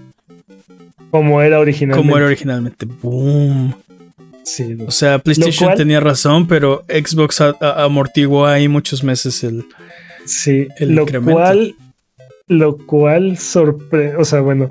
Como 1.11 1.41
era 1.43 1.61
originalmente. 1.61 2.03
Como 2.03 2.17
era 2.17 2.27
originalmente. 2.27 2.87
Boom. 2.87 3.75
Sí, 4.45 4.77
o 4.87 4.91
sea, 4.91 5.19
PlayStation 5.19 5.75
tenía 5.75 6.01
razón, 6.01 6.47
pero 6.47 6.85
Xbox 6.89 7.41
amortiguó 7.61 8.47
ahí 8.47 8.69
muchos 8.69 9.03
meses 9.03 9.43
el. 9.43 9.65
Sí, 10.27 10.69
el 10.79 10.95
lo 10.95 11.07
cual. 11.07 11.75
Lo 12.47 12.77
cual 12.77 13.39
sorprende. 13.39 14.17
O 14.17 14.25
sea, 14.25 14.41
bueno. 14.41 14.71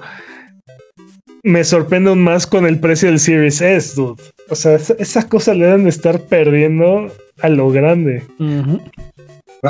Me 1.45 1.65
sorprende 1.65 2.09
aún 2.09 2.21
más 2.21 2.47
con 2.47 2.65
el 2.65 2.79
precio 2.79 3.09
del 3.09 3.19
Series 3.19 3.61
S, 3.61 3.95
dude. 3.95 4.21
O 4.49 4.55
sea, 4.55 4.75
esas 4.75 5.25
cosas 5.25 5.57
le 5.57 5.65
deben 5.65 5.83
de 5.83 5.89
estar 5.89 6.21
perdiendo 6.21 7.11
a 7.41 7.49
lo 7.49 7.69
grande. 7.69 8.23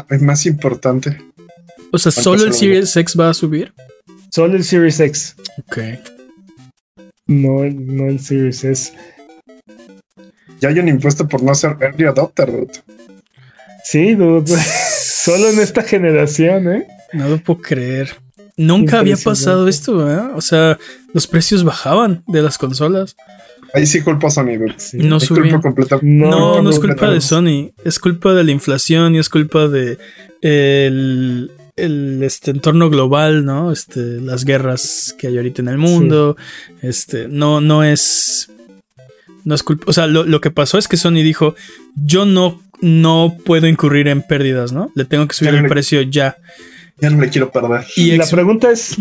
Es 0.09 0.21
más 0.21 0.45
importante. 0.45 1.17
O 1.91 1.97
sea, 1.97 2.11
¿solo 2.11 2.43
el 2.43 2.53
Series 2.53 2.95
X 2.95 3.19
va 3.19 3.29
a 3.29 3.33
subir? 3.33 3.73
Solo 4.29 4.55
el 4.55 4.63
Series 4.63 4.99
X. 4.99 5.35
Ok. 5.59 5.77
No, 7.25 7.63
no 7.63 8.07
el 8.07 8.19
Series 8.19 8.63
S. 8.63 8.93
Ya 10.63 10.69
hay 10.69 10.79
un 10.79 10.87
impuesto 10.87 11.27
por 11.27 11.43
no 11.43 11.53
ser 11.53 11.75
early 11.81 12.05
adopter, 12.05 12.49
dude. 12.49 12.71
Sí, 13.83 14.15
dude. 14.15 14.45
Solo 14.55 15.49
en 15.49 15.59
esta 15.59 15.83
generación, 15.83 16.73
¿eh? 16.73 16.87
No 17.11 17.27
lo 17.27 17.37
puedo 17.37 17.61
creer. 17.61 18.15
Nunca 18.55 18.99
había 18.99 19.17
pasado 19.17 19.67
esto, 19.67 20.09
¿eh? 20.09 20.21
O 20.33 20.39
sea, 20.39 20.79
los 21.13 21.27
precios 21.27 21.65
bajaban 21.65 22.23
de 22.27 22.41
las 22.41 22.57
consolas. 22.57 23.17
Ahí 23.73 23.85
sí 23.85 23.99
culpa 23.99 24.27
a 24.27 24.29
Sony, 24.29 24.57
No, 24.93 25.17
es 25.17 25.27
culpa 25.27 25.99
no, 26.01 26.61
no, 26.61 26.69
es 26.69 26.79
culpa 26.79 27.11
de 27.11 27.19
Sony. 27.19 27.71
Es 27.83 27.99
culpa 27.99 28.33
de 28.33 28.45
la 28.45 28.51
inflación 28.51 29.15
y 29.15 29.19
es 29.19 29.27
culpa 29.27 29.67
de 29.67 29.97
el, 30.39 31.51
este 32.23 32.51
entorno 32.51 32.89
global, 32.89 33.43
¿no? 33.43 33.73
Este, 33.73 33.99
las 34.21 34.45
guerras 34.45 35.13
que 35.17 35.27
hay 35.27 35.35
ahorita 35.35 35.61
en 35.61 35.67
el 35.67 35.77
mundo. 35.77 36.37
Este, 36.81 37.27
no, 37.27 37.59
no 37.59 37.83
es. 37.83 38.49
No 39.45 39.55
es 39.55 39.63
culpa. 39.63 39.85
O 39.87 39.93
sea, 39.93 40.07
lo, 40.07 40.41
que 40.41 40.51
pasó 40.51 40.77
es 40.77 40.87
que 40.87 40.97
Sony 40.97 41.23
dijo: 41.23 41.55
Yo 41.95 42.25
no, 42.25 42.61
no 42.81 43.37
puedo 43.45 43.67
incurrir 43.67 44.07
en 44.07 44.21
pérdidas, 44.21 44.71
¿no? 44.71 44.91
Le 44.95 45.05
tengo 45.05 45.27
que 45.27 45.35
subir 45.35 45.53
el 45.53 45.67
precio 45.67 46.01
ya. 46.01 46.37
Ya 46.99 47.09
no 47.09 47.21
le 47.21 47.29
quiero 47.29 47.51
perder. 47.51 47.85
Y 47.95 48.15
la 48.15 48.25
pregunta 48.25 48.71
es: 48.71 48.97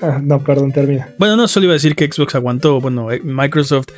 Ah, 0.00 0.20
no, 0.22 0.42
perdón, 0.42 0.72
termina. 0.72 1.08
Bueno, 1.18 1.36
no, 1.36 1.48
solo 1.48 1.64
iba 1.64 1.72
a 1.72 1.74
decir 1.74 1.94
que 1.94 2.10
Xbox 2.10 2.34
aguantó, 2.34 2.80
bueno, 2.80 3.10
eh, 3.12 3.20
Microsoft 3.22 3.88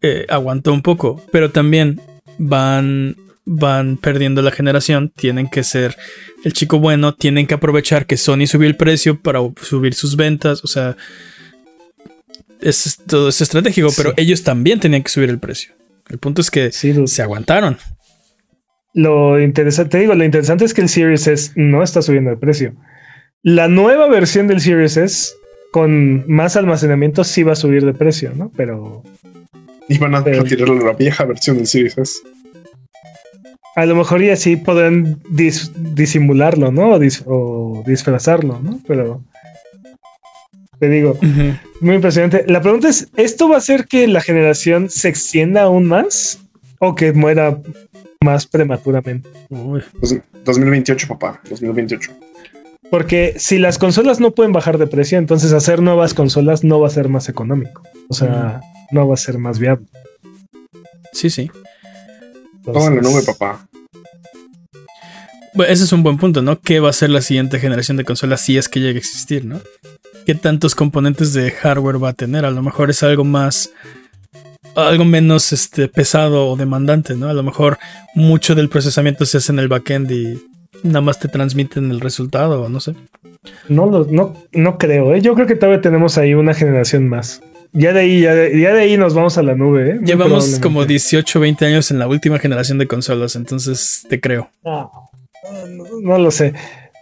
eh, 0.00 0.26
aguantó 0.28 0.72
un 0.72 0.82
poco, 0.82 1.22
pero 1.30 1.50
también 1.50 2.00
van, 2.38 3.16
van 3.44 3.98
perdiendo 3.98 4.42
la 4.42 4.50
generación, 4.50 5.12
tienen 5.14 5.48
que 5.48 5.62
ser 5.62 5.96
el 6.44 6.52
chico 6.52 6.78
bueno, 6.78 7.14
tienen 7.14 7.46
que 7.46 7.54
aprovechar 7.54 8.06
que 8.06 8.16
Sony 8.16 8.46
subió 8.46 8.68
el 8.68 8.76
precio 8.76 9.20
para 9.20 9.40
subir 9.60 9.94
sus 9.94 10.16
ventas, 10.16 10.64
o 10.64 10.66
sea, 10.66 10.96
es, 12.62 12.98
todo 13.06 13.28
es 13.28 13.40
estratégico, 13.40 13.88
pero 13.96 14.14
ellos 14.16 14.42
también 14.42 14.80
tenían 14.80 15.02
que 15.02 15.10
subir 15.10 15.30
el 15.30 15.38
precio. 15.38 15.74
El 16.08 16.18
punto 16.18 16.40
es 16.40 16.50
que 16.50 16.72
se 16.72 17.22
aguantaron. 17.22 17.78
Lo 18.94 19.40
interesante, 19.40 19.90
te 19.90 19.98
digo, 19.98 20.14
lo 20.14 20.24
interesante 20.24 20.64
es 20.64 20.74
que 20.74 20.82
el 20.82 20.88
Series 20.88 21.26
S 21.26 21.52
no 21.56 21.82
está 21.82 22.02
subiendo 22.02 22.30
el 22.30 22.38
precio. 22.38 22.74
La 23.42 23.68
nueva 23.68 24.06
versión 24.08 24.46
del 24.46 24.60
Series 24.60 24.96
S 24.96 25.32
con 25.72 26.24
más 26.30 26.56
almacenamiento 26.56 27.24
sí 27.24 27.42
va 27.42 27.52
a 27.52 27.56
subir 27.56 27.84
de 27.84 27.94
precio, 27.94 28.32
¿no? 28.34 28.52
Pero. 28.56 29.02
Y 29.88 29.98
van 29.98 30.14
a 30.14 30.20
retirar 30.20 30.68
la 30.68 30.92
vieja 30.92 31.24
versión 31.24 31.56
del 31.56 31.66
Series 31.66 31.96
S. 31.96 32.18
A 33.74 33.86
lo 33.86 33.96
mejor 33.96 34.20
ya 34.22 34.36
sí 34.36 34.56
podrán 34.56 35.22
disimularlo, 35.30 36.70
¿no? 36.70 36.98
O, 37.24 37.82
disfrazarlo, 37.86 38.60
¿no? 38.62 38.80
Pero. 38.86 39.24
Te 40.82 40.88
digo, 40.88 41.16
muy 41.80 41.94
impresionante. 41.94 42.44
La 42.48 42.60
pregunta 42.60 42.88
es: 42.88 43.06
¿esto 43.14 43.48
va 43.48 43.54
a 43.54 43.58
hacer 43.58 43.86
que 43.86 44.08
la 44.08 44.20
generación 44.20 44.90
se 44.90 45.08
extienda 45.08 45.62
aún 45.62 45.86
más? 45.86 46.40
¿O 46.80 46.96
que 46.96 47.12
muera 47.12 47.56
más 48.24 48.48
prematuramente? 48.48 49.28
2028, 49.48 51.06
papá. 51.06 51.40
2028. 51.48 52.10
Porque 52.90 53.34
si 53.36 53.58
las 53.58 53.78
consolas 53.78 54.18
no 54.18 54.32
pueden 54.32 54.52
bajar 54.52 54.76
de 54.76 54.88
precio, 54.88 55.18
entonces 55.18 55.52
hacer 55.52 55.80
nuevas 55.80 56.14
consolas 56.14 56.64
no 56.64 56.80
va 56.80 56.88
a 56.88 56.90
ser 56.90 57.08
más 57.08 57.28
económico. 57.28 57.84
O 58.08 58.14
sea, 58.14 58.60
no 58.90 59.06
va 59.06 59.14
a 59.14 59.18
ser 59.18 59.38
más 59.38 59.60
viable. 59.60 59.86
Sí, 61.12 61.30
sí. 61.30 61.48
Todo 62.64 62.88
en 62.88 62.96
la 62.96 63.02
nube, 63.02 63.22
papá. 63.22 63.68
Bueno, 65.54 65.72
ese 65.72 65.84
es 65.84 65.92
un 65.92 66.02
buen 66.02 66.16
punto, 66.16 66.42
¿no? 66.42 66.60
¿Qué 66.60 66.80
va 66.80 66.90
a 66.90 66.94
ser 66.94 67.10
la 67.10 67.20
siguiente 67.20 67.58
generación 67.58 67.96
de 67.96 68.04
consolas 68.04 68.40
si 68.40 68.56
es 68.56 68.68
que 68.68 68.80
llegue 68.80 68.96
a 68.96 68.98
existir, 68.98 69.44
¿no? 69.44 69.60
¿Qué 70.24 70.34
tantos 70.34 70.74
componentes 70.74 71.32
de 71.32 71.50
hardware 71.50 72.02
va 72.02 72.10
a 72.10 72.14
tener? 72.14 72.44
A 72.44 72.50
lo 72.50 72.62
mejor 72.62 72.90
es 72.90 73.02
algo 73.02 73.24
más 73.24 73.70
algo 74.74 75.04
menos 75.04 75.52
este, 75.52 75.88
pesado 75.88 76.48
o 76.48 76.56
demandante, 76.56 77.14
¿no? 77.14 77.28
A 77.28 77.34
lo 77.34 77.42
mejor 77.42 77.78
mucho 78.14 78.54
del 78.54 78.68
procesamiento 78.68 79.26
se 79.26 79.38
hace 79.38 79.52
en 79.52 79.58
el 79.58 79.68
backend 79.68 80.10
y 80.10 80.42
nada 80.82 81.00
más 81.00 81.18
te 81.18 81.28
transmiten 81.28 81.90
el 81.90 82.00
resultado, 82.00 82.68
no 82.68 82.80
sé. 82.80 82.94
No, 83.68 83.86
no, 83.86 84.34
no 84.52 84.78
creo, 84.78 85.14
¿eh? 85.14 85.20
Yo 85.20 85.34
creo 85.34 85.46
que 85.46 85.56
todavía 85.56 85.80
tenemos 85.80 86.16
ahí 86.18 86.34
una 86.34 86.54
generación 86.54 87.08
más. 87.08 87.42
Ya 87.74 87.92
de 87.92 88.00
ahí, 88.00 88.20
ya 88.20 88.34
de, 88.34 88.68
ahí 88.68 88.96
nos 88.98 89.14
vamos 89.14 89.38
a 89.38 89.42
la 89.42 89.54
nube, 89.54 89.92
¿eh? 89.92 90.00
Llevamos 90.04 90.58
como 90.60 90.84
18, 90.84 91.40
20 91.40 91.66
años 91.66 91.90
en 91.90 91.98
la 91.98 92.06
última 92.06 92.38
generación 92.38 92.78
de 92.78 92.86
consolas, 92.86 93.34
entonces 93.34 94.04
te 94.08 94.20
creo. 94.20 94.50
Ah, 94.64 94.90
no, 96.02 96.18
lo 96.18 96.30
sé. 96.30 96.52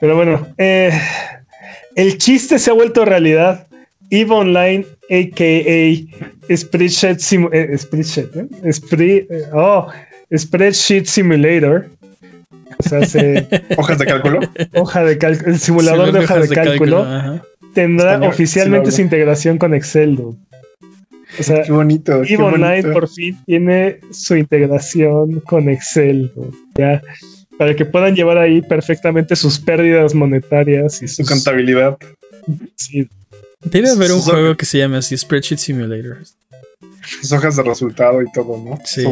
Pero 0.01 0.17
bueno, 0.17 0.47
eh, 0.59 0.91
el 1.97 2.19
chiste 2.19 2.59
se 2.59 2.71
ha 2.71 2.75
vuelto 2.75 3.05
realidad. 3.05 3.67
EVE 4.11 4.33
Online, 4.33 4.87
a.k.a. 5.11 6.57
Spreadsheet, 6.57 7.21
eh, 7.53 7.79
Spreadsheet, 7.79 9.31
¿eh? 9.31 9.43
oh, 9.53 9.87
Spreadsheet 10.37 11.07
Simulator. 11.07 11.91
O 12.79 12.83
sea, 12.83 13.01
¿Hojas 13.77 13.99
de 13.99 14.07
cálculo? 14.07 14.41
Hoja 14.75 15.05
de 15.05 15.19
cálculo. 15.19 15.51
El 15.53 15.59
simulador 15.59 16.13
de 16.13 16.19
hojas 16.21 16.49
de, 16.49 16.55
cálculo, 16.55 17.07
tendrá 17.75 18.19
oficialmente 18.21 18.91
su 18.91 19.03
integración 19.03 19.59
con 19.59 19.75
Excel. 19.75 20.19
O 20.19 21.43
sea, 21.43 21.63
qué 21.63 21.73
bonito. 21.73 22.25
EVE 22.25 22.43
Online 22.43 22.83
por 22.93 23.09
fin 23.09 23.39
tiene 23.47 24.01
su 24.11 24.35
integración 24.35 25.41
con 25.41 25.69
Excel. 25.69 26.33
Ya 26.75 27.01
para 27.61 27.77
que 27.77 27.85
puedan 27.85 28.15
llevar 28.15 28.39
ahí 28.39 28.63
perfectamente 28.63 29.37
sus 29.37 29.59
pérdidas 29.59 30.15
monetarias 30.15 31.03
y 31.03 31.09
su 31.09 31.27
contabilidad. 31.27 31.99
Sí, 32.75 33.07
Debe 33.63 33.91
haber 33.91 34.13
un 34.13 34.23
juego 34.23 34.57
que 34.57 34.65
se 34.65 34.79
llame 34.79 34.97
así, 34.97 35.15
Spreadsheet 35.15 35.59
Simulator. 35.59 36.21
Sus 37.21 37.33
hojas 37.33 37.57
de 37.57 37.63
resultado 37.63 38.23
y 38.23 38.33
todo, 38.33 38.57
¿no? 38.65 38.79
Sí. 38.87 39.05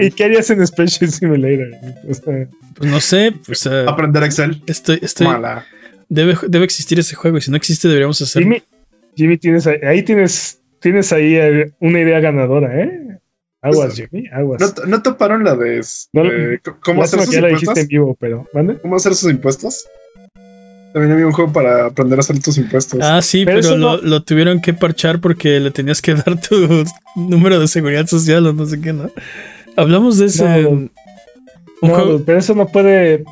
¿Y 0.00 0.10
qué, 0.10 0.24
harías 0.24 0.50
en 0.50 0.66
Spreadsheet 0.66 1.12
Simulator? 1.12 1.68
pues 2.74 2.90
no 2.90 3.00
sé, 3.00 3.32
pues... 3.46 3.66
Aprender 3.66 4.22
Excel. 4.22 4.62
Estoy... 4.66 4.98
estoy 5.00 5.26
Debe, 6.10 6.36
debe 6.46 6.66
existir 6.66 6.98
ese 6.98 7.16
juego 7.16 7.38
y 7.38 7.40
si 7.40 7.50
no 7.50 7.56
existe 7.56 7.88
deberíamos 7.88 8.20
hacerlo. 8.20 8.50
Jimmy, 8.50 8.62
Jimmy 9.16 9.38
tienes 9.38 9.66
ahí, 9.66 10.02
tienes, 10.02 10.58
tienes 10.80 11.10
ahí 11.10 11.36
eh, 11.36 11.72
una 11.80 12.00
idea 12.00 12.20
ganadora, 12.20 12.82
¿eh? 12.82 13.07
Aguas, 13.68 13.94
pues, 13.94 14.08
Jimmy, 14.10 14.28
aguas. 14.32 14.74
¿No, 14.86 15.02
toparon 15.02 15.44
la 15.44 15.54
de... 15.56 15.80
¿Cómo 16.82 17.02
hacer 17.02 17.20
sus 17.22 17.34
impuestos? 17.34 17.76
en 17.76 17.88
vivo, 17.88 18.16
pero... 18.18 18.46
¿Cómo 18.82 18.96
hacer 18.96 19.14
sus 19.14 19.30
impuestos? 19.30 19.86
También 20.92 21.12
había 21.12 21.26
un 21.26 21.32
juego 21.32 21.52
para 21.52 21.86
aprender 21.86 22.18
a 22.18 22.20
hacer 22.20 22.40
tus 22.40 22.56
impuestos. 22.56 23.00
Ah, 23.02 23.20
sí, 23.20 23.44
pero, 23.44 23.76
lo, 23.76 24.22
tuvieron 24.22 24.60
que 24.60 24.72
parchar 24.72 25.20
porque 25.20 25.60
le 25.60 25.70
tenías 25.70 26.00
que 26.00 26.14
dar 26.14 26.40
tu 26.40 26.84
número 27.14 27.60
de 27.60 27.68
seguridad 27.68 28.06
social 28.06 28.46
o 28.46 28.52
no 28.52 28.66
sé 28.66 28.80
qué, 28.80 28.92
¿no? 28.92 29.10
Hablamos 29.76 30.18
de 30.18 30.26
ese. 30.26 30.62
No, 31.82 32.20
pero 32.24 32.38
eso 32.38 32.54
no 32.54 32.66
puede. 32.68 33.24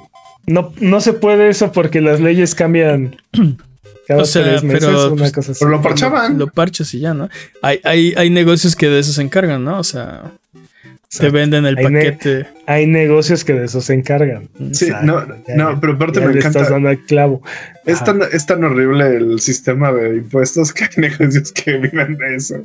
No, 0.47 0.73
no 0.81 1.01
se 1.01 1.13
puede 1.13 1.49
eso 1.49 1.73
porque 1.73 2.01
las 2.01 2.21
leyes 2.21 2.55
cambian. 2.55 3.17
Cada 4.07 4.23
o 4.23 4.25
sea, 4.25 4.61
pero, 4.61 5.13
una 5.13 5.33
cosa 5.33 5.53
así. 5.53 5.59
pero 5.59 5.71
lo 5.73 5.83
parchaban. 5.83 6.39
Lo 6.39 6.47
parchas 6.47 6.95
y 6.95 7.01
ya, 7.01 7.13
¿no? 7.13 7.29
Hay, 7.61 7.81
hay, 7.83 8.15
hay 8.17 8.31
negocios 8.31 8.77
que 8.77 8.89
de 8.89 9.01
eso 9.01 9.13
se 9.13 9.23
encargan, 9.23 9.65
¿no? 9.65 9.79
O 9.79 9.85
sea. 9.85 10.33
Te 11.19 11.31
venden 11.31 11.65
el 11.65 11.77
paquete. 11.77 12.47
hay 12.67 12.87
negocios 12.87 13.45
que 13.45 13.55
de 13.55 13.65
eso 13.65 13.81
se 13.81 13.95
encargan. 13.95 14.49
Sí, 14.73 14.91
no, 15.03 15.25
no, 15.55 15.81
pero 15.81 15.95
aparte 15.95 16.21
me 16.21 16.27
encanta. 16.27 16.49
Estás 16.49 16.71
dando 16.71 16.91
el 16.91 17.05
clavo. 17.05 17.43
Es 17.85 18.03
tan, 18.03 18.21
es 18.33 18.45
tan, 18.45 18.65
horrible 18.65 19.17
el 19.17 19.41
sistema 19.41 19.93
de 19.93 20.17
impuestos 20.17 20.73
que 20.73 20.85
hay 20.85 20.91
negocios 20.97 21.53
que 21.53 21.79
viven 21.79 22.17
de 22.17 22.37
eso. 22.37 22.57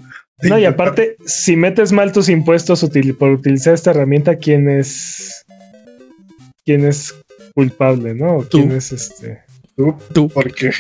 No, 0.42 0.58
y 0.58 0.66
aparte, 0.66 1.18
si 1.26 1.56
metes 1.56 1.92
mal 1.92 2.12
tus 2.12 2.30
impuestos 2.30 2.84
por 3.18 3.30
utilizar 3.30 3.74
esta 3.74 3.92
herramienta, 3.92 4.36
¿quién 4.36 4.70
es. 4.70 5.46
¿Quién 6.66 6.86
es 6.86 7.14
culpable, 7.54 8.14
no? 8.16 8.46
¿Quién 8.50 8.72
es 8.72 8.92
este? 8.92 9.42
Tú. 9.76 9.96
Tú. 10.14 10.30
¿Por 10.30 10.54
qué? 10.54 10.72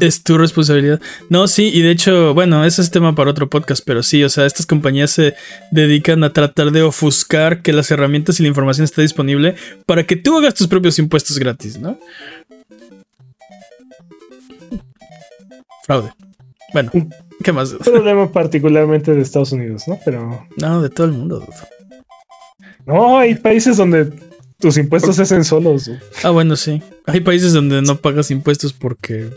Es 0.00 0.22
tu, 0.22 0.38
responsabilidad. 0.38 1.00
No, 1.30 1.48
sí, 1.48 1.70
y 1.72 1.82
de 1.82 1.90
hecho, 1.90 2.34
bueno, 2.34 2.64
ese 2.64 2.82
es 2.82 2.90
tema 2.90 3.14
para 3.14 3.30
otro 3.30 3.48
podcast, 3.48 3.82
pero 3.86 4.02
sí, 4.02 4.22
o 4.22 4.28
sea, 4.28 4.44
estas 4.46 4.66
compañías 4.66 5.10
se 5.10 5.34
dedican 5.70 6.22
a 6.24 6.32
tratar 6.32 6.72
de 6.72 6.82
ofuscar 6.82 7.62
que 7.62 7.72
las 7.72 7.90
herramientas 7.90 8.38
y 8.38 8.42
la 8.42 8.48
información 8.48 8.84
esté 8.84 9.02
disponible 9.02 9.54
para 9.86 10.04
que 10.04 10.16
tú 10.16 10.36
hagas 10.36 10.54
tus 10.54 10.68
propios 10.68 10.98
impuestos 10.98 11.38
gratis, 11.38 11.78
¿no? 11.78 11.98
Fraude. 15.84 16.10
Bueno, 16.72 16.90
¿qué 17.42 17.52
más? 17.52 17.72
Un 17.72 17.78
problema 17.84 18.30
particularmente 18.30 19.14
de 19.14 19.22
Estados 19.22 19.52
Unidos, 19.52 19.88
¿no? 19.88 19.98
Pero. 20.04 20.46
No, 20.56 20.82
de 20.82 20.90
todo 20.90 21.06
el 21.06 21.12
mundo. 21.12 21.46
No, 22.86 23.18
hay 23.18 23.34
países 23.36 23.76
donde 23.76 24.12
tus 24.62 24.78
impuestos 24.78 25.16
se 25.16 25.22
hacen 25.22 25.44
solos. 25.44 25.90
Ah, 26.22 26.30
bueno, 26.30 26.54
sí. 26.54 26.80
Hay 27.06 27.18
países 27.20 27.52
donde 27.52 27.82
no 27.82 27.96
pagas 27.96 28.30
impuestos 28.30 28.72
porque. 28.72 29.26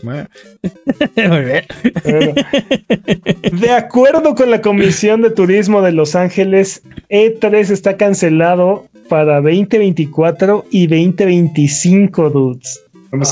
de 3.60 3.70
acuerdo 3.70 4.36
con 4.36 4.52
la 4.52 4.62
Comisión 4.62 5.22
de 5.22 5.30
Turismo 5.30 5.82
de 5.82 5.90
Los 5.90 6.14
Ángeles, 6.14 6.82
E3 7.10 7.70
está 7.70 7.96
cancelado 7.96 8.86
para 9.08 9.40
2024 9.40 10.64
y 10.70 10.86
2025, 10.86 12.30
dudes. 12.30 12.82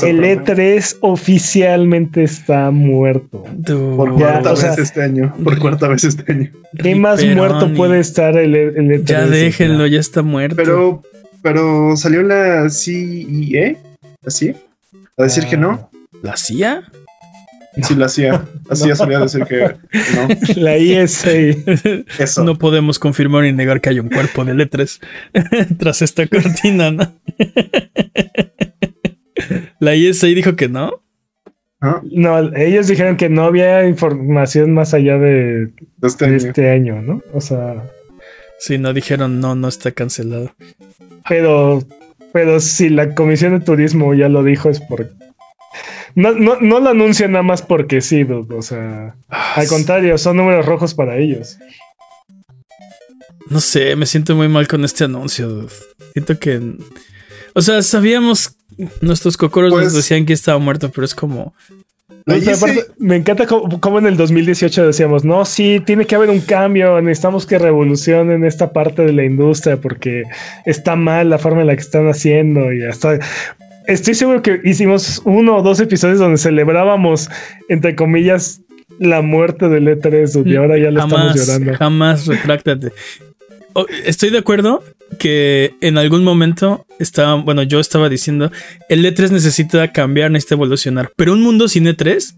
El 0.03 0.23
E3 0.23 0.97
oficialmente 0.99 2.23
está 2.23 2.71
muerto. 2.71 3.45
Por 3.95 4.15
cuarta 4.15 4.51
vez 4.51 4.79
este 4.79 5.01
año. 5.01 5.33
Por 5.41 5.59
cuarta 5.59 5.87
vez 5.87 6.03
este 6.03 6.29
año. 6.29 6.49
¿Qué 6.77 6.95
más 6.95 7.23
muerto 7.23 7.73
puede 7.73 7.99
estar 7.99 8.37
el, 8.37 8.53
E3? 8.53 9.03
Ya 9.05 9.27
déjenlo, 9.27 9.87
ya 9.87 10.01
está 10.01 10.23
muerto. 10.23 10.57
Pero 10.57 11.03
pero 11.45 11.95
salió 11.95 12.23
la 12.23 12.67
CIE, 12.71 13.77
¿la 14.23 14.31
CIA? 14.31 14.55
A 15.15 15.23
decir 15.25 15.45
que 15.45 15.55
no. 15.55 15.91
¿La 16.23 16.35
CIA? 16.37 16.81
Sí, 17.83 17.93
la 17.93 18.09
CIA. 18.09 18.43
La 18.67 18.75
CIA 18.75 18.95
salió 18.95 19.19
a 19.19 19.21
decir 19.21 19.43
que 19.43 19.75
no. 20.15 20.27
La 20.55 20.77
ISA. 20.77 21.29
Eso. 22.17 22.43
No 22.43 22.57
podemos 22.57 22.97
confirmar 22.97 23.43
ni 23.43 23.53
negar 23.53 23.79
que 23.79 23.89
hay 23.89 23.99
un 23.99 24.09
cuerpo 24.09 24.43
de 24.43 24.55
letras 24.55 24.99
tras 25.77 26.01
esta 26.01 26.25
cortina, 26.25 26.89
¿no? 26.89 27.13
La 29.79 29.93
ISA 29.93 30.25
dijo 30.25 30.55
que 30.55 30.67
no. 30.67 31.03
¿No? 32.11 32.55
ellos 32.55 32.87
dijeron 32.87 33.17
que 33.17 33.29
no 33.29 33.43
había 33.43 33.87
información 33.87 34.73
más 34.73 34.95
allá 34.95 35.19
de, 35.19 35.69
este, 36.01 36.35
este, 36.37 36.71
año. 36.71 37.03
¿no? 37.03 37.21
O 37.33 37.39
sea. 37.39 37.83
Sí, 38.57 38.79
no 38.79 38.93
dijeron 38.93 39.39
no, 39.39 39.53
no 39.53 39.67
está 39.67 39.91
cancelado. 39.91 40.51
Pero, 41.27 41.83
pero 42.33 42.59
si 42.59 42.89
la 42.89 43.15
Comisión 43.15 43.57
de 43.57 43.65
Turismo 43.65 44.13
ya 44.13 44.29
lo 44.29 44.43
dijo, 44.43 44.69
es 44.69 44.79
porque. 44.79 45.11
No, 46.15 46.31
no, 46.31 46.59
no 46.61 46.79
lo 46.79 46.89
anuncian 46.89 47.33
nada 47.33 47.43
más 47.43 47.61
porque 47.61 47.99
sí, 47.99 48.23
O 48.23 48.61
sea, 48.61 49.17
al 49.29 49.67
contrario, 49.67 50.17
son 50.17 50.37
números 50.37 50.65
rojos 50.65 50.93
para 50.93 51.17
ellos. 51.17 51.57
No 53.49 53.59
sé, 53.59 53.95
me 53.95 54.05
siento 54.05 54.35
muy 54.35 54.47
mal 54.47 54.67
con 54.67 54.85
este 54.85 55.03
anuncio. 55.03 55.67
Siento 56.13 56.39
que. 56.39 56.77
O 57.53 57.61
sea, 57.61 57.81
sabíamos. 57.81 58.57
Nuestros 59.01 59.37
cocoros 59.37 59.71
nos 59.71 59.81
pues 59.81 59.93
decían 59.93 60.25
que 60.25 60.33
estaba 60.33 60.59
muerto, 60.59 60.91
pero 60.91 61.05
es 61.05 61.15
como 61.15 61.53
me 62.97 63.15
encanta 63.15 63.45
cómo, 63.45 63.99
en 63.99 64.07
el 64.07 64.17
2018 64.17 64.87
decíamos, 64.87 65.23
no, 65.23 65.45
sí, 65.45 65.81
tiene 65.85 66.05
que 66.05 66.15
haber 66.15 66.29
un 66.29 66.39
cambio, 66.39 66.99
necesitamos 67.01 67.45
que 67.45 67.59
revolucionen 67.59 68.43
esta 68.43 68.73
parte 68.73 69.03
de 69.03 69.13
la 69.13 69.23
industria 69.23 69.77
porque 69.77 70.23
está 70.65 70.95
mal 70.95 71.29
la 71.29 71.37
forma 71.37 71.61
en 71.61 71.67
la 71.67 71.75
que 71.75 71.81
están 71.81 72.07
haciendo 72.07 72.73
y 72.73 72.83
hasta... 72.83 73.19
Estoy 73.87 74.15
seguro 74.15 74.41
que 74.41 74.59
hicimos 74.63 75.21
uno 75.25 75.57
o 75.57 75.61
dos 75.61 75.79
episodios 75.79 76.17
donde 76.17 76.39
celebrábamos, 76.39 77.29
entre 77.69 77.95
comillas, 77.95 78.61
la 78.97 79.21
muerte 79.21 79.69
del 79.69 79.87
E3 79.87 80.43
y 80.43 80.55
ahora 80.55 80.79
ya 80.79 80.89
le 80.89 80.99
estamos 80.99 81.35
llorando. 81.35 81.75
Jamás 81.75 82.25
retráctate. 82.25 82.91
Estoy 84.05 84.31
de 84.31 84.39
acuerdo 84.39 84.83
que 85.19 85.75
en 85.81 85.97
algún 85.97 86.23
momento 86.23 86.85
estaba, 86.99 87.35
bueno, 87.35 87.63
yo 87.63 87.79
estaba 87.79 88.09
diciendo, 88.09 88.51
el 88.89 89.05
E3 89.05 89.31
necesita 89.31 89.91
cambiar, 89.91 90.31
necesita 90.31 90.55
evolucionar, 90.55 91.11
pero 91.15 91.33
un 91.33 91.41
mundo 91.41 91.67
sin 91.67 91.85
E3 91.85 92.35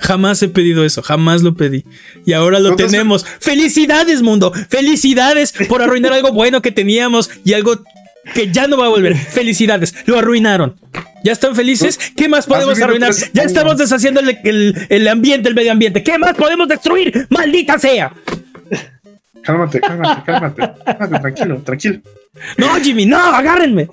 Jamás 0.00 0.42
he 0.42 0.48
pedido 0.48 0.84
eso, 0.84 1.02
jamás 1.02 1.42
lo 1.42 1.54
pedí. 1.54 1.84
Y 2.24 2.32
ahora 2.32 2.58
lo 2.58 2.74
tenemos. 2.74 3.24
¡Felicidades, 3.38 4.22
mundo! 4.22 4.52
¡Felicidades 4.68 5.52
por 5.68 5.82
arruinar 5.82 6.12
algo 6.12 6.32
bueno 6.32 6.62
que 6.62 6.72
teníamos 6.72 7.30
y 7.44 7.52
algo 7.52 7.84
que 8.34 8.50
ya 8.50 8.66
no 8.66 8.78
va 8.78 8.86
a 8.86 8.88
volver! 8.88 9.16
¡Felicidades! 9.16 9.94
Lo 10.06 10.18
arruinaron. 10.18 10.76
¿Ya 11.22 11.32
están 11.32 11.54
felices? 11.54 11.98
¿Qué 12.16 12.28
más 12.28 12.46
podemos 12.46 12.80
arruinar? 12.80 13.12
Ya 13.34 13.42
estamos 13.42 13.76
deshaciendo 13.76 14.20
el, 14.20 14.86
el 14.88 15.08
ambiente, 15.08 15.50
el 15.50 15.54
medio 15.54 15.72
ambiente. 15.72 16.02
¿Qué 16.02 16.16
más 16.16 16.34
podemos 16.34 16.66
destruir? 16.66 17.26
¡Maldita 17.28 17.78
sea! 17.78 18.14
Cálmate, 19.42 19.80
cálmate, 19.80 20.22
cálmate. 20.24 20.62
Cálmate, 20.84 21.20
tranquilo, 21.20 21.58
tranquilo. 21.62 22.00
No, 22.58 22.74
Jimmy, 22.80 23.06
no, 23.06 23.18
agárrenme. 23.18 23.88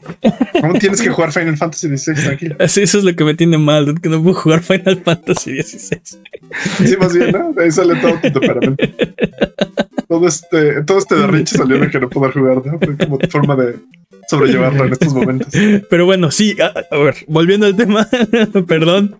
Aún 0.61 0.77
tienes 0.79 1.01
que 1.01 1.09
jugar 1.09 1.31
Final 1.31 1.57
Fantasy 1.57 1.97
XVI, 1.97 2.13
tranquilo. 2.15 2.55
Sí, 2.67 2.81
eso 2.83 2.97
es 2.99 3.03
lo 3.03 3.15
que 3.15 3.23
me 3.23 3.33
tiene 3.33 3.57
mal, 3.57 3.99
que 3.99 4.09
no 4.09 4.21
puedo 4.21 4.35
jugar 4.35 4.61
Final 4.61 5.01
Fantasy 5.03 5.61
XVI. 5.61 6.01
Sí, 6.85 6.97
más 6.97 7.13
bien, 7.13 7.31
¿no? 7.31 7.53
ahí 7.59 7.71
sale 7.71 7.95
todo 7.95 8.13
tu 8.21 8.39
temperamento. 8.39 8.83
Todo 10.07 10.27
este, 10.27 10.83
todo 10.83 10.99
este 10.99 11.15
derrinche 11.15 11.57
salió 11.57 11.79
de 11.79 11.89
que 11.89 11.99
no 11.99 12.09
poder 12.09 12.31
jugar, 12.31 12.65
¿no? 12.65 12.79
Fue 12.79 12.95
como 12.95 13.17
tu 13.17 13.27
forma 13.27 13.55
de 13.55 13.75
sobrellevarlo 14.29 14.85
en 14.85 14.93
estos 14.93 15.13
momentos. 15.13 15.53
Pero 15.89 16.05
bueno, 16.05 16.31
sí, 16.31 16.55
a, 16.61 16.97
ver, 16.97 17.15
volviendo 17.27 17.65
al 17.65 17.75
tema, 17.75 18.07
perdón, 18.67 19.17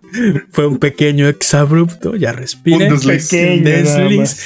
fue 0.50 0.66
un 0.66 0.78
pequeño 0.78 1.28
exabrupto, 1.28 2.14
ya 2.14 2.32
respiren. 2.32 2.92
Un 2.92 3.64
desliz. 3.64 4.40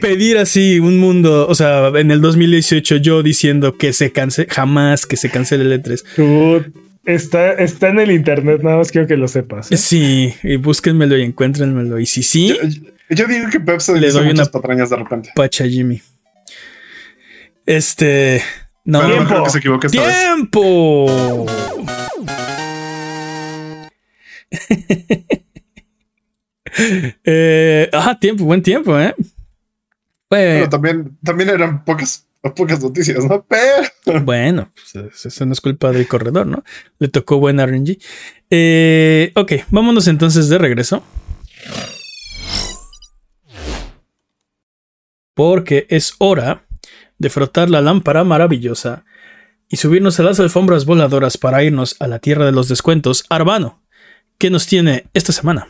Pedir 0.00 0.38
así 0.38 0.80
un 0.80 0.98
mundo, 0.98 1.46
o 1.46 1.54
sea, 1.54 1.88
en 1.88 2.10
el 2.10 2.20
2018 2.20 2.96
yo 2.96 3.22
diciendo 3.22 3.76
que 3.76 3.92
se 3.92 4.12
cancele, 4.12 4.48
jamás 4.50 5.06
que 5.06 5.16
se 5.16 5.30
cancele 5.30 5.72
el 5.72 5.82
E3. 5.82 6.72
está, 7.04 7.52
está 7.52 7.88
en 7.88 8.00
el 8.00 8.10
internet, 8.10 8.62
nada 8.62 8.78
más 8.78 8.90
quiero 8.90 9.06
que 9.06 9.16
lo 9.16 9.28
sepas. 9.28 9.70
¿eh? 9.70 9.76
Sí, 9.76 10.34
y 10.42 10.56
búsquenmelo 10.56 11.16
y 11.18 11.22
encuéntrenmelo. 11.22 12.00
Y 12.00 12.06
si 12.06 12.22
sí, 12.22 12.56
yo, 13.10 13.26
digo 13.26 13.48
que 13.50 13.60
Pep 13.60 13.80
le 13.94 14.10
doy 14.10 14.30
unas 14.30 14.48
patrañas 14.48 14.90
de 14.90 14.96
repente. 14.96 15.30
Pacha 15.34 15.66
Jimmy. 15.66 16.00
Este. 17.64 18.42
No, 18.84 19.04
tiempo. 19.04 19.44
que 19.44 19.50
se 19.50 19.58
equivoque 19.58 19.88
¡Tiempo! 19.88 21.46
eh, 27.24 27.90
ajá, 27.92 28.18
tiempo, 28.18 28.44
buen 28.44 28.62
tiempo, 28.62 28.98
¿eh? 28.98 29.14
Pero 30.28 30.68
también, 30.68 31.16
también 31.22 31.48
eran 31.48 31.84
pocas, 31.84 32.26
pocas 32.54 32.82
noticias, 32.82 33.24
¿no? 33.24 33.44
Pero. 33.48 34.24
Bueno, 34.24 34.70
pues 34.74 35.24
eso 35.26 35.46
no 35.46 35.52
es 35.52 35.60
culpa 35.60 35.90
del 35.90 36.06
corredor, 36.06 36.46
¿no? 36.46 36.64
Le 36.98 37.08
tocó 37.08 37.38
buen 37.38 37.58
RNG. 37.58 37.98
Eh, 38.50 39.32
ok, 39.34 39.52
vámonos 39.70 40.06
entonces 40.08 40.48
de 40.48 40.58
regreso. 40.58 41.02
Porque 45.34 45.86
es 45.88 46.14
hora 46.18 46.64
de 47.18 47.30
frotar 47.30 47.70
la 47.70 47.80
lámpara 47.80 48.24
maravillosa 48.24 49.04
y 49.68 49.76
subirnos 49.76 50.18
a 50.18 50.22
las 50.22 50.40
alfombras 50.40 50.84
voladoras 50.84 51.36
para 51.36 51.62
irnos 51.62 51.96
a 52.00 52.08
la 52.08 52.18
tierra 52.18 52.46
de 52.46 52.52
los 52.52 52.68
descuentos. 52.68 53.24
Arbano, 53.28 53.82
¿qué 54.38 54.50
nos 54.50 54.66
tiene 54.66 55.06
esta 55.14 55.32
semana? 55.32 55.68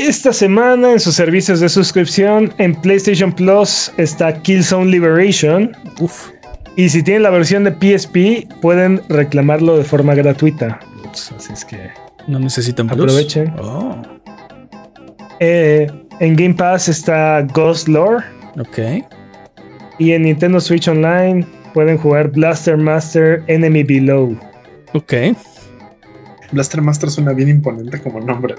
Esta 0.00 0.32
semana 0.32 0.92
en 0.92 0.98
sus 0.98 1.14
servicios 1.14 1.60
de 1.60 1.68
suscripción 1.68 2.54
en 2.56 2.74
PlayStation 2.74 3.30
Plus 3.30 3.92
está 3.98 4.32
Killzone 4.32 4.90
Liberation. 4.90 5.76
Uf. 6.00 6.30
Y 6.74 6.88
si 6.88 7.02
tienen 7.02 7.24
la 7.24 7.28
versión 7.28 7.64
de 7.64 7.70
PSP, 7.72 8.50
pueden 8.62 9.02
reclamarlo 9.10 9.76
de 9.76 9.84
forma 9.84 10.14
gratuita. 10.14 10.80
así 11.12 11.52
es 11.52 11.66
que. 11.66 11.90
No 12.26 12.38
necesitan 12.38 12.86
plus. 12.86 13.12
Aprovechen. 13.12 13.52
Oh. 13.60 14.00
Eh, 15.38 15.86
en 16.20 16.34
Game 16.34 16.54
Pass 16.54 16.88
está 16.88 17.42
Ghost 17.52 17.86
Lore. 17.86 18.24
Ok. 18.58 19.04
Y 19.98 20.12
en 20.12 20.22
Nintendo 20.22 20.60
Switch 20.60 20.88
Online 20.88 21.44
pueden 21.74 21.98
jugar 21.98 22.30
Blaster 22.30 22.78
Master 22.78 23.44
Enemy 23.48 23.82
Below. 23.82 24.34
Ok. 24.94 25.12
Blaster 26.52 26.80
Master 26.80 27.10
suena 27.10 27.34
bien 27.34 27.50
imponente 27.50 28.00
como 28.00 28.18
nombre. 28.18 28.54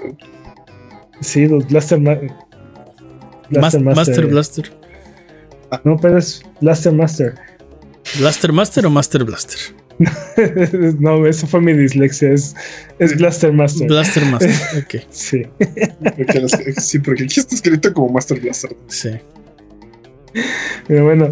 Sí, 1.20 1.46
los 1.46 1.66
Blaster, 1.68 1.98
Blaster 1.98 3.80
Master. 3.80 3.82
Master 3.82 4.26
Blaster. 4.26 4.72
No, 5.84 5.96
pero 5.96 6.18
es 6.18 6.42
Blaster 6.60 6.92
Master. 6.92 7.34
¿Blaster 8.18 8.52
Master 8.52 8.86
o 8.86 8.90
Master 8.90 9.24
Blaster? 9.24 9.58
no, 10.98 11.26
eso 11.26 11.46
fue 11.46 11.60
mi 11.60 11.72
dislexia. 11.72 12.32
Es, 12.32 12.54
es 12.98 13.16
Blaster 13.16 13.52
Master. 13.52 13.86
Blaster 13.88 14.24
Master, 14.26 14.50
ok. 14.84 15.02
sí. 15.10 15.42
Porque 16.16 16.46
sí, 16.80 16.98
porque 16.98 17.24
aquí 17.24 17.40
está 17.40 17.54
escrito 17.54 17.92
como 17.92 18.08
Master 18.10 18.40
Blaster. 18.40 18.76
Sí. 18.88 19.10
Pero 20.86 21.04
bueno. 21.04 21.30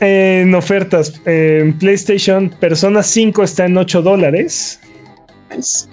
En 0.00 0.54
ofertas, 0.54 1.20
en 1.24 1.76
PlayStation, 1.76 2.50
Persona 2.60 3.02
5 3.02 3.42
está 3.42 3.66
en 3.66 3.76
8 3.76 4.02
dólares. 4.02 4.78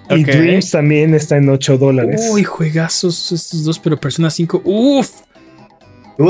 Y 0.10 0.24
Dreams 0.24 0.72
también 0.72 1.16
está 1.16 1.38
en 1.38 1.50
8 1.50 1.78
dólares. 1.78 2.22
Uy, 2.32 2.44
juegazos 2.44 3.32
estos 3.32 3.64
dos, 3.64 3.80
pero 3.80 3.98
Persona 3.98 4.30
5. 4.30 4.62
Uff. 4.64 5.10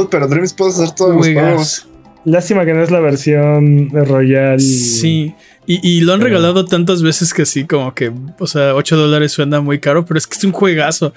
pero 0.10 0.28
Dreams 0.28 0.54
puede 0.54 0.72
hacer 0.72 0.92
todos 0.92 1.16
los 1.16 1.28
juegos. 1.28 1.88
Lástima 2.26 2.66
que 2.66 2.74
no 2.74 2.82
es 2.82 2.92
la 2.92 3.00
versión 3.00 3.90
Royal. 3.92 4.60
Sí. 4.60 5.34
Y, 5.68 6.02
lo 6.02 6.14
han 6.14 6.22
regalado 6.22 6.66
tantas 6.66 7.02
veces 7.02 7.34
que 7.34 7.44
sí, 7.44 7.66
como 7.66 7.94
que, 7.96 8.12
o 8.38 8.46
sea, 8.46 8.76
8 8.76 8.98
dólares 8.98 9.32
suena 9.32 9.62
muy 9.62 9.80
caro, 9.80 10.06
pero 10.06 10.20
es 10.20 10.28
que 10.28 10.38
es 10.38 10.44
un 10.44 10.52
juegazo. 10.52 11.12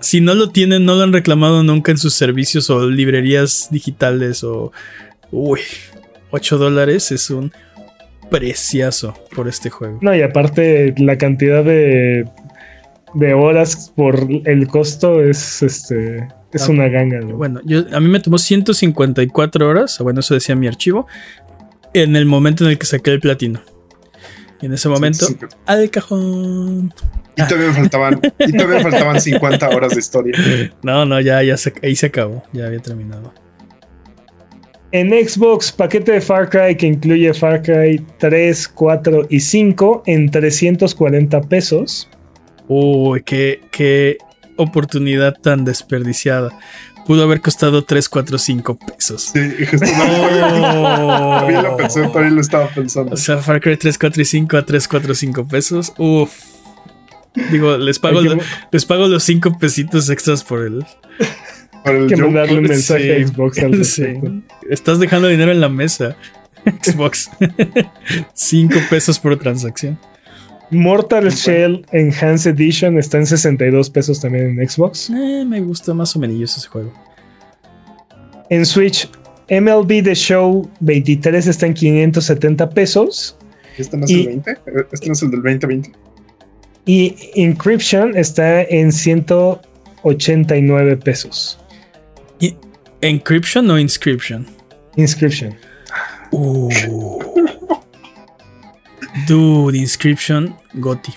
Si 0.00 0.22
no 0.22 0.34
lo 0.34 0.48
tienen, 0.48 0.86
no 0.86 0.94
lo 0.94 1.02
han 1.02 1.12
reclamado 1.12 1.62
nunca 1.62 1.92
en 1.92 1.98
sus 1.98 2.14
servicios 2.14 2.70
o 2.70 2.88
librerías 2.88 3.68
digitales 3.70 4.42
o... 4.42 4.72
Uy, 5.30 5.60
8 6.30 6.58
dólares 6.58 7.12
es 7.12 7.28
un 7.28 7.52
precioso 8.38 9.14
por 9.34 9.48
este 9.48 9.70
juego. 9.70 9.98
No, 10.02 10.14
y 10.14 10.22
aparte 10.22 10.94
la 10.98 11.16
cantidad 11.16 11.64
de, 11.64 12.28
de 13.14 13.34
horas 13.34 13.92
por 13.94 14.26
el 14.44 14.66
costo 14.66 15.22
es 15.22 15.62
este 15.62 16.28
es 16.52 16.68
una 16.68 16.88
ganga. 16.88 17.20
Bueno, 17.20 17.60
yo, 17.64 17.84
a 17.92 18.00
mí 18.00 18.08
me 18.08 18.20
tomó 18.20 18.38
154 18.38 19.68
horas, 19.68 19.98
bueno, 20.00 20.20
eso 20.20 20.34
decía 20.34 20.54
mi 20.54 20.68
archivo, 20.68 21.06
en 21.92 22.16
el 22.16 22.26
momento 22.26 22.64
en 22.64 22.70
el 22.70 22.78
que 22.78 22.86
saqué 22.86 23.10
el 23.10 23.20
platino. 23.20 23.60
Y 24.60 24.66
en 24.66 24.72
ese 24.72 24.88
momento, 24.88 25.26
al 25.66 25.90
cajón. 25.90 26.94
Y 27.36 27.42
todavía 27.42 27.68
me 27.68 27.74
faltaban, 27.74 28.20
y 28.38 28.52
todavía 28.52 28.80
faltaban 28.80 29.20
50 29.20 29.68
horas 29.68 29.92
de 29.94 29.98
historia. 29.98 30.38
No, 30.82 31.04
no, 31.04 31.20
ya, 31.20 31.42
ya 31.42 31.56
ahí 31.82 31.96
se 31.96 32.06
acabó, 32.06 32.44
ya 32.52 32.66
había 32.66 32.78
terminado. 32.78 33.32
En 34.94 35.10
Xbox, 35.10 35.72
paquete 35.72 36.12
de 36.12 36.20
Far 36.20 36.48
Cry 36.48 36.76
que 36.76 36.86
incluye 36.86 37.34
Far 37.34 37.60
Cry 37.62 38.00
3, 38.18 38.68
4 38.68 39.26
y 39.28 39.40
5 39.40 40.04
en 40.06 40.30
340 40.30 41.40
pesos. 41.40 42.08
Uy, 42.68 43.20
qué, 43.24 43.60
qué 43.72 44.18
oportunidad 44.54 45.34
tan 45.34 45.64
desperdiciada. 45.64 46.56
Pudo 47.08 47.24
haber 47.24 47.40
costado 47.40 47.82
3, 47.82 48.08
4, 48.08 48.38
5 48.38 48.78
pesos. 48.78 49.32
Sí, 49.32 49.66
justo 49.68 49.84
no. 49.98 51.08
Todavía 51.08 51.62
lo 51.62 51.76
pensé, 51.76 52.02
todavía 52.06 52.30
lo 52.30 52.40
estaba 52.40 52.68
pensando. 52.68 53.14
O 53.14 53.16
sea, 53.16 53.38
Far 53.38 53.60
Cry 53.60 53.76
3, 53.76 53.98
4 53.98 54.22
y 54.22 54.24
5 54.24 54.56
a 54.56 54.64
3, 54.64 54.86
4, 54.86 55.14
5 55.16 55.48
pesos. 55.48 55.92
Uf. 55.98 56.30
Digo, 57.50 57.76
les 57.78 57.98
pago, 57.98 58.20
les 58.70 58.84
pago 58.84 59.08
los 59.08 59.24
5 59.24 59.58
pesitos 59.58 60.08
extras 60.08 60.44
por 60.44 60.64
el, 60.64 60.86
hay 61.84 62.06
que 62.06 62.16
mandarle 62.16 62.58
un 62.58 62.64
mensaje 62.64 63.22
a 63.22 63.26
Xbox 63.26 63.58
al 63.58 63.72
respecto. 63.78 64.32
Estás 64.68 64.98
dejando 64.98 65.28
dinero 65.28 65.52
en 65.52 65.60
la 65.60 65.68
mesa. 65.68 66.16
Xbox. 66.82 67.30
5 68.34 68.74
pesos 68.90 69.18
por 69.18 69.38
transacción. 69.38 69.98
Mortal 70.70 71.30
Shell 71.30 71.84
Enhanced 71.92 72.52
Edition 72.52 72.98
está 72.98 73.18
en 73.18 73.26
62 73.26 73.90
pesos 73.90 74.20
también 74.20 74.58
en 74.58 74.68
Xbox. 74.68 75.10
Eh, 75.10 75.44
me 75.46 75.60
gusta 75.60 75.94
más 75.94 76.16
o 76.16 76.18
menos 76.18 76.56
ese 76.56 76.68
juego. 76.68 76.92
En 78.50 78.66
Switch, 78.66 79.08
MLB 79.50 80.02
The 80.02 80.14
Show 80.14 80.68
23 80.80 81.46
está 81.46 81.66
en 81.66 81.74
570 81.74 82.70
pesos. 82.70 83.36
¿Este 83.76 83.96
no 83.96 84.04
es 84.04 84.10
el 84.10 84.26
20? 84.26 84.58
¿Este 84.92 85.06
no 85.06 85.12
es 85.12 85.22
el 85.22 85.30
del 85.30 85.42
2020? 85.42 85.92
Y 86.86 87.14
Encryption 87.34 88.16
está 88.16 88.62
en 88.62 88.92
189 88.92 90.96
pesos. 90.98 91.58
¿Encryption 93.00 93.70
o 93.70 93.78
inscription? 93.78 94.46
Inscription. 94.96 95.54
Uh. 96.32 96.68
Dude, 99.28 99.76
Inscription, 99.78 100.56
Goti. 100.74 101.12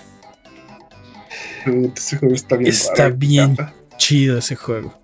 ese 1.96 2.18
juego 2.18 2.36
está 2.36 2.56
bien. 2.56 2.70
Está 2.70 3.10
bien 3.10 3.58
chido 3.98 4.38
ese 4.38 4.56
juego. 4.56 5.00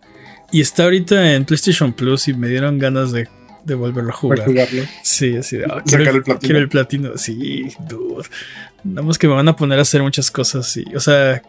Y 0.51 0.61
está 0.61 0.83
ahorita 0.83 1.33
en 1.33 1.45
PlayStation 1.45 1.91
Plus 1.93 2.27
y 2.27 2.33
me 2.33 2.47
dieron 2.47 2.77
ganas 2.77 3.11
de 3.11 3.27
de 3.63 3.75
volverlo 3.75 4.11
a 4.11 4.15
jugar. 4.15 4.45
Sí, 5.03 5.37
así 5.37 5.57
de, 5.57 5.65
ah, 5.65 5.81
quiero, 5.85 6.03
el, 6.03 6.23
platino. 6.23 6.39
quiero 6.39 6.59
el 6.59 6.69
platino. 6.69 7.17
Sí, 7.17 7.69
dude. 7.87 8.27
Nada 8.83 9.07
más 9.07 9.17
que 9.17 9.27
me 9.29 9.33
van 9.33 9.47
a 9.47 9.55
poner 9.55 9.79
a 9.79 9.83
hacer 9.83 10.01
muchas 10.01 10.29
cosas. 10.29 10.75
Y, 10.75 10.83
o 10.93 10.99
sea, 10.99 11.41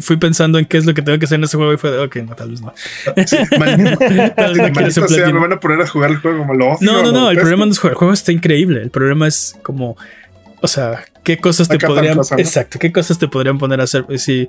fui 0.00 0.16
pensando 0.16 0.58
en 0.58 0.64
qué 0.64 0.76
es 0.76 0.86
lo 0.86 0.94
que 0.94 1.02
tengo 1.02 1.18
que 1.18 1.26
hacer 1.26 1.38
en 1.38 1.44
ese 1.44 1.56
juego 1.56 1.72
y 1.72 1.76
fue 1.76 1.92
de, 1.92 1.98
ok, 1.98 2.16
no, 2.16 2.34
tal 2.34 2.50
vez 2.50 2.60
no. 2.60 2.74
Sí, 3.26 3.36
tal 4.36 4.54
vez 4.58 4.96
no 4.96 5.08
sea, 5.08 5.26
me 5.30 5.40
van 5.40 5.52
a 5.52 5.60
poner 5.60 5.80
a 5.80 5.86
jugar 5.86 6.10
el 6.10 6.16
juego 6.16 6.38
como 6.38 6.54
lo 6.54 6.76
No, 6.80 7.02
no, 7.02 7.12
no. 7.12 7.30
El 7.30 7.38
problema 7.38 7.64
no 7.64 7.72
es 7.72 7.78
jugar. 7.78 7.92
El 7.92 7.98
juego 7.98 8.12
está 8.12 8.32
increíble. 8.32 8.82
El 8.82 8.90
problema 8.90 9.28
es 9.28 9.56
como, 9.62 9.96
o 10.60 10.66
sea, 10.66 11.04
qué 11.22 11.38
cosas 11.38 11.68
te 11.68 11.78
podrían. 11.78 12.18
Exacto, 12.38 12.80
qué 12.80 12.90
cosas 12.90 13.18
te 13.18 13.28
podrían 13.28 13.58
poner 13.58 13.80
a 13.80 13.84
hacer. 13.84 14.04
Si, 14.18 14.48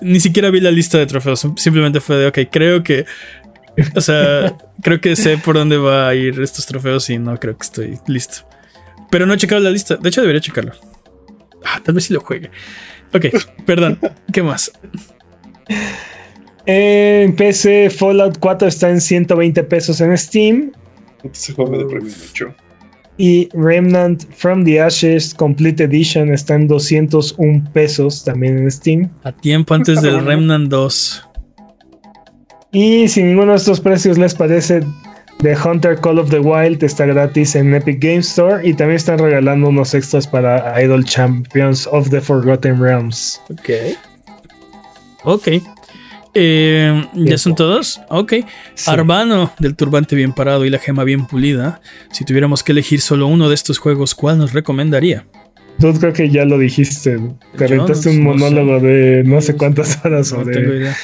ni 0.00 0.20
siquiera 0.20 0.50
vi 0.50 0.60
la 0.60 0.70
lista 0.70 0.98
de 0.98 1.06
trofeos. 1.06 1.44
Simplemente 1.56 2.00
fue 2.00 2.16
de, 2.16 2.26
ok, 2.28 2.38
creo 2.50 2.84
que 2.84 3.04
O 3.94 4.00
sea, 4.00 4.56
creo 4.82 5.00
que 5.00 5.16
sé 5.16 5.38
por 5.38 5.56
dónde 5.56 5.76
va 5.76 6.08
a 6.08 6.14
ir 6.14 6.40
estos 6.40 6.66
trofeos 6.66 7.08
y 7.10 7.18
no 7.18 7.38
creo 7.38 7.56
que 7.56 7.64
estoy 7.64 7.98
listo. 8.06 8.48
Pero 9.10 9.26
no 9.26 9.34
he 9.34 9.36
checado 9.36 9.60
la 9.60 9.70
lista. 9.70 9.96
De 9.96 10.08
hecho, 10.08 10.20
debería 10.20 10.40
checarlo. 10.40 10.72
Ah, 11.64 11.80
tal 11.84 11.94
vez 11.94 12.04
si 12.04 12.14
lo 12.14 12.20
juegue. 12.20 12.50
Ok, 13.14 13.26
perdón. 13.64 13.98
¿Qué 14.32 14.42
más? 14.42 14.70
En 16.66 17.34
PC, 17.34 17.90
Fallout 17.90 18.38
4 18.38 18.68
está 18.68 18.90
en 18.90 19.00
120 19.00 19.62
pesos 19.64 20.00
en 20.00 20.16
Steam. 20.18 20.72
Ese 21.24 21.52
juego 21.54 21.72
me 21.72 21.78
deprime 21.78 22.10
mucho. 22.10 22.54
Y 23.16 23.48
Remnant 23.52 24.24
from 24.34 24.64
the 24.64 24.80
Ashes 24.80 25.34
Complete 25.34 25.84
Edition 25.84 26.32
está 26.32 26.54
en 26.54 26.68
201 26.68 27.72
pesos 27.72 28.22
también 28.22 28.58
en 28.58 28.70
Steam. 28.70 29.10
A 29.24 29.32
tiempo 29.32 29.74
antes 29.74 30.02
del 30.02 30.24
Remnant 30.24 30.68
2. 30.68 31.27
Y 32.72 33.08
si 33.08 33.22
ninguno 33.22 33.52
de 33.52 33.58
estos 33.58 33.80
precios 33.80 34.18
les 34.18 34.34
parece, 34.34 34.82
The 35.40 35.56
Hunter 35.56 35.98
Call 36.00 36.18
of 36.18 36.30
the 36.30 36.40
Wild 36.40 36.82
está 36.82 37.06
gratis 37.06 37.54
en 37.54 37.72
Epic 37.72 38.00
Game 38.00 38.18
Store 38.18 38.66
y 38.66 38.74
también 38.74 38.96
están 38.96 39.18
regalando 39.18 39.68
unos 39.68 39.94
extras 39.94 40.26
para 40.26 40.82
Idol 40.82 41.04
Champions 41.04 41.88
of 41.90 42.10
the 42.10 42.20
Forgotten 42.20 42.80
Realms. 42.80 43.40
Ok. 43.50 43.70
Ok. 45.24 45.48
Eh, 46.34 47.04
¿Ya 47.14 47.38
son 47.38 47.54
todos? 47.54 48.00
Ok. 48.10 48.34
Arbano, 48.86 49.52
del 49.58 49.74
turbante 49.74 50.14
bien 50.14 50.32
parado 50.32 50.64
y 50.64 50.70
la 50.70 50.78
gema 50.78 51.04
bien 51.04 51.26
pulida. 51.26 51.80
Si 52.12 52.24
tuviéramos 52.24 52.62
que 52.62 52.72
elegir 52.72 53.00
solo 53.00 53.28
uno 53.28 53.48
de 53.48 53.54
estos 53.54 53.78
juegos, 53.78 54.14
¿cuál 54.14 54.38
nos 54.38 54.52
recomendaría? 54.52 55.24
Tú 55.80 55.92
creo 55.94 56.12
que 56.12 56.28
ya 56.28 56.44
lo 56.44 56.58
dijiste. 56.58 57.18
Te 57.56 57.64
aventaste 57.64 58.10
un 58.10 58.22
monólogo 58.22 58.80
de 58.80 59.22
no 59.24 59.40
sé 59.40 59.56
cuántas 59.56 60.04
horas 60.04 60.28
sobre, 60.28 60.54
no 60.54 60.60
tengo 60.60 60.74
idea. 60.74 60.96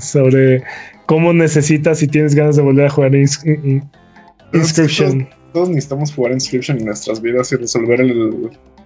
Sobre 0.00 0.62
cómo 1.06 1.32
necesitas 1.32 2.02
y 2.02 2.06
tienes 2.06 2.34
ganas 2.34 2.56
de 2.56 2.62
volver 2.62 2.86
a 2.86 2.90
jugar 2.90 3.14
Inscription. 3.14 5.28
Todos, 5.52 5.68
necesitamos 5.68 6.14
jugar 6.14 6.32
Inscription 6.32 6.78
en 6.78 6.86
nuestras 6.86 7.20
vidas 7.20 7.52
y 7.52 7.56
resolver 7.56 8.00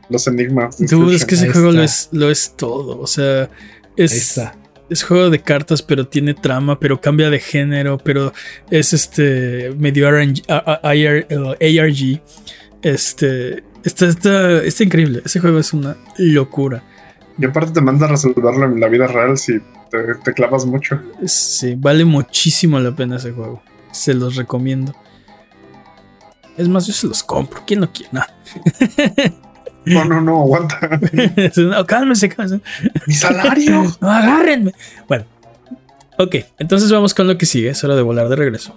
los 0.09 0.27
enigmas. 0.27 0.79
Dude, 0.79 1.15
es 1.15 1.25
que 1.25 1.35
ese 1.35 1.51
juego 1.51 1.73
lo 1.73 1.83
es, 1.83 2.09
lo 2.13 2.31
es, 2.31 2.55
todo. 2.57 2.99
O 2.99 3.07
sea, 3.07 3.51
es, 3.97 4.41
es 4.91 5.03
juego 5.03 5.31
de 5.31 5.41
cartas, 5.41 5.83
pero 5.83 6.07
tiene 6.07 6.35
trama, 6.35 6.79
pero 6.81 7.01
cambia 7.01 7.31
de 7.31 7.41
género, 7.41 7.99
pero 7.99 8.33
es 8.71 8.93
este 8.93 9.73
medio 9.79 10.09
ARG. 10.09 10.43
Este. 12.83 13.63
Está, 13.85 14.07
está, 14.07 14.63
está 14.63 14.85
increíble. 14.85 15.21
Ese 15.27 15.41
juego 15.41 15.59
es 15.59 15.75
una 15.75 15.97
locura. 16.17 16.83
Y 17.39 17.45
aparte 17.45 17.73
te 17.73 17.81
manda 17.81 18.07
a 18.07 18.11
resolverlo 18.11 18.67
en 18.67 18.81
la 18.81 18.89
vida 18.89 19.07
real 19.07 19.37
si 19.37 19.61
te, 19.91 20.35
clavas 20.35 20.67
mucho. 20.67 21.01
Sí, 21.27 21.75
vale 21.77 22.05
muchísimo 22.05 22.79
la 22.79 22.95
pena 22.95 23.17
ese 23.17 23.33
juego. 23.33 23.63
Se 23.93 24.15
los 24.15 24.37
recomiendo. 24.37 24.95
Es 26.57 26.69
más, 26.69 26.87
yo 26.87 26.93
se 26.93 27.09
los 27.09 27.23
compro. 27.23 27.63
¿Quién 27.67 27.81
no 27.81 27.93
quiere? 27.93 28.11
No. 28.13 28.23
No, 29.87 30.03
no, 30.03 30.41
aguanta. 30.41 30.81
no, 31.57 31.87
cálmese, 31.87 32.29
cálmese. 32.31 32.63
Mi 33.07 33.15
salario. 33.15 33.83
no, 34.01 34.11
agárrenme. 34.11 34.73
Bueno, 35.07 35.27
ok, 36.19 36.37
entonces 36.59 36.91
vamos 36.91 37.13
con 37.13 37.27
lo 37.27 37.37
que 37.37 37.47
sigue. 37.47 37.69
Es 37.69 37.85
hora 37.85 37.95
de 37.95 38.03
volar 38.03 38.29
de 38.29 38.37
regreso. 38.37 38.75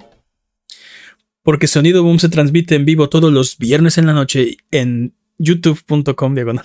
Porque 1.43 1.67
Sonido 1.67 2.03
Boom 2.03 2.19
se 2.19 2.27
transmite 2.27 2.75
en 2.75 2.83
vivo 2.83 3.07
todos 3.07 3.31
los 3.31 3.57
viernes 3.57 3.97
en 3.97 4.05
la 4.05 4.13
noche 4.13 4.57
en 4.71 5.15
youtube.com 5.37 6.35
diagonal 6.35 6.63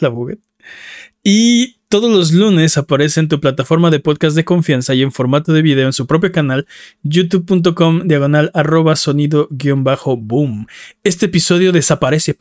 y 1.23 1.77
todos 1.93 2.11
los 2.11 2.33
lunes 2.33 2.79
aparece 2.79 3.21
en 3.21 3.29
tu 3.29 3.39
plataforma 3.39 3.91
de 3.91 4.01
podcast 4.01 4.35
de 4.35 4.47
confianza 4.47 4.95
y 4.95 5.03
en 5.03 5.13
formato 5.13 5.53
de 5.53 5.61
video 5.61 5.85
en 5.85 5.93
su 5.93 6.07
propio 6.07 6.33
canal, 6.33 6.67
youtube.com 7.03 8.09
diagonal 8.09 8.51
arroba 8.55 8.97
sonido 8.97 9.47
guion 9.51 9.85
bajo 9.85 10.17
boom. 10.17 10.67
Este 11.05 11.27
episodio 11.27 11.71
desaparece 11.71 12.35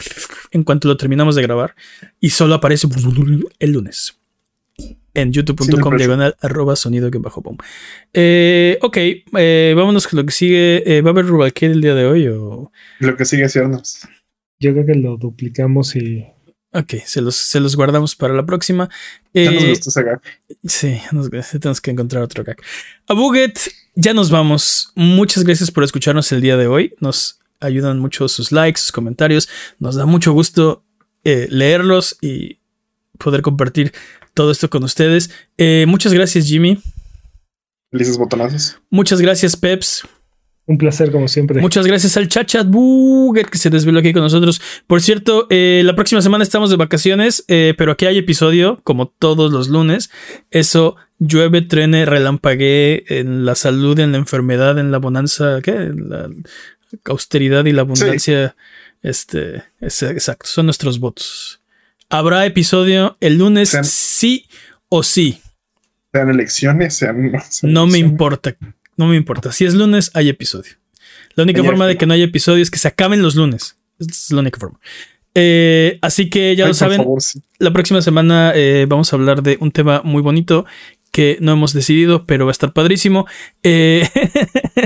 en 0.51 0.63
cuanto 0.63 0.87
lo 0.87 0.95
terminamos 0.95 1.35
de 1.35 1.41
grabar 1.41 1.75
y 2.21 2.29
solo 2.29 2.55
aparece 2.55 2.87
el 3.59 3.71
lunes. 3.73 4.17
En 5.13 5.33
youtube.com 5.33 5.97
diagonal 5.97 6.37
arroba 6.39 6.77
sonido 6.77 7.11
guion 7.11 7.23
bajo 7.23 7.41
boom. 7.41 7.57
Eh, 8.13 8.79
ok, 8.81 8.97
eh, 9.37 9.73
vámonos 9.75 10.07
con 10.07 10.17
lo 10.17 10.25
que 10.25 10.31
sigue. 10.31 10.81
Eh, 10.85 11.01
¿Va 11.01 11.09
a 11.09 11.11
haber 11.11 11.25
Rubalcade 11.25 11.73
el 11.73 11.81
día 11.81 11.93
de 11.93 12.05
hoy 12.05 12.27
o...? 12.29 12.71
Lo 12.99 13.17
que 13.17 13.25
sigue 13.25 13.43
haciéndonos. 13.43 14.07
Yo 14.61 14.71
creo 14.71 14.85
que 14.85 14.95
lo 14.95 15.17
duplicamos 15.17 15.97
y 15.97 16.25
Ok, 16.73 16.95
se 17.05 17.21
los, 17.21 17.35
se 17.35 17.59
los 17.59 17.75
guardamos 17.75 18.15
para 18.15 18.33
la 18.33 18.45
próxima. 18.45 18.89
Ya 19.33 19.51
nos 19.51 19.63
eh, 19.63 19.69
gustó 19.69 19.89
ese 19.89 20.03
gag. 20.03 20.21
Sí, 20.65 21.01
tenemos 21.59 21.81
que 21.81 21.91
encontrar 21.91 22.23
otro 22.23 22.43
gag. 22.43 22.57
A 23.07 23.13
Buget, 23.13 23.59
ya 23.95 24.13
nos 24.13 24.31
vamos. 24.31 24.93
Muchas 24.95 25.43
gracias 25.43 25.69
por 25.69 25.83
escucharnos 25.83 26.31
el 26.31 26.41
día 26.41 26.55
de 26.55 26.67
hoy. 26.67 26.95
Nos 26.99 27.39
ayudan 27.59 27.99
mucho 27.99 28.27
sus 28.29 28.51
likes, 28.51 28.79
sus 28.79 28.91
comentarios. 28.91 29.49
Nos 29.79 29.95
da 29.95 30.05
mucho 30.05 30.31
gusto 30.31 30.85
eh, 31.25 31.47
leerlos 31.49 32.17
y 32.21 32.59
poder 33.17 33.41
compartir 33.41 33.93
todo 34.33 34.51
esto 34.51 34.69
con 34.69 34.83
ustedes. 34.83 35.29
Eh, 35.57 35.85
muchas 35.87 36.13
gracias, 36.13 36.45
Jimmy. 36.45 36.81
Felices 37.91 38.17
botonazos. 38.17 38.79
Muchas 38.89 39.19
gracias, 39.19 39.57
Peps. 39.57 40.03
Un 40.71 40.77
placer, 40.77 41.11
como 41.11 41.27
siempre. 41.27 41.59
Muchas 41.59 41.85
gracias 41.85 42.15
al 42.15 42.29
Chachat 42.29 42.65
Buget 42.65 43.49
que 43.49 43.57
se 43.57 43.69
desveló 43.69 43.99
aquí 43.99 44.13
con 44.13 44.21
nosotros. 44.21 44.61
Por 44.87 45.01
cierto, 45.01 45.47
eh, 45.49 45.81
la 45.83 45.95
próxima 45.95 46.21
semana 46.21 46.45
estamos 46.45 46.69
de 46.69 46.77
vacaciones, 46.77 47.43
eh, 47.49 47.73
pero 47.77 47.91
aquí 47.91 48.05
hay 48.05 48.17
episodio, 48.17 48.79
como 48.85 49.07
todos 49.07 49.51
los 49.51 49.67
lunes. 49.67 50.11
Eso 50.49 50.95
llueve, 51.19 51.61
trene, 51.61 52.05
relampaguee 52.05 53.03
en 53.09 53.43
la 53.43 53.55
salud, 53.55 53.99
en 53.99 54.13
la 54.13 54.17
enfermedad, 54.19 54.79
en 54.79 54.93
la 54.93 54.99
bonanza, 54.99 55.59
¿qué? 55.61 55.71
En 55.71 56.09
la 56.09 56.29
austeridad 57.03 57.65
y 57.65 57.73
la 57.73 57.81
abundancia. 57.81 58.55
Este, 59.01 59.63
es, 59.81 60.01
exacto, 60.03 60.45
son 60.47 60.67
nuestros 60.67 61.01
votos. 61.01 61.59
Habrá 62.07 62.45
episodio 62.45 63.17
el 63.19 63.39
lunes, 63.39 63.77
sí 63.83 64.47
o 64.87 65.03
sí. 65.03 65.41
Sean 66.13 66.29
elecciones, 66.29 66.95
sean. 66.95 67.29
no 67.63 67.87
me 67.87 67.97
importa. 67.97 68.55
No 69.01 69.07
me 69.07 69.15
importa. 69.15 69.51
Si 69.51 69.65
es 69.65 69.73
lunes, 69.73 70.11
hay 70.13 70.29
episodio. 70.29 70.73
La 71.33 71.41
única 71.41 71.63
forma 71.63 71.87
de 71.87 71.97
que 71.97 72.05
no 72.05 72.13
haya 72.13 72.25
episodio 72.25 72.61
es 72.61 72.69
que 72.69 72.77
se 72.77 72.87
acaben 72.87 73.23
los 73.23 73.35
lunes. 73.35 73.75
es 73.97 74.31
la 74.31 74.41
única 74.41 74.59
forma. 74.59 74.79
Eh, 75.33 75.97
así 76.03 76.29
que 76.29 76.55
ya 76.55 76.67
lo 76.67 76.75
saben. 76.75 77.03
La 77.57 77.73
próxima 77.73 78.03
semana 78.03 78.51
eh, 78.53 78.85
vamos 78.87 79.11
a 79.11 79.15
hablar 79.15 79.41
de 79.41 79.57
un 79.59 79.71
tema 79.71 80.03
muy 80.03 80.21
bonito 80.21 80.67
que 81.11 81.39
no 81.41 81.53
hemos 81.53 81.73
decidido, 81.73 82.27
pero 82.27 82.45
va 82.45 82.51
a 82.51 82.53
estar 82.53 82.73
padrísimo. 82.73 83.25
Eh, 83.63 84.07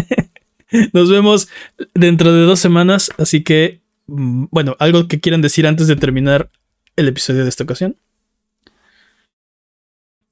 nos 0.93 1.11
vemos 1.11 1.49
dentro 1.93 2.31
de 2.31 2.43
dos 2.43 2.61
semanas. 2.61 3.11
Así 3.17 3.43
que, 3.43 3.81
mm, 4.07 4.45
bueno, 4.49 4.77
algo 4.79 5.09
que 5.09 5.19
quieran 5.19 5.41
decir 5.41 5.67
antes 5.67 5.87
de 5.87 5.97
terminar 5.97 6.51
el 6.95 7.09
episodio 7.09 7.43
de 7.43 7.49
esta 7.49 7.65
ocasión. 7.65 7.97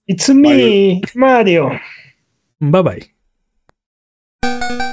It's 0.07 0.30
me, 0.34 1.01
Mario. 1.15 1.69
Bye 2.60 2.81
bye. 2.81 3.12
Música 4.44 4.93